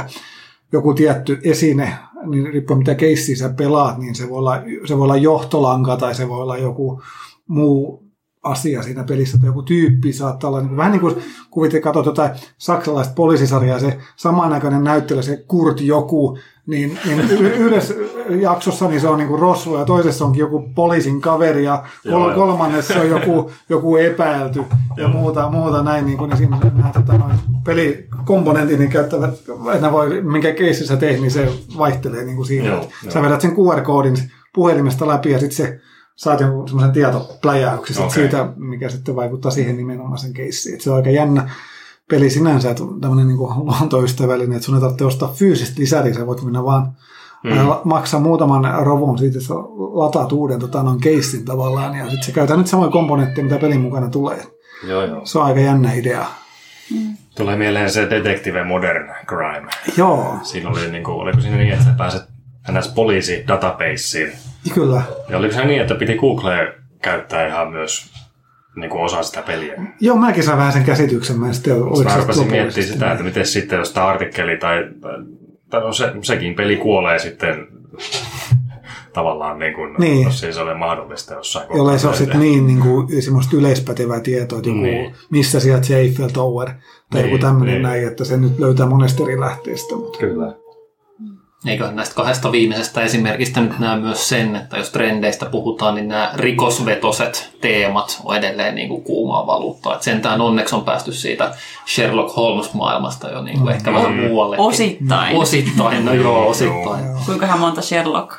joku 0.72 0.94
tietty 0.94 1.38
esine, 1.42 1.94
niin 2.26 2.46
riippuen 2.46 2.78
mitä 2.78 2.94
keissiä 2.94 3.36
sä 3.36 3.48
pelaat, 3.48 3.98
niin 3.98 4.14
se 4.14 4.30
voi, 4.30 4.38
olla, 4.38 4.62
se 4.84 4.96
voi 4.96 5.04
olla 5.04 5.16
johtolanka 5.16 5.96
tai 5.96 6.14
se 6.14 6.28
voi 6.28 6.42
olla 6.42 6.56
joku 6.56 7.02
muu 7.48 8.04
asia 8.42 8.82
siinä 8.82 9.04
pelissä, 9.04 9.38
tai 9.38 9.48
joku 9.48 9.62
tyyppi 9.62 10.12
saattaa 10.12 10.50
olla, 10.50 10.60
niin 10.60 10.68
kuin, 10.68 10.76
vähän 10.76 10.92
niin 10.92 11.00
kuin 11.00 11.16
kuvittelee, 11.50 11.82
katsot 11.82 12.06
jotain 12.06 12.30
saksalaista 12.58 13.14
poliisisarjaa, 13.14 13.78
se 13.78 13.98
samanaikainen 14.16 14.84
näyttelijä, 14.84 15.22
se 15.22 15.44
Kurt 15.48 15.80
joku, 15.80 16.38
niin, 16.66 16.98
niin 17.04 17.30
yhdessä 17.40 17.94
jaksossa 18.40 18.88
niin 18.88 19.00
se 19.00 19.08
on 19.08 19.18
niin 19.18 19.28
kuin 19.28 19.40
Rosvo 19.40 19.78
ja 19.78 19.84
toisessa 19.84 20.24
onkin 20.24 20.40
joku 20.40 20.70
poliisin 20.74 21.20
kaveri 21.20 21.64
ja 21.64 21.84
kol- 22.02 22.10
joo. 22.10 22.34
kolmannessa 22.34 23.00
on 23.00 23.08
joku, 23.08 23.50
joku 23.68 23.96
epäilty 23.96 24.64
ja 24.96 25.08
muuta, 25.08 25.50
muuta 25.50 25.82
näin, 25.82 26.06
niin, 26.06 26.18
kuin, 26.18 26.28
niin 26.28 26.38
siinä 26.38 26.58
nämä 26.74 26.90
tota, 26.92 27.18
noin 27.18 27.34
pelikomponentit 27.64 28.78
niin 28.78 28.90
käyttävät, 28.90 29.34
että 29.74 29.92
voi, 29.92 30.22
minkä 30.22 30.52
keissi 30.52 30.86
sä 30.86 30.96
teet, 30.96 31.20
niin 31.20 31.30
se 31.30 31.52
vaihtelee 31.78 32.24
niin 32.24 32.36
kuin 32.36 32.46
siinä. 32.46 32.68
Joo, 32.68 32.90
Joo. 33.02 33.12
Sä 33.12 33.22
vedät 33.22 33.40
sen 33.40 33.56
QR-koodin 33.56 34.16
puhelimesta 34.54 35.08
läpi 35.08 35.30
ja 35.30 35.38
sitten 35.38 35.56
se 35.56 35.80
saat 36.16 36.40
jonkun 36.40 36.68
semmoisen 36.68 36.92
tietopläjäyksen 36.92 38.04
Okei. 38.04 38.14
siitä, 38.14 38.48
mikä 38.56 38.88
sitten 38.88 39.16
vaikuttaa 39.16 39.50
siihen 39.50 39.76
nimenomaisen 39.76 40.32
keissiin. 40.32 40.74
Et 40.74 40.80
se 40.80 40.90
on 40.90 40.96
aika 40.96 41.10
jännä 41.10 41.50
peli 42.10 42.30
sinänsä, 42.30 42.70
että 42.70 42.82
on 42.82 43.00
tämmöinen 43.00 43.28
niin 43.28 43.38
luontoystävällinen, 43.38 44.56
että 44.56 44.66
sun 44.66 44.74
ei 44.74 44.80
tarvitse 44.80 45.04
ostaa 45.04 45.32
fyysistä 45.32 45.80
lisäriä, 45.80 46.14
sä 46.14 46.26
voit 46.26 46.42
mennä 46.42 46.64
vaan 46.64 46.92
mm. 47.44 47.50
maksaa 47.84 48.20
muutaman 48.20 48.84
rovun 48.84 49.18
siitä, 49.18 49.38
että 49.38 49.48
sä 49.48 49.54
lataat 49.94 50.32
uuden 50.32 50.60
tota, 50.60 50.82
noin 50.82 51.00
keissin 51.00 51.44
tavallaan, 51.44 51.94
ja 51.94 52.04
sitten 52.04 52.22
se 52.22 52.32
käytät 52.32 52.58
nyt 52.58 52.66
samoja 52.66 52.90
komponentteja, 52.90 53.44
mitä 53.44 53.58
pelin 53.58 53.80
mukana 53.80 54.10
tulee. 54.10 54.46
Joo, 54.88 55.04
joo. 55.04 55.20
Se 55.24 55.38
on 55.38 55.44
aika 55.44 55.60
jännä 55.60 55.92
idea. 55.92 56.26
Tulee 57.36 57.56
mieleen 57.56 57.90
se 57.90 58.10
Detective 58.10 58.64
Modern 58.64 59.14
Crime. 59.26 59.70
Joo, 59.96 60.38
Siinä 60.42 60.70
oli, 60.70 60.90
niin 60.90 61.04
kuin, 61.04 61.14
oliko 61.14 61.40
siinä 61.40 61.56
niin, 61.56 61.72
että 61.72 61.84
sä 61.84 61.94
pääset 61.98 62.22
ns. 62.72 62.88
poliisi 62.88 63.44
databaseen. 63.48 64.32
kyllä. 64.74 65.02
Ja 65.28 65.38
oliko 65.38 65.54
se 65.54 65.64
niin, 65.64 65.82
että 65.82 65.94
piti 65.94 66.14
Googlea 66.14 66.72
käyttää 67.02 67.46
ihan 67.46 67.70
myös 67.70 68.10
niin 68.76 68.90
kuin 68.90 69.02
osa 69.04 69.22
sitä 69.22 69.42
peliä? 69.42 69.74
Joo, 70.00 70.16
mäkin 70.16 70.42
sain 70.44 70.58
vähän 70.58 70.72
sen 70.72 70.84
käsityksen. 70.84 71.40
Mä 71.40 71.46
en 71.46 71.54
sitten, 71.54 71.82
oliko 71.82 72.02
Mä 72.04 72.10
se 72.10 72.20
rupesin 72.20 72.50
miettimään 72.50 72.88
sitä, 72.92 73.12
että 73.12 73.24
miten 73.24 73.46
sitten 73.46 73.78
jos 73.78 73.92
tämä 73.92 74.06
artikkeli 74.06 74.56
tai, 74.56 74.84
tai, 75.70 75.80
no 75.80 75.92
se, 75.92 76.12
sekin 76.22 76.54
peli 76.54 76.76
kuolee 76.76 77.18
sitten 77.18 77.66
tavallaan, 79.12 79.58
niin 79.58 79.74
kuin, 79.74 79.94
Niin. 79.98 80.24
jos 80.24 80.44
ei 80.44 80.52
se 80.52 80.60
ole 80.60 80.74
mahdollista 80.74 81.34
jossain 81.34 81.66
Jollei 81.76 81.98
se 81.98 82.08
ole 82.08 82.16
tehdä. 82.16 82.32
sit 82.32 82.40
niin, 82.40 82.66
niin 82.66 82.80
kuin, 82.80 83.22
semmoista 83.22 83.56
yleispätevää 83.56 84.20
tietoa, 84.20 84.58
että 84.58 84.70
joku, 84.70 84.80
Niin. 84.82 85.14
missä 85.30 85.60
sijaitsee 85.60 85.98
Eiffel 86.00 86.28
Tower 86.28 86.68
tai 87.10 87.22
Niin, 87.22 87.30
joku 87.32 87.42
tämmöinen 87.42 87.74
niin. 87.74 87.82
näin, 87.82 88.06
että 88.08 88.24
se 88.24 88.36
nyt 88.36 88.58
löytää 88.58 88.86
monesta 88.86 89.22
eri 89.22 89.40
lähteestä. 89.40 89.94
Mutta 89.96 90.18
Kyllä. 90.18 90.54
Eiköhän 91.66 91.96
näistä 91.96 92.14
kahdesta 92.14 92.52
viimeisestä 92.52 93.00
esimerkistä 93.02 93.60
nyt 93.60 93.78
näe 93.78 93.96
myös 94.00 94.28
sen, 94.28 94.56
että 94.56 94.76
jos 94.76 94.90
trendeistä 94.90 95.46
puhutaan, 95.46 95.94
niin 95.94 96.08
nämä 96.08 96.30
rikosvetoset 96.34 97.50
teemat 97.60 98.20
on 98.24 98.36
edelleen 98.36 98.74
niin 98.74 98.88
kuin 98.88 99.04
kuumaa 99.04 99.46
valuuttaa. 99.46 99.92
Että 99.92 100.04
sentään 100.04 100.40
onneksi 100.40 100.74
on 100.74 100.84
päästy 100.84 101.12
siitä 101.12 101.54
Sherlock 101.94 102.36
Holmes-maailmasta 102.36 103.30
jo 103.30 103.42
niin 103.42 103.58
kuin 103.60 103.74
ehkä 103.74 103.92
vähän 103.92 104.14
muualle. 104.14 104.56
Osittain. 104.58 105.36
Osittain, 105.36 106.04
no 106.04 106.12
joo, 106.14 106.48
osittain. 106.48 107.04
Kuinkahan 107.26 107.58
monta 107.60 107.82
Sherlock 107.82 108.32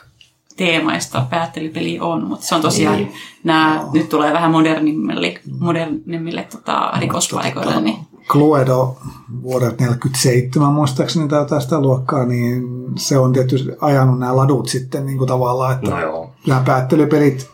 teemaista 0.57 1.25
päättelypeliä 1.29 2.03
on, 2.03 2.23
mutta 2.23 2.45
se 2.45 2.55
on 2.55 2.61
tosiaan, 2.61 2.95
Niin. 2.97 3.13
nämä 3.43 3.83
nyt 3.93 4.09
tulee 4.09 4.33
vähän 4.33 4.51
modernimmille, 4.51 5.39
modernimmille 5.59 6.47
tota, 6.51 6.91
rikospaikoille, 6.99 7.81
niin 7.81 7.97
Cluedo 8.27 8.97
vuodelta 9.43 9.75
47 9.83 10.73
muistaakseni 10.73 11.27
tai 11.27 11.39
jotain 11.39 11.61
sitä 11.61 11.79
luokkaa, 11.79 12.25
niin 12.25 12.63
se 12.97 13.17
on 13.17 13.33
tietysti 13.33 13.69
ajanut 13.81 14.19
nämä 14.19 14.35
ladut 14.35 14.67
sitten 14.67 15.05
niin 15.05 15.17
kuin 15.17 15.27
tavallaan, 15.27 15.73
että 15.75 15.89
No 15.89 16.01
joo. 16.01 16.29
nämä 16.47 16.63
päättelypelit, 16.65 17.49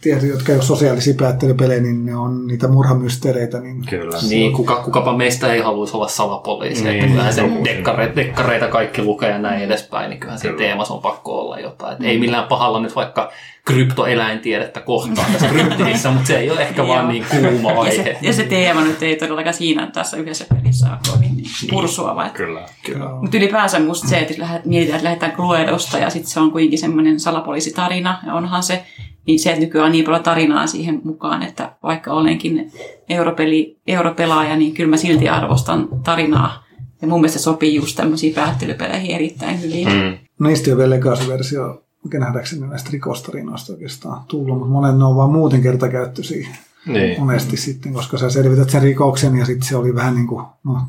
tietysti, 0.00 0.28
jotka 0.28 0.52
ei 0.52 0.56
ole 0.58 0.64
sosiaalisia 0.64 1.14
päättelypelejä, 1.18 1.80
niin 1.80 2.06
ne 2.06 2.16
on 2.16 2.46
niitä 2.46 2.68
murhamysteereitä. 2.68 3.60
Niin 3.60 3.86
Kyllä. 3.86 4.18
Niin, 4.28 4.52
kuka, 4.52 4.76
kukapa 4.76 5.16
meistä 5.16 5.52
ei 5.52 5.60
haluaisi 5.60 5.96
olla 5.96 6.08
salapoliisi. 6.08 6.84
Niin, 6.84 6.92
Niin, 6.92 6.98
että 7.00 7.10
kyllähän 7.10 7.34
sen 7.34 7.48
siinä. 7.48 7.64
dekkareita, 7.64 8.16
dekkareita 8.16 8.68
kaikki 8.68 9.02
lukee 9.02 9.30
ja 9.30 9.38
näin 9.38 9.62
edespäin, 9.62 10.10
niin 10.10 10.20
kyllähän 10.20 10.38
siinä 10.40 10.56
Kyllä. 10.56 10.68
teemassa 10.68 10.94
on 10.94 11.02
pakko 11.02 11.40
olla 11.40 11.58
jotain. 11.58 11.92
Et 11.92 12.02
ei 12.02 12.18
millään 12.18 12.48
pahalla 12.48 12.80
nyt 12.80 12.96
vaikka 12.96 13.32
kryptoeläintiedettä 13.64 14.80
kohtaan 14.80 15.32
tässä 15.32 15.48
kryptidissä, 15.48 16.10
mutta 16.10 16.26
se 16.26 16.38
ei 16.38 16.50
ole 16.50 16.62
ehkä 16.62 16.86
vaan 16.86 17.08
niin 17.08 17.24
kuuma 17.30 17.86
ja 17.86 17.92
se, 17.92 18.00
aihe. 18.00 18.18
ja 18.22 18.32
se 18.32 18.44
teema 18.44 18.80
nyt 18.80 19.02
ei 19.02 19.16
todellakaan 19.16 19.54
siinä 19.54 19.90
tässä 19.92 20.16
yhdessä 20.16 20.44
pelissä 20.54 20.86
ole 20.90 20.98
kovin 21.12 21.36
niin 21.36 21.46
pursuava. 21.70 22.26
Että 22.26 22.36
Kyllä. 22.36 22.60
Kyllä. 22.86 23.08
Mutta 23.20 23.36
ylipäänsä 23.36 23.78
musta 23.80 24.08
se, 24.08 24.18
että 24.18 24.34
mietitään, 24.64 24.96
että 24.96 25.04
lähdetään 25.04 25.32
Cluedosta 25.32 25.98
ja 25.98 26.10
sitten 26.10 26.30
se 26.30 26.40
on 26.40 26.50
kuitenkin 26.50 26.78
semmoinen 26.78 27.20
salapoliisitarina, 27.20 28.18
ja 28.26 28.34
onhan 28.34 28.62
se, 28.62 28.84
niin 29.28 29.40
se, 29.40 29.50
että 29.50 29.60
nykyään 29.60 29.86
on 29.86 29.92
niin 29.92 30.04
paljon 30.04 30.22
tarinaa 30.22 30.66
siihen 30.66 31.00
mukaan, 31.04 31.42
että 31.42 31.72
vaikka 31.82 32.12
olenkin 32.12 32.72
europeli, 33.08 33.78
europelaaja, 33.86 34.56
niin 34.56 34.74
kyllä 34.74 34.90
mä 34.90 34.96
silti 34.96 35.28
arvostan 35.28 35.88
tarinaa. 36.04 36.64
Ja 37.02 37.08
mun 37.08 37.20
mielestä 37.20 37.38
se 37.38 37.42
sopii 37.42 37.74
just 37.74 37.96
tämmöisiin 37.96 38.34
päättelypeleihin 38.34 39.14
erittäin 39.14 39.62
hyvin. 39.62 39.88
Mm. 39.88 40.46
Niistä 40.46 40.66
ei 40.70 40.72
ole 40.72 40.78
vielä 40.78 40.94
Legacy-versio, 40.94 41.82
mikä 42.04 42.18
nähdäkseni 42.18 42.66
näistä 42.66 42.90
rikostarinoista 42.92 43.72
oikeastaan 43.72 44.24
tullut, 44.28 44.58
mutta 44.58 44.72
monen 44.72 44.98
ne 44.98 45.04
on 45.04 45.16
vaan 45.16 45.32
muuten 45.32 45.62
kertakäyttöisiä 45.62 46.48
Niin. 46.86 47.20
monesti 47.20 47.56
sitten, 47.56 47.92
koska 47.92 48.18
sä 48.18 48.30
selvität 48.30 48.70
sen 48.70 48.82
rikoksen 48.82 49.36
ja 49.36 49.46
sitten 49.46 49.68
se 49.68 49.76
oli 49.76 49.94
vähän 49.94 50.14
niin 50.14 50.26
kuin, 50.26 50.44
no, 50.64 50.80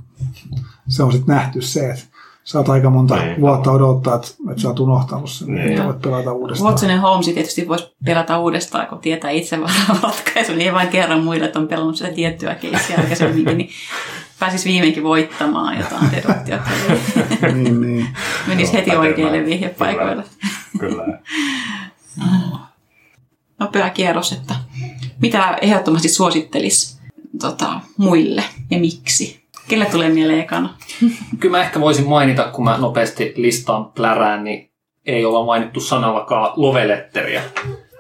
se 0.88 1.04
on 1.04 1.12
sitten 1.12 1.36
nähty 1.36 1.62
se, 1.62 1.90
että 1.90 2.04
saat 2.50 2.70
aika 2.70 2.90
monta 2.90 3.16
Niin. 3.16 3.42
vuotta 3.42 3.72
odottaa, 3.72 4.16
että, 4.16 4.28
että 4.50 4.62
sä 4.62 4.68
oot 4.68 4.80
unohtanut 4.80 5.30
sen, 5.30 5.48
Niin. 5.48 5.70
että 5.70 5.86
voit 5.86 6.02
pelata 6.02 6.32
uudestaan. 6.34 6.72
Watson 6.72 7.00
Holmes 7.00 7.26
tietysti 7.26 7.68
voisi 7.68 7.96
pelata 8.06 8.40
uudestaan, 8.40 8.88
kun 8.88 9.00
tietää 9.00 9.32
itse 9.32 9.62
vaan 9.62 9.74
ratkaisun, 10.04 10.58
niin 10.58 10.68
ei 10.68 10.74
vain 10.74 10.88
kerran 10.88 11.24
muille, 11.24 11.46
että 11.46 11.60
on 11.60 11.68
pelannut 11.68 11.96
sitä 11.98 12.12
tiettyä 12.12 12.56
keissiä 12.56 12.98
aikaisemminkin, 12.98 13.58
niin 13.58 13.70
pääsisi 14.40 14.70
viimeinkin 14.70 15.04
voittamaan 15.04 15.78
jotain 15.80 16.12
deduktiota. 16.12 16.70
niin, 17.54 17.82
niin. 17.82 18.08
Menisi 18.48 18.72
Joo, 18.76 18.80
heti 18.80 18.96
oikeille 18.96 19.46
vihjepaikoille. 19.46 20.24
Kyllä. 20.80 21.04
Nopea 23.60 23.90
kierros, 23.90 24.32
että 24.32 24.56
mitä 25.22 25.58
ehdottomasti 25.62 26.10
suosittelis 26.10 27.00
tota, 27.42 27.80
muille 27.98 28.44
ja 28.72 28.80
miksi? 28.80 29.39
Kelle 29.70 29.86
tulee 29.86 30.10
mieleen 30.10 30.40
ekana? 30.40 30.70
Kyllä 31.40 31.58
mä 31.58 31.64
ehkä 31.64 31.80
voisin 31.80 32.08
mainita, 32.08 32.44
kun 32.44 32.64
mä 32.64 32.78
nopeasti 32.78 33.34
listaan 33.36 33.86
plärään, 33.86 34.44
niin 34.44 34.72
ei 35.06 35.26
olla 35.26 35.46
mainittu 35.46 35.80
sanallakaan 35.80 36.52
loveletteriä, 36.56 37.42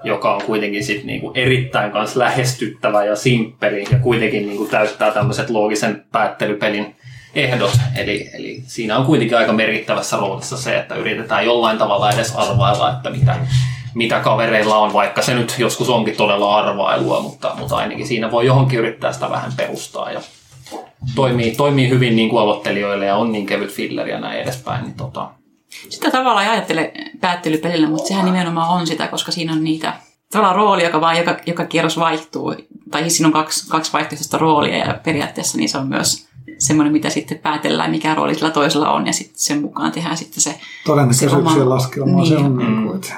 joka 0.03 0.35
on 0.35 0.41
kuitenkin 0.41 0.83
sit 0.83 1.03
niinku 1.03 1.31
erittäin 1.35 1.91
kans 1.91 2.15
lähestyttävä 2.15 3.03
ja 3.03 3.15
simppeli 3.15 3.83
ja 3.91 3.99
kuitenkin 3.99 4.47
niinku 4.47 4.65
täyttää 4.65 5.11
tämmöiset 5.11 5.49
loogisen 5.49 6.05
päättelypelin 6.11 6.95
ehdot. 7.35 7.71
Eli, 7.97 8.29
eli 8.33 8.63
siinä 8.65 8.97
on 8.97 9.05
kuitenkin 9.05 9.37
aika 9.37 9.53
merkittävässä 9.53 10.17
roolissa 10.17 10.57
se, 10.57 10.77
että 10.77 10.95
yritetään 10.95 11.45
jollain 11.45 11.77
tavalla 11.77 12.11
edes 12.11 12.35
arvailla, 12.35 12.91
että 12.91 13.09
mitä, 13.09 13.35
mitä 13.95 14.19
kavereilla 14.19 14.77
on, 14.77 14.93
vaikka 14.93 15.21
se 15.21 15.33
nyt 15.33 15.55
joskus 15.57 15.89
onkin 15.89 16.15
todella 16.15 16.57
arvailua, 16.57 17.21
mutta, 17.21 17.55
mutta 17.57 17.75
ainakin 17.75 18.07
siinä 18.07 18.31
voi 18.31 18.45
johonkin 18.45 18.79
yrittää 18.79 19.13
sitä 19.13 19.29
vähän 19.29 19.51
perustaa. 19.57 20.11
Ja 20.11 20.21
toimii, 21.15 21.55
toimii 21.55 21.89
hyvin 21.89 22.15
niin 22.15 22.29
kuin 22.29 22.41
aloittelijoille 22.41 23.05
ja 23.05 23.15
on 23.15 23.31
niin 23.31 23.45
kevyt 23.45 23.71
filleri 23.71 24.11
ja 24.11 24.19
näin 24.19 24.41
edespäin. 24.41 24.83
Niin 24.83 24.93
tota, 24.93 25.31
Sitä 25.89 26.11
tavallaan 26.11 26.45
ei 26.45 26.51
ajattele 26.51 26.93
päättelypelillä, 27.21 27.89
mutta 27.89 28.07
sehän 28.07 28.25
nimenomaan 28.25 28.69
on 28.69 28.87
sitä, 28.87 29.07
koska 29.07 29.31
siinä 29.31 29.53
on 29.53 29.63
niitä 29.63 29.93
tavallaan 30.31 30.55
rooli, 30.55 30.83
joka 30.83 31.01
vaan 31.01 31.17
joka, 31.17 31.37
joka 31.45 31.65
kierros 31.65 31.99
vaihtuu. 31.99 32.55
Tai 32.91 33.01
siis 33.01 33.17
siinä 33.17 33.27
on 33.27 33.33
kaksi, 33.33 33.69
kaksi 33.69 33.93
vaihtoehtoista 33.93 34.37
roolia 34.37 34.77
ja 34.77 34.99
periaatteessa 35.03 35.57
niin 35.57 35.69
se 35.69 35.77
on 35.77 35.87
myös 35.87 36.29
semmoinen, 36.57 36.93
mitä 36.93 37.09
sitten 37.09 37.39
päätellään, 37.39 37.91
mikä 37.91 38.15
rooli 38.15 38.35
sillä 38.35 38.51
toisella 38.51 38.91
on 38.91 39.07
ja 39.07 39.13
sitten 39.13 39.39
sen 39.39 39.61
mukaan 39.61 39.91
tehdään 39.91 40.17
sitten 40.17 40.41
se 40.41 40.59
Todennäköisyyksien 40.85 41.53
Se 41.53 41.59
oma- 41.61 41.69
laskelma 41.69 42.25
se 42.25 42.35
niin. 42.35 42.45
on 42.45 42.57
niin 42.57 42.83
kuin, 42.83 42.95
että, 42.95 43.13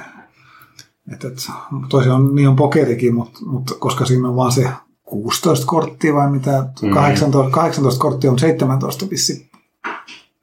että, 1.14 1.28
että 1.28 1.52
toisin 1.90 2.12
on, 2.12 2.36
niin 2.36 2.50
on 2.50 2.56
pokerikin, 2.56 3.16
mutta, 3.16 3.40
mutta 3.46 3.74
koska 3.80 4.06
siinä 4.06 4.30
on 4.30 4.36
vaan 4.36 4.52
se 4.52 4.70
16 5.12 5.66
korttia 5.66 6.14
vai 6.14 6.32
mitä, 6.32 6.66
Mm. 6.82 6.94
18, 6.94 7.52
18 7.52 8.02
korttia 8.02 8.32
on 8.32 8.40
17 8.40 9.10
vissi 9.10 9.52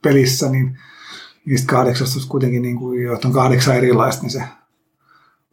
pelissä, 0.03 0.49
niin 0.51 0.79
niistä 1.47 1.67
18 1.67 2.31
kuitenkin, 2.31 2.63
niin 2.63 2.77
kuin, 2.77 3.03
joita 3.03 3.29
on 3.29 3.35
kahdeksan 3.35 3.77
erilaista, 3.77 4.23
niin 4.23 4.31
se 4.31 4.43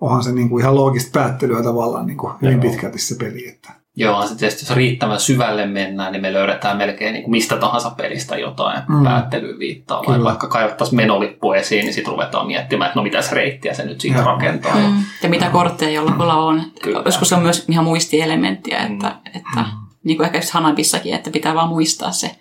onhan 0.02 0.24
se 0.24 0.32
niin 0.32 0.50
kuin 0.50 0.62
ihan 0.62 0.76
loogista 0.76 1.20
päättelyä 1.20 1.64
tavallaan 1.64 2.08
niin 2.08 2.18
kuin 2.18 2.34
hyvin 2.42 2.60
pitkälti 2.60 3.00
se 3.00 3.16
peli. 3.16 3.48
Että, 3.48 3.74
joo, 3.96 4.22
sitten 4.22 4.38
tietysti 4.38 4.66
jos 4.66 4.76
riittävän 4.78 5.20
syvälle 5.20 5.66
mennään, 5.66 6.12
niin 6.12 6.22
me 6.22 6.34
löydetään 6.34 6.78
melkein 6.78 7.14
niin 7.14 7.24
kuin 7.24 7.32
mistä 7.32 7.58
tahansa 7.58 7.90
pelistä 7.90 8.38
jotain 8.38 8.82
Mm. 8.88 8.96
mm. 8.96 9.04
päättelyyn 9.04 9.60
viittaa. 9.60 10.04
Kyllä. 10.06 10.24
Vaikka 10.24 10.48
kaivattaisiin 10.48 10.96
menolippu 10.98 11.52
esiin, 11.54 11.86
niin 11.86 11.94
sitten 11.94 12.12
ruvetaan 12.12 12.48
miettimään, 12.48 12.88
että 12.90 13.00
no 13.00 13.04
mitäs 13.04 13.32
reittiä 13.32 13.74
se 13.74 13.86
nyt 13.86 14.02
siitä 14.02 14.18
Joo. 14.18 14.26
rakentaa. 14.26 14.76
Mm. 14.76 15.04
Ja 15.24 15.30
mitä 15.30 15.50
kortteja 15.50 15.92
jollakulla 15.92 16.34
on. 16.36 16.62
Kyllä. 16.84 17.02
Joskus 17.06 17.34
on 17.34 17.42
myös 17.42 17.66
ihan 17.70 17.86
muistielementtiä, 17.86 18.78
että, 18.80 19.08
Mm. 19.08 19.40
että 19.40 19.66
niin 20.04 20.18
kuin 20.18 20.26
ehkä 20.26 20.38
just 20.38 20.52
Hanapissakin, 20.52 21.14
että 21.16 21.30
pitää 21.32 21.56
vaan 21.56 21.70
muistaa 21.70 22.12
se, 22.12 22.36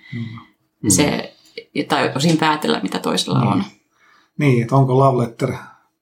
Mm. 0.83 0.91
se 0.91 1.35
tai 1.89 2.13
osin 2.17 2.37
päätellä, 2.37 2.81
mitä 2.83 2.99
toisella 2.99 3.39
on. 3.39 3.65
niin, 4.39 4.63
että 4.63 4.77
onko 4.77 4.99
Love 4.99 5.23
Letter 5.23 5.53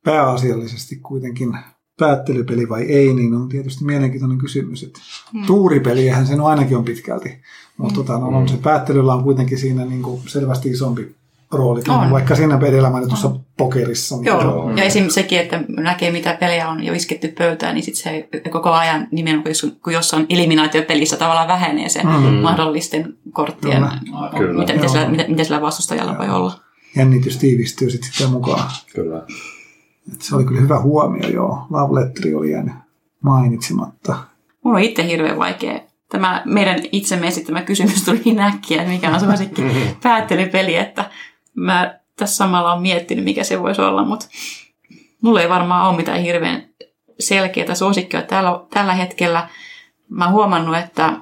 pääasiallisesti 0.05 0.97
kuitenkin 0.97 1.59
päättelypeli 1.99 2.69
vai 2.69 2.83
ei, 2.83 3.15
niin 3.15 3.35
on 3.35 3.49
tietysti 3.49 3.85
mielenkiintoinen 3.85 4.39
kysymys. 4.39 4.83
Että 4.83 5.01
Hmm. 5.33 5.47
Tuuripeliähän 5.47 6.27
sen 6.27 6.41
on 6.41 6.47
ainakin 6.51 6.77
on 6.77 6.85
pitkälti, 6.85 7.39
mutta 7.77 7.95
tota, 7.95 8.19
no, 8.19 8.27
on 8.29 8.49
se 8.49 8.57
päättelyllä 8.57 9.15
on 9.15 9.23
kuitenkin 9.25 9.59
siinä 9.59 9.85
niin 9.85 10.03
kuin 10.03 10.23
selvästi 10.27 10.71
isompi 10.71 11.15
rooli, 11.53 11.83
kuin 11.83 11.97
On. 11.97 12.11
vaikka 12.11 12.35
siinä 12.35 12.59
edellä 12.67 12.91
mainitussa 12.91 13.31
pokerissa. 13.57 14.17
mikä 14.17 14.31
Joo, 14.31 14.63
on. 14.63 14.79
ja 14.79 14.85
esim. 14.85 15.09
sekin, 15.09 15.41
että 15.41 15.65
näkee 15.69 16.11
mitä 16.13 16.37
pelejä 16.41 16.69
on 16.69 16.85
jo 16.85 16.93
isketty 16.93 17.29
pöytään, 17.29 17.75
niin 17.75 17.85
sit 17.85 17.95
se 17.95 18.29
koko 18.51 18.71
ajan 18.71 19.09
nimenomaan, 19.11 19.49
jos- 19.51 19.77
kun 19.85 19.93
jossain 19.93 20.27
eliminaatiopelissä 20.29 21.17
tavallaan 21.17 21.49
vähenee 21.49 21.89
se 21.89 22.03
Mm. 22.03 22.09
mahdollisten 22.35 23.15
korttien, 23.33 23.85
Kyllä. 24.39 24.61
mitä, 24.61 24.73
mitä, 24.73 24.85
Joo. 24.85 24.89
sillä, 24.93 25.09
mitä, 25.09 25.25
mitä 25.29 25.45
sillä 25.45 25.61
vastustajalla 25.61 26.19
voi 26.19 26.29
olla. 26.29 26.61
Jännitys 26.97 27.37
tiivistyy 27.37 27.91
sitten 27.91 28.11
sitä 28.13 28.29
mukaan. 28.31 28.71
Kyllä. 28.95 29.23
Et 30.13 30.23
se 30.23 30.37
oli 30.37 30.45
kyllä 30.45 30.61
hyvä 30.61 30.81
huomio, 30.81 31.29
joo. 31.29 31.67
Love 31.71 32.01
Letter 32.01 32.37
oli 32.37 32.51
jäänyt 32.51 32.75
mainitsematta. 33.21 34.17
Mulla 34.65 34.79
on 34.79 34.85
itse 34.85 35.07
hirveän 35.07 35.39
vaikea. 35.39 35.81
Tämä 36.09 36.43
meidän 36.45 36.81
itsemme 36.93 37.27
esittämä 37.27 37.63
kysymys 37.63 38.05
tuli 38.05 38.21
niin 38.25 38.41
äkkiä, 38.41 38.83
että 38.83 38.93
mikä 38.93 39.11
on 39.11 39.21
suosikki 39.21 39.63
päättelypeli, 40.03 40.77
että 40.77 41.11
mä 41.55 41.99
tässä 42.17 42.37
samalla 42.37 42.73
on 42.73 42.83
miettinyt, 42.83 43.25
mikä 43.25 43.45
se 43.45 43.63
voisi 43.63 43.81
olla, 43.83 44.05
mutta 44.05 44.27
mulla 45.23 45.43
ei 45.43 45.49
varmaan 45.49 45.89
ole 45.89 45.97
mitään 45.97 46.21
hirveän 46.21 46.69
selkeää 47.19 47.75
suosikkia 47.75 48.23
tällä, 48.23 48.61
tällä 48.71 48.95
hetkellä. 48.95 49.49
Mä 50.09 50.25
oon 50.25 50.35
huomannut, 50.35 50.77
että 50.77 51.13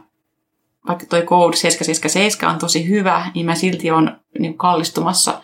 vaikka 0.88 1.06
toi 1.06 1.22
Code 1.22 1.56
777 1.56 2.54
on 2.54 2.60
tosi 2.60 2.88
hyvä, 2.88 3.30
niin 3.34 3.46
mä 3.46 3.54
silti 3.54 3.90
on 3.90 4.16
niin 4.38 4.58
kallistumassa 4.58 5.42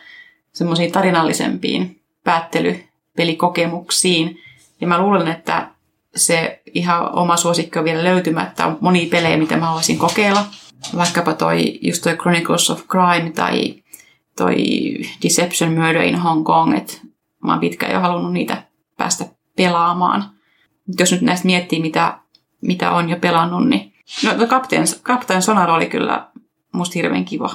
semmoisiin 0.52 0.92
tarinallisempiin 0.92 2.00
päättelypelikokemuksiin. 3.16 4.38
Ja 4.80 4.86
mä 4.86 4.98
luulen, 4.98 5.28
että 5.28 5.70
se 6.16 6.62
ihan 6.74 7.14
oma 7.14 7.36
suosikki 7.36 7.78
on 7.78 7.84
vielä 7.84 8.04
löytymättä. 8.04 8.66
On 8.66 8.78
monia 8.80 9.08
pelejä, 9.10 9.36
mitä 9.36 9.56
mä 9.56 9.66
haluaisin 9.66 9.98
kokeilla. 9.98 10.44
Vaikkapa 10.96 11.32
toi, 11.32 11.78
just 11.82 12.02
toi 12.02 12.16
Chronicles 12.16 12.70
of 12.70 12.82
Crime 12.86 13.30
tai 13.30 13.74
toi 14.36 14.56
Deception 15.22 15.72
Murder 15.72 16.02
in 16.02 16.18
Hong 16.18 16.44
Kong, 16.44 16.76
että 16.76 16.92
mä 17.44 17.52
oon 17.52 17.60
pitkään 17.60 17.92
jo 17.92 18.00
halunnut 18.00 18.32
niitä 18.32 18.62
päästä 18.96 19.24
pelaamaan. 19.56 20.24
Mut 20.86 21.00
jos 21.00 21.12
nyt 21.12 21.20
näistä 21.20 21.46
miettii, 21.46 21.80
mitä, 21.80 22.18
mitä 22.60 22.90
on 22.90 23.08
jo 23.08 23.16
pelannut, 23.16 23.68
niin 23.68 23.92
no, 24.24 24.46
Captain, 24.46 24.84
Captain 25.02 25.42
Sonar 25.42 25.70
oli 25.70 25.86
kyllä 25.86 26.28
musta 26.72 26.92
hirveän 26.94 27.24
kiva. 27.24 27.50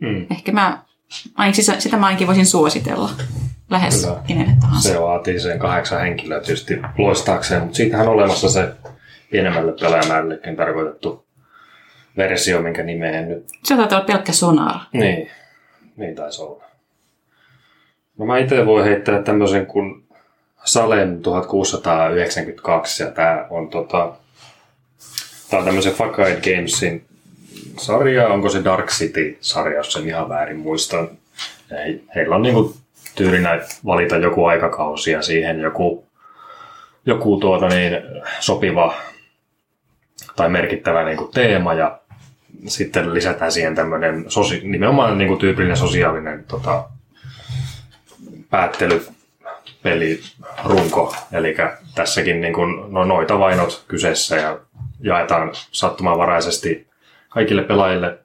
Mm. 0.00 0.26
Ehkä 0.30 0.52
mä, 0.52 0.82
ainakin 1.34 1.64
sitä, 1.64 1.80
sitä 1.80 1.96
mä 1.96 2.06
ainakin 2.06 2.26
voisin 2.26 2.46
suositella 2.46 3.10
lähes 3.70 4.04
Kyllä. 4.04 4.20
kenelle 4.26 4.52
tahansa. 4.60 4.88
Se 4.88 5.00
vaatii 5.00 5.40
sen 5.40 5.58
kahdeksan 5.58 6.00
henkilöä 6.00 6.40
tietysti 6.40 6.80
loistaakseen, 6.98 7.62
mutta 7.62 7.76
siitähän 7.76 8.08
on 8.08 8.14
olemassa 8.14 8.48
se 8.48 8.68
pienemmälle 9.30 9.72
pelaajamäärällekin 9.80 10.56
tarkoitettu 10.56 11.26
versio, 12.16 12.62
minkä 12.62 12.82
nimeä 12.82 13.18
en 13.18 13.28
nyt... 13.28 13.46
Se 13.64 13.76
taitaa 13.76 13.98
olla 13.98 14.06
pelkkä 14.06 14.32
Sonar. 14.32 14.76
Niin, 14.92 15.30
niin 15.96 16.14
taisi 16.14 16.42
olla. 16.42 16.64
No 18.18 18.26
mä 18.26 18.38
itse 18.38 18.66
voin 18.66 18.84
heittää 18.84 19.22
tämmöisen 19.22 19.66
kuin 19.66 20.04
Salem 20.64 21.22
1692, 21.22 23.02
ja 23.02 23.10
tää 23.10 23.46
on 23.50 23.68
tota... 23.68 24.12
Tää 25.50 25.58
on 25.58 25.64
tämmöisen 25.64 25.92
Facade 25.92 26.40
Gamesin 26.40 27.04
sarja, 27.78 28.28
onko 28.28 28.48
se 28.48 28.64
Dark 28.64 28.86
City-sarja, 28.86 29.76
jos 29.76 29.92
sen 29.92 30.06
ihan 30.06 30.28
väärin 30.28 30.58
muistan. 30.58 31.08
He, 31.70 32.00
heillä 32.14 32.36
on 32.36 32.42
niinku 32.42 32.76
tyylinä 33.18 33.60
valita 33.86 34.16
joku 34.16 34.46
aikakausi 34.46 35.10
ja 35.10 35.22
siihen 35.22 35.60
joku, 35.60 36.06
joku 37.06 37.36
tuota 37.40 37.68
niin, 37.68 37.92
sopiva 38.40 38.94
tai 40.36 40.48
merkittävä 40.48 41.04
niin 41.04 41.16
kuin 41.16 41.30
teema 41.34 41.74
ja 41.74 41.98
sitten 42.66 43.14
lisätään 43.14 43.52
siihen 43.52 43.74
tämmöinen 43.74 44.24
sosi- 44.28 44.60
nimenomaan 44.64 45.18
niin 45.18 45.28
kuin 45.28 45.40
tyypillinen 45.40 45.76
sosiaalinen 45.76 46.44
tota, 46.44 46.84
päättelypeli, 48.50 50.20
runko. 50.64 51.14
Eli 51.32 51.56
tässäkin 51.94 52.40
niin 52.40 52.54
kuin, 52.54 52.92
no, 52.92 53.04
noita 53.04 53.38
vainot 53.38 53.84
kyseessä 53.88 54.36
ja 54.36 54.58
jaetaan 55.00 55.50
sattumanvaraisesti 55.52 56.86
kaikille 57.28 57.62
pelaajille 57.62 58.18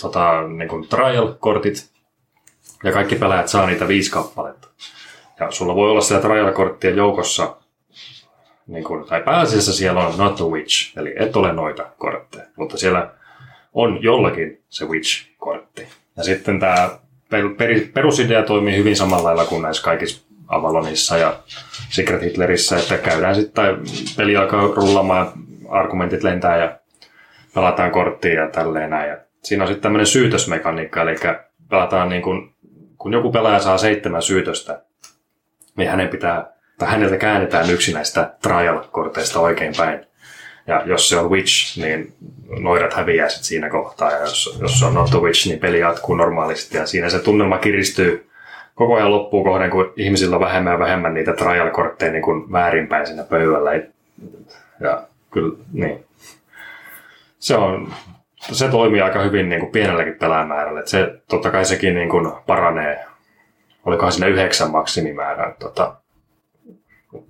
tota, 0.00 0.48
niin 0.48 0.68
kuin 0.68 0.88
trial-kortit 0.88 1.89
ja 2.84 2.92
kaikki 2.92 3.16
pelaajat 3.16 3.48
saa 3.48 3.66
niitä 3.66 3.88
viisi 3.88 4.10
kappaletta. 4.10 4.68
Ja 5.40 5.50
sulla 5.50 5.74
voi 5.74 5.90
olla 5.90 6.00
siellä 6.00 6.22
trial-korttien 6.22 6.96
joukossa, 6.96 7.56
niin 8.66 8.84
kun, 8.84 9.06
tai 9.08 9.22
pääasiassa 9.22 9.72
siellä 9.72 10.06
on 10.06 10.18
not 10.18 10.40
a 10.40 10.44
witch, 10.44 10.98
eli 10.98 11.14
et 11.18 11.36
ole 11.36 11.52
noita 11.52 11.86
kortteja, 11.98 12.44
mutta 12.56 12.76
siellä 12.76 13.10
on 13.74 14.02
jollakin 14.02 14.62
se 14.68 14.84
witch-kortti. 14.84 15.86
Ja 16.16 16.24
sitten 16.24 16.60
tämä 16.60 16.90
perusidea 17.94 18.42
toimii 18.42 18.76
hyvin 18.76 18.96
samalla 18.96 19.24
lailla 19.24 19.44
kuin 19.44 19.62
näissä 19.62 19.82
kaikissa 19.82 20.22
Avalonissa 20.48 21.16
ja 21.16 21.36
Secret 21.90 22.22
Hitlerissä, 22.22 22.78
että 22.78 22.98
käydään 22.98 23.34
sitten, 23.34 23.54
tai 23.54 23.76
peli 24.16 24.36
alkaa 24.36 24.62
rullamaan, 24.62 25.32
argumentit 25.68 26.22
lentää 26.22 26.56
ja 26.56 26.76
pelataan 27.54 27.90
korttia 27.90 28.40
ja 28.40 28.48
tälleen 28.48 28.90
näin. 28.90 29.10
Ja 29.10 29.16
siinä 29.42 29.64
on 29.64 29.68
sitten 29.68 29.82
tämmöinen 29.82 30.06
syytösmekaniikka, 30.06 31.02
eli 31.02 31.16
pelataan 31.70 32.08
niin 32.08 32.22
kuin, 32.22 32.54
kun 33.00 33.12
joku 33.12 33.32
pelaaja 33.32 33.60
saa 33.60 33.78
seitsemän 33.78 34.22
syytöstä, 34.22 34.82
niin 35.76 35.90
hänen 35.90 36.08
pitää, 36.08 36.52
tai 36.78 36.88
häneltä 36.88 37.16
käännetään 37.16 37.70
yksi 37.70 37.92
näistä 37.92 38.34
trial-korteista 38.42 39.40
oikein 39.40 39.72
päin. 39.76 40.06
Ja 40.66 40.82
jos 40.86 41.08
se 41.08 41.16
on 41.16 41.30
Witch, 41.30 41.78
niin 41.78 42.12
noidat 42.58 42.92
häviää 42.92 43.28
sit 43.28 43.44
siinä 43.44 43.70
kohtaa. 43.70 44.10
Ja 44.10 44.20
jos, 44.20 44.58
jos 44.62 44.78
se 44.78 44.84
on 44.84 44.94
Not 44.94 45.14
Witch, 45.14 45.46
niin 45.46 45.58
peli 45.58 45.80
jatkuu 45.80 46.14
normaalisti. 46.14 46.76
Ja 46.76 46.86
siinä 46.86 47.10
se 47.10 47.18
tunnelma 47.18 47.58
kiristyy 47.58 48.30
koko 48.74 48.94
ajan 48.94 49.10
loppuun 49.10 49.44
kohden, 49.44 49.70
kun 49.70 49.92
ihmisillä 49.96 50.36
on 50.36 50.42
vähemmän 50.42 50.72
ja 50.72 50.78
vähemmän 50.78 51.14
niitä 51.14 51.32
trial-kortteja 51.32 52.12
niin 52.12 52.22
kuin 52.22 52.52
väärinpäin 52.52 53.06
siinä 53.06 53.24
pöydällä. 53.24 53.70
Ja 54.80 55.02
kyllä, 55.30 55.58
niin. 55.72 56.04
Se 57.38 57.56
on, 57.56 57.94
se 58.40 58.68
toimii 58.68 59.00
aika 59.00 59.22
hyvin 59.22 59.48
niin 59.48 59.60
kuin 59.60 59.72
pienelläkin 59.72 60.14
pelaamäärällä. 60.14 60.80
Että 60.80 60.90
se, 60.90 61.20
totta 61.28 61.50
kai 61.50 61.64
sekin 61.64 61.94
niin 61.94 62.08
kuin 62.08 62.32
paranee. 62.46 63.04
Olikohan 63.86 64.12
siinä 64.12 64.26
yhdeksän 64.26 64.70
maksimimäärä. 64.70 65.54
Tota, 65.58 65.94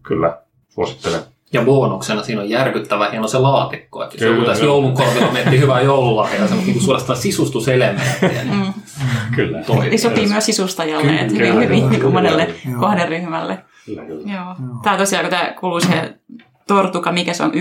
kyllä, 0.02 0.38
suosittelen. 0.68 1.20
Ja 1.52 1.62
bonuksena 1.62 2.22
siinä 2.22 2.40
on 2.40 2.50
järkyttävä 2.50 3.10
hieno 3.10 3.28
se 3.28 3.38
laatikko. 3.38 4.04
Että 4.04 4.18
Kyllä, 4.18 4.34
joku 4.34 4.46
tässä 4.46 4.64
joo. 4.64 4.74
joulun 4.74 4.94
korvilla 4.94 5.32
miettii 5.32 5.60
hyvää 5.60 5.80
joululahjaa, 5.80 6.46
se 6.46 6.54
on 6.54 6.60
niin 6.60 6.80
suorastaan 6.80 7.18
sisustuselementtiä. 7.18 8.44
Niin 8.44 8.74
Mm. 9.00 9.36
Kyllä. 9.36 9.62
Toi. 9.62 9.98
Sopii 9.98 10.26
myös 10.26 10.46
sisustajalle, 10.46 11.06
Kyllä, 11.06 11.20
että 11.20 11.32
kyllä, 11.32 11.52
hyvin, 11.52 11.68
hyvin 11.68 11.82
kyllä, 11.82 12.02
niin 12.02 12.12
monelle 12.12 12.46
kyllä. 12.46 12.78
kohderyhmälle. 12.78 13.58
Kyllä, 13.86 14.02
kyllä. 14.04 14.32
Joo. 14.32 14.54
Tämä 14.82 14.96
tosiaan, 14.96 15.24
kun 15.24 15.30
tämä 15.30 15.54
kuuluu 15.60 15.80
siihen 15.80 16.20
tortuka, 16.66 17.12
mikä 17.12 17.32
se 17.32 17.42
on, 17.42 17.52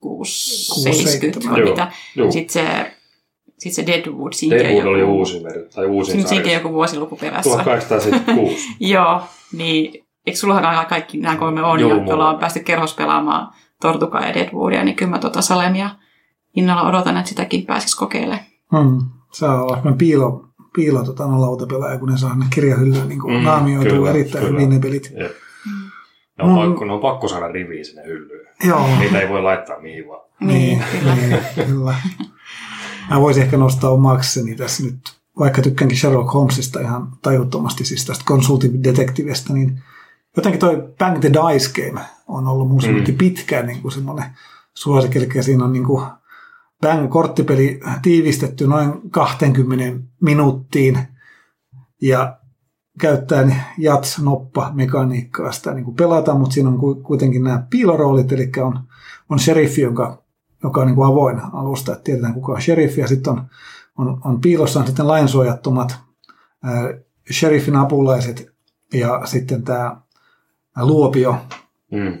1670 0.00 1.50
vai 1.50 1.70
mitä. 1.70 1.92
joo. 2.16 2.32
Sitten 2.32 2.52
se, 2.52 2.92
sit 3.58 3.72
se 3.72 3.86
Deadwood, 3.86 4.32
siinäkin 4.32 4.66
on 4.66 4.72
Deadwood 4.72 4.92
oli 4.94 5.00
joku, 5.00 5.12
uusi 5.12 5.44
veri, 5.44 5.68
tai 5.74 5.86
uusin 5.86 6.12
siinäkin 6.12 6.36
sarja. 6.38 6.52
joku 6.58 6.72
vuosiluku 6.72 7.16
perässä. 7.16 7.50
1876. 7.50 8.56
Joo, 8.92 9.20
niin 9.52 10.04
eikö 10.26 10.38
sullakaan 10.38 10.86
kaikki 10.86 11.18
nämä 11.18 11.36
kolme 11.36 11.62
on, 11.62 11.80
Joo, 11.80 11.90
joilla 11.90 12.30
on 12.30 12.38
päästy 12.38 12.60
kerhospelaamaan 12.60 13.48
Tortukaa 13.80 14.26
ja 14.26 14.34
Deadwoodia, 14.34 14.84
niin 14.84 14.96
kyllä 14.96 15.10
mä 15.10 15.18
tota 15.18 15.42
Salemia 15.42 15.90
innolla 16.56 16.88
odotan, 16.88 17.16
että 17.16 17.28
sitäkin 17.28 17.66
pääsisi 17.66 17.96
kokeilemaan. 17.96 18.40
Hmm. 18.78 18.98
Se 19.32 19.46
on 19.46 19.60
olla 19.60 19.94
piilo, 19.98 20.44
piilo 20.74 21.04
tota, 21.04 21.40
lautapelaaja, 21.40 21.98
kun 21.98 22.08
ne 22.08 22.18
saa 22.18 22.36
ne 22.36 22.44
kirjahyllyyn 22.54 23.08
niin 23.08 23.20
Mm, 23.26 23.32
mm, 23.32 23.44
naamioituu 23.44 23.96
kyllä, 23.98 24.10
erittäin 24.10 24.44
kyllä. 24.44 24.60
hyvin 24.60 24.74
ne 24.74 24.80
pelit. 24.80 25.12
Jep. 25.20 25.32
Ne 26.38 26.44
on, 26.44 26.50
Mm. 26.50 26.68
pakko, 26.68 26.84
ne 26.84 26.92
on 26.92 27.00
pakko 27.00 27.28
saada 27.28 27.48
riviin 27.48 27.84
sinne 27.84 28.04
hyllyyn. 28.04 28.46
Joo, 28.66 28.86
Niitä 28.98 29.20
ei 29.20 29.28
voi 29.28 29.42
laittaa 29.42 29.80
mihin 29.80 30.08
vaan. 30.08 30.20
Niin, 30.40 30.84
kyllä. 31.00 31.14
niin, 31.14 31.38
kyllä. 31.66 31.94
Mä 33.10 33.20
voisin 33.20 33.42
ehkä 33.42 33.56
nostaa 33.56 33.90
omakseni 33.90 34.54
tässä 34.56 34.82
nyt, 34.82 34.98
vaikka 35.38 35.62
tykkäänkin 35.62 35.98
Sherlock 35.98 36.34
Holmesista 36.34 36.80
ihan 36.80 37.08
tajuttomasti, 37.22 37.84
siis 37.84 38.06
tästä 38.06 38.24
Consultive 38.24 38.78
Detectivesta, 38.84 39.52
niin 39.52 39.82
jotenkin 40.36 40.60
toi 40.60 40.88
Bang 40.98 41.20
the 41.20 41.32
Dice 41.32 41.82
Game 41.82 42.00
on 42.28 42.46
ollut 42.46 42.68
mun 42.68 42.80
mm. 43.08 43.16
pitkään 43.18 43.66
niin 43.66 43.82
kuin 43.82 43.92
semmoinen 43.92 44.24
suosikki, 44.74 45.18
eli 45.18 45.42
siinä 45.42 45.64
on 45.64 45.72
niin 45.72 45.84
kuin 45.86 46.06
Bang-korttipeli 46.86 47.80
tiivistetty 48.02 48.66
noin 48.66 49.10
20 49.10 50.08
minuuttiin 50.20 50.98
ja 52.02 52.37
käyttäen 52.98 53.56
jats-noppa-mekaniikkaa 53.78 55.52
sitä 55.52 55.74
niin 55.74 55.84
kuin 55.84 55.96
pelata, 55.96 56.34
mutta 56.34 56.54
siinä 56.54 56.68
on 56.68 56.78
ku- 56.78 56.94
kuitenkin 57.02 57.44
nämä 57.44 57.66
piiloroolit, 57.70 58.32
eli 58.32 58.50
on, 58.62 58.80
on 59.28 59.38
sheriffi, 59.38 59.80
jonka, 59.80 60.22
joka 60.62 60.80
on 60.80 60.86
niin 60.86 60.94
kuin 60.94 61.08
avoin 61.08 61.40
alusta, 61.52 61.92
että 61.92 62.04
tiedetään 62.04 62.34
kuka 62.34 62.52
on 62.52 62.62
sheriffi, 62.62 63.00
ja 63.00 63.08
sitten 63.08 63.32
on, 63.32 63.42
on, 63.98 64.20
on 64.24 64.40
piilossa 64.40 64.80
on 64.80 64.86
sitten 64.86 65.08
lainsuojattomat 65.08 65.96
ää, 66.64 66.94
sheriffin 67.32 67.76
apulaiset 67.76 68.46
ja 68.92 69.20
sitten 69.24 69.62
tämä 69.62 69.96
luopio, 70.76 71.36
Mm. 71.90 72.18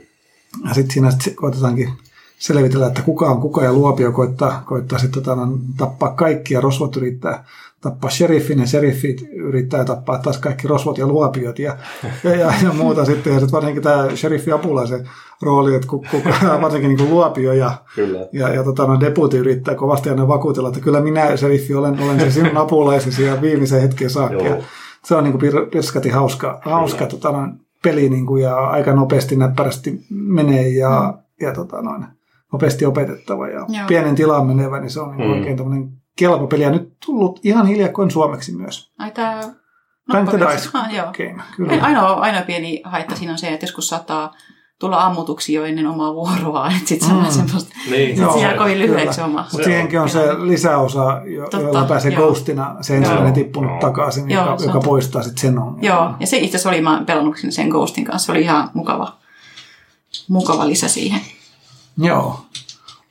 ja 0.68 0.74
sitten 0.74 0.90
siinä 0.90 1.10
sit 1.10 1.34
koetetaankin 1.36 1.92
selvitellä, 2.38 2.86
että 2.86 3.02
kuka 3.02 3.30
on 3.30 3.40
kuka, 3.40 3.64
ja 3.64 3.72
Luopio 3.72 4.12
koittaa, 4.12 4.62
koittaa 4.66 4.98
sitten 4.98 5.22
tota, 5.22 5.48
tappaa 5.76 6.14
kaikki, 6.14 6.54
ja 6.54 6.60
Rosvot 6.60 6.96
yrittää 6.96 7.44
tappaa 7.80 8.10
sheriffin, 8.10 8.58
ja 8.60 8.66
sheriffit 8.66 9.28
yrittää 9.32 9.84
tappaa 9.84 10.18
taas 10.18 10.38
kaikki 10.38 10.68
Rosvot 10.68 10.98
ja 10.98 11.06
Luopiot, 11.06 11.58
ja, 11.58 11.76
ja, 12.24 12.34
ja, 12.34 12.52
ja 12.64 12.72
muuta 12.72 13.04
sitten, 13.04 13.32
ja 13.32 13.38
sitten 13.40 13.52
varsinkin 13.52 13.82
tämä 13.82 14.08
sheriffi 14.16 14.52
apulaisen 14.52 15.08
rooli, 15.42 15.74
että 15.74 15.88
ku- 15.88 16.04
kuka, 16.10 16.30
varsinkin 16.62 16.88
niin 16.88 16.98
kuin 16.98 17.10
Luopio 17.10 17.52
ja, 17.52 17.72
Kyllä. 17.94 18.18
ja, 18.32 18.48
ja 18.48 18.64
tota, 18.64 18.86
no, 18.86 19.00
deputi 19.00 19.36
yrittää 19.36 19.74
kovasti 19.74 20.10
aina 20.10 20.28
vakuutella, 20.28 20.68
että 20.68 20.80
kyllä 20.80 21.00
minä, 21.00 21.36
sheriffi, 21.36 21.74
olen, 21.74 22.00
olen 22.02 22.20
se 22.20 22.30
sinun 22.30 22.56
apulaisesi 22.56 23.22
ja 23.24 23.40
viimeisen 23.40 23.80
hetken 23.82 24.10
saakka. 24.10 24.34
Joo. 24.44 24.56
Ja 24.56 24.62
se 25.04 25.14
on 25.14 25.24
niin 25.24 25.38
kuin 25.38 25.52
pir- 25.52 25.70
pirskati 25.70 26.08
hauska, 26.08 26.60
hauska 26.64 27.06
tota, 27.06 27.32
noin, 27.32 27.52
peli 27.82 28.08
niin 28.08 28.26
kuin, 28.26 28.42
ja 28.42 28.56
aika 28.56 28.92
nopeasti 28.92 29.36
näppärästi 29.36 30.00
menee 30.10 30.68
ja, 30.68 31.14
mm. 31.16 31.46
ja 31.46 31.52
tota, 31.52 31.82
noin, 31.82 32.04
nopeasti 32.52 32.84
opetettava 32.86 33.48
ja 33.48 33.58
Joo. 33.58 33.86
pienen 33.88 34.14
tilaan 34.14 34.46
menevä, 34.46 34.80
niin 34.80 34.90
se 34.90 35.00
on 35.00 35.16
niin 35.16 35.28
Mm. 35.30 35.34
oikein 35.36 35.56
tämmöinen 35.56 35.88
kelpo 36.18 36.46
peli. 36.46 36.62
Ja 36.62 36.70
nyt 36.70 36.92
tullut 37.06 37.40
ihan 37.42 37.66
hiljakkoin 37.66 38.10
suomeksi 38.10 38.52
myös. 38.56 38.92
Ai 38.98 39.10
tää... 39.10 39.40
Bang 40.12 40.28
the 40.30 40.38
Dice 40.38 40.68
Ah, 40.74 40.94
joo. 40.94 41.06
game, 41.06 41.42
kyllä. 41.56 41.82
Ainoa, 41.84 42.06
ainoa 42.12 42.42
pieni 42.42 42.80
haitta 42.84 43.16
siinä 43.16 43.32
on 43.32 43.38
se, 43.38 43.48
että 43.48 43.64
joskus 43.64 43.88
saattaa 43.88 44.34
tulla 44.78 45.04
ammutuksi 45.04 45.52
jo 45.54 45.64
ennen 45.64 45.86
omaa 45.86 46.14
vuoroa, 46.14 46.66
että 46.70 46.88
sitten 46.88 47.08
se 47.08 47.14
on 47.14 47.24
Mm. 47.24 47.30
semmoista, 47.30 47.74
Niin. 47.90 48.16
Joo, 48.16 48.32
se 48.32 48.40
jää 48.40 48.56
kovin 48.56 48.78
lyhyeksi 48.78 49.20
oma. 49.20 49.46
Mutta 49.52 49.64
siihenkin 49.64 50.00
on 50.00 50.08
se 50.08 50.20
lisäosa, 50.38 51.20
jo, 51.24 51.42
Totta, 51.42 51.60
jolla 51.60 51.84
pääsee 51.84 52.12
joo. 52.12 52.26
ghostina, 52.26 52.76
se 52.80 52.96
ensimmäinen 52.96 53.32
tippunut 53.32 53.70
joo. 53.70 53.80
takaisin, 53.80 54.30
Joo, 54.30 54.44
joka, 54.44 54.58
se 54.58 54.66
joka 54.66 54.80
poistaa 54.80 55.22
sitten 55.22 55.40
sen 55.40 55.58
ongelman. 55.58 55.82
Joo, 55.84 56.14
ja 56.20 56.26
se 56.26 56.36
itse 56.36 56.48
asiassa 56.56 56.68
oli, 56.68 56.80
mä 56.80 57.02
pelannut 57.06 57.36
sen- 57.38 57.52
sen 57.52 57.68
Ghostin 57.68 58.04
kanssa, 58.04 58.26
se 58.26 58.32
oli 58.32 58.40
ihan 58.40 58.70
mukava, 58.74 59.12
mukava 60.28 60.66
lisä 60.66 60.88
siihen. 60.88 61.20
Joo. 61.98 62.40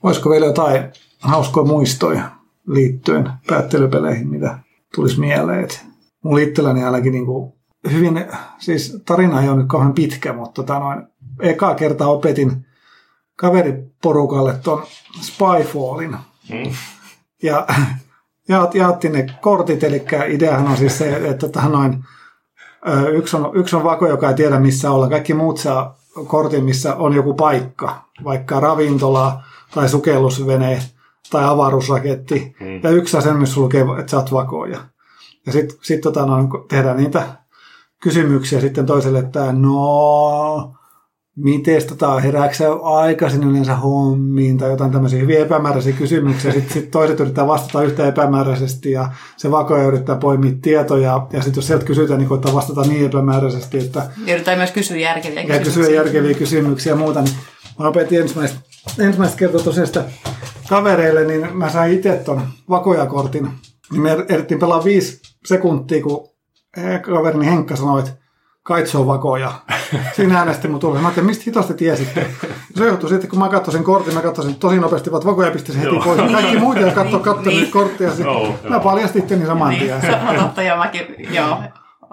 Olisiko 0.03 0.29
vielä 0.29 0.45
jotain 0.45 0.83
hauskoja 1.19 1.65
muistoja 1.67 2.21
liittyen 2.67 3.31
päättelypeleihin, 3.47 4.27
mitä 4.27 4.59
tulisi 4.95 5.19
mieleen. 5.19 5.63
Et 5.63 5.85
mulla 6.23 6.39
itselläni 6.39 6.83
ainakin 6.83 7.11
niin 7.11 7.25
kuin 7.25 7.53
hyvin, 7.91 8.25
siis 8.57 9.01
tarina 9.05 9.41
ei 9.41 9.49
ole 9.49 9.57
nyt 9.57 9.67
kauhean 9.67 9.93
pitkä, 9.93 10.33
mutta 10.33 10.53
tota 10.53 10.79
noin, 10.79 11.07
eka 11.39 11.75
kertaa 11.75 12.07
opetin 12.07 12.65
kaveriporukalle 13.35 14.53
ton 14.63 14.83
Spyfallin. 15.21 16.17
Mm. 16.49 16.71
Ja 17.43 17.67
jaat, 18.73 19.03
ne 19.03 19.25
kortit, 19.41 19.83
eli 19.83 20.05
ideahan 20.27 20.67
on 20.67 20.77
siis 20.77 20.97
se, 20.97 21.15
että 21.15 21.47
tota 21.47 21.69
noin, 21.69 22.03
yksi 23.13 23.37
on, 23.37 23.51
yksi 23.55 23.75
on 23.75 23.83
vako, 23.83 24.07
joka 24.07 24.29
ei 24.29 24.35
tiedä 24.35 24.59
missä 24.59 24.91
olla. 24.91 25.09
Kaikki 25.09 25.33
muut 25.33 25.57
saa 25.57 25.97
kortin, 26.27 26.63
missä 26.63 26.95
on 26.95 27.13
joku 27.13 27.33
paikka, 27.33 28.01
vaikka 28.23 28.59
ravintola 28.59 29.43
tai 29.75 29.89
sukellusvene 29.89 30.81
tai 31.31 31.45
avaruusraketti. 31.45 32.55
Mm. 32.59 32.79
Ja 32.83 32.89
yksi 32.89 33.17
asia, 33.17 33.33
missä 33.33 33.61
lukee, 33.61 33.85
että 33.99 34.11
sä 34.11 34.17
oot 34.17 34.31
vakoja. 34.31 34.79
Ja 35.45 35.51
sitten 35.51 35.77
sit, 35.81 36.01
tota, 36.01 36.25
no, 36.25 36.65
tehdään 36.69 36.97
niitä 36.97 37.23
kysymyksiä 38.03 38.61
sitten 38.61 38.85
toiselle, 38.85 39.19
että 39.19 39.51
no, 39.51 40.73
miten 41.35 41.87
tota, 41.87 42.19
herääksä 42.19 42.73
aikaisin 42.73 43.43
yleensä 43.43 43.75
hommiin 43.75 44.57
tai 44.57 44.69
jotain 44.69 44.91
tämmöisiä 44.91 45.19
hyvin 45.19 45.41
epämääräisiä 45.41 45.93
kysymyksiä. 45.93 46.51
Sitten 46.51 46.73
sit 46.73 46.91
toiset 46.91 47.19
yrittää 47.19 47.47
vastata 47.47 47.83
yhtä 47.83 48.07
epämääräisesti 48.07 48.91
ja 48.91 49.11
se 49.37 49.51
vakoja 49.51 49.83
yrittää 49.83 50.15
poimia 50.15 50.51
tietoja. 50.61 51.27
Ja 51.33 51.41
sitten 51.41 51.57
jos 51.57 51.67
sieltä 51.67 51.85
kysytään, 51.85 52.19
niin 52.19 52.29
koittaa 52.29 52.53
vastata 52.53 52.81
niin 52.81 53.05
epämääräisesti, 53.05 53.77
että... 53.77 54.09
Yritetään 54.27 54.57
myös 54.57 54.71
kysyä 54.71 54.97
järkeviä 54.97 55.43
kysymyksiä. 55.43 55.55
Ja 55.55 55.63
kysyä 55.63 55.95
järkeviä 55.95 56.33
kysymyksiä 56.33 56.91
ja 56.91 56.97
muuta. 56.97 57.21
Niin 57.21 57.35
mä 57.79 57.87
opetin 57.87 58.21
ensimmäistä, 58.21 58.59
ensimmäistä 58.99 59.37
kertaa 59.37 59.61
tosiaan 59.61 59.87
sitä 59.87 60.03
kavereille, 60.69 61.25
niin 61.25 61.57
mä 61.57 61.69
sain 61.69 61.93
itse 61.93 62.21
ton 62.25 62.41
vakojakortin. 62.69 63.49
Niin 63.91 64.01
me 64.01 64.25
ehdittiin 64.29 64.59
pelaa 64.59 64.83
viisi 64.83 65.21
sekuntia, 65.45 66.03
kun 66.03 66.29
kaverini 67.01 67.45
Henkka 67.45 67.75
sanoi, 67.75 67.99
että 67.99 68.11
kaitso 68.63 69.07
vakoja. 69.07 69.51
Siinä 70.15 70.39
äänesti 70.39 70.67
mun 70.67 70.79
tullut. 70.79 71.01
Mä 71.01 71.07
ajattelin, 71.07 71.27
mistä 71.27 71.43
hitosti 71.45 71.73
tiesitte? 71.73 72.27
Se 72.75 72.85
johtui 72.85 73.09
siitä, 73.09 73.27
kun 73.27 73.39
mä 73.39 73.49
katsoin 73.49 73.73
sen 73.73 73.83
kortin, 73.83 74.13
mä 74.13 74.21
katsoin 74.21 74.55
tosi 74.55 74.79
nopeasti, 74.79 75.09
että 75.09 75.27
vakoja 75.27 75.51
pisti 75.51 75.73
se 75.73 75.79
heti 75.79 75.95
pois. 76.03 76.31
Kaikki 76.31 76.59
muut, 76.59 76.79
jotka 76.79 77.03
katsoi 77.03 77.19
katsoa 77.19 77.53
niin. 77.53 77.71
korttia, 77.71 78.09
mä 78.69 78.79
paljastin 78.79 79.21
itteni 79.21 79.45
saman 79.45 79.69
niin, 79.69 79.81
tien. 79.81 80.01
Se 80.01 80.15
on 80.29 80.35
totta, 80.35 80.61
joo, 80.61 80.77
mäkin, 80.77 81.15
joo. 81.33 81.57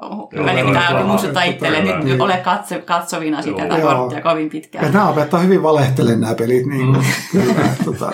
Joo, 0.03 0.29
pitää 0.67 0.89
oikein 0.89 1.07
muistuttaa 1.07 1.43
itselleen, 1.43 1.85
nyt 1.85 2.05
niin. 2.05 2.21
ole 2.21 2.37
katso, 2.37 2.75
katsovina 2.85 3.43
sitä 3.43 3.63
tätä 3.63 3.81
korttia 3.81 4.21
kovin 4.23 4.51
pitkään. 4.51 4.85
Ja 4.85 4.93
nämä 4.93 5.09
opettaa 5.09 5.41
hyvin 5.41 5.63
valehtelemaan 5.63 6.21
nämä 6.21 6.35
pelit. 6.35 6.67
Niin 6.67 6.87
mm. 6.87 7.03
kyllä, 7.33 7.55
tota, 7.85 8.13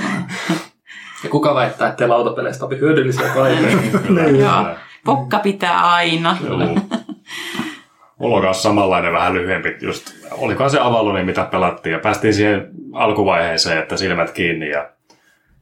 ja 1.24 1.30
kuka 1.30 1.54
väittää, 1.54 1.88
että 1.88 2.08
lautapeleistä 2.08 2.64
opi 2.64 2.78
hyödyllisiä 2.78 3.28
kaikille? 3.28 3.70
niin. 4.22 4.40
Joo, 4.40 4.66
pokka 5.04 5.38
pitää 5.38 5.94
aina. 5.94 6.36
Mulla 8.18 8.48
on 8.48 8.54
samanlainen 8.54 9.12
vähän 9.12 9.34
lyhyempi, 9.34 9.76
just 9.80 10.10
olikohan 10.30 10.70
se 10.70 10.78
avalluni, 10.80 11.24
mitä 11.24 11.44
pelattiin, 11.44 11.92
ja 11.92 11.98
päästiin 11.98 12.34
siihen 12.34 12.68
alkuvaiheeseen, 12.92 13.78
että 13.78 13.96
silmät 13.96 14.30
kiinni, 14.30 14.70
ja, 14.70 14.90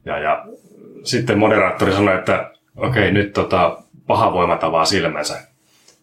ja, 0.05 0.17
ja 0.17 0.45
sitten 1.03 1.39
moderaattori 1.39 1.93
sanoi, 1.93 2.15
että 2.15 2.51
okei, 2.77 3.01
okay, 3.03 3.11
nyt 3.11 3.33
tota, 3.33 3.77
paha 4.07 4.33
voima 4.33 4.55
tavaa 4.55 4.85
silmänsä 4.85 5.48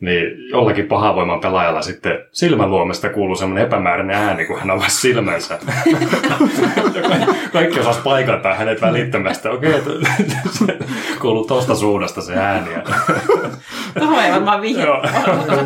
niin 0.01 0.48
jollakin 0.51 0.86
pahavoiman 0.86 1.40
pelaajalla 1.40 1.82
sitten 1.82 2.18
silmäluomesta 2.32 3.09
kuuluu 3.09 3.36
semmoinen 3.36 3.66
epämääräinen 3.66 4.16
ääni, 4.16 4.44
kun 4.47 4.59
hän 4.59 4.70
avasi 4.70 5.01
silmänsä. 5.01 5.59
kaikki 7.52 7.81
osas 7.81 7.97
paikata 7.97 8.55
hänet 8.55 8.81
välittömästi. 8.81 9.48
Okei, 9.48 9.74
okay, 9.74 9.94
kuuluu 11.20 11.47
tuosta 11.47 11.74
suunnasta 11.74 12.20
se 12.20 12.35
ääni. 12.35 12.70
Tuohon 13.98 14.24
ei 14.24 14.32
varmaan 14.32 14.62
vihje 14.62 14.86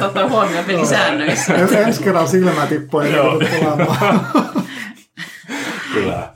ottaa 0.05 0.29
huomioon 0.29 0.65
pelisäännöissä. 0.65 1.55
Ensi 1.55 2.03
kerran 2.03 2.29
silmä 2.29 2.67
tippuu 2.67 3.01
ja 3.01 3.23
Kyllä. 5.95 6.29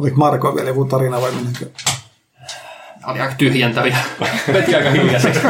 Oliko 0.00 0.16
Marko 0.16 0.54
vielä 0.54 0.68
joku 0.68 0.84
tarina 0.84 1.20
vai 1.20 1.30
menikö? 1.32 1.66
Oli 3.06 3.20
aika 3.20 3.34
tyhjentäviä. 3.34 3.98
Veti 4.52 4.74
aika 4.74 4.90
hiljaiseksi. 4.90 5.40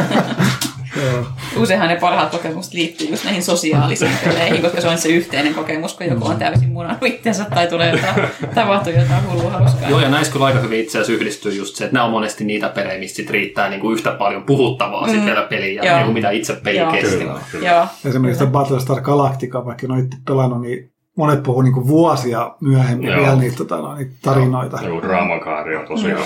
Useinhan 1.57 1.89
ne 1.89 1.95
parhaat 1.95 2.31
kokemukset 2.31 2.73
liittyy 2.73 3.07
just 3.07 3.23
näihin 3.23 3.43
sosiaalisiin 3.43 4.11
peleihin, 4.25 4.61
koska 4.61 4.81
se 4.81 4.87
on 4.87 4.97
se 4.97 5.09
yhteinen 5.09 5.53
kokemus, 5.53 5.93
kun 5.93 6.05
joku 6.05 6.25
on 6.25 6.33
mm. 6.33 6.39
täysin 6.39 6.69
munannut 6.69 7.03
itsensä 7.03 7.45
tai 7.45 7.67
tulee 7.67 7.91
jotain, 7.91 8.29
tapahtuu 8.55 8.93
jotain 8.93 9.29
hullua 9.29 9.51
hauskaa. 9.51 9.89
Joo, 9.89 9.99
ja 9.99 10.09
näissä 10.09 10.33
kyllä 10.33 10.45
aika 10.45 10.59
hyvin 10.59 10.79
itse 10.79 10.97
asiassa 10.97 11.13
yhdistyy 11.13 11.53
just 11.53 11.75
se, 11.75 11.83
että 11.83 11.93
nämä 11.93 12.05
on 12.05 12.11
monesti 12.11 12.45
niitä 12.45 12.69
pelejä, 12.69 12.99
mistä 12.99 13.15
sit 13.15 13.29
riittää 13.29 13.69
niin 13.69 13.81
kuin 13.81 13.93
yhtä 13.93 14.11
paljon 14.11 14.43
puhuttavaa 14.43 15.07
mm. 15.07 15.13
sitten 15.13 15.35
peliä, 15.49 15.83
ja 15.83 15.95
niin 15.95 16.05
kuin 16.05 16.13
mitä 16.13 16.29
itse 16.29 16.53
peli 16.53 16.79
kesti. 16.91 17.23
Joo. 17.65 17.87
Esimerkiksi 18.05 18.45
Battlestar 18.45 19.01
Galactica, 19.01 19.65
vaikka 19.65 19.85
en 19.87 19.91
ole 19.91 19.99
itse 19.99 20.17
pelannut, 20.27 20.61
niin 20.61 20.91
monet 21.19 21.43
puhuu 21.43 21.61
niin 21.61 21.87
vuosia 21.87 22.55
myöhemmin 22.59 23.07
Joo. 23.07 23.19
vielä 23.19 23.35
niitä, 23.35 23.57
tota, 23.57 23.77
no, 23.77 23.95
niitä 23.95 24.15
tarinoita. 24.21 24.81
Joo, 24.83 25.01
draamakaari 25.01 25.75
on 25.75 25.87
tosiaan 25.87 26.23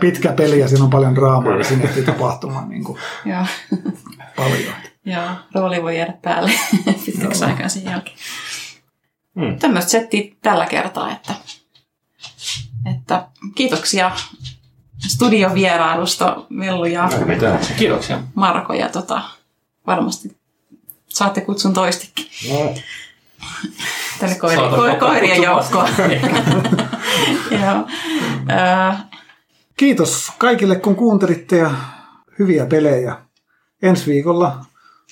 Pitkä 0.00 0.32
peli 0.32 0.58
ja 0.58 0.68
siinä 0.68 0.84
on 0.84 0.90
paljon 0.90 1.14
draamaa 1.14 1.56
ja 1.56 1.64
sinne 1.64 1.84
ehtii 1.84 2.02
tapahtumaan 2.02 2.68
niin 2.68 2.84
kuin 2.84 2.98
Joo. 3.24 3.44
paljon. 4.36 4.74
Joo, 5.04 5.28
rooli 5.54 5.82
voi 5.82 5.98
jäädä 5.98 6.14
päälle 6.22 6.50
pitkäksi 7.06 7.44
aikaa 7.44 7.68
sen 7.68 7.84
jälkeen. 7.84 8.16
Hmm. 9.40 9.58
Tämmöistä 9.58 9.90
settiä 9.90 10.34
tällä 10.42 10.66
kertaa, 10.66 11.12
että, 11.12 11.34
että 12.94 13.28
kiitoksia 13.54 14.10
studiovierailusta 15.06 16.36
Mellu 16.48 16.84
ja 16.84 17.08
Kiitoksia. 17.76 18.20
Marko 18.34 18.72
ja 18.72 18.88
tota, 18.88 19.22
varmasti 19.86 20.36
saatte 21.08 21.40
kutsun 21.40 21.74
toistikin. 21.74 22.26
No. 22.50 22.74
Tänne 24.20 24.34
koiri, 24.34 24.56
ko- 24.56 24.98
koirien 24.98 25.42
joukkoon. 25.42 25.88
Kiitos 29.76 30.32
kaikille, 30.38 30.76
kun 30.76 30.96
kuuntelitte 30.96 31.56
ja 31.56 31.70
hyviä 32.38 32.66
pelejä. 32.66 33.16
Ensi 33.82 34.06
viikolla 34.06 34.64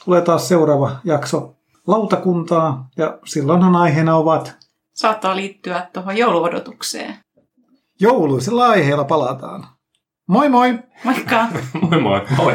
tulee 0.05 0.21
taas 0.23 0.49
seuraava 0.49 0.91
jakso 1.05 1.55
lautakuntaa 1.87 2.89
ja 2.97 3.19
silloinhan 3.25 3.77
aiheena 3.77 4.17
ovat... 4.17 4.57
Saattaa 4.93 5.37
liittyä 5.37 5.87
tuohon 5.93 6.17
jouluodotukseen. 6.17 7.17
Jouluisella 8.01 8.67
aiheella 8.67 9.05
palataan. 9.05 9.67
Moi 10.27 10.49
moi! 10.49 10.79
Moikka! 11.05 11.49
moi 11.91 12.01
moi! 12.01 12.21
Moi! 12.37 12.55